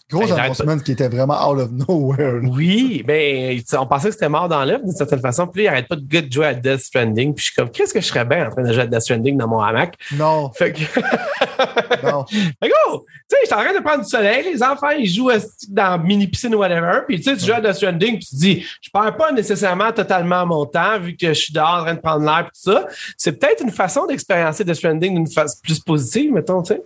Gros 0.09 0.33
announcement 0.33 0.79
qui 0.79 0.93
était 0.93 1.09
vraiment 1.09 1.51
out 1.51 1.59
of 1.59 1.71
nowhere. 1.73 2.41
Oui, 2.45 3.03
ben, 3.05 3.61
on 3.77 3.87
pensait 3.87 4.09
que 4.09 4.15
c'était 4.15 4.29
mort 4.29 4.49
dans 4.49 4.65
l'œuf 4.65 4.81
d'une 4.83 4.93
certaine 4.95 5.19
façon. 5.21 5.49
Puis 5.49 5.65
là, 5.65 5.71
il 5.71 5.73
arrête 5.75 5.89
pas 5.89 5.97
de 5.97 6.07
good 6.09 6.33
jouer 6.33 6.47
à 6.47 6.55
Death 6.55 6.79
Stranding. 6.81 7.35
Puis 7.35 7.45
je 7.45 7.51
suis 7.51 7.55
comme, 7.57 7.71
qu'est-ce 7.71 7.93
que 7.93 8.01
je 8.01 8.07
serais 8.07 8.25
bien 8.25 8.47
en 8.47 8.51
train 8.51 8.63
de 8.63 8.73
jouer 8.73 8.83
à 8.83 8.87
Death 8.87 9.01
Stranding 9.01 9.37
dans 9.37 9.49
mon 9.49 9.61
hamac? 9.61 9.97
Non, 10.13 10.53
Fait 10.53 10.73
que. 10.73 10.79
non. 12.07 12.25
Mais 12.63 12.69
gros, 12.69 13.05
tu 13.05 13.15
sais, 13.29 13.37
je 13.43 13.47
suis 13.47 13.55
en 13.55 13.65
train 13.65 13.75
de 13.75 13.83
prendre 13.83 14.05
du 14.05 14.09
soleil, 14.09 14.45
les 14.45 14.63
enfants, 14.63 14.91
ils 14.91 15.09
jouent 15.09 15.31
à- 15.31 15.39
dans 15.71 15.99
mini-piscine 15.99 16.55
ou 16.55 16.59
whatever, 16.59 17.01
puis 17.09 17.17
tu 17.17 17.25
sais, 17.25 17.37
tu 17.37 17.45
joues 17.45 17.55
à 17.55 17.61
Death 17.61 17.75
Stranding, 17.75 18.19
puis 18.19 18.27
tu 18.27 18.37
te 18.37 18.41
dis, 18.41 18.67
je 18.81 18.91
perds 18.93 19.17
pas 19.17 19.33
nécessairement 19.33 19.91
totalement 19.93 20.47
mon 20.47 20.67
temps, 20.67 21.01
vu 21.01 21.17
que 21.17 21.29
je 21.29 21.33
suis 21.33 21.53
dehors 21.53 21.79
en 21.81 21.83
train 21.83 21.95
de 21.95 22.01
prendre 22.01 22.25
l'air, 22.25 22.49
puis 22.53 22.61
tout 22.65 22.71
ça. 22.73 22.87
C'est 23.19 23.33
peut-être 23.33 23.63
une 23.63 23.73
façon 23.73 24.07
d'expériencer 24.07 24.63
Death 24.65 24.77
Stranding 24.77 25.15
d'une 25.15 25.31
façon 25.31 25.59
plus 25.65 25.81
positive, 25.81 26.33
mettons, 26.33 26.63
tu 26.63 26.75
sais. 26.75 26.83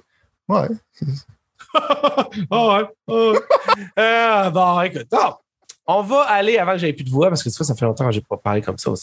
Ouais. 0.48 0.68
oh 2.50 2.76
ouais. 3.08 3.38
Euh, 3.98 4.50
bon, 4.50 4.80
écoute, 4.82 5.08
on 5.86 6.02
va 6.02 6.22
aller, 6.22 6.56
avant 6.58 6.72
que 6.72 6.78
j'aie 6.78 6.92
plus 6.92 7.04
de 7.04 7.10
voix, 7.10 7.28
parce 7.28 7.42
que 7.42 7.48
tu 7.48 7.64
ça 7.64 7.74
fait 7.74 7.84
longtemps 7.84 8.06
que 8.06 8.12
j'ai 8.12 8.20
pas 8.20 8.36
parlé 8.36 8.62
comme 8.62 8.78
ça 8.78 8.90
au. 8.90 8.94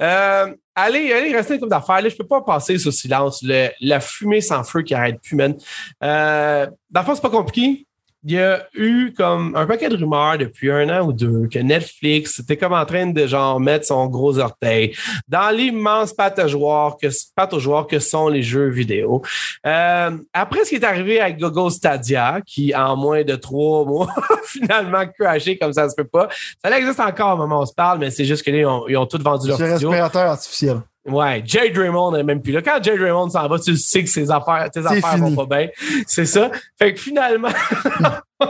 Euh, 0.00 0.54
allez, 0.74 1.12
allez, 1.12 1.34
restez 1.34 1.58
couple 1.58 1.70
d'affaires. 1.70 2.00
Là, 2.00 2.08
je 2.08 2.16
peux 2.16 2.26
pas 2.26 2.40
passer 2.40 2.78
sous 2.78 2.92
silence. 2.92 3.42
Le- 3.42 3.68
la 3.80 4.00
fumée 4.00 4.40
sans 4.40 4.64
feu 4.64 4.82
qui 4.82 4.94
arrête 4.94 5.20
plus, 5.20 5.36
man. 5.36 5.54
Euh, 6.02 6.66
dans 6.90 7.00
le 7.00 7.06
fond, 7.06 7.14
c'est 7.14 7.20
pas 7.20 7.30
compliqué. 7.30 7.86
Il 8.26 8.32
y 8.32 8.38
a 8.40 8.66
eu 8.72 9.12
comme 9.14 9.54
un 9.54 9.66
paquet 9.66 9.88
de 9.90 9.96
rumeurs 9.96 10.38
depuis 10.38 10.70
un 10.70 10.88
an 10.88 11.06
ou 11.06 11.12
deux 11.12 11.46
que 11.46 11.58
Netflix 11.58 12.38
était 12.40 12.56
comme 12.56 12.72
en 12.72 12.86
train 12.86 13.06
de 13.06 13.26
genre 13.26 13.60
mettre 13.60 13.84
son 13.84 14.06
gros 14.06 14.38
orteil 14.38 14.96
dans 15.28 15.54
l'immense 15.54 16.12
pataugeoire 16.14 16.96
que, 16.96 17.08
pataugeoire 17.36 17.86
que 17.86 17.98
sont 17.98 18.28
les 18.28 18.42
jeux 18.42 18.70
vidéo. 18.70 19.20
Euh, 19.66 20.10
après 20.32 20.64
ce 20.64 20.70
qui 20.70 20.76
est 20.76 20.84
arrivé 20.84 21.20
avec 21.20 21.38
Google 21.38 21.70
Stadia, 21.70 22.40
qui 22.46 22.74
en 22.74 22.96
moins 22.96 23.24
de 23.24 23.36
trois 23.36 23.84
mois 23.86 24.08
finalement 24.46 25.04
crashé 25.06 25.58
comme 25.58 25.74
ça 25.74 25.88
se 25.90 25.94
peut 25.94 26.04
pas. 26.04 26.28
Ça 26.64 26.76
existe 26.78 27.00
encore 27.00 27.34
au 27.34 27.36
moment 27.36 27.58
où 27.58 27.62
on 27.62 27.66
se 27.66 27.74
parle, 27.74 27.98
mais 27.98 28.10
c'est 28.10 28.24
juste 28.24 28.42
que 28.42 28.50
là, 28.50 28.56
ils 28.58 28.66
ont, 28.66 28.88
ils 28.88 28.96
ont 28.96 29.06
tous 29.06 29.22
vendu 29.22 29.48
leur 29.48 29.58
C'est 29.58 29.72
studio. 29.72 29.90
respirateur 29.90 30.30
artificiel. 30.30 30.80
Ouais, 31.06 31.42
Jade 31.44 31.76
Raymond 31.76 32.12
n'est 32.12 32.22
même 32.22 32.40
plus 32.40 32.52
là. 32.52 32.62
Quand 32.62 32.82
Jade 32.82 32.98
Raymond 32.98 33.28
s'en 33.28 33.46
va, 33.46 33.58
tu 33.58 33.72
le 33.72 33.76
sais 33.76 34.02
que 34.02 34.08
ses 34.08 34.30
affaires, 34.30 34.70
tes 34.70 34.80
affaires 34.80 35.14
fini. 35.14 35.34
vont 35.34 35.46
pas 35.46 35.58
bien. 35.58 35.68
C'est 36.06 36.24
ça. 36.24 36.50
Fait 36.78 36.94
que 36.94 37.00
finalement, 37.00 37.50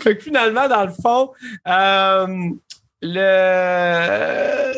fait 0.00 0.16
que 0.16 0.22
finalement, 0.22 0.68
dans 0.68 0.84
le 0.84 0.92
fond, 0.92 1.30
euh, 1.68 2.26
le 3.00 4.72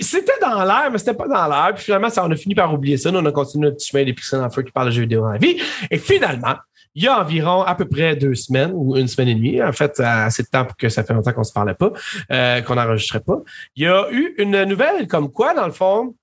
c'était 0.00 0.38
dans 0.40 0.64
l'air, 0.64 0.88
mais 0.90 0.98
c'était 0.98 1.14
pas 1.14 1.28
dans 1.28 1.48
l'air. 1.48 1.72
Puis 1.74 1.84
finalement, 1.84 2.10
ça, 2.10 2.24
on 2.24 2.30
a 2.30 2.36
fini 2.36 2.54
par 2.54 2.72
oublier 2.72 2.96
ça. 2.96 3.10
Nous, 3.10 3.18
on 3.18 3.26
a 3.26 3.32
continué 3.32 3.68
notre 3.68 3.84
chemin 3.84 4.04
des 4.04 4.12
pixels 4.12 4.40
en 4.40 4.50
feu 4.50 4.62
qui 4.62 4.72
parlent 4.72 4.88
de 4.88 4.92
jeux 4.92 5.02
vidéo 5.02 5.22
dans 5.22 5.30
la 5.30 5.38
vie. 5.38 5.60
Et 5.90 5.98
finalement, 5.98 6.54
il 6.94 7.04
y 7.04 7.08
a 7.08 7.20
environ 7.20 7.62
à 7.62 7.74
peu 7.74 7.86
près 7.86 8.16
deux 8.16 8.34
semaines 8.34 8.72
ou 8.74 8.96
une 8.96 9.08
semaine 9.08 9.28
et 9.28 9.34
demie, 9.34 9.62
en 9.62 9.72
fait, 9.72 9.98
assez 10.00 10.42
de 10.42 10.48
temps 10.48 10.64
pour 10.64 10.76
que 10.76 10.88
ça 10.88 11.04
fait 11.04 11.14
longtemps 11.14 11.32
qu'on 11.32 11.44
se 11.44 11.52
parlait 11.52 11.74
pas, 11.74 11.92
euh, 12.30 12.60
qu'on 12.62 12.74
n'enregistrait 12.74 13.20
pas. 13.20 13.38
Il 13.76 13.84
y 13.84 13.86
a 13.86 14.10
eu 14.10 14.34
une 14.38 14.64
nouvelle 14.64 15.06
comme 15.08 15.30
quoi, 15.30 15.54
dans 15.54 15.66
le 15.66 15.72
fond, 15.72 16.14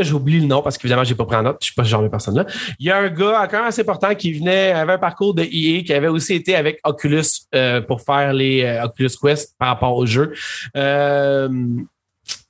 j'oublie 0.00 0.40
le 0.40 0.46
nom 0.46 0.62
parce 0.62 0.78
qu'évidemment, 0.78 1.04
j'ai 1.04 1.14
pas 1.14 1.24
pris 1.24 1.36
en 1.36 1.42
note. 1.42 1.58
Je 1.60 1.66
suis 1.66 1.74
pas 1.74 1.84
ce 1.84 1.88
genre 1.88 2.02
de 2.02 2.08
personne-là. 2.08 2.46
Il 2.78 2.86
y 2.86 2.90
a 2.90 2.98
un 2.98 3.08
gars 3.08 3.48
même 3.50 3.64
assez 3.64 3.82
important 3.82 4.14
qui 4.14 4.32
venait, 4.32 4.72
avait 4.72 4.94
un 4.94 4.98
parcours 4.98 5.34
de 5.34 5.42
EA, 5.42 5.82
qui 5.82 5.92
avait 5.92 6.08
aussi 6.08 6.34
été 6.34 6.54
avec 6.54 6.80
Oculus 6.84 7.24
euh, 7.54 7.80
pour 7.80 8.02
faire 8.02 8.32
les 8.32 8.62
euh, 8.62 8.84
Oculus 8.84 9.10
Quest 9.20 9.56
par 9.58 9.68
rapport 9.68 9.96
au 9.96 10.06
jeu. 10.06 10.32
Euh, 10.76 11.48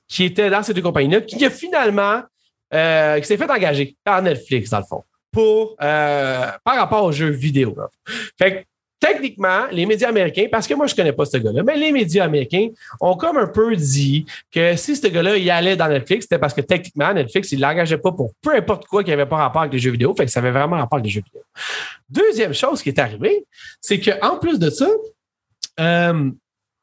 qui 0.07 0.25
était 0.25 0.49
dans 0.49 0.61
ces 0.61 0.73
deux 0.73 0.81
compagnies-là, 0.81 1.21
qui 1.21 1.43
a 1.45 1.49
finalement, 1.49 2.21
euh, 2.73 3.19
qui 3.21 3.25
s'est 3.25 3.37
fait 3.37 3.49
engager 3.49 3.95
par 4.03 4.21
Netflix, 4.21 4.69
dans 4.69 4.79
le 4.79 4.83
fond, 4.83 5.03
euh, 5.39 6.47
par 6.63 6.75
rapport 6.75 7.03
aux 7.03 7.11
jeux 7.11 7.29
vidéo. 7.29 7.75
Fait 8.37 8.51
que, 8.51 8.65
techniquement, 8.99 9.65
les 9.71 9.85
médias 9.85 10.09
américains, 10.09 10.45
parce 10.51 10.67
que 10.67 10.73
moi, 10.73 10.85
je 10.85 10.95
connais 10.95 11.11
pas 11.11 11.25
ce 11.25 11.37
gars-là, 11.37 11.63
mais 11.63 11.75
les 11.75 11.91
médias 11.91 12.25
américains 12.25 12.67
ont 12.99 13.15
comme 13.15 13.37
un 13.37 13.47
peu 13.47 13.75
dit 13.75 14.25
que 14.51 14.75
si 14.75 14.95
ce 14.95 15.07
gars-là, 15.07 15.37
il 15.37 15.49
allait 15.49 15.75
dans 15.75 15.87
Netflix, 15.87 16.25
c'était 16.25 16.37
parce 16.37 16.53
que 16.53 16.61
techniquement, 16.61 17.11
Netflix, 17.13 17.51
il 17.51 17.59
l'engageait 17.59 17.97
pas 17.97 18.11
pour 18.11 18.31
peu 18.41 18.55
importe 18.55 18.85
quoi 18.85 19.03
qui 19.03 19.11
avait 19.11 19.25
pas 19.25 19.37
rapport 19.37 19.61
avec 19.61 19.73
les 19.73 19.79
jeux 19.79 19.91
vidéo. 19.91 20.13
Fait 20.15 20.25
que 20.25 20.31
ça 20.31 20.39
avait 20.39 20.51
vraiment 20.51 20.77
rapport 20.77 20.97
avec 20.97 21.05
les 21.05 21.11
jeux 21.11 21.23
vidéo. 21.25 21.41
Deuxième 22.09 22.53
chose 22.53 22.81
qui 22.83 22.89
est 22.89 22.99
arrivée, 22.99 23.45
c'est 23.79 23.99
qu'en 23.99 24.37
plus 24.37 24.59
de 24.59 24.69
ça, 24.69 24.87
euh, 25.79 26.31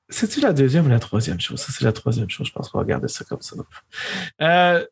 c'est-tu 0.08 0.40
la 0.40 0.52
deuxième 0.52 0.86
ou 0.86 0.88
la 0.88 0.98
troisième 0.98 1.40
chose? 1.40 1.60
Ça, 1.60 1.72
c'est 1.76 1.84
la 1.84 1.92
troisième 1.92 2.30
chose. 2.30 2.46
Je 2.46 2.52
pense 2.52 2.68
qu'on 2.68 2.78
va 2.78 2.84
regarder 2.84 3.08
ça 3.08 3.24
comme 3.24 3.42
ça. 3.42 3.56
Euh, 4.40 4.84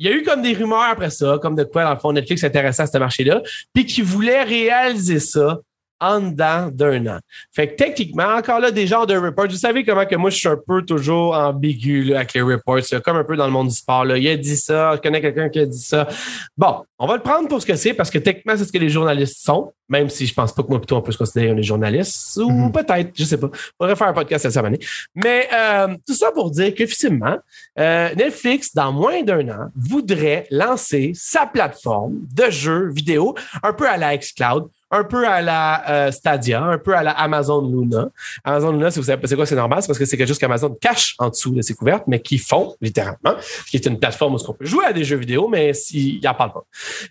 il 0.00 0.06
y 0.06 0.12
a 0.12 0.16
eu 0.16 0.22
comme 0.22 0.40
des 0.40 0.54
rumeurs 0.54 0.88
après 0.90 1.10
ça, 1.10 1.38
comme 1.42 1.54
de 1.54 1.62
quoi, 1.62 1.84
dans 1.84 1.92
le 1.92 1.98
fond, 1.98 2.10
Netflix 2.10 2.40
s'intéressait 2.40 2.82
à 2.82 2.86
ce 2.86 2.96
marché-là, 2.96 3.42
puis 3.74 3.84
qui 3.84 4.00
voulait 4.00 4.42
réaliser 4.42 5.20
ça 5.20 5.60
en 6.00 6.20
dedans 6.20 6.68
d'un 6.72 7.06
an. 7.06 7.18
Fait 7.52 7.68
que 7.68 7.76
techniquement, 7.76 8.34
encore 8.36 8.60
là, 8.60 8.70
des 8.70 8.86
genres 8.86 9.06
de 9.06 9.16
reports. 9.16 9.46
Vous 9.48 9.56
savez 9.56 9.84
comment 9.84 10.06
que 10.06 10.16
moi, 10.16 10.30
je 10.30 10.36
suis 10.36 10.48
un 10.48 10.56
peu 10.66 10.82
toujours 10.82 11.34
ambigu 11.34 12.04
là, 12.04 12.16
avec 12.18 12.32
les 12.34 12.42
reports. 12.42 12.78
là, 12.90 13.00
comme 13.00 13.16
un 13.16 13.24
peu 13.24 13.36
dans 13.36 13.46
le 13.46 13.52
monde 13.52 13.68
du 13.68 13.74
sport. 13.74 14.04
Là. 14.04 14.16
Il 14.18 14.26
a 14.28 14.36
dit 14.36 14.56
ça, 14.56 14.96
je 14.96 15.00
connais 15.00 15.20
quelqu'un 15.20 15.48
qui 15.48 15.58
a 15.60 15.66
dit 15.66 15.78
ça. 15.82 16.08
Bon, 16.56 16.84
on 16.98 17.06
va 17.06 17.16
le 17.16 17.22
prendre 17.22 17.48
pour 17.48 17.60
ce 17.60 17.66
que 17.66 17.76
c'est, 17.76 17.94
parce 17.94 18.10
que 18.10 18.18
techniquement, 18.18 18.54
c'est 18.56 18.64
ce 18.64 18.72
que 18.72 18.78
les 18.78 18.88
journalistes 18.90 19.44
sont, 19.44 19.72
même 19.88 20.08
si 20.08 20.26
je 20.26 20.34
pense 20.34 20.54
pas 20.54 20.62
que 20.62 20.68
moi, 20.68 20.78
plutôt, 20.78 20.96
on 20.96 21.02
peut 21.02 21.12
se 21.12 21.18
considérer 21.18 21.48
comme 21.48 21.56
des 21.56 21.62
journalistes, 21.62 22.36
ou 22.38 22.50
Mhm. 22.50 22.72
peut-être, 22.72 23.10
je 23.14 23.24
sais 23.24 23.38
pas. 23.38 23.50
Faudrait 23.78 23.96
faire 23.96 24.08
un 24.08 24.12
podcast 24.12 24.42
cette 24.42 24.52
semaine. 24.52 24.76
Mais 25.14 25.48
euh, 25.52 25.88
tout 26.06 26.14
ça 26.14 26.30
pour 26.32 26.50
dire 26.50 26.74
qu'effectivement, 26.74 27.36
euh, 27.78 28.14
Netflix, 28.14 28.74
dans 28.74 28.92
moins 28.92 29.22
d'un 29.22 29.48
an, 29.48 29.68
voudrait 29.76 30.46
lancer 30.50 31.12
sa 31.14 31.46
plateforme 31.46 32.20
de 32.34 32.50
jeux 32.50 32.90
vidéo, 32.90 33.34
un 33.62 33.72
peu 33.72 33.88
à 33.88 33.96
la 33.96 34.16
xCloud, 34.16 34.68
un 34.90 35.04
peu 35.04 35.26
à 35.26 35.40
la 35.40 35.88
euh, 35.88 36.10
Stadia, 36.10 36.62
un 36.62 36.78
peu 36.78 36.94
à 36.96 37.02
la 37.02 37.12
Amazon 37.12 37.62
Luna. 37.62 38.08
Amazon 38.44 38.72
Luna, 38.72 38.90
si 38.90 38.98
vous 38.98 39.04
savez 39.04 39.20
pas 39.20 39.28
c'est 39.28 39.36
quoi, 39.36 39.46
c'est 39.46 39.54
normal, 39.54 39.82
c'est 39.82 39.86
parce 39.86 39.98
que 39.98 40.04
c'est 40.04 40.16
quelque 40.16 40.28
chose 40.28 40.38
qu'Amazon 40.38 40.74
cache 40.80 41.14
en 41.18 41.28
dessous 41.28 41.54
de 41.54 41.62
ses 41.62 41.74
couvertes, 41.74 42.04
mais 42.06 42.20
qui 42.20 42.38
font 42.38 42.74
littéralement, 42.80 43.34
qui 43.68 43.76
est 43.76 43.86
une 43.86 43.98
plateforme 43.98 44.34
où 44.34 44.38
on 44.48 44.52
peut 44.52 44.66
jouer 44.66 44.84
à 44.86 44.92
des 44.92 45.04
jeux 45.04 45.16
vidéo, 45.16 45.48
mais 45.48 45.72
s'il 45.74 46.20
n'en 46.22 46.34
parle 46.34 46.52
pas. 46.52 46.64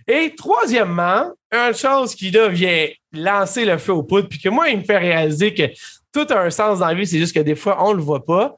Et 0.08 0.34
troisièmement, 0.36 1.32
une 1.52 1.74
chose 1.74 2.16
qui 2.16 2.32
là 2.32 2.50
vient 2.50 2.88
lancer 3.14 3.66
le 3.66 3.78
feu 3.78 3.94
aux 3.94 4.04
poudres, 4.04 4.28
puis 4.28 4.40
que 4.40 4.50
moi, 4.50 4.70
il 4.70 4.80
me 4.80 4.84
fait 4.84 4.98
réaliser 4.98 5.54
que 5.54 5.64
tout 6.14 6.32
a 6.34 6.40
un 6.40 6.50
sens 6.50 6.80
dans 6.80 6.88
la 6.88 6.94
vie, 6.94 7.08
c'est 7.08 7.20
juste 7.20 7.34
que 7.34 7.40
des 7.40 7.56
fois, 7.56 7.78
on 7.84 7.94
le 7.94 8.02
voit 8.02 8.26
pas. 8.26 8.56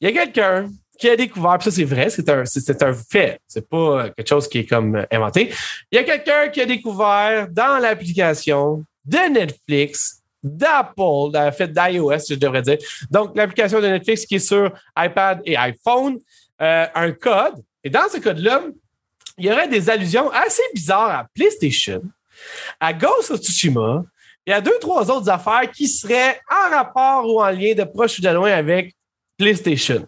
Il 0.00 0.08
y 0.08 0.16
a 0.16 0.24
quelqu'un 0.24 0.70
qui 0.98 1.08
a 1.08 1.16
découvert, 1.16 1.58
puis 1.58 1.70
ça 1.70 1.76
c'est 1.76 1.84
vrai, 1.84 2.10
c'est 2.10 2.28
un, 2.28 2.44
c'est, 2.44 2.82
un 2.82 2.92
fait, 2.92 3.40
c'est 3.46 3.68
pas 3.68 4.10
quelque 4.10 4.28
chose 4.28 4.48
qui 4.48 4.58
est 4.58 4.66
comme 4.66 5.06
inventé. 5.10 5.52
Il 5.92 5.96
y 5.96 5.98
a 5.98 6.04
quelqu'un 6.04 6.48
qui 6.48 6.60
a 6.60 6.66
découvert 6.66 7.48
dans 7.48 7.78
l'application 7.78 8.84
de 9.04 9.32
Netflix 9.32 10.22
d'Apple, 10.42 11.36
en 11.36 11.52
fait 11.52 11.72
d'iOS, 11.72 12.26
je 12.28 12.34
devrais 12.34 12.62
dire. 12.62 12.78
Donc, 13.10 13.36
l'application 13.36 13.80
de 13.80 13.86
Netflix 13.86 14.26
qui 14.26 14.36
est 14.36 14.40
sur 14.40 14.72
iPad 14.96 15.40
et 15.44 15.56
iPhone, 15.56 16.18
euh, 16.60 16.86
un 16.94 17.12
code. 17.12 17.54
Et 17.82 17.90
dans 17.90 18.08
ce 18.12 18.18
code-là, 18.18 18.62
il 19.36 19.46
y 19.46 19.52
aurait 19.52 19.68
des 19.68 19.88
allusions 19.88 20.30
assez 20.30 20.62
bizarres 20.74 21.10
à 21.10 21.26
PlayStation, 21.32 22.02
à 22.80 22.92
Ghost 22.92 23.30
of 23.30 23.40
Tsushima 23.40 24.04
et 24.46 24.52
à 24.52 24.60
deux, 24.60 24.78
trois 24.80 25.10
autres 25.10 25.28
affaires 25.28 25.70
qui 25.70 25.86
seraient 25.86 26.40
en 26.50 26.74
rapport 26.74 27.26
ou 27.26 27.40
en 27.40 27.50
lien 27.50 27.74
de 27.74 27.84
proche 27.84 28.18
ou 28.18 28.22
de 28.22 28.28
loin 28.28 28.50
avec 28.50 28.94
PlayStation. 29.36 30.06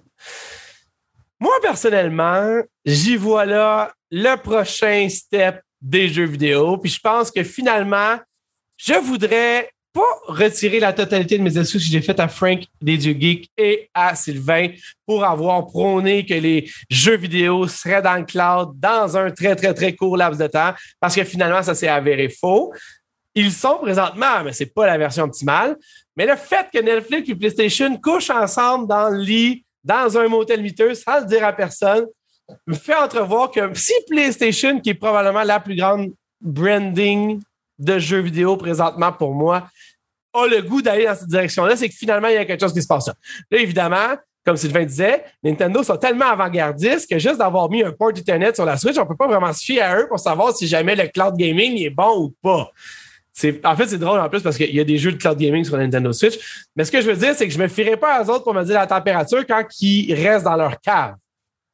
Moi, 1.40 1.54
personnellement, 1.62 2.60
j'y 2.84 3.16
vois 3.16 3.46
là 3.46 3.92
le 4.10 4.36
prochain 4.36 5.08
step 5.08 5.62
des 5.80 6.08
jeux 6.08 6.26
vidéo. 6.26 6.76
Puis 6.76 6.90
je 6.90 7.00
pense 7.00 7.30
que 7.30 7.42
finalement, 7.42 8.18
je 8.76 8.94
voudrais 8.94 9.70
pas 9.92 10.02
retirer 10.28 10.78
la 10.78 10.92
totalité 10.92 11.36
de 11.38 11.42
mes 11.42 11.58
excuses 11.58 11.84
que 11.84 11.90
j'ai 11.90 12.02
faites 12.02 12.20
à 12.20 12.28
Frank 12.28 12.62
des 12.80 12.96
Dieux 12.96 13.16
Geeks 13.18 13.48
et 13.56 13.88
à 13.92 14.14
Sylvain 14.14 14.68
pour 15.06 15.24
avoir 15.24 15.66
prôné 15.66 16.24
que 16.24 16.34
les 16.34 16.70
jeux 16.88 17.16
vidéo 17.16 17.66
seraient 17.66 18.02
dans 18.02 18.16
le 18.16 18.24
cloud 18.24 18.78
dans 18.78 19.16
un 19.16 19.30
très, 19.30 19.56
très, 19.56 19.74
très 19.74 19.96
court 19.96 20.16
laps 20.16 20.38
de 20.38 20.46
temps 20.46 20.74
parce 21.00 21.16
que 21.16 21.24
finalement, 21.24 21.62
ça 21.62 21.74
s'est 21.74 21.88
avéré 21.88 22.28
faux. 22.28 22.72
Ils 23.34 23.52
sont 23.52 23.78
présentement, 23.78 24.44
mais 24.44 24.52
c'est 24.52 24.72
pas 24.72 24.86
la 24.86 24.98
version 24.98 25.24
optimale. 25.24 25.76
Mais 26.16 26.26
le 26.26 26.36
fait 26.36 26.66
que 26.72 26.78
Netflix 26.80 27.28
et 27.28 27.34
PlayStation 27.34 27.96
couchent 27.96 28.30
ensemble 28.30 28.86
dans 28.86 29.08
le 29.08 29.18
lit, 29.18 29.64
dans 29.84 30.18
un 30.18 30.28
motel 30.28 30.62
miteux, 30.62 30.94
sans 30.94 31.20
le 31.20 31.26
dire 31.26 31.44
à 31.44 31.52
personne, 31.52 32.06
me 32.66 32.74
fait 32.74 32.94
entrevoir 32.94 33.50
que 33.50 33.60
si 33.74 33.92
PlayStation, 34.08 34.80
qui 34.80 34.90
est 34.90 34.94
probablement 34.94 35.42
la 35.42 35.60
plus 35.60 35.76
grande 35.76 36.12
branding 36.40 37.40
de 37.78 37.98
jeux 37.98 38.20
vidéo 38.20 38.56
présentement 38.56 39.12
pour 39.12 39.34
moi, 39.34 39.68
a 40.32 40.46
le 40.46 40.62
goût 40.62 40.82
d'aller 40.82 41.06
dans 41.06 41.14
cette 41.14 41.28
direction-là, 41.28 41.76
c'est 41.76 41.88
que 41.88 41.94
finalement, 41.94 42.28
il 42.28 42.34
y 42.34 42.38
a 42.38 42.44
quelque 42.44 42.60
chose 42.60 42.72
qui 42.72 42.82
se 42.82 42.86
passe 42.86 43.08
là. 43.08 43.14
Là, 43.50 43.58
évidemment, 43.58 44.16
comme 44.44 44.56
Sylvain 44.56 44.84
disait, 44.84 45.24
Nintendo 45.42 45.82
sont 45.82 45.96
tellement 45.96 46.26
avant-gardistes 46.26 47.10
que 47.10 47.18
juste 47.18 47.38
d'avoir 47.38 47.68
mis 47.68 47.82
un 47.82 47.92
port 47.92 48.10
Ethernet 48.10 48.54
sur 48.54 48.64
la 48.64 48.76
Switch, 48.76 48.96
on 48.98 49.06
peut 49.06 49.16
pas 49.16 49.26
vraiment 49.26 49.52
se 49.52 49.64
fier 49.64 49.82
à 49.82 49.98
eux 49.98 50.08
pour 50.08 50.18
savoir 50.18 50.54
si 50.56 50.66
jamais 50.66 50.96
le 50.96 51.08
cloud 51.08 51.36
gaming 51.36 51.78
est 51.78 51.90
bon 51.90 52.24
ou 52.24 52.34
pas. 52.42 52.70
En 53.64 53.76
fait, 53.76 53.86
c'est 53.86 53.98
drôle 53.98 54.20
en 54.20 54.28
plus 54.28 54.42
parce 54.42 54.56
qu'il 54.56 54.74
y 54.74 54.80
a 54.80 54.84
des 54.84 54.98
jeux 54.98 55.12
de 55.12 55.16
cloud 55.16 55.38
gaming 55.38 55.64
sur 55.64 55.76
Nintendo 55.76 56.12
Switch. 56.12 56.66
Mais 56.76 56.84
ce 56.84 56.90
que 56.90 57.00
je 57.00 57.06
veux 57.06 57.16
dire, 57.16 57.34
c'est 57.34 57.46
que 57.46 57.52
je 57.54 57.58
me 57.58 57.68
fierai 57.68 57.96
pas 57.96 58.22
aux 58.22 58.30
autres 58.30 58.44
pour 58.44 58.54
me 58.54 58.64
dire 58.64 58.74
la 58.74 58.86
température 58.86 59.46
quand 59.46 59.64
ils 59.80 60.14
restent 60.14 60.44
dans 60.44 60.56
leur 60.56 60.80
cave. 60.80 61.14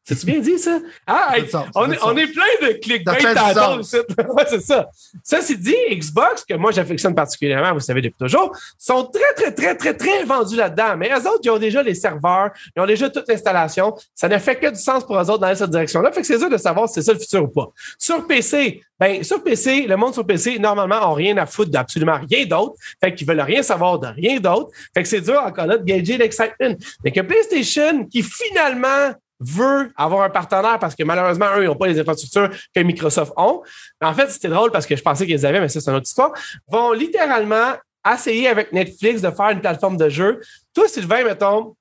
C'est-tu 0.08 0.26
bien 0.26 0.38
dit, 0.38 0.56
ça? 0.56 0.78
Ah, 1.04 1.34
on, 1.74 1.90
est, 1.90 1.98
on, 2.04 2.16
est, 2.16 2.28
plein 2.28 2.44
de 2.68 2.74
clickbait 2.74 3.34
tantôt. 3.34 3.80
ouais, 4.34 4.44
c'est 4.48 4.60
ça. 4.60 4.88
Ça, 5.24 5.40
c'est 5.40 5.56
dit, 5.56 5.74
Xbox, 5.90 6.44
que 6.44 6.54
moi, 6.54 6.70
j'affectionne 6.70 7.14
particulièrement, 7.14 7.72
vous 7.74 7.80
savez 7.80 8.00
depuis 8.02 8.16
toujours, 8.16 8.56
sont 8.78 9.04
très, 9.06 9.34
très, 9.34 9.52
très, 9.52 9.74
très, 9.74 9.94
très 9.94 10.22
vendus 10.22 10.54
là-dedans. 10.54 10.96
Mais 10.96 11.10
eux 11.10 11.28
autres, 11.28 11.40
ils 11.42 11.50
ont 11.50 11.58
déjà 11.58 11.82
les 11.82 11.94
serveurs, 11.94 12.50
ils 12.76 12.80
ont 12.80 12.86
déjà 12.86 13.10
toute 13.10 13.28
l'installation. 13.28 13.96
Ça 14.14 14.28
ne 14.28 14.38
fait 14.38 14.54
que 14.54 14.68
du 14.68 14.80
sens 14.80 15.04
pour 15.04 15.16
eux 15.16 15.28
autres 15.28 15.38
dans 15.38 15.52
cette 15.52 15.70
direction-là. 15.70 16.12
Fait 16.12 16.20
que 16.20 16.26
c'est 16.28 16.38
dur 16.38 16.50
de 16.50 16.56
savoir 16.56 16.88
si 16.88 16.94
c'est 16.94 17.02
ça 17.02 17.12
le 17.12 17.18
futur 17.18 17.42
ou 17.42 17.48
pas. 17.48 17.68
Sur 17.98 18.28
PC, 18.28 18.82
ben, 19.00 19.24
sur 19.24 19.42
PC, 19.42 19.86
le 19.88 19.96
monde 19.96 20.14
sur 20.14 20.24
PC, 20.24 20.60
normalement, 20.60 21.10
ont 21.10 21.14
rien 21.14 21.36
à 21.36 21.46
foutre 21.46 21.72
d'absolument 21.72 22.20
rien 22.30 22.46
d'autre. 22.46 22.74
Fait 23.02 23.12
qu'ils 23.12 23.26
veulent 23.26 23.40
rien 23.40 23.64
savoir 23.64 23.98
de 23.98 24.06
rien 24.06 24.38
d'autre. 24.38 24.70
Fait 24.94 25.02
que 25.02 25.08
c'est 25.08 25.20
dur 25.20 25.42
encore 25.42 25.66
là 25.66 25.78
de 25.78 25.84
gager 25.84 26.16
l'excitement. 26.16 26.76
Mais 27.04 27.10
que 27.10 27.20
PlayStation, 27.22 28.06
qui 28.06 28.22
finalement 28.22 29.12
veut 29.40 29.92
avoir 29.96 30.22
un 30.22 30.30
partenaire 30.30 30.78
parce 30.78 30.94
que 30.94 31.02
malheureusement, 31.02 31.46
eux, 31.56 31.64
ils 31.64 31.66
n'ont 31.66 31.76
pas 31.76 31.86
les 31.86 31.98
infrastructures 31.98 32.50
que 32.74 32.80
Microsoft 32.80 33.32
ont. 33.36 33.62
Mais 34.00 34.06
en 34.06 34.14
fait, 34.14 34.30
c'était 34.30 34.48
drôle 34.48 34.70
parce 34.70 34.86
que 34.86 34.96
je 34.96 35.02
pensais 35.02 35.26
qu'ils 35.26 35.44
avaient, 35.44 35.60
mais 35.60 35.68
ça, 35.68 35.80
c'est 35.80 35.90
une 35.90 35.96
autre 35.96 36.08
histoire. 36.08 36.32
Vont 36.68 36.92
littéralement 36.92 37.74
essayer 38.10 38.48
avec 38.48 38.72
Netflix 38.72 39.20
de 39.20 39.30
faire 39.30 39.50
une 39.50 39.60
plateforme 39.60 39.96
de 39.96 40.08
jeu. 40.08 40.40
Toi, 40.74 40.88
Sylvain, 40.88 41.24
mettons, 41.24 41.76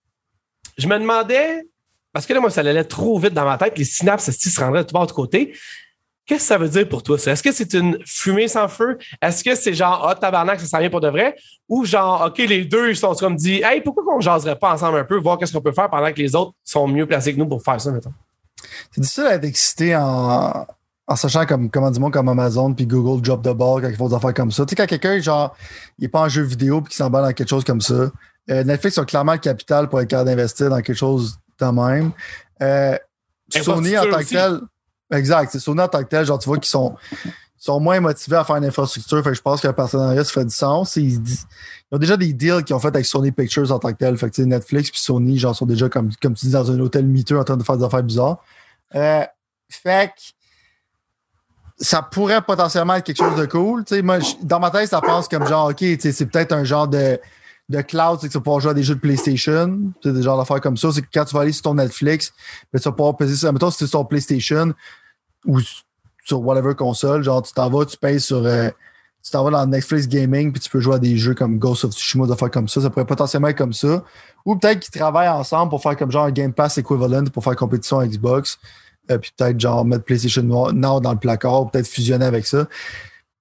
je 0.78 0.88
me 0.88 0.98
demandais, 0.98 1.64
parce 2.12 2.26
que 2.26 2.34
là, 2.34 2.40
moi, 2.40 2.50
ça 2.50 2.62
allait 2.62 2.84
trop 2.84 3.18
vite 3.20 3.34
dans 3.34 3.46
ma 3.46 3.58
tête, 3.58 3.78
les 3.78 3.86
synapses, 3.86 4.30
se 4.32 4.60
rendraient 4.60 4.84
de 4.84 4.88
tout 4.88 4.94
bord 4.94 5.08
de 5.08 5.12
côté? 5.12 5.56
Qu'est-ce 6.26 6.40
que 6.40 6.48
ça 6.48 6.58
veut 6.58 6.70
dire 6.70 6.90
pour 6.90 7.04
toi, 7.04 7.20
ça? 7.20 7.32
Est-ce 7.32 7.44
que 7.44 7.52
c'est 7.52 7.74
une 7.74 8.00
fumée 8.04 8.48
sans 8.48 8.68
feu? 8.68 8.98
Est-ce 9.22 9.44
que 9.44 9.54
c'est 9.54 9.74
genre, 9.74 10.08
ah, 10.08 10.16
tabarnak, 10.16 10.60
ça 10.60 10.66
s'en 10.66 10.80
vient 10.80 10.90
pour 10.90 11.02
de 11.02 11.10
vrai? 11.10 11.36
Ou 11.70 11.86
genre, 11.86 12.26
OK, 12.28 12.40
les 12.40 12.66
deux, 12.66 12.90
ils 12.90 12.98
sont 12.98 13.14
comme 13.14 13.36
dit, 13.36 13.62
hey, 13.64 13.82
pourquoi 13.82 14.04
qu'on 14.04 14.20
jaserait 14.20 14.58
pas 14.58 14.74
ensemble 14.74 14.98
un 14.98 15.04
peu, 15.04 15.18
voir 15.18 15.38
qu'est-ce 15.38 15.54
qu'on 15.54 15.62
peut 15.62 15.72
faire 15.72 15.90
pendant 15.90 16.12
que 16.12 16.18
les 16.18 16.36
autres 16.36 16.54
sont 16.64 16.88
mieux 16.88 17.06
placés 17.06 17.34
que 17.34 17.40
nous 17.40 17.48
pour 17.48 17.62
faire 17.62 17.80
ça, 17.80 17.92
mettons? 17.92 18.14
C'est 18.92 19.02
difficile 19.02 19.26
d'être 19.26 19.46
excité 19.46 19.96
en, 19.96 20.66
en 21.08 21.16
sachant 21.16 21.46
comme, 21.46 21.70
comment 21.70 21.92
du 21.92 22.00
monde 22.00 22.14
comme 22.14 22.30
Amazon 22.30 22.74
puis 22.74 22.88
Google 22.88 23.22
drop 23.22 23.44
the 23.44 23.54
ball 23.56 23.82
quand 23.82 23.90
ils 23.90 23.96
font 23.96 24.10
des 24.10 24.16
affaires 24.16 24.34
comme 24.34 24.52
ça. 24.52 24.66
Tu 24.66 24.72
sais, 24.72 24.76
quand 24.76 24.88
quelqu'un, 24.88 25.20
genre, 25.20 25.56
il 26.00 26.04
n'est 26.04 26.10
pas 26.10 26.22
en 26.22 26.30
jeu 26.30 26.42
vidéo 26.42 26.82
puis 26.82 26.90
qu'il 26.90 26.98
s'emballe 26.98 27.24
dans 27.24 27.34
quelque 27.34 27.50
chose 27.50 27.64
comme 27.64 27.82
ça, 27.82 28.12
euh, 28.50 28.64
Netflix 28.64 28.98
a 28.98 29.06
clairement 29.06 29.34
le 29.34 29.40
capital 29.40 29.90
pour 29.90 30.02
être 30.02 30.08
capable 30.08 30.30
d'investir 30.30 30.70
dans 30.70 30.82
quelque 30.82 30.98
chose 30.98 31.38
de 31.60 31.66
même. 31.66 32.12
Euh, 32.62 32.98
Sony 33.50 33.98
en 33.98 34.04
tant 34.10 34.20
que 34.20 34.30
tel. 34.30 34.60
Exact. 35.16 35.52
C'est 35.52 35.60
Sony 35.60 35.82
en 35.82 35.88
tant 35.88 36.04
que 36.04 36.10
tel, 36.10 36.26
genre, 36.26 36.40
tu 36.40 36.48
vois 36.48 36.58
qu'ils 36.58 36.70
sont, 36.70 36.96
sont 37.58 37.80
moins 37.80 38.00
motivés 38.00 38.38
à 38.38 38.44
faire 38.44 38.58
une 38.58 38.66
infrastructure. 38.66 39.24
Fait 39.24 39.30
que 39.32 39.36
je 39.36 39.42
pense 39.42 39.62
que 39.62 39.68
le 39.68 39.74
partenariat, 39.74 40.24
ça 40.24 40.32
fait 40.32 40.46
du 40.46 40.54
sens. 40.54 40.96
Ils, 40.96 41.20
ont 41.92 41.98
déjà 41.98 42.18
des 42.18 42.34
deals 42.34 42.64
qu'ils 42.64 42.76
ont 42.76 42.80
fait 42.80 42.90
avec 42.90 43.06
Sony 43.06 43.32
Pictures 43.32 43.72
en 43.72 43.80
tant 43.80 43.92
que 43.92 43.98
tel. 43.98 44.18
Fait 44.18 44.30
que 44.30 44.42
Netflix 44.42 44.92
puis 44.92 45.00
Sony, 45.00 45.38
genre, 45.38 45.56
sont 45.56 45.66
déjà, 45.66 45.90
comme, 45.90 46.10
comme 46.22 46.34
tu 46.34 46.48
dis, 46.48 46.52
dans 46.52 46.70
un 46.72 46.80
hôtel 46.80 47.06
miteux 47.06 47.40
en 47.40 47.44
train 47.44 47.58
de 47.58 47.64
faire 47.64 47.78
des 47.78 47.84
affaires 47.84 48.04
bizarres. 48.04 48.44
Euh, 48.94 49.24
fait 49.70 50.10
que 50.10 50.22
ça 51.78 52.02
pourrait 52.02 52.42
potentiellement 52.42 52.96
être 52.96 53.06
quelque 53.06 53.18
chose 53.18 53.36
de 53.36 53.46
cool. 53.46 53.84
moi, 54.04 54.20
dans 54.42 54.60
ma 54.60 54.72
tête, 54.72 54.90
ça 54.90 55.02
pense 55.02 55.28
comme 55.28 55.48
genre, 55.48 55.70
OK, 55.70 55.84
c'est 56.00 56.26
peut-être 56.26 56.54
un 56.54 56.64
genre 56.64 56.88
de, 56.88 57.20
de 57.70 57.82
cloud, 57.82 58.20
c'est 58.22 58.28
que 58.28 58.34
tu 58.34 58.40
vas 58.40 58.60
jouer 58.60 58.72
à 58.72 58.74
des 58.74 58.84
jeux 58.84 58.96
de 58.96 59.00
PlayStation. 59.00 59.80
C'est 60.04 60.14
des 60.14 60.22
genres 60.22 60.38
d'affaires 60.38 60.62
comme 60.62 60.78
ça. 60.78 60.92
C'est 60.92 61.02
que 61.02 61.08
quand 61.14 61.26
tu 61.26 61.34
vas 61.34 61.42
aller 61.42 61.52
sur 61.52 61.64
ton 61.64 61.76
Netflix, 61.76 62.34
ben, 62.72 62.80
tu 62.80 62.88
vas 62.88 62.92
pouvoir 62.92 63.18
peser 63.18 63.36
sur. 63.36 63.52
Mettons, 63.52 63.72
si 63.72 63.80
c'est 63.80 63.88
sur 63.88 64.08
PlayStation 64.08 64.74
ou 65.46 65.60
sur 66.26 66.42
whatever 66.42 66.76
console, 66.76 67.24
genre 67.24 67.42
tu 67.42 67.54
t'en 67.54 67.70
vas, 67.70 67.86
tu 67.86 67.98
payes 67.98 68.20
sur. 68.20 68.46
Euh, 68.46 68.70
tu 69.24 69.32
t'en 69.32 69.44
vas 69.44 69.50
dans 69.50 69.66
Netflix 69.66 70.08
Gaming, 70.08 70.52
puis 70.52 70.62
tu 70.62 70.70
peux 70.70 70.80
jouer 70.80 70.96
à 70.96 71.00
des 71.00 71.18
jeux 71.18 71.34
comme 71.34 71.58
Ghost 71.58 71.84
of 71.84 71.94
Tsushima, 71.94 72.28
des 72.28 72.34
affaires 72.34 72.52
comme 72.52 72.68
ça. 72.68 72.80
Ça 72.80 72.92
pourrait 72.92 73.06
potentiellement 73.06 73.48
être 73.48 73.58
comme 73.58 73.74
ça. 73.74 74.04
Ou 74.46 74.56
peut-être 74.56 74.80
qu'ils 74.80 74.94
travaillent 74.94 75.30
ensemble 75.30 75.72
pour 75.72 75.82
faire 75.82 75.98
comme 75.98 76.12
genre 76.12 76.26
un 76.26 76.32
Game 76.32 76.54
Pass 76.54 76.78
equivalent 76.78 77.24
pour 77.26 77.44
faire 77.44 77.56
compétition 77.56 77.98
à 77.98 78.06
Xbox. 78.06 78.60
Euh, 79.10 79.18
puis 79.18 79.32
peut-être 79.36 79.60
genre 79.60 79.84
mettre 79.84 80.04
PlayStation 80.04 80.44
Now 80.44 81.00
dans 81.00 81.12
le 81.12 81.18
placard, 81.18 81.64
ou 81.64 81.66
peut-être 81.66 81.88
fusionner 81.88 82.26
avec 82.26 82.46
ça. 82.46 82.68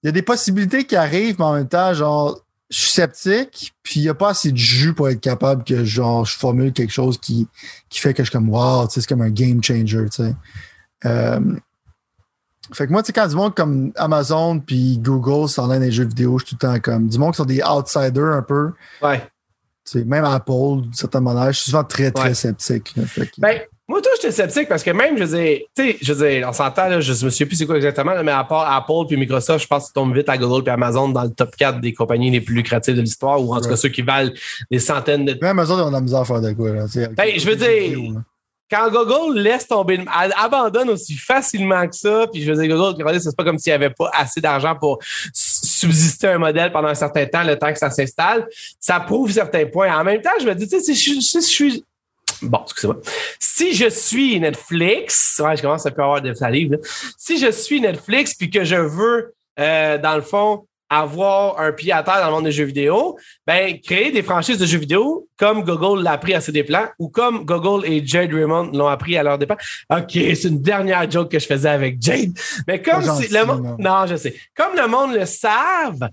Il 0.02 0.06
y 0.06 0.08
a 0.08 0.12
des 0.12 0.22
possibilités 0.22 0.84
qui 0.84 0.96
arrivent, 0.96 1.36
mais 1.38 1.44
en 1.44 1.54
même 1.54 1.68
temps, 1.68 1.92
genre, 1.92 2.40
je 2.70 2.78
suis 2.78 2.90
sceptique, 2.90 3.74
puis 3.82 4.00
il 4.00 4.02
n'y 4.04 4.08
a 4.08 4.14
pas 4.14 4.30
assez 4.30 4.52
de 4.52 4.56
jus 4.56 4.94
pour 4.94 5.08
être 5.08 5.20
capable 5.20 5.64
que 5.64 5.84
genre 5.84 6.24
je 6.24 6.36
formule 6.36 6.72
quelque 6.72 6.92
chose 6.92 7.18
qui, 7.18 7.46
qui 7.88 8.00
fait 8.00 8.14
que 8.14 8.22
je 8.22 8.30
suis 8.30 8.38
comme 8.38 8.48
wow, 8.48 8.88
c'est 8.88 9.06
comme 9.06 9.22
un 9.22 9.30
game 9.30 9.62
changer, 9.62 10.06
tu 10.10 10.24
sais. 10.24 10.34
Euh, 11.04 11.40
fait 12.72 12.86
que 12.86 12.92
moi, 12.92 13.02
tu 13.02 13.08
sais, 13.08 13.12
quand 13.12 13.26
du 13.26 13.36
monde 13.36 13.54
comme 13.54 13.92
Amazon 13.96 14.58
puis 14.58 14.98
Google 14.98 15.48
s'en 15.48 15.68
des 15.68 15.92
jeux 15.92 16.06
vidéo, 16.06 16.38
je 16.38 16.46
suis 16.46 16.56
tout 16.56 16.66
le 16.66 16.74
temps 16.74 16.80
comme 16.80 17.08
du 17.08 17.18
monde 17.18 17.32
qui 17.32 17.38
sont 17.38 17.44
des 17.44 17.62
outsiders 17.62 18.32
un 18.32 18.42
peu. 18.42 18.70
Ouais. 19.02 19.20
Tu 19.84 19.98
sais, 19.98 20.04
même 20.04 20.24
Apple, 20.24 20.80
d'une 20.82 20.94
certaine 20.94 21.24
manière, 21.24 21.52
je 21.52 21.58
suis 21.58 21.70
souvent 21.70 21.84
très, 21.84 22.10
très 22.10 22.32
sceptique. 22.32 22.94
Ben, 23.38 23.60
moi, 23.86 24.00
toi, 24.00 24.12
j'étais 24.16 24.32
sceptique 24.32 24.66
parce 24.66 24.82
que 24.82 24.92
même, 24.92 25.18
je 25.18 25.24
disais, 25.24 25.66
tu 25.76 25.82
sais, 25.82 25.98
je 26.00 26.12
disais, 26.14 26.44
on 26.46 26.54
s'entend, 26.54 26.88
là, 26.88 27.00
je 27.00 27.12
me 27.12 27.30
souviens 27.30 27.46
plus 27.46 27.56
c'est 27.56 27.66
quoi 27.66 27.76
exactement, 27.76 28.14
mais 28.24 28.32
à 28.32 28.44
part 28.44 28.72
Apple 28.72 29.06
puis 29.06 29.18
Microsoft, 29.18 29.62
je 29.62 29.66
pense 29.68 29.84
qu'ils 29.84 29.92
tombent 29.92 30.16
vite 30.16 30.28
à 30.30 30.38
Google 30.38 30.62
puis 30.62 30.72
Amazon 30.72 31.10
dans 31.10 31.24
le 31.24 31.30
top 31.30 31.54
4 31.54 31.80
des 31.82 31.92
compagnies 31.92 32.30
les 32.30 32.40
plus 32.40 32.54
lucratives 32.54 32.96
de 32.96 33.02
l'histoire, 33.02 33.42
ou 33.42 33.54
en 33.54 33.60
tout 33.60 33.68
cas 33.68 33.76
ceux 33.76 33.90
qui 33.90 34.00
valent 34.00 34.30
des 34.70 34.78
centaines 34.78 35.26
de. 35.26 35.36
Mais 35.42 35.48
Amazon, 35.48 35.86
de 35.86 35.92
la 35.92 36.00
misère 36.00 36.20
à 36.20 36.24
faire 36.24 36.40
de 36.40 36.52
quoi, 36.52 36.70
là. 36.70 36.86
Ben, 37.14 37.28
je 37.36 37.46
veux 37.46 37.56
dire. 37.56 38.22
Quand 38.70 38.90
Google 38.90 39.38
laisse 39.38 39.66
tomber, 39.66 40.04
abandonne 40.36 40.90
aussi 40.90 41.14
facilement 41.14 41.86
que 41.86 41.94
ça, 41.94 42.26
puis 42.32 42.42
je 42.42 42.52
veux 42.52 42.60
dire, 42.66 42.76
Google, 42.76 43.20
c'est 43.20 43.36
pas 43.36 43.44
comme 43.44 43.58
s'il 43.58 43.70
n'y 43.70 43.74
avait 43.74 43.90
pas 43.90 44.10
assez 44.12 44.40
d'argent 44.40 44.74
pour 44.74 44.98
subsister 45.32 46.28
un 46.28 46.38
modèle 46.38 46.72
pendant 46.72 46.88
un 46.88 46.94
certain 46.94 47.26
temps, 47.26 47.42
le 47.42 47.58
temps 47.58 47.72
que 47.72 47.78
ça 47.78 47.90
s'installe, 47.90 48.48
ça 48.80 49.00
prouve 49.00 49.30
certains 49.30 49.66
points. 49.66 49.94
En 49.96 50.04
même 50.04 50.22
temps, 50.22 50.30
je 50.40 50.46
me 50.46 50.54
dis, 50.54 50.68
tu 50.68 50.80
sais, 50.80 50.94
si 50.94 50.94
je 50.94 51.40
suis 51.40 51.84
Bon, 52.42 52.60
excusez-moi. 52.64 53.00
Si 53.38 53.74
je 53.74 53.88
suis 53.88 54.38
Netflix, 54.40 55.40
ouais, 55.42 55.56
je 55.56 55.62
commence 55.62 55.86
à 55.86 55.90
plus 55.90 56.02
avoir 56.02 56.20
de 56.20 56.34
salive, 56.34 56.78
Si 57.16 57.38
je 57.38 57.50
suis 57.50 57.80
Netflix 57.80 58.34
puis 58.34 58.50
que 58.50 58.64
je 58.64 58.76
veux, 58.76 59.34
euh, 59.60 59.98
dans 59.98 60.16
le 60.16 60.22
fond, 60.22 60.66
avoir 60.90 61.58
un 61.60 61.72
pied 61.72 61.92
à 61.92 62.02
terre 62.02 62.20
dans 62.20 62.26
le 62.26 62.32
monde 62.32 62.44
des 62.44 62.52
jeux 62.52 62.64
vidéo, 62.64 63.18
ben, 63.46 63.78
créer 63.80 64.12
des 64.12 64.22
franchises 64.22 64.58
de 64.58 64.66
jeux 64.66 64.78
vidéo 64.78 65.28
comme 65.36 65.64
Google 65.64 66.02
l'a 66.02 66.12
appris 66.12 66.34
à 66.34 66.40
ses 66.40 66.52
dépens 66.52 66.88
ou 66.98 67.08
comme 67.08 67.44
Google 67.44 67.86
et 67.86 68.04
Jade 68.06 68.32
Raymond 68.32 68.70
l'ont 68.72 68.88
appris 68.88 69.16
à 69.16 69.22
leur 69.22 69.38
dépens. 69.38 69.56
OK, 69.90 70.12
c'est 70.12 70.44
une 70.44 70.62
dernière 70.62 71.10
joke 71.10 71.30
que 71.30 71.38
je 71.38 71.46
faisais 71.46 71.68
avec 71.68 72.00
Jade. 72.00 72.32
Mais 72.66 72.80
comme 72.80 73.02
si 73.02 73.32
le 73.32 73.44
monde, 73.44 73.76
non, 73.78 74.06
je 74.06 74.16
sais. 74.16 74.34
Comme 74.54 74.76
le 74.76 74.86
monde 74.86 75.14
le 75.14 75.26
savent, 75.26 76.08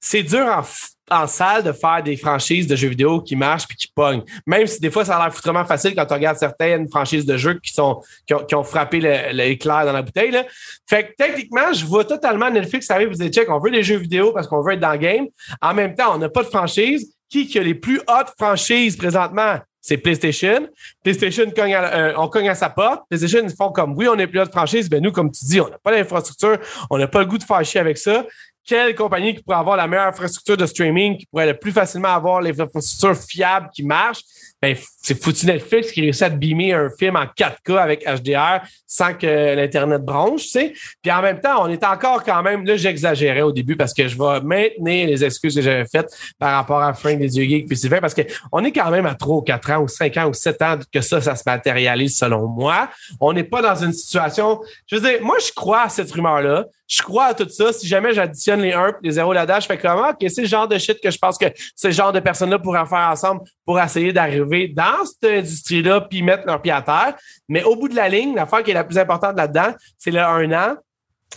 c'est 0.00 0.22
dur 0.22 0.46
en, 0.46 0.62
en 1.10 1.26
salle 1.26 1.62
de 1.62 1.72
faire 1.72 2.02
des 2.02 2.16
franchises 2.16 2.66
de 2.66 2.74
jeux 2.74 2.88
vidéo 2.88 3.20
qui 3.20 3.36
marchent 3.36 3.66
puis 3.66 3.76
qui 3.76 3.88
pognent. 3.88 4.22
Même 4.46 4.66
si 4.66 4.80
des 4.80 4.90
fois, 4.90 5.04
ça 5.04 5.16
a 5.16 5.24
l'air 5.24 5.34
foutrement 5.34 5.64
facile 5.64 5.94
quand 5.94 6.06
tu 6.06 6.14
regardes 6.14 6.38
certaines 6.38 6.88
franchises 6.88 7.24
de 7.24 7.36
jeux 7.36 7.58
qui 7.62 7.72
sont 7.72 8.02
qui 8.26 8.54
ont, 8.54 8.64
frappé 8.64 9.00
l'éclair 9.32 9.86
dans 9.86 9.92
la 9.92 10.02
bouteille. 10.02 10.30
Là. 10.30 10.44
Fait 10.88 11.08
que 11.08 11.14
techniquement, 11.16 11.72
je 11.72 11.84
vois 11.84 12.04
totalement 12.04 12.50
Netflix 12.50 12.90
arrive, 12.90 13.08
vous 13.08 13.14
dites 13.14 13.34
check, 13.34 13.48
on 13.50 13.58
veut 13.58 13.70
des 13.70 13.82
jeux 13.82 13.98
vidéo 13.98 14.32
parce 14.32 14.46
qu'on 14.48 14.60
veut 14.62 14.72
être 14.72 14.80
dans 14.80 14.92
le 14.92 14.98
game. 14.98 15.26
En 15.62 15.74
même 15.74 15.94
temps, 15.94 16.14
on 16.14 16.18
n'a 16.18 16.28
pas 16.28 16.42
de 16.42 16.48
franchise. 16.48 17.12
Qui, 17.28 17.48
qui 17.48 17.58
a 17.58 17.62
les 17.62 17.74
plus 17.74 17.98
hautes 18.06 18.32
franchises 18.38 18.96
présentement? 18.96 19.58
c'est 19.86 19.98
PlayStation. 19.98 20.68
PlayStation, 21.04 21.44
euh, 21.56 22.12
on 22.16 22.26
cogne 22.26 22.48
à 22.48 22.56
sa 22.56 22.68
porte. 22.68 23.04
PlayStation, 23.08 23.40
ils 23.44 23.54
font 23.54 23.70
comme, 23.70 23.96
oui, 23.96 24.08
on 24.08 24.18
est 24.18 24.26
plus 24.26 24.40
de 24.40 24.44
franchise. 24.46 24.88
Ben, 24.88 25.00
nous, 25.00 25.12
comme 25.12 25.30
tu 25.30 25.44
dis, 25.44 25.60
on 25.60 25.68
n'a 25.68 25.78
pas 25.78 25.92
d'infrastructure. 25.92 26.58
On 26.90 26.98
n'a 26.98 27.06
pas 27.06 27.20
le 27.20 27.26
goût 27.26 27.38
de 27.38 27.44
faire 27.44 27.64
chier 27.64 27.78
avec 27.78 27.96
ça 27.96 28.24
quelle 28.66 28.94
compagnie 28.94 29.34
qui 29.34 29.42
pourrait 29.42 29.58
avoir 29.58 29.76
la 29.76 29.86
meilleure 29.86 30.08
infrastructure 30.08 30.56
de 30.56 30.66
streaming, 30.66 31.18
qui 31.18 31.26
pourrait 31.26 31.46
le 31.46 31.56
plus 31.56 31.72
facilement 31.72 32.08
avoir 32.08 32.40
les 32.40 32.60
infrastructures 32.60 33.16
fiables 33.16 33.68
qui 33.72 33.84
marchent, 33.84 34.22
ben, 34.60 34.74
c'est 35.02 35.22
foutu 35.22 35.46
Netflix 35.46 35.92
qui 35.92 36.00
réussit 36.00 36.22
à 36.22 36.28
beamer 36.30 36.72
un 36.72 36.90
film 36.98 37.14
en 37.16 37.24
4K 37.24 37.78
avec 37.78 38.04
HDR 38.04 38.62
sans 38.86 39.14
que 39.14 39.54
l'Internet 39.54 40.02
bronche, 40.02 40.42
tu 40.42 40.48
sais. 40.48 40.72
Puis 41.02 41.12
en 41.12 41.20
même 41.20 41.40
temps, 41.40 41.62
on 41.64 41.68
est 41.68 41.84
encore 41.84 42.24
quand 42.24 42.42
même, 42.42 42.64
là, 42.64 42.76
j'exagérais 42.76 43.42
au 43.42 43.52
début 43.52 43.76
parce 43.76 43.92
que 43.92 44.08
je 44.08 44.16
vais 44.16 44.40
maintenir 44.40 45.08
les 45.08 45.24
excuses 45.24 45.54
que 45.54 45.60
j'avais 45.60 45.84
faites 45.84 46.08
par 46.38 46.54
rapport 46.54 46.82
à 46.82 46.94
Frank 46.94 47.18
des 47.18 47.28
Dieux 47.28 47.44
Geeks 47.44 47.68
puis 47.68 47.76
Sylvain 47.76 48.00
parce 48.00 48.14
qu'on 48.14 48.64
est 48.64 48.72
quand 48.72 48.90
même 48.90 49.06
à 49.06 49.14
3 49.14 49.36
ou 49.36 49.42
4 49.42 49.70
ans 49.72 49.82
ou 49.82 49.88
5 49.88 50.16
ans 50.16 50.28
ou 50.28 50.34
7 50.34 50.62
ans 50.62 50.78
que 50.92 51.00
ça, 51.02 51.20
ça 51.20 51.36
se 51.36 51.42
matérialise 51.46 52.16
selon 52.16 52.46
moi. 52.48 52.88
On 53.20 53.32
n'est 53.32 53.44
pas 53.44 53.62
dans 53.62 53.76
une 53.76 53.92
situation, 53.92 54.60
je 54.86 54.96
veux 54.96 55.02
dire, 55.02 55.22
moi, 55.22 55.36
je 55.38 55.52
crois 55.52 55.82
à 55.82 55.88
cette 55.88 56.10
rumeur-là. 56.10 56.64
Je 56.88 57.02
crois 57.02 57.26
à 57.26 57.34
tout 57.34 57.48
ça. 57.48 57.72
Si 57.72 57.86
jamais 57.86 58.14
j'additionne 58.14 58.60
les 58.60 58.72
1 58.72 58.88
et 58.88 58.92
les 59.02 59.12
0 59.12 59.32
là-dedans, 59.32 59.58
je 59.60 59.66
fais 59.66 59.78
comment? 59.78 60.10
OK, 60.10 60.24
c'est 60.28 60.42
le 60.42 60.46
genre 60.46 60.68
de 60.68 60.78
shit 60.78 61.00
que 61.00 61.10
je 61.10 61.18
pense 61.18 61.36
que 61.36 61.46
ce 61.74 61.90
genre 61.90 62.12
de 62.12 62.20
personnes-là 62.20 62.58
pourraient 62.58 62.86
faire 62.86 63.08
ensemble 63.10 63.42
pour 63.64 63.80
essayer 63.80 64.12
d'arriver 64.12 64.68
dans 64.68 65.04
cette 65.04 65.38
industrie-là 65.38 66.02
puis 66.02 66.22
mettre 66.22 66.46
leur 66.46 66.62
pied 66.62 66.72
à 66.72 66.82
terre. 66.82 67.14
Mais 67.48 67.64
au 67.64 67.74
bout 67.74 67.88
de 67.88 67.96
la 67.96 68.08
ligne, 68.08 68.34
l'affaire 68.34 68.62
qui 68.62 68.70
est 68.70 68.74
la 68.74 68.84
plus 68.84 68.98
importante 68.98 69.36
là-dedans, 69.36 69.74
c'est 69.98 70.12
le 70.12 70.20
un 70.20 70.52
an. 70.52 70.76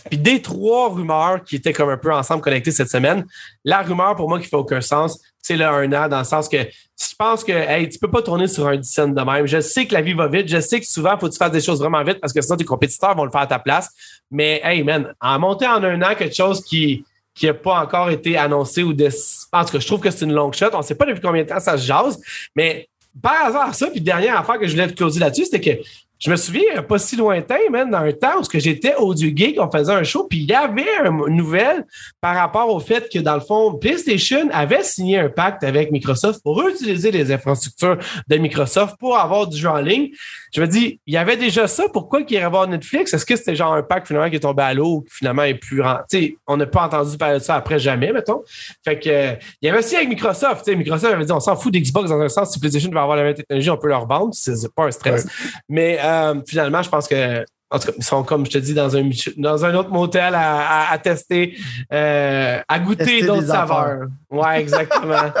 Puis 0.08 0.18
des 0.18 0.40
trois 0.40 0.88
rumeurs 0.88 1.42
qui 1.44 1.56
étaient 1.56 1.72
comme 1.72 1.90
un 1.90 1.96
peu 1.96 2.12
ensemble 2.12 2.40
connectées 2.40 2.70
cette 2.70 2.88
semaine, 2.88 3.24
la 3.64 3.82
rumeur 3.82 4.14
pour 4.16 4.28
moi 4.28 4.40
qui 4.40 4.46
fait 4.46 4.56
aucun 4.56 4.80
sens, 4.80 5.20
c'est 5.42 5.56
le 5.56 5.66
un 5.66 5.92
an 5.92 6.08
dans 6.08 6.18
le 6.18 6.24
sens 6.24 6.48
que 6.48 6.58
je 6.58 7.14
pense 7.18 7.44
que 7.44 7.52
hey, 7.52 7.88
tu 7.88 7.98
peux 7.98 8.10
pas 8.10 8.22
tourner 8.22 8.46
sur 8.46 8.66
un 8.66 8.76
dizaine 8.76 9.14
de 9.14 9.22
même. 9.22 9.46
Je 9.46 9.60
sais 9.60 9.86
que 9.86 9.94
la 9.94 10.02
vie 10.02 10.12
va 10.12 10.28
vite, 10.28 10.48
je 10.48 10.60
sais 10.60 10.80
que 10.80 10.86
souvent 10.86 11.18
faut 11.18 11.26
que 11.26 11.32
tu 11.32 11.38
fasses 11.38 11.52
des 11.52 11.60
choses 11.60 11.80
vraiment 11.80 12.02
vite 12.04 12.20
parce 12.20 12.32
que 12.32 12.40
sinon 12.40 12.56
tes 12.56 12.64
compétiteurs 12.64 13.16
vont 13.16 13.24
le 13.24 13.30
faire 13.30 13.40
à 13.42 13.46
ta 13.46 13.58
place. 13.58 13.90
Mais 14.30 14.60
hey 14.62 14.82
man, 14.82 15.12
en 15.20 15.38
monter 15.38 15.66
en 15.66 15.82
un 15.82 16.00
an 16.02 16.14
quelque 16.16 16.34
chose 16.34 16.62
qui 16.62 17.04
qui 17.34 17.46
n'a 17.46 17.54
pas 17.54 17.80
encore 17.80 18.10
été 18.10 18.36
annoncé 18.36 18.82
ou 18.82 18.92
de... 18.92 19.08
En 19.52 19.64
tout 19.64 19.72
cas, 19.72 19.78
je 19.78 19.86
trouve 19.86 20.00
que 20.00 20.10
c'est 20.10 20.24
une 20.24 20.32
longue 20.32 20.52
shot. 20.52 20.66
On 20.74 20.78
ne 20.78 20.82
sait 20.82 20.96
pas 20.96 21.06
depuis 21.06 21.22
combien 21.22 21.42
de 21.42 21.48
temps 21.48 21.60
ça 21.60 21.78
se 21.78 21.86
jase, 21.86 22.20
mais 22.54 22.88
par 23.22 23.46
hasard, 23.46 23.74
ça, 23.74 23.86
puis 23.88 24.00
dernière 24.00 24.38
affaire 24.38 24.58
que 24.58 24.66
je 24.66 24.72
voulais 24.72 24.88
te 24.88 24.94
closer 24.94 25.20
là-dessus, 25.20 25.46
c'était 25.46 25.60
que 25.60 25.82
je 26.20 26.30
me 26.30 26.36
souviens, 26.36 26.82
pas 26.86 26.98
si 26.98 27.16
lointain, 27.16 27.56
même 27.70 27.90
dans 27.90 27.98
un 27.98 28.12
temps 28.12 28.40
où 28.40 28.44
j'étais 28.52 28.94
audio 28.96 29.30
geek, 29.34 29.58
on 29.58 29.70
faisait 29.70 29.94
un 29.94 30.02
show, 30.02 30.24
puis 30.28 30.40
il 30.40 30.44
y 30.44 30.52
avait 30.52 30.84
une 31.02 31.34
nouvelle 31.34 31.86
par 32.20 32.36
rapport 32.36 32.68
au 32.68 32.78
fait 32.78 33.10
que, 33.10 33.18
dans 33.18 33.36
le 33.36 33.40
fond, 33.40 33.72
PlayStation 33.72 34.50
avait 34.52 34.82
signé 34.82 35.18
un 35.18 35.30
pacte 35.30 35.64
avec 35.64 35.90
Microsoft 35.90 36.42
pour 36.42 36.60
utiliser 36.68 37.10
les 37.10 37.32
infrastructures 37.32 37.96
de 38.28 38.36
Microsoft 38.36 38.96
pour 39.00 39.16
avoir 39.16 39.46
du 39.46 39.56
jeu 39.56 39.70
en 39.70 39.78
ligne. 39.78 40.10
Je 40.52 40.60
me 40.60 40.66
dis, 40.66 41.00
il 41.06 41.14
y 41.14 41.16
avait 41.16 41.36
déjà 41.36 41.66
ça, 41.68 41.84
pourquoi 41.92 42.22
qu'il 42.22 42.36
irait 42.36 42.48
voir 42.48 42.66
Netflix? 42.66 43.14
Est-ce 43.14 43.26
que 43.26 43.36
c'était 43.36 43.54
genre 43.54 43.74
un 43.74 43.82
pacte 43.82 44.06
finalement 44.06 44.28
qui 44.28 44.36
est 44.36 44.40
tombé 44.40 44.62
à 44.62 44.74
l'eau 44.74 45.02
qui 45.02 45.16
finalement 45.16 45.42
est 45.42 45.54
plus... 45.54 45.82
sais, 46.08 46.36
on 46.46 46.56
n'a 46.56 46.66
pas 46.66 46.84
entendu 46.84 47.16
parler 47.16 47.38
de 47.38 47.44
ça 47.44 47.54
après 47.56 47.78
jamais, 47.78 48.12
mettons. 48.12 48.42
Fait 48.84 48.98
que, 48.98 49.34
il 49.62 49.66
y 49.66 49.68
avait 49.68 49.78
aussi 49.78 49.96
avec 49.96 50.08
Microsoft. 50.08 50.64
sais, 50.64 50.76
Microsoft 50.76 51.12
avait 51.12 51.24
dit, 51.24 51.32
on 51.32 51.40
s'en 51.40 51.56
fout 51.56 51.72
d'Xbox 51.72 52.10
dans 52.10 52.20
un 52.20 52.28
sens, 52.28 52.52
si 52.52 52.58
PlayStation 52.58 52.90
va 52.90 53.02
avoir 53.02 53.16
la 53.16 53.24
même 53.24 53.34
technologie, 53.34 53.70
on 53.70 53.76
peut 53.76 53.88
leur 53.88 54.06
vendre, 54.06 54.34
c'est 54.34 54.74
pas 54.74 54.86
un 54.86 54.90
stress. 54.90 55.26
Mais 55.68 55.98
euh, 56.02 56.34
finalement, 56.46 56.82
je 56.82 56.88
pense 56.88 57.06
que 57.06 57.44
en 57.70 57.78
tout 57.78 57.86
cas, 57.86 57.92
ils 57.96 58.04
sont, 58.04 58.24
comme 58.24 58.44
je 58.46 58.50
te 58.50 58.58
dis, 58.58 58.74
dans 58.74 58.96
un, 58.96 59.08
dans 59.36 59.64
un 59.64 59.74
autre 59.76 59.90
motel 59.90 60.34
à, 60.36 60.98
tester, 61.02 61.56
euh, 61.92 62.60
à 62.66 62.78
goûter 62.80 63.22
d'autres 63.22 63.46
saveurs. 63.46 64.08
Ouais, 64.30 64.60
exactement. 64.60 65.32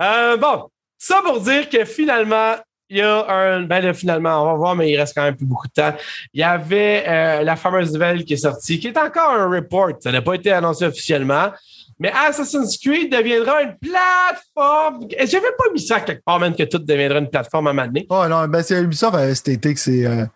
Euh, 0.00 0.36
bon, 0.36 0.68
ça 0.98 1.20
pour 1.24 1.40
dire 1.40 1.68
que 1.68 1.84
finalement, 1.84 2.54
il 2.92 2.98
y 2.98 3.00
a 3.00 3.26
un. 3.28 3.62
Ben 3.62 3.80
là, 3.80 3.94
finalement, 3.94 4.42
on 4.42 4.46
va 4.46 4.54
voir, 4.54 4.76
mais 4.76 4.90
il 4.90 4.96
reste 4.98 5.14
quand 5.14 5.22
même 5.22 5.36
plus 5.36 5.46
beaucoup 5.46 5.66
de 5.66 5.72
temps. 5.72 5.94
Il 6.34 6.40
y 6.40 6.44
avait 6.44 7.42
la 7.42 7.56
fameuse 7.56 7.92
nouvelle 7.92 8.24
qui 8.24 8.34
est 8.34 8.38
sortie, 8.38 8.78
qui 8.78 8.88
est 8.88 8.98
encore 8.98 9.30
un 9.30 9.48
report. 9.48 9.92
Ça 10.00 10.12
n'a 10.12 10.22
pas 10.22 10.34
été 10.34 10.52
annoncé 10.52 10.84
officiellement. 10.84 11.50
Mais 12.02 12.10
Assassin's 12.12 12.78
Creed 12.78 13.12
deviendra 13.12 13.62
une 13.62 13.76
plateforme. 13.76 15.06
J'avais 15.10 15.52
pas 15.56 15.72
mis 15.72 15.80
ça 15.80 16.00
quelque 16.00 16.24
part, 16.24 16.40
même 16.40 16.54
que 16.54 16.64
tout 16.64 16.78
deviendra 16.78 17.20
une 17.20 17.30
plateforme 17.30 17.68
à 17.68 17.70
un 17.70 17.72
moment 17.74 17.86
donné. 17.86 18.06
Oh 18.10 18.24
non, 18.28 18.48
ben 18.48 18.60
c'est 18.60 18.80
Ubisoft 18.82 19.14
avait 19.14 19.34
cet 19.36 19.48
été 19.48 19.72
que 19.72 19.78
c'est 19.78 20.04
euh, 20.04 20.26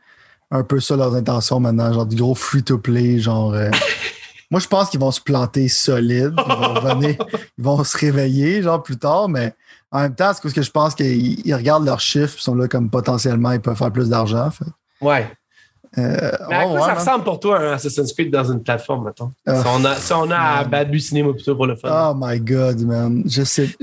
un 0.52 0.62
peu 0.62 0.78
ça 0.78 0.94
leurs 0.94 1.14
intentions 1.16 1.58
maintenant, 1.58 1.92
genre 1.92 2.06
du 2.06 2.14
gros 2.14 2.36
free-to-play, 2.36 3.18
genre. 3.18 3.52
Euh, 3.54 3.70
moi, 4.52 4.60
je 4.60 4.68
pense 4.68 4.90
qu'ils 4.90 5.00
vont 5.00 5.10
se 5.10 5.20
planter 5.20 5.66
solide. 5.66 6.34
Ils 6.38 6.54
vont 6.54 7.00
ils 7.58 7.64
vont 7.64 7.82
se 7.82 7.98
réveiller, 7.98 8.62
genre 8.62 8.80
plus 8.80 8.96
tard, 8.96 9.28
mais 9.28 9.52
en 9.92 10.00
même 10.00 10.14
temps, 10.14 10.32
c'est 10.34 10.42
parce 10.42 10.54
que 10.54 10.62
je 10.62 10.70
pense 10.70 10.94
qu'ils 10.94 11.54
regardent 11.54 11.86
leurs 11.86 12.00
chiffres, 12.00 12.34
ils 12.38 12.42
sont 12.42 12.54
là 12.54 12.68
comme 12.68 12.90
potentiellement, 12.90 13.52
ils 13.52 13.60
peuvent 13.60 13.76
faire 13.76 13.92
plus 13.92 14.08
d'argent. 14.08 14.50
Ouais. 15.00 15.30
Euh, 15.98 16.30
mais 16.48 16.54
à 16.56 16.66
quoi 16.66 16.80
ça 16.80 16.94
ressemble 16.94 17.24
pour 17.24 17.40
toi 17.40 17.58
un 17.58 17.72
Assassin's 17.72 18.12
Creed 18.12 18.30
dans 18.30 18.44
une 18.44 18.62
plateforme, 18.62 19.06
mettons? 19.06 19.32
Ah. 19.46 19.62
si, 19.62 19.66
on 19.66 19.84
a, 19.84 19.94
si 19.94 20.12
on 20.12 20.30
a 20.30 20.36
à 20.36 20.64
Bad 20.64 20.94
Cinéma 20.98 21.32
plutôt 21.32 21.56
pour 21.56 21.66
le 21.66 21.76
fun. 21.76 21.88
Oh 21.90 22.14
my 22.18 22.38
god, 22.40 22.80
man. 22.80 23.22
Je 23.26 23.42
sais. 23.44 23.74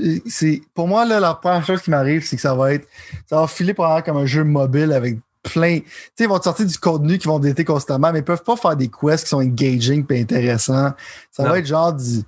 Pour 0.74 0.86
moi, 0.86 1.04
là, 1.04 1.18
la 1.18 1.34
première 1.34 1.64
chose 1.66 1.82
qui 1.82 1.90
m'arrive, 1.90 2.24
c'est 2.24 2.36
que 2.36 2.42
ça 2.42 2.54
va 2.54 2.74
être. 2.74 2.86
Ça 3.28 3.40
va 3.40 3.46
filer 3.48 3.74
pour 3.74 3.86
comme 4.04 4.18
un 4.18 4.26
jeu 4.26 4.44
mobile 4.44 4.92
avec 4.92 5.18
plein. 5.42 5.80
Tu 5.80 5.86
sais, 6.14 6.24
ils 6.24 6.28
vont 6.28 6.38
te 6.38 6.44
sortir 6.44 6.66
du 6.66 6.78
contenu 6.78 7.18
qui 7.18 7.26
vont 7.26 7.40
dater 7.40 7.64
constamment, 7.64 8.12
mais 8.12 8.20
ils 8.20 8.24
peuvent 8.24 8.44
pas 8.44 8.56
faire 8.56 8.76
des 8.76 8.88
quests 8.88 9.24
qui 9.24 9.30
sont 9.30 9.38
engaging 9.38 10.04
et 10.10 10.20
intéressants. 10.20 10.92
Ça 11.32 11.42
va 11.48 11.58
être 11.58 11.66
genre 11.66 11.92
du. 11.92 12.22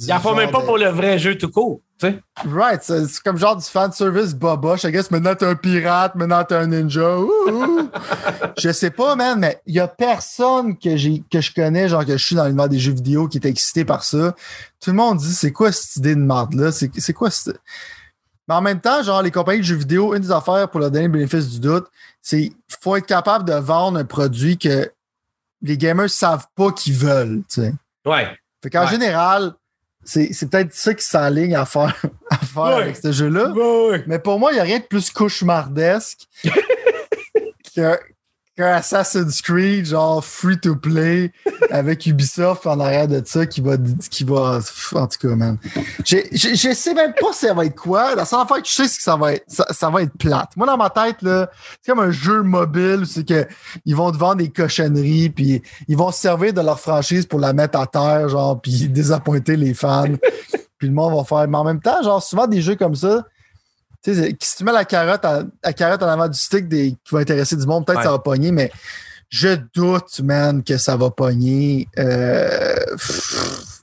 Ils 0.00 0.12
en 0.12 0.20
font 0.20 0.34
même 0.34 0.50
pas 0.50 0.62
pour 0.62 0.78
le 0.78 0.88
vrai 0.88 1.18
jeu 1.18 1.36
tout 1.36 1.50
court. 1.50 1.80
Right, 2.00 2.82
c'est 2.82 3.22
comme 3.24 3.38
genre 3.38 3.56
du 3.56 3.64
fan 3.64 3.90
service 3.92 4.34
boboche. 4.34 4.84
I 4.84 4.92
guess 4.92 5.10
maintenant 5.10 5.34
t'es 5.34 5.46
un 5.46 5.56
pirate, 5.56 6.14
maintenant 6.14 6.44
t'es 6.44 6.54
un 6.54 6.68
ninja. 6.68 7.18
je 8.58 8.70
sais 8.70 8.90
pas, 8.90 9.16
man, 9.16 9.40
mais 9.40 9.60
il 9.66 9.74
y 9.74 9.80
a 9.80 9.88
personne 9.88 10.78
que 10.78 10.96
j'ai 10.96 11.22
que 11.30 11.40
je 11.40 11.52
connais, 11.52 11.88
genre 11.88 12.04
que 12.04 12.16
je 12.16 12.24
suis 12.24 12.36
dans 12.36 12.44
l'univers 12.44 12.68
des 12.68 12.78
jeux 12.78 12.92
vidéo 12.92 13.26
qui 13.26 13.38
est 13.38 13.46
excité 13.46 13.84
par 13.84 14.04
ça. 14.04 14.34
Tout 14.80 14.90
le 14.90 14.96
monde 14.96 15.18
dit 15.18 15.34
c'est 15.34 15.52
quoi 15.52 15.72
cette 15.72 15.96
idée 15.96 16.14
de 16.14 16.20
merde-là? 16.20 16.70
C'est 16.72 17.12
quoi 17.12 17.30
cette. 17.30 17.58
Mais 18.46 18.54
en 18.54 18.62
même 18.62 18.80
temps, 18.80 19.02
genre, 19.02 19.22
les 19.22 19.30
compagnies 19.30 19.60
de 19.60 19.64
jeux 19.64 19.76
vidéo, 19.76 20.14
une 20.14 20.22
des 20.22 20.30
affaires 20.30 20.70
pour 20.70 20.80
leur 20.80 20.90
donner 20.90 21.06
le 21.06 21.12
bénéfice 21.12 21.50
du 21.50 21.60
doute, 21.60 21.86
c'est 22.22 22.50
faut 22.80 22.96
être 22.96 23.06
capable 23.06 23.44
de 23.44 23.52
vendre 23.52 23.98
un 23.98 24.04
produit 24.04 24.56
que 24.56 24.90
les 25.60 25.76
gamers 25.76 26.08
savent 26.08 26.46
pas 26.54 26.72
qu'ils 26.72 26.94
veulent. 26.94 27.42
sais. 27.48 27.74
Ouais. 28.06 28.38
Fait 28.62 28.70
qu'en 28.70 28.86
général, 28.86 29.54
c'est 30.08 30.50
peut-être 30.50 30.72
ça 30.72 30.94
qui 30.94 31.04
s'enligne 31.04 31.54
à 31.54 31.66
faire, 31.66 31.94
à 32.30 32.38
faire 32.38 32.62
avec 32.62 32.96
ce 32.96 33.12
jeu-là. 33.12 33.52
Mais 34.06 34.18
pour 34.18 34.38
moi, 34.38 34.52
il 34.52 34.54
n'y 34.54 34.60
a 34.60 34.64
rien 34.64 34.78
de 34.78 34.84
plus 34.84 35.10
cauchemardesque 35.10 36.20
que, 37.76 37.98
Assassin's 38.64 39.40
Creed, 39.40 39.86
genre 39.86 40.24
free 40.24 40.58
to 40.58 40.76
play, 40.76 41.32
avec 41.70 42.06
Ubisoft 42.06 42.66
en 42.66 42.80
arrière 42.80 43.08
de 43.08 43.22
ça 43.24 43.46
qui 43.46 43.60
va. 43.60 43.76
Qui 44.10 44.24
va 44.24 44.60
en 44.94 45.06
tout 45.06 45.28
cas, 45.28 45.36
man. 45.36 45.58
Je, 46.04 46.72
sais 46.74 46.94
même 46.94 47.12
pas 47.20 47.32
ça 47.32 47.54
va 47.54 47.66
être 47.66 47.74
quoi. 47.74 48.14
La 48.14 48.24
seule 48.24 48.40
affaire 48.40 48.62
que 48.62 48.68
je 48.68 48.72
sais, 48.72 48.88
c'est 48.88 48.96
que 48.96 49.02
ça 49.02 49.16
va 49.16 49.34
être, 49.34 49.44
ça, 49.48 49.90
va 49.90 50.02
être 50.02 50.16
plate. 50.18 50.56
Moi, 50.56 50.66
dans 50.66 50.76
ma 50.76 50.90
tête, 50.90 51.16
c'est 51.20 51.90
comme 51.90 52.00
un 52.00 52.10
jeu 52.10 52.42
mobile, 52.42 53.04
c'est 53.06 53.26
que 53.26 53.46
ils 53.84 53.94
vont 53.94 54.10
te 54.10 54.16
vendre 54.16 54.36
des 54.36 54.50
cochonneries, 54.50 55.30
puis 55.30 55.62
ils 55.86 55.96
vont 55.96 56.10
se 56.10 56.20
servir 56.20 56.52
de 56.52 56.60
leur 56.60 56.80
franchise 56.80 57.26
pour 57.26 57.40
la 57.40 57.52
mettre 57.52 57.78
à 57.78 57.86
terre, 57.86 58.28
genre, 58.28 58.60
puis 58.60 58.88
désappointer 58.88 59.56
les 59.56 59.74
fans. 59.74 60.14
puis 60.78 60.88
le 60.88 60.94
monde 60.94 61.14
va 61.14 61.24
faire. 61.24 61.48
Mais 61.48 61.58
en 61.58 61.64
même 61.64 61.80
temps, 61.80 62.02
genre, 62.02 62.22
souvent 62.22 62.46
des 62.46 62.62
jeux 62.62 62.76
comme 62.76 62.94
ça, 62.94 63.24
tu 64.02 64.14
sais, 64.14 64.36
si 64.40 64.56
tu 64.56 64.64
mets 64.64 64.72
la 64.72 64.84
carotte, 64.84 65.24
à, 65.24 65.42
la 65.62 65.72
carotte 65.72 66.02
en 66.02 66.08
avant 66.08 66.28
du 66.28 66.38
stick 66.38 66.68
des, 66.68 66.92
qui 67.04 67.14
va 67.14 67.20
intéresser 67.20 67.56
du 67.56 67.66
monde, 67.66 67.86
peut-être 67.86 68.00
que 68.00 68.04
ça 68.04 68.12
va 68.12 68.18
pogner, 68.18 68.52
mais 68.52 68.70
je 69.28 69.58
doute, 69.74 70.20
man, 70.20 70.62
que 70.62 70.78
ça 70.78 70.96
va 70.96 71.10
pogner. 71.10 71.88
Euh, 71.98 72.76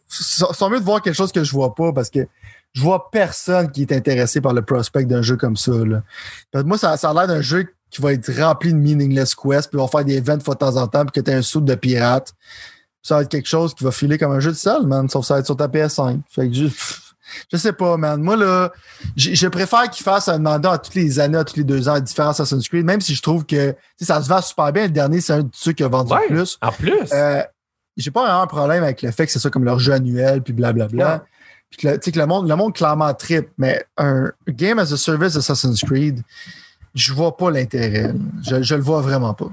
c'est 0.07 0.69
mieux 0.69 0.79
de 0.79 0.85
voir 0.85 1.01
quelque 1.01 1.15
chose 1.15 1.31
que 1.31 1.43
je 1.43 1.51
vois 1.51 1.75
pas 1.75 1.91
parce 1.91 2.09
que 2.09 2.27
je 2.73 2.81
vois 2.81 3.09
personne 3.09 3.71
qui 3.71 3.83
est 3.83 3.91
intéressé 3.91 4.41
par 4.41 4.53
le 4.53 4.61
prospect 4.61 5.05
d'un 5.05 5.21
jeu 5.21 5.37
comme 5.37 5.55
ça. 5.55 5.71
Là. 5.71 6.03
moi, 6.63 6.77
ça, 6.77 6.97
ça 6.97 7.09
a 7.09 7.13
l'air 7.13 7.27
d'un 7.27 7.41
jeu 7.41 7.67
qui 7.89 8.01
va 8.01 8.11
être 8.11 8.29
rempli 8.41 8.73
de 8.73 8.77
meaningless 8.77 9.35
quests, 9.35 9.69
puis 9.69 9.79
on 9.79 9.85
va 9.85 9.87
faire 9.87 10.03
des 10.03 10.17
events 10.17 10.37
de 10.37 10.53
temps 10.53 10.75
en 10.75 10.87
temps, 10.87 11.05
puis 11.05 11.21
que 11.21 11.29
tu 11.29 11.35
un 11.35 11.41
saut 11.41 11.61
de 11.61 11.75
pirate. 11.75 12.33
Ça 13.01 13.15
va 13.15 13.21
être 13.21 13.29
quelque 13.29 13.47
chose 13.47 13.73
qui 13.73 13.83
va 13.83 13.91
filer 13.91 14.17
comme 14.17 14.31
un 14.31 14.39
jeu 14.39 14.51
de 14.51 14.57
salle, 14.57 14.85
man, 14.87 15.07
sauf 15.07 15.21
que 15.21 15.27
ça 15.27 15.33
va 15.35 15.39
être 15.41 15.45
sur 15.45 15.55
ta 15.55 15.67
PS5. 15.67 16.21
Fait 16.29 16.47
que 16.47 16.53
juste, 16.53 17.04
je 17.51 17.57
sais 17.57 17.73
pas, 17.73 17.97
man. 17.97 18.21
Moi, 18.21 18.35
là, 18.35 18.71
je 19.15 19.47
préfère 19.47 19.89
qu'ils 19.89 20.03
fassent 20.03 20.27
un 20.27 20.39
mandat 20.39 20.73
à 20.73 20.77
toutes 20.77 20.95
les 20.95 21.19
années, 21.19 21.37
à 21.37 21.43
tous 21.43 21.57
les 21.57 21.63
deux 21.63 21.87
ans, 21.89 21.99
différents 21.99 22.29
Assassin's 22.29 22.67
Creed, 22.67 22.85
même 22.85 23.01
si 23.01 23.15
je 23.15 23.21
trouve 23.21 23.45
que 23.45 23.75
ça 23.99 24.21
se 24.21 24.29
vend 24.29 24.41
super 24.41 24.71
bien. 24.71 24.83
Le 24.83 24.89
dernier, 24.89 25.21
c'est 25.21 25.33
un 25.33 25.43
de 25.43 25.49
ceux 25.53 25.73
qui 25.73 25.83
a 25.83 25.87
vendu 25.87 26.13
le 26.13 26.35
plus. 26.35 26.57
En 26.61 26.71
plus. 26.71 27.11
Euh, 27.13 27.41
j'ai 27.97 28.11
pas 28.11 28.23
vraiment 28.23 28.41
un 28.41 28.47
problème 28.47 28.83
avec 28.83 29.01
le 29.01 29.11
fait 29.11 29.25
que 29.25 29.31
c'est 29.31 29.39
ça 29.39 29.49
comme 29.49 29.63
leur 29.63 29.79
jeu 29.79 29.93
annuel, 29.93 30.41
puis 30.41 30.53
blablabla. 30.53 31.23
puis 31.69 31.79
que, 31.79 31.87
le, 31.87 31.97
que 31.97 32.19
le, 32.19 32.25
monde, 32.25 32.47
le 32.47 32.55
monde 32.55 32.73
clairement 32.73 33.13
trip, 33.13 33.49
mais 33.57 33.85
un 33.97 34.31
game 34.47 34.79
as 34.79 34.91
a 34.91 34.97
service 34.97 35.35
Assassin's 35.35 35.81
Creed, 35.81 36.21
je 36.93 37.13
vois 37.13 37.35
pas 37.37 37.51
l'intérêt. 37.51 38.13
Je, 38.43 38.61
je 38.61 38.75
le 38.75 38.81
vois 38.81 39.01
vraiment 39.01 39.33
pas. 39.33 39.49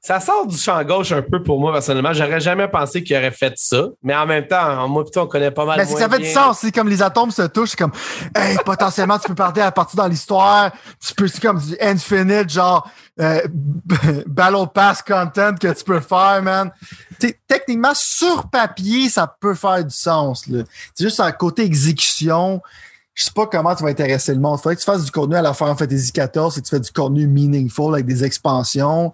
Ça 0.00 0.20
sort 0.20 0.46
du 0.46 0.56
champ 0.56 0.82
gauche 0.84 1.10
un 1.10 1.22
peu 1.22 1.42
pour 1.42 1.58
moi, 1.58 1.72
personnellement. 1.72 2.12
J'aurais 2.12 2.40
jamais 2.40 2.68
pensé 2.68 3.02
qu'il 3.02 3.16
aurait 3.16 3.32
fait 3.32 3.52
ça. 3.56 3.88
Mais 4.02 4.14
en 4.14 4.26
même 4.26 4.46
temps, 4.46 4.88
moi, 4.88 5.02
plutôt, 5.02 5.22
on 5.22 5.26
connaît 5.26 5.50
pas 5.50 5.64
mal. 5.64 5.76
Mais 5.76 5.86
ça 5.86 6.08
fait 6.08 6.18
du 6.18 6.30
sens. 6.30 6.60
C'est 6.60 6.72
comme 6.72 6.88
les 6.88 7.02
atomes 7.02 7.32
se 7.32 7.42
touchent. 7.42 7.70
C'est 7.70 7.78
comme, 7.78 7.92
hey, 8.34 8.56
potentiellement, 8.64 9.18
tu 9.18 9.28
peux 9.28 9.34
partir 9.34 9.64
à 9.64 9.72
partir 9.72 9.96
dans 9.96 10.06
l'histoire. 10.06 10.70
Tu 11.04 11.14
peux, 11.14 11.26
c'est 11.26 11.42
comme 11.42 11.58
du 11.58 11.76
infinite, 11.80 12.48
genre, 12.48 12.88
euh, 13.20 13.40
Battle 14.26 14.66
Pass 14.72 15.02
content 15.02 15.54
que 15.60 15.72
tu 15.72 15.84
peux 15.84 16.00
faire, 16.00 16.42
man. 16.42 16.70
T'sais, 17.18 17.36
techniquement, 17.48 17.92
sur 17.94 18.48
papier, 18.48 19.08
ça 19.08 19.32
peut 19.40 19.54
faire 19.54 19.84
du 19.84 19.94
sens. 19.94 20.44
C'est 20.94 21.04
juste 21.04 21.18
à 21.18 21.32
côté 21.32 21.64
exécution. 21.64 22.62
Je 23.14 23.24
sais 23.24 23.32
pas 23.34 23.46
comment 23.46 23.74
tu 23.74 23.82
vas 23.82 23.90
intéresser 23.90 24.32
le 24.32 24.38
monde. 24.38 24.58
Il 24.60 24.62
faudrait 24.62 24.76
que 24.76 24.80
tu 24.80 24.86
fasses 24.86 25.04
du 25.04 25.10
contenu 25.10 25.34
à 25.34 25.42
la 25.42 25.52
Final 25.52 25.76
Fantasy 25.76 26.12
XIV 26.12 26.22
et 26.56 26.60
que 26.60 26.64
tu 26.64 26.70
fais 26.70 26.78
du 26.78 26.92
contenu 26.92 27.26
meaningful 27.26 27.94
avec 27.94 28.06
des 28.06 28.22
expansions. 28.22 29.12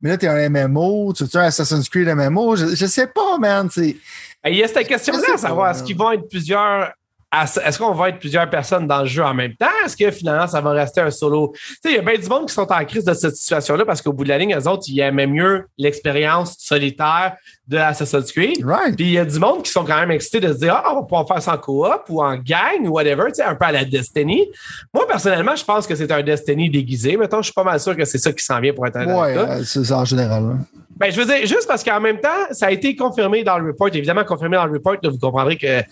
Mais 0.00 0.10
là, 0.10 0.18
t'es 0.18 0.28
un 0.28 0.48
MMO, 0.48 1.12
tu 1.14 1.24
veux 1.24 1.40
un 1.40 1.44
Assassin's 1.44 1.88
Creed 1.88 2.08
MMO? 2.08 2.56
Je, 2.56 2.74
je 2.74 2.86
sais 2.86 3.06
pas, 3.06 3.38
man. 3.38 3.68
Il 3.76 3.96
y 4.44 4.62
a 4.62 4.68
cette 4.68 4.86
question-là 4.86 5.34
à 5.34 5.38
savoir, 5.38 5.70
est-ce 5.70 5.82
qu'ils 5.82 5.96
vont 5.96 6.12
être 6.12 6.28
plusieurs 6.28 6.92
est-ce 7.42 7.78
qu'on 7.78 7.92
va 7.92 8.10
être 8.10 8.18
plusieurs 8.18 8.48
personnes 8.48 8.86
dans 8.86 9.00
le 9.00 9.06
jeu 9.06 9.22
en 9.22 9.34
même 9.34 9.54
temps? 9.54 9.66
Est-ce 9.84 9.96
que 9.96 10.10
finalement, 10.10 10.46
ça 10.46 10.60
va 10.60 10.70
rester 10.70 11.00
un 11.00 11.10
solo? 11.10 11.52
Il 11.84 11.92
y 11.92 11.98
a 11.98 12.02
bien 12.02 12.18
du 12.18 12.28
monde 12.28 12.46
qui 12.46 12.54
sont 12.54 12.70
en 12.70 12.84
crise 12.84 13.04
de 13.04 13.14
cette 13.14 13.36
situation-là 13.36 13.84
parce 13.84 14.02
qu'au 14.02 14.12
bout 14.12 14.24
de 14.24 14.28
la 14.28 14.38
ligne, 14.38 14.54
eux 14.56 14.68
autres, 14.68 14.84
ils 14.88 15.00
aimaient 15.00 15.26
mieux 15.26 15.66
l'expérience 15.78 16.56
solitaire 16.58 17.36
de 17.68 17.76
Assassin's 17.78 18.30
Creed. 18.32 18.64
Right. 18.64 18.96
Puis 18.96 19.06
il 19.06 19.12
y 19.12 19.18
a 19.18 19.24
du 19.24 19.38
monde 19.38 19.62
qui 19.62 19.70
sont 19.70 19.84
quand 19.84 19.98
même 19.98 20.10
excités 20.10 20.40
de 20.40 20.52
se 20.52 20.58
dire, 20.58 20.74
ah, 20.74 20.92
on 20.92 20.96
va 20.96 21.02
pouvoir 21.02 21.26
faire 21.26 21.42
ça 21.42 21.54
en 21.54 21.58
coop 21.58 22.02
ou 22.08 22.22
en 22.22 22.36
gang 22.36 22.84
ou 22.84 22.90
whatever, 22.90 23.24
tu 23.28 23.34
sais, 23.34 23.42
un 23.42 23.54
peu 23.54 23.66
à 23.66 23.72
la 23.72 23.84
Destiny. 23.84 24.46
Moi, 24.94 25.06
personnellement, 25.06 25.56
je 25.56 25.64
pense 25.64 25.86
que 25.86 25.94
c'est 25.94 26.10
un 26.12 26.22
Destiny 26.22 26.70
déguisé. 26.70 27.16
Mettons, 27.16 27.38
je 27.38 27.46
suis 27.46 27.54
pas 27.54 27.64
mal 27.64 27.80
sûr 27.80 27.96
que 27.96 28.04
c'est 28.04 28.18
ça 28.18 28.32
qui 28.32 28.44
s'en 28.44 28.60
vient 28.60 28.72
pour 28.72 28.86
être 28.86 28.96
un 28.96 29.06
Ouais, 29.06 29.36
euh, 29.36 29.64
c'est 29.64 29.84
ça 29.84 29.98
en 29.98 30.04
général. 30.04 30.44
Hein. 30.44 30.58
Ben, 30.96 31.12
je 31.12 31.20
veux 31.20 31.26
dire, 31.26 31.40
juste 31.46 31.66
parce 31.68 31.84
qu'en 31.84 32.00
même 32.00 32.20
temps, 32.20 32.28
ça 32.52 32.66
a 32.66 32.70
été 32.70 32.96
confirmé 32.96 33.44
dans 33.44 33.58
le 33.58 33.68
report. 33.68 33.88
Évidemment, 33.92 34.24
confirmé 34.24 34.56
dans 34.56 34.64
le 34.64 34.72
report, 34.72 34.96
là, 35.02 35.10
vous 35.10 35.18
comprendrez 35.18 35.58
que 35.58 35.82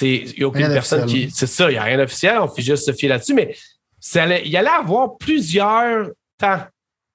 il 0.00 0.34
n'y 0.38 0.44
a 0.44 0.46
aucune 0.48 0.62
personne 0.74 1.00
qui, 1.06 1.30
c'est 1.34 1.46
ça, 1.46 1.70
il 1.70 1.72
n'y 1.74 1.78
a 1.78 1.82
rien 1.82 1.98
d'officiel, 1.98 2.38
on 2.38 2.48
fait 2.48 2.62
juste 2.62 2.84
se 2.86 2.92
fier 2.92 3.08
là-dessus, 3.08 3.34
mais 3.34 3.54
ça 3.98 4.22
allait, 4.22 4.42
il 4.46 4.56
allait 4.56 4.68
avoir 4.68 5.16
plusieurs 5.18 6.08
temps 6.38 6.60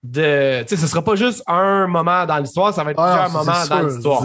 de, 0.04 0.62
tu 0.64 0.76
sais, 0.76 0.78
ce 0.82 0.88
sera 0.88 1.04
pas 1.04 1.16
juste 1.16 1.42
un 1.48 1.88
moment 1.88 2.26
dans 2.26 2.38
l'histoire, 2.38 2.74
ça 2.74 2.84
va 2.84 2.92
être 2.92 3.00
Ah, 3.00 3.28
plusieurs 3.28 3.32
moments 3.46 3.66
dans 3.68 3.82
l'histoire. 3.88 4.24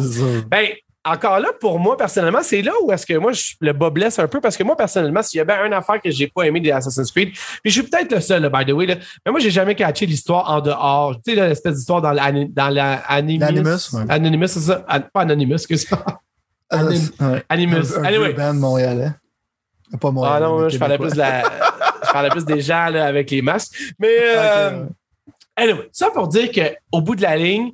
Ben, 0.50 0.66
encore 1.02 1.40
là, 1.40 1.48
pour 1.58 1.78
moi, 1.78 1.96
personnellement, 1.96 2.42
c'est 2.42 2.60
là 2.60 2.72
où 2.82 2.92
est-ce 2.92 3.06
que 3.06 3.14
moi, 3.14 3.32
je, 3.32 3.54
le 3.62 3.72
bas 3.72 3.88
blesse 3.88 4.18
un 4.18 4.28
peu 4.28 4.38
parce 4.42 4.58
que 4.58 4.62
moi, 4.62 4.76
personnellement, 4.76 5.22
s'il 5.22 5.38
y 5.38 5.40
a 5.40 5.44
bien 5.46 5.64
une 5.64 5.72
affaire 5.72 5.98
que 5.98 6.10
j'ai 6.10 6.26
pas 6.26 6.42
aimé 6.42 6.60
des 6.60 6.70
Assassin's 6.70 7.10
Creed, 7.10 7.30
puis 7.32 7.40
je 7.64 7.70
suis 7.70 7.82
peut-être 7.84 8.12
le 8.12 8.20
seul, 8.20 8.42
là, 8.42 8.50
by 8.50 8.66
the 8.70 8.74
way, 8.74 8.84
là, 8.84 8.96
mais 9.24 9.32
moi, 9.32 9.40
j'ai 9.40 9.50
jamais 9.50 9.74
catché 9.74 10.04
l'histoire 10.04 10.50
en 10.50 10.60
dehors. 10.60 11.14
Tu 11.24 11.34
sais, 11.34 11.48
l'espèce 11.48 11.76
d'histoire 11.76 12.02
dans, 12.02 12.12
l'ani- 12.12 12.50
dans 12.50 12.68
la 12.68 12.96
Animus. 13.08 13.40
L'Animus, 13.40 13.92
ouais. 13.94 14.02
Anonymous, 14.10 14.48
c'est 14.48 14.60
ça? 14.60 14.84
An- 14.90 15.00
pas 15.10 15.22
Anonymous, 15.22 15.66
que 15.66 15.76
ça. 15.76 16.04
Anim- 16.70 17.10
Ouais. 17.20 17.44
Animus. 17.48 17.96
Un, 17.96 18.00
un 18.02 18.04
Anyway. 18.04 18.32
band 18.34 18.54
montréalais. 18.54 19.10
Pas 20.00 20.10
montréalais. 20.10 20.36
Ah 20.44 20.48
non, 20.48 20.68
je 20.68 20.78
parlais 20.78 20.98
plus 20.98 21.12
de 21.12 21.18
la. 21.18 21.42
je 22.06 22.10
parlais 22.12 22.30
plus 22.30 22.44
des 22.44 22.60
gens 22.60 22.86
là, 22.88 23.06
avec 23.06 23.30
les 23.30 23.42
masques. 23.42 23.76
Mais 23.98 24.16
euh, 24.36 24.84
anyway, 25.56 25.88
ça 25.92 26.10
pour 26.10 26.28
dire 26.28 26.50
qu'au 26.52 27.00
bout 27.00 27.16
de 27.16 27.22
la 27.22 27.36
ligne, 27.36 27.72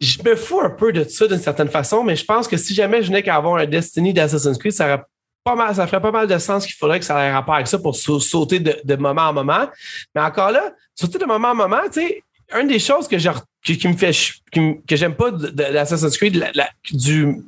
je 0.00 0.18
me 0.22 0.36
fous 0.36 0.60
un 0.60 0.70
peu 0.70 0.92
de 0.92 1.04
ça 1.04 1.26
d'une 1.26 1.38
certaine 1.38 1.68
façon, 1.68 2.02
mais 2.04 2.16
je 2.16 2.24
pense 2.24 2.46
que 2.48 2.56
si 2.56 2.74
jamais 2.74 3.02
je 3.02 3.08
venais 3.08 3.22
qu'à 3.22 3.36
avoir 3.36 3.56
un 3.56 3.66
Destiny 3.66 4.12
d'Assassin's 4.12 4.58
Creed, 4.58 4.72
ça 4.72 4.86
aurait 4.86 5.02
pas 5.42 5.54
mal, 5.54 5.74
ça 5.74 5.86
ferait 5.86 6.02
pas 6.02 6.10
mal 6.10 6.26
de 6.26 6.36
sens 6.38 6.66
qu'il 6.66 6.74
faudrait 6.74 6.98
que 6.98 7.04
ça 7.04 7.18
ait 7.24 7.32
rapport 7.32 7.54
avec 7.54 7.66
ça 7.66 7.78
pour 7.78 7.94
sau- 7.96 8.20
sauter 8.20 8.60
de, 8.60 8.76
de 8.82 8.96
moment 8.96 9.22
en 9.22 9.32
moment. 9.32 9.68
Mais 10.14 10.20
encore 10.20 10.50
là, 10.50 10.72
sauter 10.94 11.18
de 11.18 11.24
moment 11.24 11.48
en 11.48 11.54
moment, 11.54 11.80
tu 11.86 12.00
sais, 12.00 12.22
une 12.60 12.68
des 12.68 12.78
choses 12.78 13.08
que, 13.08 13.16
j'ai 13.16 13.30
re- 13.30 13.42
qui, 13.66 13.76
qui 13.78 13.88
me 13.88 13.96
fait 13.96 14.12
qui 14.52 14.60
me- 14.60 14.74
que 14.86 14.96
j'aime 14.96 15.14
pas 15.14 15.30
de, 15.30 15.48
de 15.48 15.62
l'Assassin's 15.64 16.16
Creed, 16.16 16.36
la- 16.36 16.52
la- 16.54 16.70
du 16.92 17.42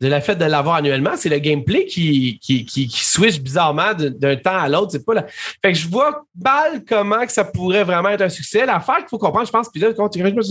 de 0.00 0.06
la 0.08 0.20
fait 0.20 0.36
de 0.36 0.44
l'avoir 0.44 0.76
annuellement, 0.76 1.10
c'est 1.16 1.28
le 1.28 1.38
gameplay 1.38 1.84
qui, 1.84 2.38
qui, 2.40 2.64
qui, 2.64 2.86
qui 2.86 3.04
switch 3.04 3.38
bizarrement 3.40 3.92
de- 3.92 4.08
d'un 4.08 4.36
temps 4.36 4.56
à 4.56 4.68
l'autre. 4.68 4.92
C'est 4.92 5.04
pas 5.04 5.14
la... 5.14 5.26
Fait 5.60 5.72
que 5.72 5.74
je 5.74 5.88
vois 5.88 6.24
mal 6.42 6.84
comment 6.88 7.26
que 7.26 7.32
ça 7.32 7.44
pourrait 7.44 7.84
vraiment 7.84 8.08
être 8.08 8.22
un 8.22 8.28
succès. 8.30 8.64
L'affaire 8.64 8.98
qu'il 8.98 9.08
faut 9.10 9.18
comprendre, 9.18 9.46
je 9.46 9.52
pense, 9.52 9.68
puis 9.68 9.80
là, 9.80 9.92
quand 9.92 10.08
tu- 10.08 10.20
je 10.20 10.24
me 10.24 10.32
pense 10.32 10.48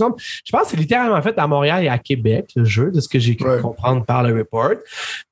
que 0.62 0.68
c'est 0.68 0.76
littéralement 0.76 1.20
fait 1.22 1.36
à 1.38 1.46
Montréal 1.48 1.82
et 1.82 1.88
à 1.88 1.98
Québec, 1.98 2.50
le 2.54 2.64
jeu, 2.64 2.90
de 2.92 3.00
ce 3.00 3.08
que 3.08 3.18
j'ai 3.18 3.34
cru 3.34 3.48
Ouais. 3.50 3.60
comprendre 3.60 4.04
par 4.04 4.22
le 4.22 4.36
report. 4.38 4.74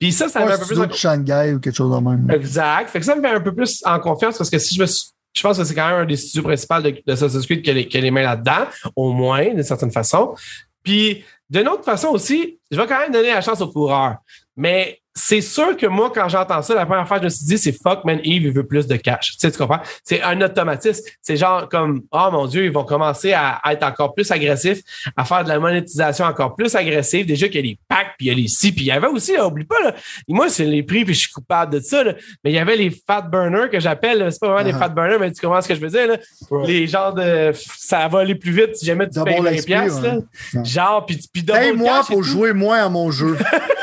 Puis 0.00 0.10
ça, 0.10 0.28
ça 0.28 0.40
met 0.44 0.50
un 0.52 0.54
un 0.54 0.58
peu 0.58 0.66
plus 0.66 0.80
en- 0.80 0.86
de 0.86 0.92
Shanghai 0.94 1.52
ou 1.54 1.60
quelque 1.60 1.76
chose 1.76 1.94
de 1.94 2.00
même. 2.02 2.28
Exact. 2.30 2.88
Fait 2.90 2.98
que 2.98 3.04
ça 3.04 3.14
me 3.14 3.20
met 3.20 3.28
un 3.30 3.40
peu 3.40 3.54
plus 3.54 3.82
en 3.84 4.00
confiance 4.00 4.36
parce 4.38 4.50
que 4.50 4.58
si 4.58 4.74
je 4.74 4.80
me 4.80 4.86
suis- 4.86 5.10
je 5.32 5.42
pense 5.42 5.58
que 5.58 5.64
c'est 5.64 5.74
quand 5.74 5.88
même 5.88 6.00
un 6.00 6.04
des 6.04 6.16
studios 6.16 6.42
principaux 6.42 6.80
de, 6.80 6.90
de 6.90 7.12
Assassin's 7.12 7.46
Creed 7.46 7.62
qui 7.62 7.70
a, 7.70 7.74
les, 7.74 7.88
qui 7.88 7.98
a 7.98 8.10
mains 8.10 8.22
là-dedans, 8.22 8.66
au 8.96 9.12
moins, 9.12 9.44
d'une 9.48 9.62
certaine 9.62 9.90
façon. 9.90 10.34
Puis, 10.82 11.24
d'une 11.48 11.68
autre 11.68 11.84
façon 11.84 12.08
aussi, 12.08 12.58
je 12.70 12.76
vais 12.76 12.86
quand 12.86 12.98
même 12.98 13.12
donner 13.12 13.30
la 13.30 13.40
chance 13.40 13.60
aux 13.60 13.70
coureurs. 13.70 14.16
Mais 14.56 15.01
c'est 15.14 15.42
sûr 15.42 15.76
que 15.76 15.86
moi, 15.86 16.10
quand 16.14 16.28
j'entends 16.28 16.62
ça, 16.62 16.74
la 16.74 16.86
première 16.86 17.06
fois, 17.06 17.18
je 17.18 17.24
me 17.24 17.28
suis 17.28 17.44
dit, 17.44 17.58
c'est 17.58 17.72
fuck, 17.72 18.04
man, 18.04 18.18
Eve, 18.24 18.44
il 18.44 18.52
veut 18.52 18.66
plus 18.66 18.86
de 18.86 18.96
cash. 18.96 19.32
Tu 19.32 19.36
sais, 19.38 19.50
tu 19.50 19.58
comprends? 19.58 19.80
C'est 20.04 20.22
un 20.22 20.40
automatisme. 20.40 21.04
C'est 21.20 21.36
genre 21.36 21.68
comme, 21.68 22.02
oh 22.12 22.28
mon 22.32 22.46
Dieu, 22.46 22.64
ils 22.64 22.72
vont 22.72 22.84
commencer 22.84 23.32
à 23.34 23.60
être 23.70 23.82
encore 23.82 24.14
plus 24.14 24.30
agressifs, 24.30 24.80
à 25.16 25.24
faire 25.24 25.44
de 25.44 25.48
la 25.48 25.58
monétisation 25.58 26.24
encore 26.24 26.54
plus 26.56 26.74
agressive. 26.74 27.26
Déjà 27.26 27.46
qu'il 27.48 27.56
y 27.56 27.58
a 27.58 27.62
les 27.62 27.78
packs, 27.88 28.14
puis 28.16 28.26
il 28.26 28.28
y 28.28 28.30
a 28.30 28.34
les 28.34 28.48
si, 28.48 28.72
puis 28.72 28.84
il 28.84 28.88
y 28.88 28.90
avait 28.90 29.06
aussi, 29.06 29.34
là, 29.34 29.46
oublie 29.46 29.64
pas, 29.64 29.80
là, 29.82 29.94
moi, 30.28 30.48
c'est 30.48 30.64
les 30.64 30.82
prix, 30.82 31.04
puis 31.04 31.14
je 31.14 31.20
suis 31.20 31.32
coupable 31.32 31.74
de 31.74 31.80
ça, 31.80 32.02
là. 32.02 32.14
mais 32.42 32.50
il 32.50 32.54
y 32.54 32.58
avait 32.58 32.76
les 32.76 32.90
fat 32.90 33.22
burners 33.22 33.68
que 33.70 33.80
j'appelle, 33.80 34.26
c'est 34.32 34.40
pas 34.40 34.48
vraiment 34.48 34.64
des 34.64 34.72
Uh-huh. 34.72 34.78
fat 34.78 34.88
burners, 34.88 35.18
mais 35.20 35.30
tu 35.30 35.40
comprends 35.42 35.60
ce 35.60 35.68
que 35.68 35.74
je 35.74 35.80
veux 35.80 35.90
dire, 35.90 36.06
là? 36.06 36.16
Ouais. 36.50 36.66
Les 36.66 36.86
genres 36.86 37.12
de, 37.12 37.52
ça 37.54 38.08
va 38.08 38.20
aller 38.20 38.34
plus 38.34 38.52
vite 38.52 38.76
si 38.76 38.86
jamais 38.86 39.06
tu 39.08 39.22
payes 39.22 39.40
20 39.40 39.52
XP, 39.56 39.66
piastres, 39.66 40.02
ouais. 40.02 40.64
Genre, 40.64 41.04
puis, 41.04 41.20
puis 41.30 41.44
cash 41.44 41.66
et 41.66 42.12
pour 42.14 42.22
jouer 42.22 42.54
moins 42.54 42.86
à 42.86 42.88
mon 42.88 43.10
jeu 43.10 43.36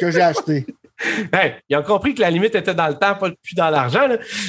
que 0.00 0.10
j'ai 0.10 0.22
acheté. 0.22 0.66
Hey, 1.32 1.54
ils 1.68 1.76
ont 1.76 1.82
compris 1.84 2.12
que 2.14 2.20
la 2.20 2.30
limite 2.30 2.54
était 2.56 2.74
dans 2.74 2.88
le 2.88 2.94
temps, 2.94 3.14
pas 3.14 3.30
plus 3.30 3.54
dans 3.54 3.70
l'argent. 3.70 4.08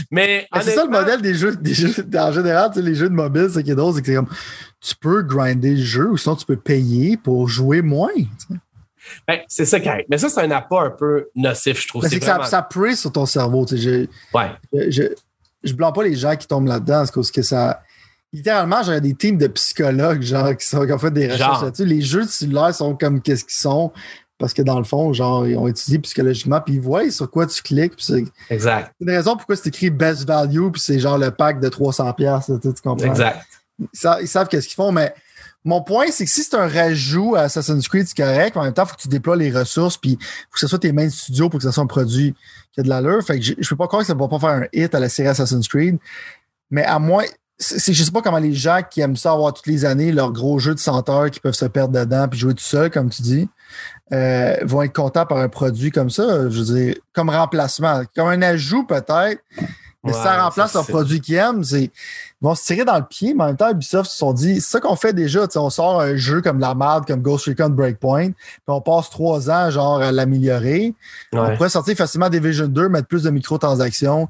Mais, 0.10 0.48
Mais 0.54 0.62
c'est 0.62 0.72
ça 0.72 0.84
le 0.84 0.90
modèle 0.90 1.22
des 1.22 1.36
jeux, 1.36 1.56
des 1.56 1.74
jeux 1.76 1.94
en 2.18 2.32
général, 2.32 2.72
tu 2.74 2.80
sais, 2.80 2.82
les 2.86 2.96
jeux 2.96 3.10
de 3.10 3.14
mobile, 3.14 3.50
ce 3.54 3.60
qui 3.60 3.70
est 3.70 3.76
drôle, 3.76 3.94
c'est 3.94 4.02
que 4.02 4.08
c'est 4.08 4.16
comme 4.16 4.30
tu 4.82 4.96
peux 4.96 5.22
grinder 5.22 5.76
le 5.76 5.84
jeu 5.84 6.10
ou 6.10 6.18
sinon 6.18 6.36
tu 6.36 6.46
peux 6.46 6.58
payer 6.58 7.18
pour 7.18 7.48
jouer 7.48 7.82
moins. 7.84 8.10
tu 8.16 8.26
sais. 8.50 8.60
ben, 9.28 9.40
c'est 9.48 9.66
ça 9.66 9.80
qui. 9.80 9.90
Mais 10.10 10.18
ça, 10.18 10.28
c'est 10.30 10.42
un 10.42 10.50
appât 10.52 10.82
un 10.86 10.90
peu 10.90 11.28
nocif, 11.36 11.82
je 11.84 11.88
trouve. 11.88 12.02
Mais 12.04 12.10
C'est 12.10 12.16
c'est 12.16 12.20
que 12.22 12.26
ça, 12.26 12.38
vraiment- 12.40 12.50
ça 12.50 12.96
sur 12.96 13.12
ton 13.12 13.26
cerveau. 13.28 13.66
tu 13.68 13.78
sais. 13.78 13.84
Je, 13.84 14.38
Ouais. 14.38 14.50
je, 14.74 14.90
je, 14.90 15.04
je 15.64 15.74
blâme 15.74 15.94
pas 15.94 16.04
les 16.04 16.16
gens 16.16 16.36
qui 16.36 16.48
tombent 16.48 16.68
là-dedans 16.68 17.06
parce 17.14 17.32
que 17.32 17.42
ça. 17.44 17.82
Littéralement, 18.34 18.84
j'aurais 18.84 19.02
des 19.02 19.16
teams 19.16 19.38
de 19.38 19.48
psychologues 19.48 20.22
genre, 20.22 20.56
qui, 20.56 20.66
sont, 20.66 20.86
qui 20.86 20.92
ont 20.94 21.00
fait 21.00 21.10
des 21.12 21.32
recherches 21.32 21.64
là-dessus. 21.64 21.86
Les 21.86 22.02
jeux 22.02 22.24
de 22.24 22.28
cellulaire 22.30 22.74
sont 22.76 22.96
comme 22.96 23.22
qu'est-ce 23.22 23.44
qu'ils 23.44 23.54
sont 23.60 23.92
parce 24.40 24.54
que 24.54 24.62
dans 24.64 24.80
le 24.80 24.86
fond, 24.86 25.14
genre, 25.14 25.46
ils 25.48 25.58
ont 25.58 25.68
étudié 25.68 26.00
psychologiquement, 26.00 26.60
puis 26.62 26.76
ils 26.76 26.82
voient 26.82 27.10
sur 27.12 27.30
quoi 27.30 27.46
tu 27.46 27.62
cliques. 27.62 27.96
puis 27.98 28.06
c'est 28.06 28.24
Exact. 28.50 28.94
une 29.00 29.10
raison 29.12 29.36
pourquoi 29.36 29.56
c'est 29.56 29.68
écrit 29.68 29.90
best 29.92 30.26
value, 30.26 30.70
puis 30.72 30.82
c'est 30.82 30.98
genre 31.00 31.18
le 31.18 31.30
pack 31.30 31.60
de 31.60 31.70
300$. 31.70 32.16
piastres, 32.16 32.60
Tu 32.62 32.70
comprends? 32.82 33.06
Exact. 33.06 33.46
Ils 33.80 33.88
savent, 33.94 34.18
ils 34.22 34.28
savent 34.28 34.48
qu'est-ce 34.48 34.68
qu'ils 34.68 34.76
font, 34.76 34.92
mais 34.92 35.14
mon 35.66 35.82
point, 35.84 36.06
c'est 36.10 36.24
que 36.26 36.32
si 36.32 36.42
c'est 36.44 36.56
un 36.56 36.68
rajout 36.70 37.36
à 37.36 37.42
Assassin's 37.42 37.88
Creed, 37.88 38.08
c'est 38.08 38.16
correct. 38.16 38.56
mais 38.56 38.62
En 38.62 38.64
même 38.64 38.74
temps, 38.74 38.84
il 38.86 38.90
faut 38.90 38.96
que 38.96 39.02
tu 39.02 39.08
déploies 39.10 39.36
les 39.36 39.52
ressources, 39.52 39.98
puis 39.98 40.12
il 40.12 40.18
faut 40.24 40.54
que 40.54 40.60
ce 40.60 40.68
soit 40.68 40.80
tes 40.80 40.94
mains 40.94 41.06
de 41.06 41.12
studio 41.12 41.50
pour 41.50 41.60
que 41.60 41.66
ce 41.66 41.72
soit 41.72 41.84
un 41.84 41.88
produit 41.88 42.34
qui 42.72 42.80
a 42.80 42.84
de 42.84 42.90
l'allure. 42.90 43.22
Fait 43.24 43.38
que 43.40 43.46
je, 43.46 43.54
je 43.58 43.70
peux 43.70 43.76
pas 43.76 43.88
croire 43.88 44.02
que 44.04 44.08
ça 44.08 44.14
va 44.14 44.28
pas 44.30 44.40
faire 44.40 44.50
un 44.50 44.64
hit 44.72 44.96
à 44.96 45.00
la 45.02 45.10
série 45.10 45.28
Assassin's 45.28 45.68
Creed. 45.68 45.98
Mais 46.72 46.84
à 46.86 46.98
moins, 47.00 47.24
c'est, 47.60 47.94
je 47.94 48.04
sais 48.04 48.12
pas 48.12 48.22
comment 48.22 48.38
les 48.38 48.54
gens 48.54 48.80
qui 48.90 49.02
aiment 49.02 49.18
ça 49.18 49.34
avoir 49.34 49.54
toutes 49.54 49.68
les 49.68 49.84
années 49.86 50.12
leur 50.14 50.32
gros 50.32 50.60
jeu 50.60 50.74
de 50.74 50.80
100 50.80 51.10
heures 51.10 51.30
qui 51.30 51.40
peuvent 51.42 51.54
se 51.54 51.66
perdre 51.66 51.94
dedans 52.00 52.28
puis 52.30 52.40
jouer 52.40 52.54
tout 52.54 52.64
seul, 52.64 52.90
comme 52.90 53.10
tu 53.10 53.22
dis, 53.22 53.50
euh, 54.14 54.56
vont 54.64 54.82
être 54.82 54.94
contents 54.96 55.26
par 55.26 55.40
un 55.40 55.50
produit 55.50 55.92
comme 55.92 56.10
ça. 56.10 56.50
Je 56.50 56.58
veux 56.62 56.76
dire, 56.76 56.96
comme 57.14 57.30
remplacement, 57.30 58.02
comme 58.16 58.30
un 58.30 58.42
ajout 58.42 58.86
peut-être. 58.86 59.42
Mais 60.06 60.14
si 60.14 60.20
ça 60.24 60.42
remplace 60.42 60.72
c'est- 60.72 60.92
produit 60.94 61.20
qu'ils 61.20 61.36
aiment, 61.36 61.62
c'est 61.62 61.84
ils 62.42 62.46
vont 62.46 62.56
se 62.56 62.64
tirer 62.64 62.86
dans 62.86 62.98
le 62.98 63.04
pied, 63.04 63.34
mais 63.34 63.44
en 63.44 63.48
même 63.48 63.58
temps, 63.58 63.70
Ubisoft 63.70 64.10
se 64.10 64.16
sont 64.18 64.32
dit, 64.32 64.62
c'est 64.62 64.70
ça 64.72 64.80
qu'on 64.80 64.96
fait 64.96 65.12
déjà, 65.12 65.46
on 65.58 65.70
sort 65.70 66.00
un 66.00 66.16
jeu 66.16 66.42
comme 66.42 66.58
la 66.62 66.74
merde, 66.74 67.06
comme 67.06 67.22
Ghost 67.22 67.48
Recon 67.48 67.68
Breakpoint, 67.68 68.30
puis 68.32 68.64
on 68.70 68.80
passe 68.80 69.10
trois 69.10 69.52
ans, 69.52 69.70
genre, 69.70 70.02
à 70.02 70.14
l'améliorer. 70.14 70.94
On 71.34 71.58
pourrait 71.58 71.68
sortir 71.68 71.98
facilement 71.98 72.30
Division 72.30 72.68
2, 72.68 72.88
mettre 72.88 73.10
plus 73.10 73.24
de 73.24 73.30
microtransactions, 73.30 74.30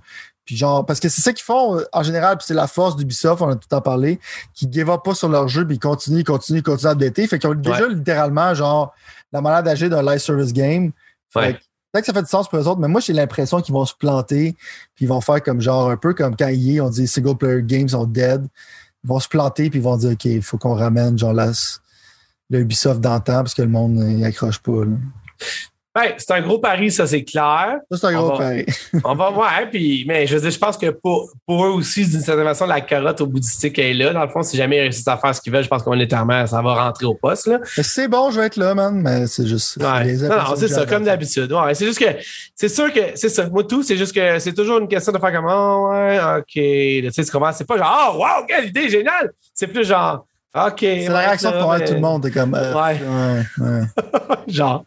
puis 0.49 0.57
genre, 0.57 0.83
parce 0.83 0.99
que 0.99 1.09
c'est 1.09 1.21
ça 1.21 1.31
qu'ils 1.31 1.43
font, 1.43 1.77
euh, 1.77 1.83
en 1.93 2.01
général, 2.01 2.35
puis 2.35 2.45
c'est 2.47 2.55
la 2.55 2.65
force 2.65 2.95
d'Ubisoft, 2.95 3.39
on 3.43 3.49
a 3.49 3.53
tout 3.53 3.59
le 3.65 3.69
temps 3.69 3.81
parlé, 3.81 4.19
qui 4.55 4.67
give 4.71 4.89
up 4.89 5.03
pas 5.03 5.13
sur 5.13 5.29
leur 5.29 5.47
jeu, 5.47 5.63
puis 5.63 5.75
ils 5.75 5.79
continuent, 5.79 6.21
ils 6.21 6.23
continuent, 6.23 6.57
ils 6.57 6.63
continuent 6.63 6.89
à 6.89 6.93
updater, 6.93 7.27
fait 7.27 7.37
qu'ils 7.37 7.51
ont 7.51 7.53
déjà 7.53 7.87
littéralement, 7.87 8.55
genre, 8.55 8.91
la 9.31 9.41
manière 9.41 9.61
d'agir 9.61 9.91
d'un 9.91 10.01
live 10.01 10.17
service 10.17 10.51
game. 10.51 10.91
Fait 11.31 11.39
Ouais. 11.39 11.53
que 11.53 11.59
Peut-être 11.91 12.05
que 12.05 12.05
ça 12.07 12.13
fait 12.13 12.23
du 12.23 12.29
sens 12.29 12.49
pour 12.49 12.57
eux 12.57 12.67
autres, 12.67 12.79
mais 12.79 12.87
moi, 12.87 12.99
j'ai 12.99 13.13
l'impression 13.13 13.61
qu'ils 13.61 13.75
vont 13.75 13.85
se 13.85 13.93
planter, 13.93 14.55
puis 14.95 15.05
ils 15.05 15.07
vont 15.07 15.21
faire 15.21 15.43
comme 15.43 15.61
genre 15.61 15.91
un 15.91 15.97
peu 15.97 16.15
comme 16.15 16.35
quand 16.35 16.47
EA, 16.49 16.81
on 16.83 16.89
dit 16.89 17.07
single 17.07 17.37
player 17.37 17.61
games 17.61 17.89
sont 17.89 18.05
dead. 18.05 18.47
Ils 19.03 19.07
vont 19.07 19.19
se 19.19 19.27
planter, 19.27 19.69
puis 19.69 19.77
ils 19.79 19.83
vont 19.83 19.97
dire 19.97 20.13
OK, 20.13 20.25
il 20.25 20.41
faut 20.41 20.57
qu'on 20.57 20.73
ramène 20.73 21.15
genre 21.19 21.33
la, 21.33 21.51
le 22.49 22.59
Ubisoft 22.59 23.01
d'antan 23.01 23.43
parce 23.43 23.53
que 23.53 23.61
le 23.61 23.67
monde 23.69 23.91
n'y 23.93 24.25
accroche 24.25 24.57
pas. 24.59 24.83
là. 24.83 24.95
Ben, 25.95 26.13
c'est 26.17 26.31
un 26.31 26.41
gros 26.41 26.59
pari, 26.59 26.91
ça, 26.91 27.07
c'est 27.07 27.23
clair. 27.23 27.77
Ça, 27.91 27.97
c'est 27.97 28.05
un 28.07 28.15
On 28.19 28.27
gros 28.27 28.37
va- 28.37 28.37
pari. 28.37 28.65
On 29.03 29.15
va 29.15 29.29
voir, 29.31 29.51
hein, 29.59 29.65
puis, 29.71 30.05
mais 30.07 30.27
je 30.27 30.35
veux 30.35 30.41
dire, 30.41 30.51
je 30.51 30.59
pense 30.59 30.77
que 30.77 30.91
pour, 30.91 31.31
pour 31.47 31.65
eux 31.65 31.69
aussi, 31.69 32.05
d'une 32.07 32.21
certaine 32.21 32.45
façon, 32.45 32.67
la 32.67 32.79
carotte 32.81 33.19
au 33.21 33.25
bout 33.25 33.39
du 33.39 33.47
stick 33.47 33.79
est 33.79 33.93
là. 33.93 34.13
Dans 34.13 34.21
le 34.23 34.29
fond, 34.29 34.43
si 34.43 34.55
jamais 34.55 34.77
ils 34.77 34.81
réussissent 34.81 35.07
à 35.07 35.17
faire 35.17 35.33
ce 35.33 35.41
qu'ils 35.41 35.51
veulent, 35.51 35.63
je 35.63 35.67
pense 35.67 35.81
qu'honnêtement, 35.81 36.45
ça 36.45 36.61
va 36.61 36.75
rentrer 36.85 37.05
au 37.07 37.15
poste, 37.15 37.47
là. 37.47 37.59
C'est 37.65 38.07
bon, 38.07 38.29
je 38.29 38.39
vais 38.39 38.45
être 38.45 38.57
là, 38.57 38.75
man. 38.75 39.01
Mais 39.01 39.25
c'est 39.25 39.47
juste. 39.47 39.77
Ouais. 39.77 40.03
les 40.03 40.17
Non, 40.27 40.35
non, 40.37 40.55
c'est 40.55 40.67
ça, 40.67 40.85
comme 40.85 41.03
d'habitude. 41.05 41.51
Ouais, 41.51 41.73
c'est 41.73 41.85
juste 41.87 41.99
que, 41.99 42.19
c'est 42.55 42.69
sûr 42.69 42.93
que, 42.93 42.99
c'est 43.15 43.29
ça. 43.29 43.49
Moi, 43.49 43.63
tout, 43.63 43.81
c'est 43.81 43.97
juste 43.97 44.13
que 44.13 44.37
c'est 44.37 44.53
toujours 44.53 44.77
une 44.77 44.87
question 44.87 45.11
de 45.11 45.17
faire 45.17 45.33
comme, 45.33 45.47
oh, 45.49 45.89
ouais, 45.91 46.19
OK. 46.37 46.45
Tu 46.53 47.11
sais? 47.11 47.23
C'est 47.23 47.67
pas 47.67 47.77
genre, 47.77 48.15
oh, 48.15 48.17
wow, 48.19 48.45
quelle 48.47 48.67
idée 48.67 48.89
géniale! 48.89 49.31
C'est 49.55 49.67
plus 49.67 49.85
genre, 49.85 50.25
OK. 50.55 50.79
C'est 50.79 51.07
la 51.09 51.19
réaction 51.19 51.51
de 51.51 51.85
tout 51.85 51.93
le 51.93 51.99
monde. 51.99 52.29
Comme. 52.31 52.55
euh, 52.55 52.73
Ouais. 52.73 52.99
ouais, 52.99 53.43
ouais. 53.59 53.81
Genre. 54.47 54.83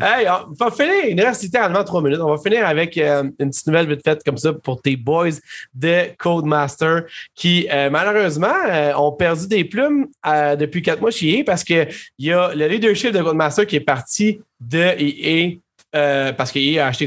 Hey, 0.00 0.26
on 0.28 0.52
va 0.52 0.70
finir. 0.70 0.92
Il 1.08 1.20
reste 1.20 1.42
littéralement 1.42 1.82
trois 1.82 2.00
minutes. 2.00 2.20
On 2.20 2.30
va 2.34 2.38
finir 2.40 2.64
avec 2.66 2.96
euh, 2.96 3.24
une 3.40 3.50
petite 3.50 3.66
nouvelle 3.66 3.88
vite 3.88 4.02
faite 4.04 4.22
comme 4.24 4.36
ça 4.36 4.52
pour 4.52 4.80
tes 4.80 4.96
boys 4.96 5.30
de 5.74 6.14
Codemaster 6.16 7.02
qui, 7.34 7.66
euh, 7.72 7.90
malheureusement, 7.90 8.54
ont 8.96 9.12
perdu 9.12 9.48
des 9.48 9.64
plumes 9.64 10.06
depuis 10.58 10.82
quatre 10.82 11.00
mois 11.00 11.10
chez 11.10 11.40
EA 11.40 11.44
parce 11.44 11.64
que 11.64 11.86
il 12.18 12.26
y 12.26 12.32
a 12.32 12.54
le 12.54 12.68
leadership 12.68 13.12
de 13.12 13.20
Codemaster 13.20 13.66
qui 13.66 13.76
est 13.76 13.80
parti 13.80 14.40
de 14.60 14.94
EA. 14.98 15.58
Euh, 15.96 16.32
parce 16.32 16.52
qu'EA 16.52 16.78
a 16.80 16.86
acheté 16.88 17.06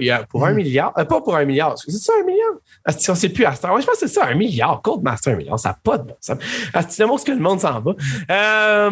il 0.00 0.10
a 0.10 0.24
pour 0.24 0.46
un 0.46 0.52
Mm. 0.52 0.56
milliard. 0.56 0.92
euh, 0.98 1.04
pas 1.04 1.20
pour 1.20 1.36
un 1.36 1.44
milliard. 1.44 1.74
C'est 1.76 1.90
ça 1.92 2.12
un 2.20 2.24
milliard? 2.24 2.52
Asti, 2.84 3.10
on 3.10 3.14
sait 3.14 3.28
plus 3.28 3.44
à 3.44 3.52
temps. 3.52 3.74
Ouais, 3.74 3.80
je 3.82 3.86
pense 3.86 3.98
que 3.98 4.06
c'est 4.06 4.14
ça, 4.14 4.26
un 4.26 4.34
milliard. 4.34 4.80
Codemaster, 4.82 5.34
un 5.34 5.36
milliard. 5.36 5.58
Ça 5.58 5.70
n'a 5.70 5.78
pas 5.82 5.98
de 5.98 6.04
bon 6.04 6.16
sens. 6.20 6.38
Asti, 6.72 7.00
le 7.02 7.06
mot, 7.06 7.16
que 7.18 7.32
le 7.32 7.38
monde 7.38 7.60
s'en 7.60 7.80
va. 7.80 7.92
Euh, 8.30 8.90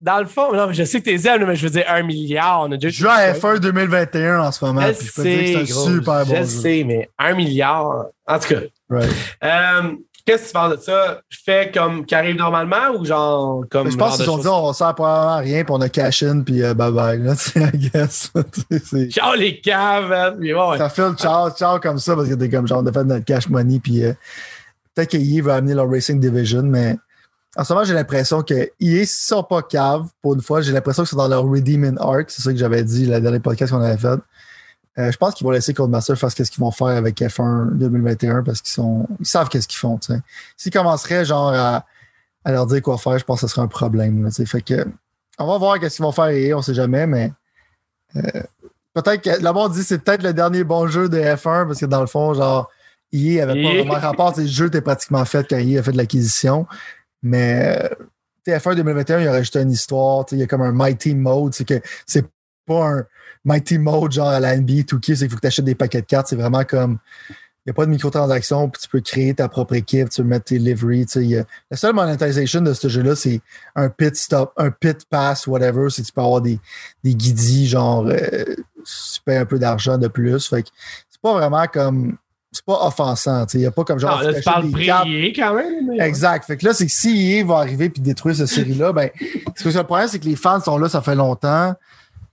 dans 0.00 0.18
le 0.18 0.26
fond, 0.26 0.52
non, 0.52 0.72
je 0.72 0.84
sais 0.84 1.00
que 1.00 1.04
t'es 1.10 1.28
aimes, 1.28 1.44
mais 1.46 1.56
je 1.56 1.64
veux 1.66 1.70
dire 1.70 1.84
un 1.88 2.02
milliard. 2.02 2.62
On 2.62 2.72
a 2.72 2.76
déjà 2.76 2.88
Je 2.88 2.94
joue 3.02 3.08
à 3.08 3.32
F1 3.32 3.58
2021 3.60 4.40
en 4.40 4.52
ce 4.52 4.64
moment. 4.64 4.80
je 4.82 4.92
puis 4.92 5.06
je 5.06 5.12
peux 5.12 5.22
te 5.22 5.28
dire 5.28 5.60
que 5.60 5.66
c'est 5.66 5.72
sais, 5.72 5.72
un 5.72 5.74
gros, 5.82 5.88
super 5.94 6.26
bon 6.26 6.34
Je 6.34 6.36
jeu. 6.40 6.44
sais, 6.44 6.84
mais 6.86 7.10
un 7.18 7.34
milliard. 7.34 8.06
En 8.26 8.38
tout 8.38 8.48
cas, 8.54 8.60
Right. 8.92 9.10
Qu'est-ce 10.30 10.42
que 10.44 10.48
tu 10.48 10.52
penses 10.52 10.76
de 10.76 10.82
ça? 10.82 11.22
Je 11.28 11.38
fais 11.44 11.70
comme 11.72 12.06
qui 12.06 12.14
arrive 12.14 12.36
normalement 12.36 12.90
ou 12.96 13.04
genre 13.04 13.64
comme. 13.70 13.86
Mais 13.86 13.90
je 13.90 13.96
pense 13.96 14.16
qu'ils 14.16 14.30
ont 14.30 14.38
dit 14.38 14.46
on 14.46 14.72
sert 14.72 14.94
probablement 14.94 15.32
à 15.32 15.38
rien, 15.38 15.64
puis 15.64 15.74
on 15.76 15.80
a 15.80 15.88
cash 15.88 16.22
in, 16.22 16.42
puis 16.42 16.62
euh, 16.62 16.74
bye 16.74 16.92
bye. 16.92 17.18
Là, 17.18 17.34
I 17.56 17.90
guess. 17.90 18.30
Ciao 19.10 19.34
les 19.34 19.60
caves! 19.60 20.38
ouais. 20.38 20.78
Ça 20.78 20.88
fait 20.88 21.08
le 21.08 21.14
ciao, 21.14 21.50
ciao 21.50 21.80
comme 21.80 21.98
ça 21.98 22.14
parce 22.14 22.28
que 22.28 22.34
t'es 22.34 22.48
comme 22.48 22.66
genre, 22.66 22.82
on 22.82 22.86
a 22.86 22.92
fait 22.92 23.04
notre 23.04 23.24
cash 23.24 23.48
money, 23.48 23.80
puis 23.80 24.04
euh, 24.04 24.12
peut-être 24.94 25.10
que 25.10 25.16
EA 25.16 25.42
va 25.42 25.56
amener 25.56 25.74
leur 25.74 25.90
Racing 25.90 26.20
Division, 26.20 26.62
mais 26.62 26.96
en 27.56 27.64
ce 27.64 27.72
moment, 27.72 27.84
j'ai 27.84 27.94
l'impression 27.94 28.42
que 28.42 28.54
EA, 28.80 29.04
s'ils 29.04 29.06
sont 29.06 29.42
pas 29.42 29.62
caves, 29.62 30.06
pour 30.22 30.34
une 30.34 30.40
fois, 30.40 30.60
j'ai 30.60 30.72
l'impression 30.72 31.02
que 31.02 31.08
c'est 31.08 31.16
dans 31.16 31.28
leur 31.28 31.44
Redeeming 31.44 31.96
Arc, 31.98 32.30
c'est 32.30 32.42
ça 32.42 32.52
que 32.52 32.58
j'avais 32.58 32.84
dit 32.84 33.06
le 33.06 33.20
dernier 33.20 33.40
podcast 33.40 33.72
qu'on 33.72 33.80
avait 33.80 33.98
fait. 33.98 34.20
Euh, 34.98 35.12
je 35.12 35.16
pense 35.16 35.34
qu'ils 35.34 35.44
vont 35.44 35.52
laisser 35.52 35.72
Codemaster 35.72 36.18
faire 36.18 36.30
ce 36.30 36.42
qu'ils 36.42 36.60
vont 36.60 36.72
faire 36.72 36.88
avec 36.88 37.20
F1 37.20 37.76
2021 37.76 38.42
parce 38.42 38.60
qu'ils 38.60 38.72
sont 38.72 39.06
ils 39.20 39.26
savent 39.26 39.48
qu'est-ce 39.48 39.68
qu'ils 39.68 39.78
font. 39.78 39.98
S'ils 40.56 40.72
commenceraient 40.72 41.24
genre 41.24 41.52
à, 41.54 41.86
à 42.44 42.52
leur 42.52 42.66
dire 42.66 42.82
quoi 42.82 42.98
faire, 42.98 43.18
je 43.18 43.24
pense 43.24 43.40
que 43.40 43.46
ce 43.46 43.54
serait 43.54 43.62
un 43.62 43.68
problème. 43.68 44.24
là, 44.24 44.30
fait 44.30 44.62
que 44.62 44.86
on 45.38 45.46
va 45.46 45.58
voir 45.58 45.78
qu'est-ce 45.78 45.96
qu'ils 45.96 46.04
vont 46.04 46.12
faire 46.12 46.28
EA, 46.28 46.54
on 46.54 46.62
sait 46.62 46.74
jamais, 46.74 47.06
mais 47.06 47.32
euh, 48.16 48.42
peut-être 48.94 49.22
que 49.22 49.42
là-bas 49.42 49.60
on 49.60 49.68
dit 49.68 49.80
que 49.80 49.86
c'est 49.86 49.98
peut-être 49.98 50.22
le 50.22 50.34
dernier 50.34 50.64
bon 50.64 50.86
jeu 50.88 51.08
de 51.08 51.18
F1 51.18 51.66
parce 51.66 51.78
que 51.78 51.86
dans 51.86 52.00
le 52.00 52.06
fond, 52.06 52.34
genre, 52.34 52.68
EA 53.12 53.44
avait 53.44 53.62
pas 53.62 53.74
vraiment 53.74 53.94
rapport. 53.94 54.34
Le 54.36 54.46
jeu 54.46 54.66
était 54.66 54.80
pratiquement 54.80 55.24
fait 55.24 55.46
quand 55.48 55.56
EA 55.56 55.80
a 55.80 55.82
fait 55.82 55.92
de 55.92 55.96
l'acquisition. 55.96 56.66
Mais 57.22 57.78
euh, 57.82 57.88
tu 58.44 58.52
sais, 58.52 58.58
F1 58.58 58.76
2021, 58.76 59.20
il 59.20 59.28
aurait 59.28 59.40
juste 59.40 59.56
une 59.56 59.70
histoire. 59.70 60.24
Il 60.32 60.38
y 60.38 60.42
a 60.42 60.46
comme 60.46 60.62
un 60.62 60.72
Mighty 60.72 61.14
Mode. 61.14 61.54
C'est 61.54 61.64
que 61.64 61.80
c'est 62.06 62.24
pas 62.66 62.86
un 62.86 63.06
Mighty 63.44 63.78
Mode 63.78 64.12
genre 64.12 64.28
à 64.28 64.40
la 64.40 64.56
NBA 64.56 64.82
2K, 64.82 65.14
c'est 65.14 65.16
qu'il 65.18 65.30
faut 65.30 65.36
que 65.36 65.40
tu 65.40 65.46
achètes 65.46 65.64
des 65.64 65.74
paquets 65.74 66.00
de 66.02 66.06
cartes. 66.06 66.28
C'est 66.28 66.36
vraiment 66.36 66.64
comme. 66.64 66.98
Il 67.66 67.68
n'y 67.68 67.70
a 67.72 67.74
pas 67.74 67.84
de 67.84 67.90
microtransactions, 67.90 68.70
puis 68.70 68.80
tu 68.82 68.88
peux 68.88 69.00
créer 69.02 69.34
ta 69.34 69.46
propre 69.46 69.74
équipe, 69.74 70.08
tu 70.08 70.22
peux 70.22 70.28
mettre 70.28 70.46
tes 70.46 70.58
liveries. 70.58 71.04
tu 71.04 71.12
sais, 71.12 71.20
il 71.22 71.30
y 71.30 71.36
a- 71.36 71.44
La 71.70 71.76
seule 71.76 71.92
monétisation 71.94 72.62
de 72.62 72.72
ce 72.72 72.88
jeu-là, 72.88 73.14
c'est 73.14 73.42
un 73.76 73.90
pit 73.90 74.16
stop, 74.16 74.52
un 74.56 74.70
pit 74.70 75.04
pass, 75.10 75.46
whatever. 75.46 75.90
C'est 75.90 76.00
que 76.00 76.06
tu 76.06 76.12
peux 76.14 76.22
avoir 76.22 76.40
des, 76.40 76.58
des 77.04 77.14
guidis, 77.14 77.68
genre, 77.68 78.06
euh, 78.08 78.44
tu 78.82 79.20
payes 79.26 79.36
un 79.36 79.44
peu 79.44 79.58
d'argent 79.58 79.98
de 79.98 80.08
plus. 80.08 80.46
Fait 80.48 80.62
que 80.62 80.68
c'est 81.10 81.20
pas 81.20 81.34
vraiment 81.34 81.66
comme. 81.66 82.16
C'est 82.50 82.64
pas 82.64 82.84
offensant. 82.84 83.44
tu 83.44 83.52
sais, 83.52 83.58
Il 83.58 83.60
n'y 83.60 83.66
a 83.66 83.70
pas 83.70 83.84
comme 83.84 83.98
genre. 83.98 84.16
Ah, 84.18 84.24
là, 84.24 84.32
tu 84.38 84.42
parles 84.42 84.70
prier 85.04 85.32
quand 85.34 85.54
même. 85.54 85.86
mais- 85.86 86.04
Exact. 86.04 86.46
Fait 86.46 86.56
que 86.56 86.64
là, 86.64 86.72
c'est 86.72 86.86
que 86.86 86.92
si 86.92 87.10
EA 87.38 87.44
va 87.44 87.58
arriver 87.58 87.90
puis 87.90 88.00
détruire 88.02 88.34
cette 88.34 88.48
série-là, 88.48 88.92
ben, 88.94 89.10
parce 89.44 89.62
que 89.62 89.68
le 89.78 89.84
problème, 89.84 90.08
c'est 90.08 90.18
que 90.18 90.24
les 90.24 90.34
fans 90.34 90.60
sont 90.60 90.78
là, 90.78 90.88
ça 90.88 91.02
fait 91.02 91.14
longtemps, 91.14 91.74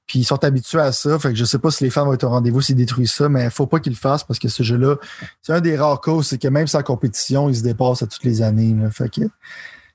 puis 0.07 0.19
ils 0.19 0.23
sont 0.23 0.43
habitués 0.43 0.79
à 0.79 0.91
ça. 0.91 1.19
Fait 1.19 1.29
que 1.29 1.35
je 1.35 1.45
sais 1.45 1.59
pas 1.59 1.69
si 1.69 1.83
les 1.83 1.89
fans 1.89 2.05
vont 2.05 2.13
être 2.13 2.23
au 2.23 2.29
rendez-vous 2.29 2.61
s'ils 2.61 2.75
détruisent 2.77 3.11
ça, 3.11 3.29
mais 3.29 3.49
faut 3.49 3.67
pas 3.67 3.79
qu'ils 3.79 3.91
le 3.93 3.97
fassent 3.97 4.23
parce 4.23 4.39
que 4.39 4.47
ce 4.47 4.63
jeu-là, 4.63 4.95
c'est 5.41 5.53
un 5.53 5.61
des 5.61 5.77
rares 5.77 6.01
causes, 6.01 6.27
c'est 6.27 6.37
que 6.37 6.47
même 6.47 6.67
sans 6.67 6.81
compétition, 6.81 7.49
il 7.49 7.55
se 7.55 7.63
dépasse 7.63 8.01
à 8.01 8.07
toutes 8.07 8.23
les 8.23 8.41
années. 8.41 8.73
Là. 8.73 8.89
Fait 8.89 9.09
que, 9.09 9.21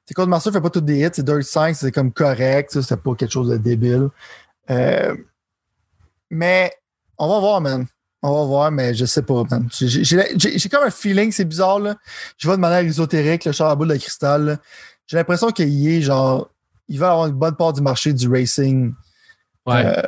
c'est 0.05 0.15
Code 0.15 0.31
fait 0.53 0.61
pas 0.61 0.71
toutes 0.71 0.85
des 0.85 1.01
hits, 1.01 1.11
c'est 1.13 1.25
Dirt 1.25 1.43
5, 1.43 1.75
c'est 1.75 1.93
comme 1.93 2.13
correct, 2.13 2.79
c'est 2.81 2.97
pas 2.97 3.15
quelque 3.15 3.33
chose 3.33 3.49
de 3.49 3.57
débile. 3.57 4.09
Euh, 4.71 5.17
mais 6.31 6.73
on 7.19 7.29
va 7.29 7.39
voir, 7.41 7.61
man. 7.61 7.87
On 8.21 8.33
va 8.33 8.45
voir, 8.45 8.71
mais 8.71 8.95
je 8.95 9.05
sais 9.05 9.23
pas, 9.23 9.43
man. 9.51 9.69
J'ai- 9.73 10.69
comme 10.71 10.85
un 10.85 10.91
feeling, 10.91 11.33
c'est 11.33 11.45
bizarre, 11.45 11.81
là. 11.81 11.97
Je 12.37 12.47
vois 12.47 12.57
de 12.57 12.61
manière 12.61 12.81
ésotérique, 12.81 13.45
le 13.45 13.53
char 13.53 13.71
à 13.71 13.77
boule 13.77 13.89
de 13.89 13.97
cristal. 13.97 14.59
J'ai 15.07 15.17
l'impression 15.17 15.51
qu'il 15.51 15.89
est 15.89 16.03
genre. 16.03 16.49
Il 16.89 16.99
va 16.99 17.13
avoir 17.13 17.27
une 17.27 17.35
bonne 17.35 17.57
part 17.57 17.73
du 17.73 17.81
marché 17.81 18.13
du 18.13 18.29
racing, 18.29 18.93
Ouais. 19.67 19.85
euh, 19.87 20.03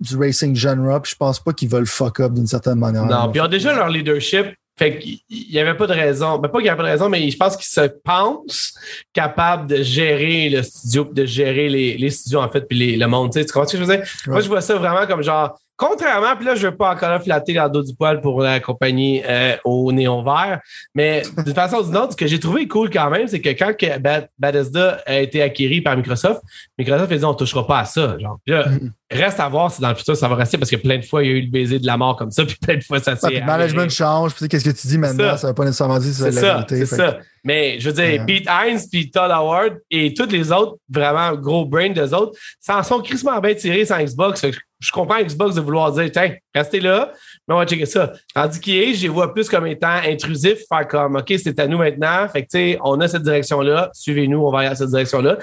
du 0.00 0.16
racing 0.16 0.54
genre, 0.54 1.00
puis 1.00 1.12
je 1.12 1.16
pense 1.16 1.40
pas 1.40 1.52
qu'ils 1.52 1.68
veulent 1.68 1.86
fuck 1.86 2.20
up 2.20 2.32
d'une 2.32 2.46
certaine 2.46 2.78
manière. 2.78 3.06
Non, 3.06 3.30
puis 3.30 3.40
ils 3.40 3.42
ont 3.44 3.48
déjà 3.48 3.74
leur 3.74 3.88
leadership. 3.88 4.46
Fait 4.78 4.98
qu'il 4.98 5.20
n'y 5.50 5.58
avait 5.58 5.74
pas 5.74 5.86
de 5.86 5.94
raison. 5.94 6.36
Ben, 6.38 6.48
pas 6.50 6.58
qu'il 6.58 6.64
n'y 6.64 6.68
avait 6.68 6.76
pas 6.76 6.82
de 6.82 6.88
raison, 6.90 7.08
mais 7.08 7.30
je 7.30 7.36
pense 7.38 7.56
qu'ils 7.56 7.64
se 7.64 7.80
pensent 8.04 8.74
capables 9.14 9.66
de 9.68 9.82
gérer 9.82 10.50
le 10.50 10.62
studio, 10.62 11.06
puis 11.06 11.14
de 11.14 11.24
gérer 11.24 11.70
les, 11.70 11.96
les 11.96 12.10
studios, 12.10 12.40
en 12.42 12.48
fait, 12.50 12.60
puis 12.60 12.76
les- 12.78 12.96
le 12.98 13.06
monde. 13.06 13.32
Tu 13.32 13.38
sais, 13.40 13.46
tu 13.46 13.52
comprends 13.54 13.66
ce 13.66 13.72
que 13.78 13.82
je 13.82 13.88
veux 13.88 13.96
dire? 13.96 14.06
Moi, 14.26 14.40
je 14.42 14.48
vois 14.48 14.60
ça 14.60 14.74
vraiment 14.76 15.06
comme 15.06 15.22
genre, 15.22 15.58
contrairement, 15.76 16.34
puis 16.36 16.46
là, 16.46 16.54
je 16.54 16.66
veux 16.68 16.76
pas 16.76 16.92
encore 16.94 17.22
flatter 17.22 17.54
dans 17.54 17.64
le 17.64 17.70
dos 17.70 17.82
du 17.82 17.94
poil 17.94 18.20
pour 18.20 18.40
la 18.40 18.60
compagnie 18.60 19.22
euh, 19.26 19.56
au 19.64 19.92
néon 19.92 20.22
vert, 20.22 20.60
mais 20.94 21.22
d'une 21.44 21.54
façon 21.54 21.76
ou 21.78 21.82
d'une 21.84 21.96
autre, 21.96 22.12
ce 22.12 22.16
que 22.16 22.26
j'ai 22.26 22.40
trouvé 22.40 22.66
cool 22.66 22.90
quand 22.90 23.10
même, 23.10 23.28
c'est 23.28 23.40
que 23.40 23.50
quand 23.50 23.76
que 23.76 23.98
Bad- 23.98 24.28
Bethesda 24.38 25.02
a 25.06 25.18
été 25.20 25.42
acquéri 25.42 25.80
par 25.80 25.96
Microsoft, 25.96 26.40
Microsoft 26.78 27.12
a 27.12 27.16
dit 27.16 27.24
on 27.24 27.34
touchera 27.34 27.66
pas 27.66 27.80
à 27.80 27.84
ça. 27.84 28.16
Genre. 28.18 28.38
Là, 28.46 28.68
Mhm. 28.68 28.92
reste 29.10 29.38
à 29.40 29.48
voir 29.48 29.70
si 29.70 29.80
dans 29.80 29.90
le 29.90 29.94
futur 29.94 30.16
ça 30.16 30.28
va 30.28 30.34
rester 30.36 30.58
parce 30.58 30.70
que 30.70 30.76
plein 30.76 30.98
de 30.98 31.04
fois, 31.04 31.22
il 31.22 31.30
y 31.30 31.32
a 31.32 31.36
eu 31.36 31.42
le 31.42 31.50
baiser 31.50 31.78
de 31.78 31.86
la 31.86 31.96
mort 31.96 32.16
comme 32.16 32.30
ça, 32.30 32.44
puis 32.44 32.56
plein 32.56 32.76
de 32.76 32.82
fois, 32.84 32.98
ça 33.00 33.12
Ouais, 33.12 33.16
s'est. 33.18 33.26
puis 33.28 33.40
le 33.40 33.46
management 33.46 33.90
change, 33.90 34.30
puis 34.32 34.38
tu 34.38 34.44
sais, 34.44 34.48
qu'est-ce 34.48 34.64
que 34.64 34.80
tu 34.80 34.86
dis 34.88 34.98
maintenant, 34.98 35.30
ça. 35.32 35.36
ça, 35.38 35.48
veut 35.48 35.54
pas 35.54 35.64
nécessairement 35.64 35.98
dire 35.98 36.12
C'est 36.12 36.24
la 36.30 36.32
ça, 36.40 36.54
vérité. 36.54 36.86
c'est 36.86 36.96
que- 36.96 37.02
ça. 37.02 37.18
Mais 37.44 37.78
je 37.78 37.88
veux 37.90 37.94
dire, 37.94 38.04
Ouais. 38.20 38.26
Pete 38.26 38.48
Hines, 38.48 38.80
puis 38.90 39.08
Todd 39.10 39.30
Howard 39.30 39.78
et 39.90 40.12
tous 40.14 40.26
les 40.30 40.50
autres, 40.50 40.78
vraiment 40.90 41.32
gros 41.36 41.64
brain 41.64 41.90
des 41.90 42.12
autres, 42.12 42.36
s'en 42.60 42.82
sont 42.82 43.00
crissement 43.00 43.38
bien 43.40 43.54
tirés 43.54 43.84
sans 43.84 44.02
Xbox. 44.02 44.40
Fait 44.40 44.50
je 44.78 44.92
comprends 44.92 45.20
Xbox 45.22 45.54
de 45.54 45.60
vouloir 45.60 45.90
dire, 45.92 46.10
tiens, 46.12 46.34
restez 46.54 46.80
là, 46.80 47.12
mais 47.48 47.54
on 47.54 47.58
va 47.58 47.66
checker 47.66 47.86
ça. 47.86 48.12
Tandis 48.34 48.60
qu'IA, 48.60 48.92
je 48.92 49.02
les 49.02 49.08
vois 49.08 49.32
plus 49.32 49.48
comme 49.48 49.66
étant 49.66 49.88
intrusifs, 50.04 50.60
faire 50.68 50.86
comme, 50.86 51.16
OK, 51.16 51.32
c'est 51.42 51.58
à 51.58 51.66
nous 51.66 51.78
maintenant. 51.78 52.28
Fait 52.28 52.42
que, 52.42 52.48
tu 52.48 52.58
sais, 52.58 52.78
on 52.84 53.00
a 53.00 53.08
cette 53.08 53.22
direction-là, 53.22 53.90
suivez-nous, 53.94 54.38
on 54.38 54.50
va 54.50 54.58
aller 54.60 54.68
à 54.68 54.74
cette 54.74 54.90
direction-là. 54.90 55.38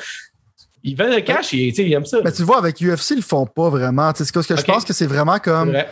Ils 0.83 0.95
veulent 0.97 1.15
le 1.15 1.21
cash, 1.21 1.47
sais, 1.47 1.57
ils 1.57 1.93
aiment 1.93 2.05
ça. 2.05 2.19
Mais 2.23 2.31
tu 2.31 2.43
vois, 2.43 2.57
avec 2.57 2.81
UFC, 2.81 3.11
ils 3.11 3.15
le 3.17 3.21
font 3.21 3.45
pas 3.45 3.69
vraiment. 3.69 4.11
Tu 4.13 4.19
sais, 4.19 4.25
c'est 4.25 4.33
parce 4.33 4.47
que 4.47 4.55
je 4.57 4.63
pense 4.63 4.83
que 4.85 4.93
c'est 4.93 5.07
vraiment 5.07 5.39
comme 5.39 5.69
vrai. 5.69 5.87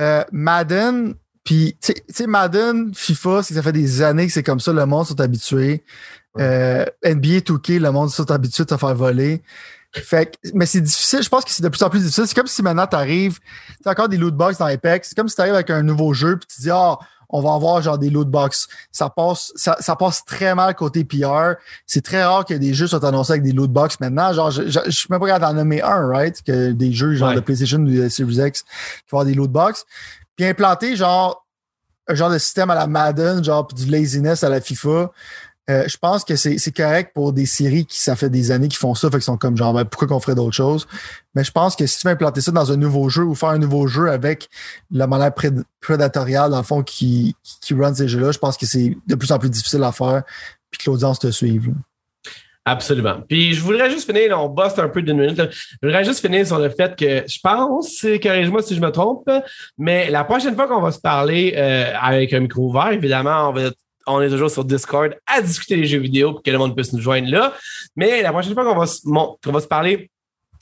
euh, 0.00 0.24
Madden, 0.32 1.14
puis 1.44 1.76
tu 1.80 1.92
sais- 2.08 2.26
Madden, 2.26 2.92
FIFA, 2.94 3.42
c'est 3.42 3.50
que 3.54 3.54
ça 3.60 3.62
fait 3.62 3.72
des 3.72 4.02
années 4.02 4.26
que 4.26 4.32
c'est 4.32 4.42
comme 4.42 4.60
ça, 4.60 4.72
le 4.72 4.86
monde 4.86 5.06
sont 5.06 5.20
habitués. 5.20 5.84
Euh, 6.38 6.84
NBA 7.04 7.40
2K, 7.40 7.78
le 7.80 7.90
monde 7.92 8.08
sont 8.10 8.30
habitués 8.30 8.64
de 8.64 8.70
se 8.70 8.76
faire 8.76 8.94
voler. 8.94 9.42
Fait 9.92 10.26
que, 10.26 10.50
mais 10.54 10.66
c'est 10.66 10.80
difficile, 10.80 11.22
je 11.22 11.28
pense 11.28 11.44
que 11.44 11.50
c'est 11.50 11.62
de 11.64 11.68
plus 11.68 11.82
en 11.82 11.90
plus 11.90 12.00
difficile. 12.00 12.26
C'est 12.26 12.34
comme 12.34 12.46
si 12.46 12.62
maintenant 12.62 12.86
tu 12.86 12.94
arrives, 12.96 13.38
tu 13.82 13.88
as 13.88 13.90
encore 13.90 14.08
des 14.08 14.16
loot 14.16 14.34
box 14.34 14.58
dans 14.58 14.66
Apex. 14.66 15.08
C'est 15.08 15.14
comme 15.16 15.28
si 15.28 15.34
tu 15.34 15.40
arrives 15.40 15.54
avec 15.54 15.70
un 15.70 15.82
nouveau 15.82 16.12
jeu 16.14 16.36
puis 16.38 16.46
tu 16.54 16.62
dis 16.62 16.70
Ah, 16.70 16.96
on 17.28 17.40
va 17.42 17.54
avoir 17.54 17.80
genre 17.82 17.98
des 17.98 18.10
loot 18.10 18.28
box. 18.28 18.68
Ça 18.92 19.08
passe, 19.10 19.52
ça, 19.56 19.76
ça 19.80 19.96
passe 19.96 20.24
très 20.24 20.54
mal 20.54 20.74
côté 20.74 21.04
PR. 21.04 21.54
C'est 21.86 22.04
très 22.04 22.24
rare 22.24 22.44
que 22.44 22.54
des 22.54 22.72
jeux 22.74 22.86
soient 22.86 23.04
annoncés 23.04 23.32
avec 23.32 23.42
des 23.42 23.52
loot 23.52 23.70
box 23.70 23.98
maintenant. 24.00 24.32
Genre, 24.32 24.50
je, 24.50 24.68
je, 24.68 24.80
je 24.86 24.90
suis 24.90 25.06
même 25.10 25.18
pas 25.20 25.26
capable 25.26 25.44
d'en 25.46 25.54
nommer 25.54 25.82
un, 25.82 26.06
right? 26.08 26.40
Que 26.42 26.72
des 26.72 26.92
jeux 26.92 27.14
genre 27.14 27.30
Ouais. 27.30 27.34
de 27.36 27.40
PlayStation 27.40 27.78
ou 27.78 27.88
de 27.90 28.08
Series 28.08 28.46
X 28.48 28.62
qui 28.62 28.68
vont 29.10 29.18
avoir 29.18 29.24
des 29.26 29.34
loot 29.34 29.50
box. 29.50 29.84
Puis 30.36 30.44
implanter 30.46 30.94
genre 30.96 31.46
un 32.08 32.14
genre 32.14 32.30
de 32.30 32.38
système 32.38 32.70
à 32.70 32.74
la 32.74 32.86
Madden, 32.88 33.42
genre 33.44 33.66
puis 33.66 33.84
du 33.84 33.90
laziness 33.90 34.42
à 34.42 34.48
la 34.48 34.60
FIFA. 34.60 35.10
Euh, 35.70 35.84
je 35.86 35.96
pense 35.96 36.24
que 36.24 36.34
c'est 36.34 36.76
correct 36.76 37.12
pour 37.14 37.32
des 37.32 37.46
séries 37.46 37.86
qui, 37.86 37.98
ça 37.98 38.16
fait 38.16 38.28
des 38.28 38.50
années 38.50 38.68
qu'ils 38.68 38.78
font 38.78 38.94
ça, 38.94 39.08
fait 39.08 39.18
qu'ils 39.18 39.22
sont 39.22 39.36
comme 39.36 39.56
genre, 39.56 39.72
ben, 39.72 39.84
pourquoi 39.84 40.08
qu'on 40.08 40.18
ferait 40.18 40.34
d'autres 40.34 40.56
choses? 40.56 40.88
Mais 41.34 41.44
je 41.44 41.52
pense 41.52 41.76
que 41.76 41.86
si 41.86 42.00
tu 42.00 42.06
veux 42.06 42.12
implanter 42.12 42.40
ça 42.40 42.50
dans 42.50 42.72
un 42.72 42.76
nouveau 42.76 43.08
jeu 43.08 43.22
ou 43.22 43.34
faire 43.34 43.50
un 43.50 43.58
nouveau 43.58 43.86
jeu 43.86 44.10
avec 44.10 44.48
la 44.90 45.06
manière 45.06 45.30
préd- 45.30 45.62
prédatoriale, 45.80 46.50
dans 46.50 46.58
le 46.58 46.64
fond, 46.64 46.82
qui, 46.82 47.36
qui, 47.60 47.74
run 47.74 47.94
ces 47.94 48.08
jeux-là, 48.08 48.32
je 48.32 48.38
pense 48.38 48.56
que 48.56 48.66
c'est 48.66 48.96
de 49.06 49.14
plus 49.14 49.30
en 49.30 49.38
plus 49.38 49.50
difficile 49.50 49.84
à 49.84 49.92
faire 49.92 50.24
puis 50.70 50.84
que 50.84 50.90
l'audience 50.90 51.18
te 51.18 51.30
suive. 51.30 51.72
Absolument. 52.64 53.22
Puis 53.28 53.54
je 53.54 53.60
voudrais 53.62 53.90
juste 53.90 54.06
finir, 54.06 54.38
on 54.38 54.48
bosse 54.48 54.78
un 54.78 54.88
peu 54.88 55.02
d'une 55.02 55.18
minute. 55.18 55.40
Je 55.40 55.86
voudrais 55.86 56.04
juste 56.04 56.20
finir 56.20 56.46
sur 56.46 56.58
le 56.58 56.68
fait 56.68 56.94
que 56.94 57.24
je 57.26 57.38
pense, 57.42 58.04
corrige-moi 58.22 58.62
si 58.62 58.74
je 58.74 58.80
me 58.80 58.90
trompe, 58.90 59.28
mais 59.78 60.10
la 60.10 60.24
prochaine 60.24 60.54
fois 60.54 60.68
qu'on 60.68 60.80
va 60.80 60.92
se 60.92 61.00
parler 61.00 61.54
euh, 61.56 61.92
avec 62.00 62.32
un 62.32 62.40
micro 62.40 62.68
ouvert, 62.68 62.92
évidemment, 62.92 63.48
on 63.48 63.52
va 63.52 63.70
on 64.12 64.20
est 64.20 64.28
toujours 64.30 64.50
sur 64.50 64.64
Discord 64.64 65.16
à 65.26 65.40
discuter 65.42 65.76
des 65.76 65.84
jeux 65.86 65.98
vidéo 65.98 66.32
pour 66.32 66.42
que 66.42 66.50
le 66.50 66.58
monde 66.58 66.74
puisse 66.76 66.92
nous 66.92 67.00
joindre 67.00 67.28
là. 67.30 67.54
Mais 67.96 68.22
la 68.22 68.32
prochaine 68.32 68.54
fois 68.54 68.64
qu'on 68.64 68.78
va, 68.78 68.86
se- 68.86 69.00
va 69.50 69.60
se 69.60 69.66
parler 69.66 70.10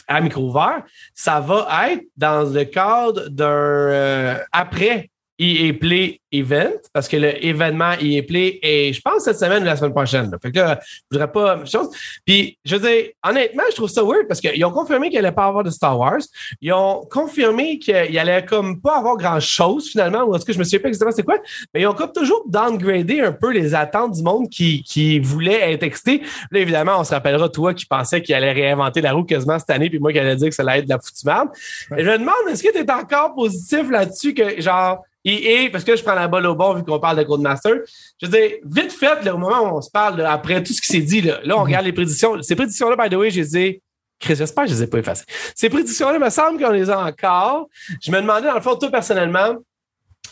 à 0.06 0.20
micro 0.20 0.42
ouvert, 0.48 0.82
ça 1.14 1.38
va 1.40 1.66
être 1.92 2.02
dans 2.16 2.50
le 2.50 2.64
cadre 2.64 3.28
d'un 3.28 3.46
euh, 3.48 4.38
après 4.52 5.10
EA 5.38 5.72
Play 5.72 6.20
Event, 6.30 6.76
parce 6.92 7.08
que 7.08 7.16
le 7.16 7.44
événement 7.44 7.92
EA 7.92 8.22
Play 8.22 8.58
est, 8.62 8.92
je 8.92 9.00
pense, 9.00 9.24
cette 9.24 9.38
semaine 9.38 9.62
ou 9.62 9.66
la 9.66 9.76
semaine 9.76 9.92
prochaine. 9.92 10.30
là. 10.30 10.38
Fait 10.42 10.50
que 10.50 10.58
là, 10.58 10.78
je 10.82 11.00
voudrais 11.10 11.30
pas 11.30 11.56
même 11.56 11.66
chose. 11.66 11.88
Puis, 12.26 12.58
je 12.64 12.76
veux 12.76 12.86
dire, 12.86 13.10
honnêtement, 13.24 13.62
je 13.70 13.76
trouve 13.76 13.88
ça 13.88 14.02
weird 14.02 14.26
parce 14.28 14.40
qu'ils 14.40 14.62
ont 14.64 14.70
confirmé 14.70 15.08
qu'il 15.08 15.18
allait 15.18 15.32
pas 15.32 15.46
avoir 15.46 15.64
de 15.64 15.70
Star 15.70 15.98
Wars. 15.98 16.20
Ils 16.60 16.72
ont 16.72 17.02
confirmé 17.10 17.78
qu'il 17.78 18.18
allait 18.18 18.44
comme 18.44 18.80
pas 18.80 18.98
avoir 18.98 19.16
grand 19.16 19.40
chose 19.40 19.88
finalement, 19.90 20.24
ou 20.24 20.34
est-ce 20.34 20.44
que 20.44 20.52
je 20.52 20.58
me 20.58 20.64
souviens 20.64 20.80
pas 20.80 20.88
exactement 20.88 21.12
c'est 21.12 21.22
quoi, 21.22 21.38
mais 21.72 21.82
ils 21.82 21.86
ont 21.86 21.94
comme 21.94 22.12
toujours 22.12 22.44
downgradé 22.46 23.20
un 23.20 23.32
peu 23.32 23.52
les 23.52 23.74
attentes 23.74 24.12
du 24.12 24.22
monde 24.22 24.48
qui, 24.50 24.82
qui 24.82 25.18
voulait 25.18 25.72
être 25.72 25.82
excité. 25.82 26.22
Là, 26.50 26.60
évidemment, 26.60 26.98
on 26.98 27.04
se 27.04 27.14
rappellera 27.14 27.48
toi 27.48 27.72
qui 27.72 27.86
pensais 27.86 28.20
qu'il 28.22 28.34
allait 28.34 28.52
réinventer 28.52 29.00
la 29.00 29.12
roue 29.12 29.24
quasiment 29.24 29.58
cette 29.58 29.70
année, 29.70 29.88
puis 29.88 29.98
moi 29.98 30.12
qui 30.12 30.18
allais 30.18 30.36
dire 30.36 30.48
que 30.48 30.54
ça 30.54 30.62
allait 30.62 30.80
être 30.80 30.84
de 30.84 30.90
la 30.90 30.98
foutue 30.98 31.24
merde. 31.24 31.48
Je 31.90 32.04
me 32.04 32.18
demande, 32.18 32.34
est-ce 32.50 32.62
que 32.62 32.72
tu 32.72 32.78
es 32.78 32.90
encore 32.90 33.34
positif 33.34 33.90
là-dessus 33.90 34.34
que 34.34 34.60
genre 34.60 35.04
EA, 35.24 35.68
parce 35.70 35.84
que 35.84 35.96
je 35.96 36.02
prends 36.02 36.14
la 36.14 36.28
balle 36.28 36.46
au 36.46 36.54
bon 36.54 36.74
vu 36.74 36.84
qu'on 36.84 36.98
parle 37.00 37.18
de 37.18 37.22
Codemaster. 37.24 37.72
Je 38.20 38.26
veux 38.26 38.32
dire, 38.32 38.50
vite 38.64 38.92
fait, 38.92 39.22
là, 39.24 39.34
au 39.34 39.38
moment 39.38 39.60
où 39.62 39.76
on 39.78 39.80
se 39.80 39.90
parle, 39.90 40.18
là, 40.18 40.32
après 40.32 40.62
tout 40.62 40.72
ce 40.72 40.80
qui 40.80 40.86
s'est 40.86 41.00
dit, 41.00 41.20
là, 41.22 41.40
là 41.44 41.58
on 41.58 41.64
regarde 41.64 41.84
les 41.84 41.92
prédictions. 41.92 42.40
Ces 42.42 42.54
prédictions-là, 42.56 42.96
by 42.96 43.14
the 43.14 43.18
way, 43.18 43.30
je 43.30 43.40
les 43.40 43.56
ai. 43.58 43.82
Chris, 44.20 44.36
j'espère 44.36 44.64
que 44.64 44.70
je 44.70 44.74
les 44.76 44.82
ai 44.82 44.86
pas 44.86 44.98
effacées. 44.98 45.24
Ces 45.54 45.68
prédictions-là, 45.68 46.14
il 46.18 46.24
me 46.24 46.30
semble 46.30 46.60
qu'on 46.62 46.70
les 46.72 46.88
a 46.90 46.98
encore. 47.04 47.68
Je 48.02 48.10
me 48.10 48.20
demandais, 48.20 48.46
dans 48.48 48.54
le 48.54 48.60
fond, 48.60 48.74
toi, 48.76 48.90
personnellement, 48.90 49.56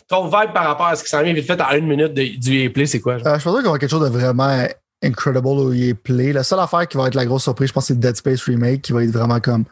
ton 0.07 0.25
vibe 0.25 0.53
par 0.53 0.65
rapport 0.65 0.87
à 0.87 0.95
ce 0.95 1.03
qui 1.03 1.09
s'en 1.09 1.21
vient 1.21 1.33
vite 1.33 1.45
fait 1.45 1.61
en 1.61 1.71
une 1.71 1.87
minute 1.87 2.13
de- 2.13 2.37
du 2.39 2.63
EA 2.63 2.69
Play, 2.69 2.85
c'est 2.85 2.99
quoi? 2.99 3.13
Euh, 3.15 3.17
je 3.17 3.23
pense 3.23 3.43
qu'il 3.43 3.51
va 3.51 3.57
y 3.57 3.59
avoir 3.59 3.79
quelque 3.79 3.89
chose 3.89 4.03
de 4.09 4.09
vraiment 4.17 4.65
incredible 5.03 5.47
au 5.47 5.73
EA 5.73 5.93
Play. 5.93 6.33
La 6.33 6.43
seule 6.43 6.59
affaire 6.59 6.87
qui 6.87 6.97
va 6.97 7.07
être 7.07 7.15
la 7.15 7.25
grosse 7.25 7.43
surprise, 7.43 7.69
je 7.69 7.73
pense, 7.73 7.85
c'est 7.87 7.99
Dead 7.99 8.15
Space 8.15 8.41
Remake, 8.43 8.81
qui 8.81 8.93
va 8.93 9.03
être 9.03 9.11
vraiment 9.11 9.39
comme 9.39 9.65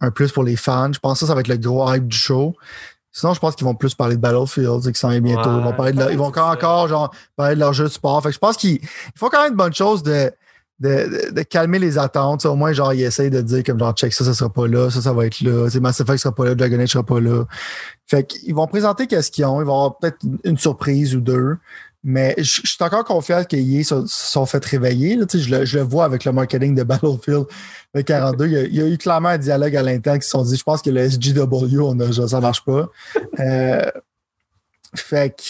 un 0.00 0.10
plus 0.10 0.32
pour 0.32 0.44
les 0.44 0.56
fans. 0.56 0.92
Je 0.92 0.98
pense 0.98 1.14
que 1.14 1.18
ça, 1.20 1.26
ça 1.28 1.34
va 1.34 1.40
être 1.40 1.48
le 1.48 1.56
gros 1.56 1.92
hype 1.92 2.06
du 2.08 2.16
show. 2.16 2.54
Sinon, 3.12 3.34
je 3.34 3.40
pense 3.40 3.56
qu'ils 3.56 3.64
vont 3.66 3.74
plus 3.74 3.94
parler 3.94 4.16
de 4.16 4.20
Battlefield, 4.20 4.92
qui 4.92 4.98
s'en 4.98 5.08
vient 5.08 5.20
bientôt. 5.20 5.50
ils 5.58 5.64
vont 5.64 5.72
parler 5.72 5.92
de 5.92 5.98
leur- 5.98 6.10
ils 6.12 6.18
vont 6.18 6.26
encore, 6.26 6.48
encore 6.48 6.86
genre, 6.88 7.10
parler 7.36 7.54
de 7.56 7.60
leur 7.60 7.72
jeu 7.72 7.84
de 7.84 7.88
sport. 7.90 8.22
Fait 8.22 8.28
que 8.28 8.34
je 8.34 8.38
pense 8.38 8.56
qu'ils 8.56 8.74
ils 8.82 9.18
font 9.18 9.28
quand 9.28 9.42
même 9.42 9.52
une 9.52 9.56
bonne 9.56 9.74
chose 9.74 10.02
de, 10.04 10.30
de, 10.78 10.88
de- 10.88 11.30
de 11.34 11.42
calmer 11.42 11.78
les 11.80 11.98
attentes. 11.98 12.46
Au 12.46 12.54
moins, 12.54 12.72
genre, 12.72 12.92
ils 12.94 13.02
essayent 13.02 13.28
de 13.30 13.40
dire 13.40 13.64
comme 13.64 13.78
genre, 13.80 13.92
check 13.94 14.12
ça, 14.12 14.24
ça 14.24 14.32
sera 14.32 14.48
pas 14.48 14.66
là, 14.68 14.90
ça, 14.90 15.00
ça 15.02 15.12
va 15.12 15.26
être 15.26 15.40
là. 15.40 15.64
Tu 15.66 15.72
sais, 15.72 15.80
Mass 15.80 15.98
Effect 16.00 16.18
sera 16.18 16.34
pas 16.34 16.44
là, 16.44 16.54
Dragon 16.54 16.78
Age 16.78 16.90
sera 16.90 17.02
pas 17.04 17.20
là. 17.20 17.44
Fait 18.06 18.24
qu'ils 18.24 18.54
vont 18.54 18.66
présenter 18.68 19.06
qu'est-ce 19.08 19.30
qu'ils 19.30 19.44
ont. 19.44 19.60
Ils 19.60 19.66
vont 19.66 19.74
avoir 19.74 19.98
peut-être 19.98 20.18
une 20.44 20.56
surprise 20.58 21.14
ou 21.16 21.20
deux. 21.20 21.56
Mais 22.02 22.34
je, 22.38 22.62
suis 22.64 22.76
encore 22.80 23.04
confiant 23.04 23.44
qu'ils 23.44 23.84
se 23.84 24.06
sont 24.06 24.46
fait 24.46 24.64
réveiller. 24.64 25.16
Là, 25.16 25.26
je, 25.32 25.50
le, 25.50 25.64
je 25.66 25.78
le 25.78 25.84
vois 25.84 26.04
avec 26.04 26.24
le 26.24 26.32
marketing 26.32 26.74
de 26.74 26.82
Battlefield 26.82 27.44
le 27.92 28.02
42. 28.02 28.46
Il 28.46 28.74
y, 28.74 28.80
a, 28.80 28.86
eu 28.86 28.96
clairement 28.96 29.28
un 29.28 29.38
dialogue 29.38 29.76
à 29.76 29.82
l'interne 29.82 30.18
qui 30.18 30.24
se 30.24 30.30
sont 30.30 30.42
dit 30.42 30.56
je 30.56 30.62
pense 30.62 30.80
que 30.80 30.90
le 30.90 31.08
SGW, 31.08 31.80
on 31.80 31.98
a, 32.00 32.28
ça 32.28 32.40
marche 32.40 32.64
pas. 32.64 32.88
Euh, 33.38 33.90
fait 34.94 35.36
que. 35.36 35.42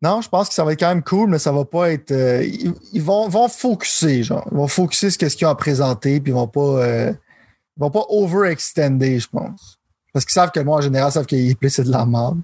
Non, 0.00 0.20
je 0.20 0.28
pense 0.28 0.48
que 0.48 0.54
ça 0.54 0.62
va 0.62 0.74
être 0.74 0.80
quand 0.80 0.88
même 0.88 1.02
cool, 1.02 1.28
mais 1.30 1.38
ça 1.38 1.50
va 1.52 1.64
pas 1.64 1.90
être. 1.90 2.12
euh, 2.12 2.44
ils, 2.44 2.72
ils 2.92 3.02
vont, 3.02 3.28
vont 3.28 3.48
focuser, 3.48 4.22
genre. 4.22 4.46
Ils 4.52 4.56
vont 4.56 4.68
focuser 4.68 5.10
ce 5.10 5.18
qu'ils 5.18 5.46
ont 5.46 5.50
à 5.50 5.56
présenter, 5.56 6.20
puis 6.20 6.30
ils 6.30 6.34
vont 6.34 6.46
pas. 6.46 6.60
euh, 6.60 7.12
ils 7.76 7.80
vont 7.80 7.90
pas 7.90 8.04
overextender, 8.08 9.18
je 9.18 9.28
pense. 9.28 9.78
Parce 10.12 10.24
qu'ils 10.24 10.34
savent 10.34 10.50
que 10.50 10.60
moi, 10.60 10.78
en 10.78 10.80
général, 10.80 11.12
savent 11.12 11.26
qu'il 11.26 11.50
est 11.50 11.68
c'est 11.68 11.84
de 11.84 11.90
la 11.90 12.04
merde. 12.04 12.40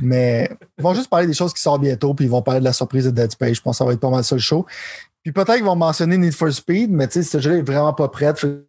Mais 0.00 0.50
ils 0.78 0.82
vont 0.82 0.94
juste 0.94 1.08
parler 1.08 1.26
des 1.26 1.34
choses 1.34 1.52
qui 1.54 1.62
sortent 1.62 1.80
bientôt, 1.82 2.14
puis 2.14 2.24
ils 2.24 2.30
vont 2.30 2.42
parler 2.42 2.60
de 2.60 2.64
la 2.64 2.72
surprise 2.72 3.04
de 3.04 3.10
Dead 3.10 3.30
Space. 3.30 3.56
Je 3.56 3.60
pense 3.62 3.74
que 3.74 3.78
ça 3.78 3.84
va 3.84 3.92
être 3.92 4.00
pas 4.00 4.10
mal 4.10 4.24
ça 4.24 4.34
le 4.34 4.40
show. 4.40 4.66
Puis 5.22 5.32
peut-être 5.32 5.54
qu'ils 5.54 5.64
vont 5.64 5.76
mentionner 5.76 6.18
Need 6.18 6.34
for 6.34 6.52
Speed, 6.52 6.90
mais 6.90 7.06
tu 7.08 7.14
sais, 7.14 7.22
ce 7.22 7.40
jeu 7.40 7.58
est 7.58 7.62
vraiment 7.62 7.92
pas 7.94 8.08
prêt. 8.08 8.32
Que 8.34 8.66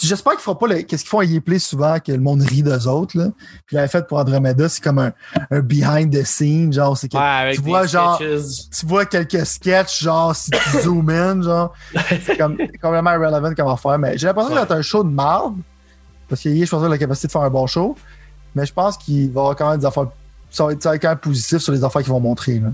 J'espère 0.00 0.32
qu'il 0.32 0.40
fera 0.40 0.58
pas 0.58 0.66
le. 0.66 0.82
Qu'est-ce 0.82 1.02
qu'ils 1.04 1.10
font 1.10 1.20
à 1.20 1.40
Play 1.40 1.58
souvent 1.58 2.00
que 2.00 2.10
le 2.10 2.18
monde 2.18 2.42
rit 2.42 2.62
d'eux 2.62 2.88
autres, 2.88 3.18
là. 3.18 3.28
Puis 3.66 3.76
l'avait 3.76 3.88
fait 3.88 4.06
pour 4.06 4.18
Andromeda, 4.18 4.68
c'est 4.68 4.82
comme 4.82 4.98
un, 4.98 5.12
un 5.50 5.60
behind 5.60 6.12
the 6.12 6.24
scene, 6.24 6.72
genre, 6.72 6.96
c'est 6.96 7.08
que 7.08 7.16
Ouais, 7.16 7.54
tu 7.54 7.60
vois, 7.60 7.86
genre, 7.86 8.16
sketches. 8.16 8.70
tu 8.78 8.86
vois 8.86 9.04
quelques 9.04 9.44
sketchs, 9.46 10.02
genre, 10.02 10.34
si 10.34 10.50
tu 10.50 10.78
zoom 10.82 11.10
in, 11.10 11.42
genre, 11.42 11.72
c'est 12.24 12.36
comme, 12.38 12.56
complètement 12.82 13.12
irrelevant 13.12 13.54
comme 13.54 13.68
affaire. 13.68 13.98
Mais 13.98 14.16
j'ai 14.16 14.26
l'impression 14.26 14.50
que 14.50 14.54
ça 14.54 14.64
va 14.64 14.74
être 14.74 14.78
un 14.78 14.82
show 14.82 15.04
de 15.04 15.10
marde. 15.10 15.56
Parce 16.28 16.40
qu'il 16.40 16.64
je 16.64 16.70
pense 16.70 16.82
a 16.82 16.88
la 16.88 16.98
capacité 16.98 17.28
de 17.28 17.32
faire 17.32 17.42
un 17.42 17.50
bon 17.50 17.66
show. 17.66 17.94
Mais 18.54 18.66
je 18.66 18.72
pense 18.72 18.96
qu'il 18.96 19.30
va 19.30 19.40
y 19.40 19.42
avoir 19.42 19.56
quand 19.56 19.70
même 19.70 19.80
des 19.80 19.86
affaires. 19.86 20.06
Ça 20.50 20.66
va 20.66 20.72
être, 20.72 20.82
quand 20.82 21.08
même 21.08 21.18
positif 21.18 21.58
sur 21.58 21.72
les 21.72 21.82
affaires 21.82 22.02
qu'ils 22.02 22.12
vont 22.12 22.20
montrer. 22.20 22.60
Là. 22.60 22.68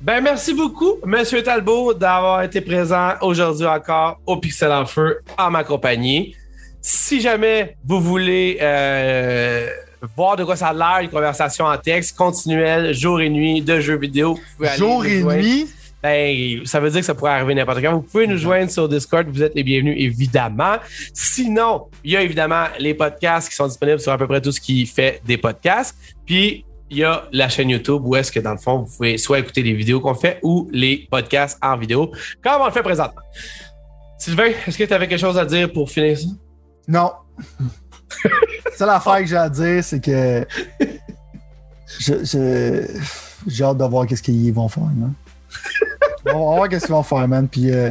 Ben, 0.00 0.20
merci 0.20 0.54
beaucoup, 0.54 0.94
Monsieur 1.04 1.42
Talbot, 1.42 1.92
d'avoir 1.92 2.42
été 2.42 2.60
présent 2.60 3.14
aujourd'hui 3.20 3.66
encore 3.66 4.20
au 4.26 4.36
Pixel 4.36 4.70
en 4.70 4.86
Feu 4.86 5.20
en 5.36 5.50
ma 5.50 5.64
compagnie. 5.64 6.36
Si 6.80 7.20
jamais 7.20 7.76
vous 7.84 8.00
voulez 8.00 8.58
euh, 8.62 9.68
voir 10.16 10.36
de 10.36 10.44
quoi 10.44 10.54
ça 10.54 10.68
a 10.68 10.72
l'air, 10.72 10.98
une 11.02 11.10
conversation 11.10 11.64
en 11.64 11.76
texte 11.76 12.16
continuelle, 12.16 12.94
jour 12.94 13.20
et 13.20 13.28
nuit, 13.28 13.60
de 13.60 13.80
jeux 13.80 13.98
vidéo, 13.98 14.34
vous 14.34 14.40
pouvez 14.56 14.68
aller 14.68 14.78
Jour 14.78 15.04
et 15.04 15.22
nuit? 15.22 15.68
Ben, 16.02 16.64
ça 16.64 16.78
veut 16.78 16.90
dire 16.90 17.00
que 17.00 17.06
ça 17.06 17.14
pourrait 17.14 17.32
arriver 17.32 17.54
n'importe 17.56 17.80
quand. 17.82 17.92
Vous 17.92 18.02
pouvez 18.02 18.26
nous 18.28 18.36
joindre 18.38 18.70
sur 18.70 18.88
Discord. 18.88 19.26
Vous 19.28 19.42
êtes 19.42 19.54
les 19.56 19.64
bienvenus, 19.64 19.96
évidemment. 19.98 20.76
Sinon, 21.12 21.86
il 22.04 22.12
y 22.12 22.16
a 22.16 22.22
évidemment 22.22 22.66
les 22.78 22.94
podcasts 22.94 23.48
qui 23.48 23.56
sont 23.56 23.66
disponibles 23.66 23.98
sur 23.98 24.12
à 24.12 24.18
peu 24.18 24.28
près 24.28 24.40
tout 24.40 24.52
ce 24.52 24.60
qui 24.60 24.86
fait 24.86 25.20
des 25.26 25.36
podcasts. 25.38 25.96
Puis, 26.24 26.64
il 26.90 26.98
y 26.98 27.04
a 27.04 27.24
la 27.32 27.48
chaîne 27.48 27.68
YouTube 27.68 28.00
où 28.04 28.14
est-ce 28.16 28.30
que, 28.32 28.40
dans 28.40 28.52
le 28.52 28.58
fond, 28.58 28.78
vous 28.84 28.96
pouvez 28.96 29.18
soit 29.18 29.40
écouter 29.40 29.62
les 29.62 29.74
vidéos 29.74 30.00
qu'on 30.00 30.14
fait 30.14 30.38
ou 30.42 30.68
les 30.72 31.06
podcasts 31.10 31.58
en 31.62 31.76
vidéo, 31.76 32.12
comme 32.42 32.62
on 32.62 32.66
le 32.66 32.72
fait 32.72 32.82
présentement? 32.82 33.20
Sylvain, 34.18 34.50
est-ce 34.66 34.78
que 34.78 34.84
tu 34.84 34.92
avais 34.94 35.06
quelque 35.08 35.20
chose 35.20 35.36
à 35.36 35.44
dire 35.44 35.70
pour 35.72 35.90
finir 35.90 36.16
ça? 36.16 36.26
Non. 36.86 37.10
C'est 38.74 38.86
l'affaire 38.86 39.18
que 39.18 39.26
j'ai 39.26 39.36
à 39.36 39.48
dire, 39.50 39.82
c'est 39.84 40.00
que. 40.02 40.46
je- 42.00 42.86
J'ai 43.46 43.64
hâte 43.64 43.78
de 43.78 43.84
voir 43.84 44.06
qu'est-ce 44.06 44.22
qu'ils 44.22 44.52
vont 44.52 44.68
faire. 44.68 44.84
man. 44.84 45.12
On 46.34 46.50
va 46.50 46.56
voir 46.56 46.68
qu'est-ce 46.68 46.86
qu'ils 46.86 46.94
vont 46.94 47.02
faire, 47.02 47.26
man. 47.28 47.48
Puis, 47.48 47.72
euh, 47.72 47.90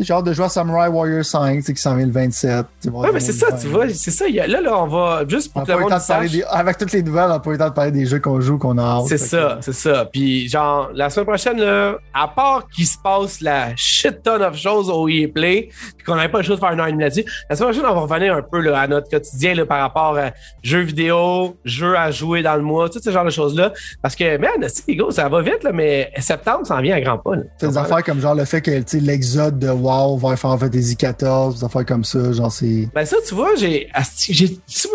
j'ai 0.00 0.12
hâte 0.14 0.24
de 0.24 0.32
jouer 0.32 0.46
à 0.46 0.48
Samurai 0.48 0.88
Warrior 0.88 1.24
5, 1.24 1.56
tu 1.56 1.62
sais, 1.62 1.74
qui 1.74 1.80
s'en 1.82 1.94
vient 1.96 2.06
le 2.06 2.12
27. 2.12 2.66
Tu 2.82 2.90
vois, 2.90 3.02
Ouais, 3.06 3.10
mais 3.12 3.20
c'est 3.20 3.32
ça, 3.32 3.48
tu 3.52 3.68
vois, 3.68 3.88
c'est 3.90 4.10
ça. 4.10 4.26
il 4.28 4.34
y 4.34 4.40
a- 4.40 4.46
là, 4.46 4.60
là, 4.60 4.78
on 4.78 4.86
va 4.86 5.22
juste 5.28 5.50
On 5.54 5.60
pour 5.60 5.68
n'a 5.68 5.76
que 5.84 5.94
le 5.94 6.00
sache. 6.00 6.30
des- 6.32 6.42
Avec 6.44 6.78
toutes 6.78 6.92
les 6.92 7.02
nouvelles, 7.02 7.24
on 7.26 7.28
n'a 7.28 7.38
pas 7.40 7.50
eu 7.50 7.52
le 7.54 7.58
temps 7.58 7.68
de 7.68 7.74
parler 7.74 7.90
des 7.92 8.06
jeux 8.06 8.18
qu'on 8.20 8.40
joue, 8.40 8.58
qu'on 8.58 8.76
a 8.78 8.82
hâte. 8.82 9.06
C'est 9.08 9.18
ça, 9.18 9.56
que- 9.58 9.64
c'est 9.64 9.72
ça. 9.72 10.06
Puis 10.12 10.48
genre, 10.48 10.90
la 10.94 11.10
semaine 11.10 11.26
prochaine, 11.26 11.58
là, 11.58 11.96
à 12.12 12.28
part 12.28 12.68
qu'il 12.68 12.86
se 12.86 12.96
passe 13.02 13.40
la 13.40 13.74
shit 13.76 14.22
ton 14.22 14.40
of 14.42 14.56
choses 14.56 14.88
au 14.90 15.08
EA 15.08 15.28
Play, 15.28 15.68
puis 15.96 16.04
qu'on 16.06 16.16
n'avait 16.16 16.28
pas 16.30 16.38
le 16.38 16.44
choix 16.44 16.56
de 16.56 16.60
faire 16.60 16.70
une 16.72 16.80
heure 16.80 16.88
là-dessus, 16.94 17.24
la 17.50 17.56
semaine 17.56 17.70
prochaine, 17.72 17.88
on 17.90 17.94
va 17.94 18.00
revenir 18.14 18.34
un 18.34 18.42
peu 18.42 18.60
là, 18.60 18.80
à 18.80 18.86
notre 18.86 19.08
quotidien 19.08 19.54
là, 19.54 19.66
par 19.66 19.80
rapport 19.80 20.16
à 20.18 20.30
jeux 20.62 20.80
vidéo, 20.80 21.56
jeux 21.64 21.96
à 21.96 22.10
jouer 22.10 22.42
dans 22.42 22.56
le 22.56 22.62
mois, 22.62 22.88
tout 22.88 23.00
ce 23.02 23.10
genre 23.10 23.24
de 23.24 23.30
choses-là. 23.30 23.72
Parce 24.02 24.16
que, 24.16 24.36
man, 24.38 24.50
c'est 24.68 24.84
ça 25.10 25.28
va 25.28 25.42
vite, 25.42 25.62
là, 25.64 25.72
mais 25.72 26.10
septembre 26.18 26.66
s'en 26.66 26.80
vient 26.80 26.96
à 26.96 27.00
grands 27.00 27.18
pas. 27.18 27.36
là. 27.36 27.42
C'est 27.58 27.68
des 27.68 27.78
affaires 27.78 28.02
comme 28.04 28.20
genre 28.20 28.34
le 28.34 28.44
fait 28.44 28.60
que 28.60 28.70
l'exode 28.98 29.58
de 29.58 29.68
WoW 29.84 30.16
vers 30.18 30.38
Final 30.38 30.58
Fantasy 30.58 30.96
XIV, 30.96 31.54
des 31.58 31.64
affaires 31.64 31.84
comme 31.86 32.04
ça, 32.04 32.32
genre 32.32 32.50
c'est. 32.50 32.88
Ben 32.94 33.04
ça, 33.04 33.16
tu 33.26 33.34
vois, 33.34 33.54
j'ai, 33.56 33.88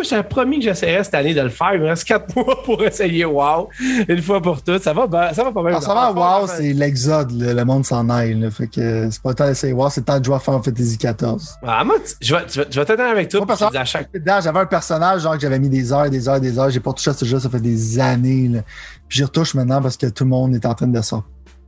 j'avais 0.04 0.24
promis 0.24 0.58
que 0.60 0.66
j'essaierais 0.66 1.04
cette 1.04 1.14
année 1.14 1.34
de 1.34 1.42
le 1.42 1.50
faire. 1.50 1.74
Il 1.76 1.82
me 1.82 1.88
reste 1.88 2.04
quatre 2.06 2.36
mois 2.36 2.62
pour 2.64 2.84
essayer 2.84 3.26
WoW, 3.26 3.70
une 4.08 4.22
fois 4.22 4.42
pour 4.42 4.62
toutes. 4.62 4.84
Ça 4.84 4.94
va, 4.94 5.08
ben, 5.08 5.34
ça 5.34 5.44
va 5.44 5.52
pas 5.52 5.62
mal. 5.62 5.82
Ce 5.82 5.88
moment, 5.88 6.12
WoW, 6.42 6.48
c'est 6.48 6.74
l'exode, 6.74 7.32
le 7.32 7.64
monde 7.64 7.86
s'en 7.86 8.10
aille. 8.10 8.34
là. 8.34 8.50
fait 8.52 8.68
que 8.68 9.10
c'est 9.12 9.22
pas 9.22 9.30
le 9.30 9.36
temps 9.36 9.48
d'essayer 9.48 9.74
WoW, 9.74 9.90
c'est 9.90 10.02
le 10.02 10.06
temps 10.06 10.20
de 10.20 10.26
jouer 10.26 10.36
à 10.36 10.40
Final 10.40 10.62
Fantasy 10.64 10.98
XIV. 10.98 11.38
Ah, 11.64 11.84
moi, 11.84 11.96
tu- 12.06 12.16
je 12.22 12.36
vais, 12.36 12.42
je 12.48 12.80
vais, 12.80 12.86
t'attendre 12.86 13.10
avec 13.12 13.30
toi. 13.30 13.46
Moi, 13.46 13.56
à 13.76 13.86
chaque 13.86 14.10
j'avais 14.14 14.60
un 14.60 14.66
personnage 14.66 15.22
genre 15.22 15.36
que 15.36 15.42
j'avais 15.42 15.60
mis 15.60 15.70
des 15.70 15.92
heures, 15.94 16.10
des 16.10 16.28
heures, 16.28 16.40
des 16.40 16.58
heures. 16.58 16.70
J'ai 16.70 16.80
pas 16.80 16.94
touché 16.94 17.12
à 17.12 17.14
ce 17.14 17.26
jeu, 17.26 17.40
ça 17.40 17.50
fait 17.50 17.60
des 17.60 18.00
années. 18.00 18.48
Là. 18.48 18.62
Puis 19.08 19.18
j'y 19.18 19.24
retouche 19.24 19.54
maintenant 19.54 19.82
parce 19.82 19.98
que 19.98 20.08
tout 20.08 20.24
le 20.24 20.30
monde 20.30 20.56
est 20.56 20.66
en 20.66 20.74
train 20.74 20.88
de 20.88 21.02
se 21.02 21.16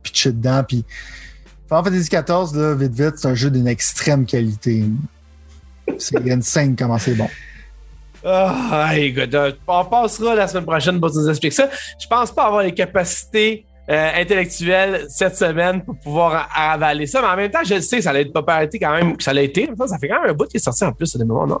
pitcher 0.02 0.32
dedans. 0.32 0.62
Puis 0.66 0.84
Final 1.72 1.84
Fantasy 1.84 2.08
XIV, 2.10 2.60
là, 2.60 2.74
vite, 2.74 2.92
vite, 2.94 3.12
c'est 3.16 3.28
un 3.28 3.34
jeu 3.34 3.50
d'une 3.50 3.66
extrême 3.66 4.26
qualité. 4.26 4.84
C'est 5.98 6.30
insane 6.30 6.76
comment 6.76 6.98
c'est 6.98 7.14
bon. 7.14 7.28
Ah, 8.24 8.90
hey, 8.94 9.06
écoute, 9.06 9.34
on 9.66 9.84
passera 9.86 10.34
la 10.34 10.46
semaine 10.46 10.64
prochaine 10.66 11.00
pour 11.00 11.08
nous 11.14 11.28
expliquer 11.28 11.54
ça. 11.54 11.68
Je 11.98 12.06
pense 12.06 12.30
pas 12.30 12.44
avoir 12.46 12.62
les 12.62 12.72
capacités 12.74 13.64
euh, 13.90 14.10
intellectuelles 14.14 15.06
cette 15.08 15.34
semaine 15.36 15.82
pour 15.82 15.96
pouvoir 15.98 16.48
a- 16.54 16.72
avaler 16.72 17.06
ça, 17.06 17.20
mais 17.20 17.28
en 17.28 17.36
même 17.36 17.50
temps, 17.50 17.64
je 17.64 17.74
le 17.74 17.80
sais, 17.80 18.00
ça 18.00 18.10
allait 18.10 18.22
être 18.22 18.32
popularité 18.32 18.78
quand 18.78 18.92
même, 18.94 19.16
ça 19.18 19.32
l'a 19.32 19.42
été. 19.42 19.68
Ça 19.88 19.98
fait 19.98 20.08
quand 20.08 20.20
même 20.22 20.30
un 20.30 20.34
bout 20.34 20.44
qui 20.46 20.58
est 20.58 20.60
sorti 20.60 20.84
en 20.84 20.92
plus 20.92 21.12
à 21.16 21.18
des 21.18 21.24
moments, 21.24 21.46
non? 21.48 21.60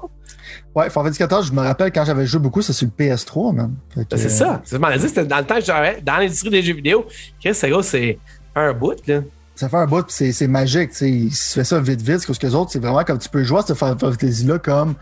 Ouais, 0.74 0.88
Final 0.88 1.12
Fantasy 1.14 1.24
XIV, 1.26 1.42
je 1.48 1.52
me 1.52 1.62
rappelle 1.62 1.90
quand 1.90 2.04
j'avais 2.04 2.26
joué 2.26 2.38
beaucoup, 2.40 2.62
c'est 2.62 2.72
sur 2.74 2.86
le 2.96 3.04
PS3, 3.06 3.54
man. 3.54 3.74
Fait 3.94 4.04
que, 4.04 4.10
Ben, 4.10 4.16
C'est 4.18 4.28
ça. 4.28 4.60
C'est 4.62 4.68
ce 4.68 4.70
que 4.72 4.76
je 4.76 4.80
m'en 4.82 4.90
ai 4.90 4.98
dit, 4.98 5.08
c'était 5.08 5.24
dans 5.24 5.38
le 5.38 5.44
temps 5.44 5.56
que 5.58 5.64
j'avais 5.64 6.00
dans 6.02 6.18
l'industrie 6.18 6.50
des 6.50 6.62
jeux 6.62 6.74
vidéo. 6.74 7.06
Chris, 7.40 7.54
c'est 7.54 7.70
gros, 7.70 7.82
c'est 7.82 8.18
un 8.54 8.72
bout, 8.72 8.94
là. 9.08 9.20
Ça 9.54 9.68
fait 9.68 9.76
un 9.76 9.86
bout, 9.86 10.04
c'est, 10.08 10.32
c'est 10.32 10.48
magique. 10.48 10.94
Si 10.94 11.28
tu 11.28 11.36
fais 11.36 11.64
ça 11.64 11.80
vite, 11.80 12.00
vite, 12.00 12.26
parce 12.26 12.38
que 12.38 12.46
les 12.46 12.54
autres, 12.54 12.72
c'est 12.72 12.78
vraiment 12.78 13.04
comme 13.04 13.18
tu 13.18 13.28
peux 13.28 13.42
jouer 13.42 13.58
à 13.58 13.62
ce 13.62 13.74
Final 13.74 13.98
Fantasy-là 13.98 14.58
comme 14.58 14.94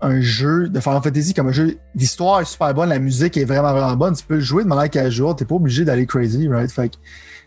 un 0.00 0.20
jeu 0.20 0.68
de 0.68 0.80
Final 0.80 1.02
Fantasy, 1.02 1.34
comme 1.34 1.48
un 1.48 1.52
jeu 1.52 1.78
d'histoire 1.94 2.40
est 2.40 2.44
super 2.44 2.74
bonne, 2.74 2.90
la 2.90 2.98
musique 2.98 3.36
est 3.36 3.44
vraiment, 3.44 3.72
vraiment 3.72 3.96
bonne. 3.96 4.14
Tu 4.14 4.24
peux 4.24 4.34
le 4.34 4.40
jouer 4.40 4.62
de 4.62 4.68
manière 4.68 4.90
casual, 4.90 5.34
t'es 5.34 5.44
pas 5.44 5.54
obligé 5.54 5.84
d'aller 5.84 6.06
crazy, 6.06 6.48
right? 6.48 6.70
Fait 6.70 6.90
que 6.90 6.96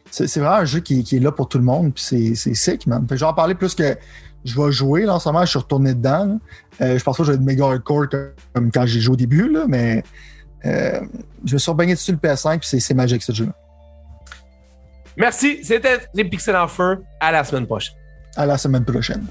c'est, 0.10 0.40
vraiment 0.40 0.56
un 0.56 0.66
jeu 0.66 0.80
qui, 0.80 1.00
est 1.00 1.20
là 1.20 1.32
pour 1.32 1.50
tout 1.50 1.58
le 1.58 1.64
monde, 1.64 1.94
puis 1.94 2.36
c'est, 2.36 2.54
sick, 2.54 2.88
man. 2.88 3.06
Fait 3.08 3.16
que 3.16 3.20
j'en 3.20 3.34
parler 3.34 3.54
plus 3.54 3.76
que 3.76 3.96
je 4.46 4.60
vais 4.60 4.72
jouer, 4.72 5.06
là, 5.06 5.16
en 5.16 5.20
ce 5.20 5.30
moment, 5.30 5.42
je 5.42 5.50
suis 5.50 5.60
retourné 5.60 5.94
dedans. 5.94 6.40
Euh, 6.82 6.98
je 6.98 7.04
pense 7.04 7.18
pas 7.18 7.24
que 7.24 7.28
je 7.28 7.32
vais 7.32 7.38
être 7.38 7.44
méga 7.44 7.66
hardcore 7.66 8.08
comme 8.54 8.72
quand 8.72 8.86
j'ai 8.86 9.02
joué 9.02 9.14
au 9.14 9.18
début, 9.18 9.50
là, 9.52 9.66
mais 9.68 10.04
euh, 10.66 11.02
je 11.46 11.54
me 11.54 11.60
suis 11.60 11.74
dessus 11.74 12.12
le 12.12 12.18
PS5, 12.18 12.60
puis 12.60 12.82
c'est 12.82 12.94
magique, 12.94 13.22
ce 13.22 13.34
jeu-là. 13.34 13.54
Merci. 15.18 15.64
C'était 15.64 16.00
les 16.14 16.26
Pixels 16.26 16.56
en 16.56 16.68
feu. 16.68 17.04
À 17.20 17.32
la 17.32 17.44
semaine 17.44 17.66
prochaine. 17.66 17.96
À 18.36 18.46
la 18.46 18.58
semaine 18.58 18.86
prochaine. 18.86 19.26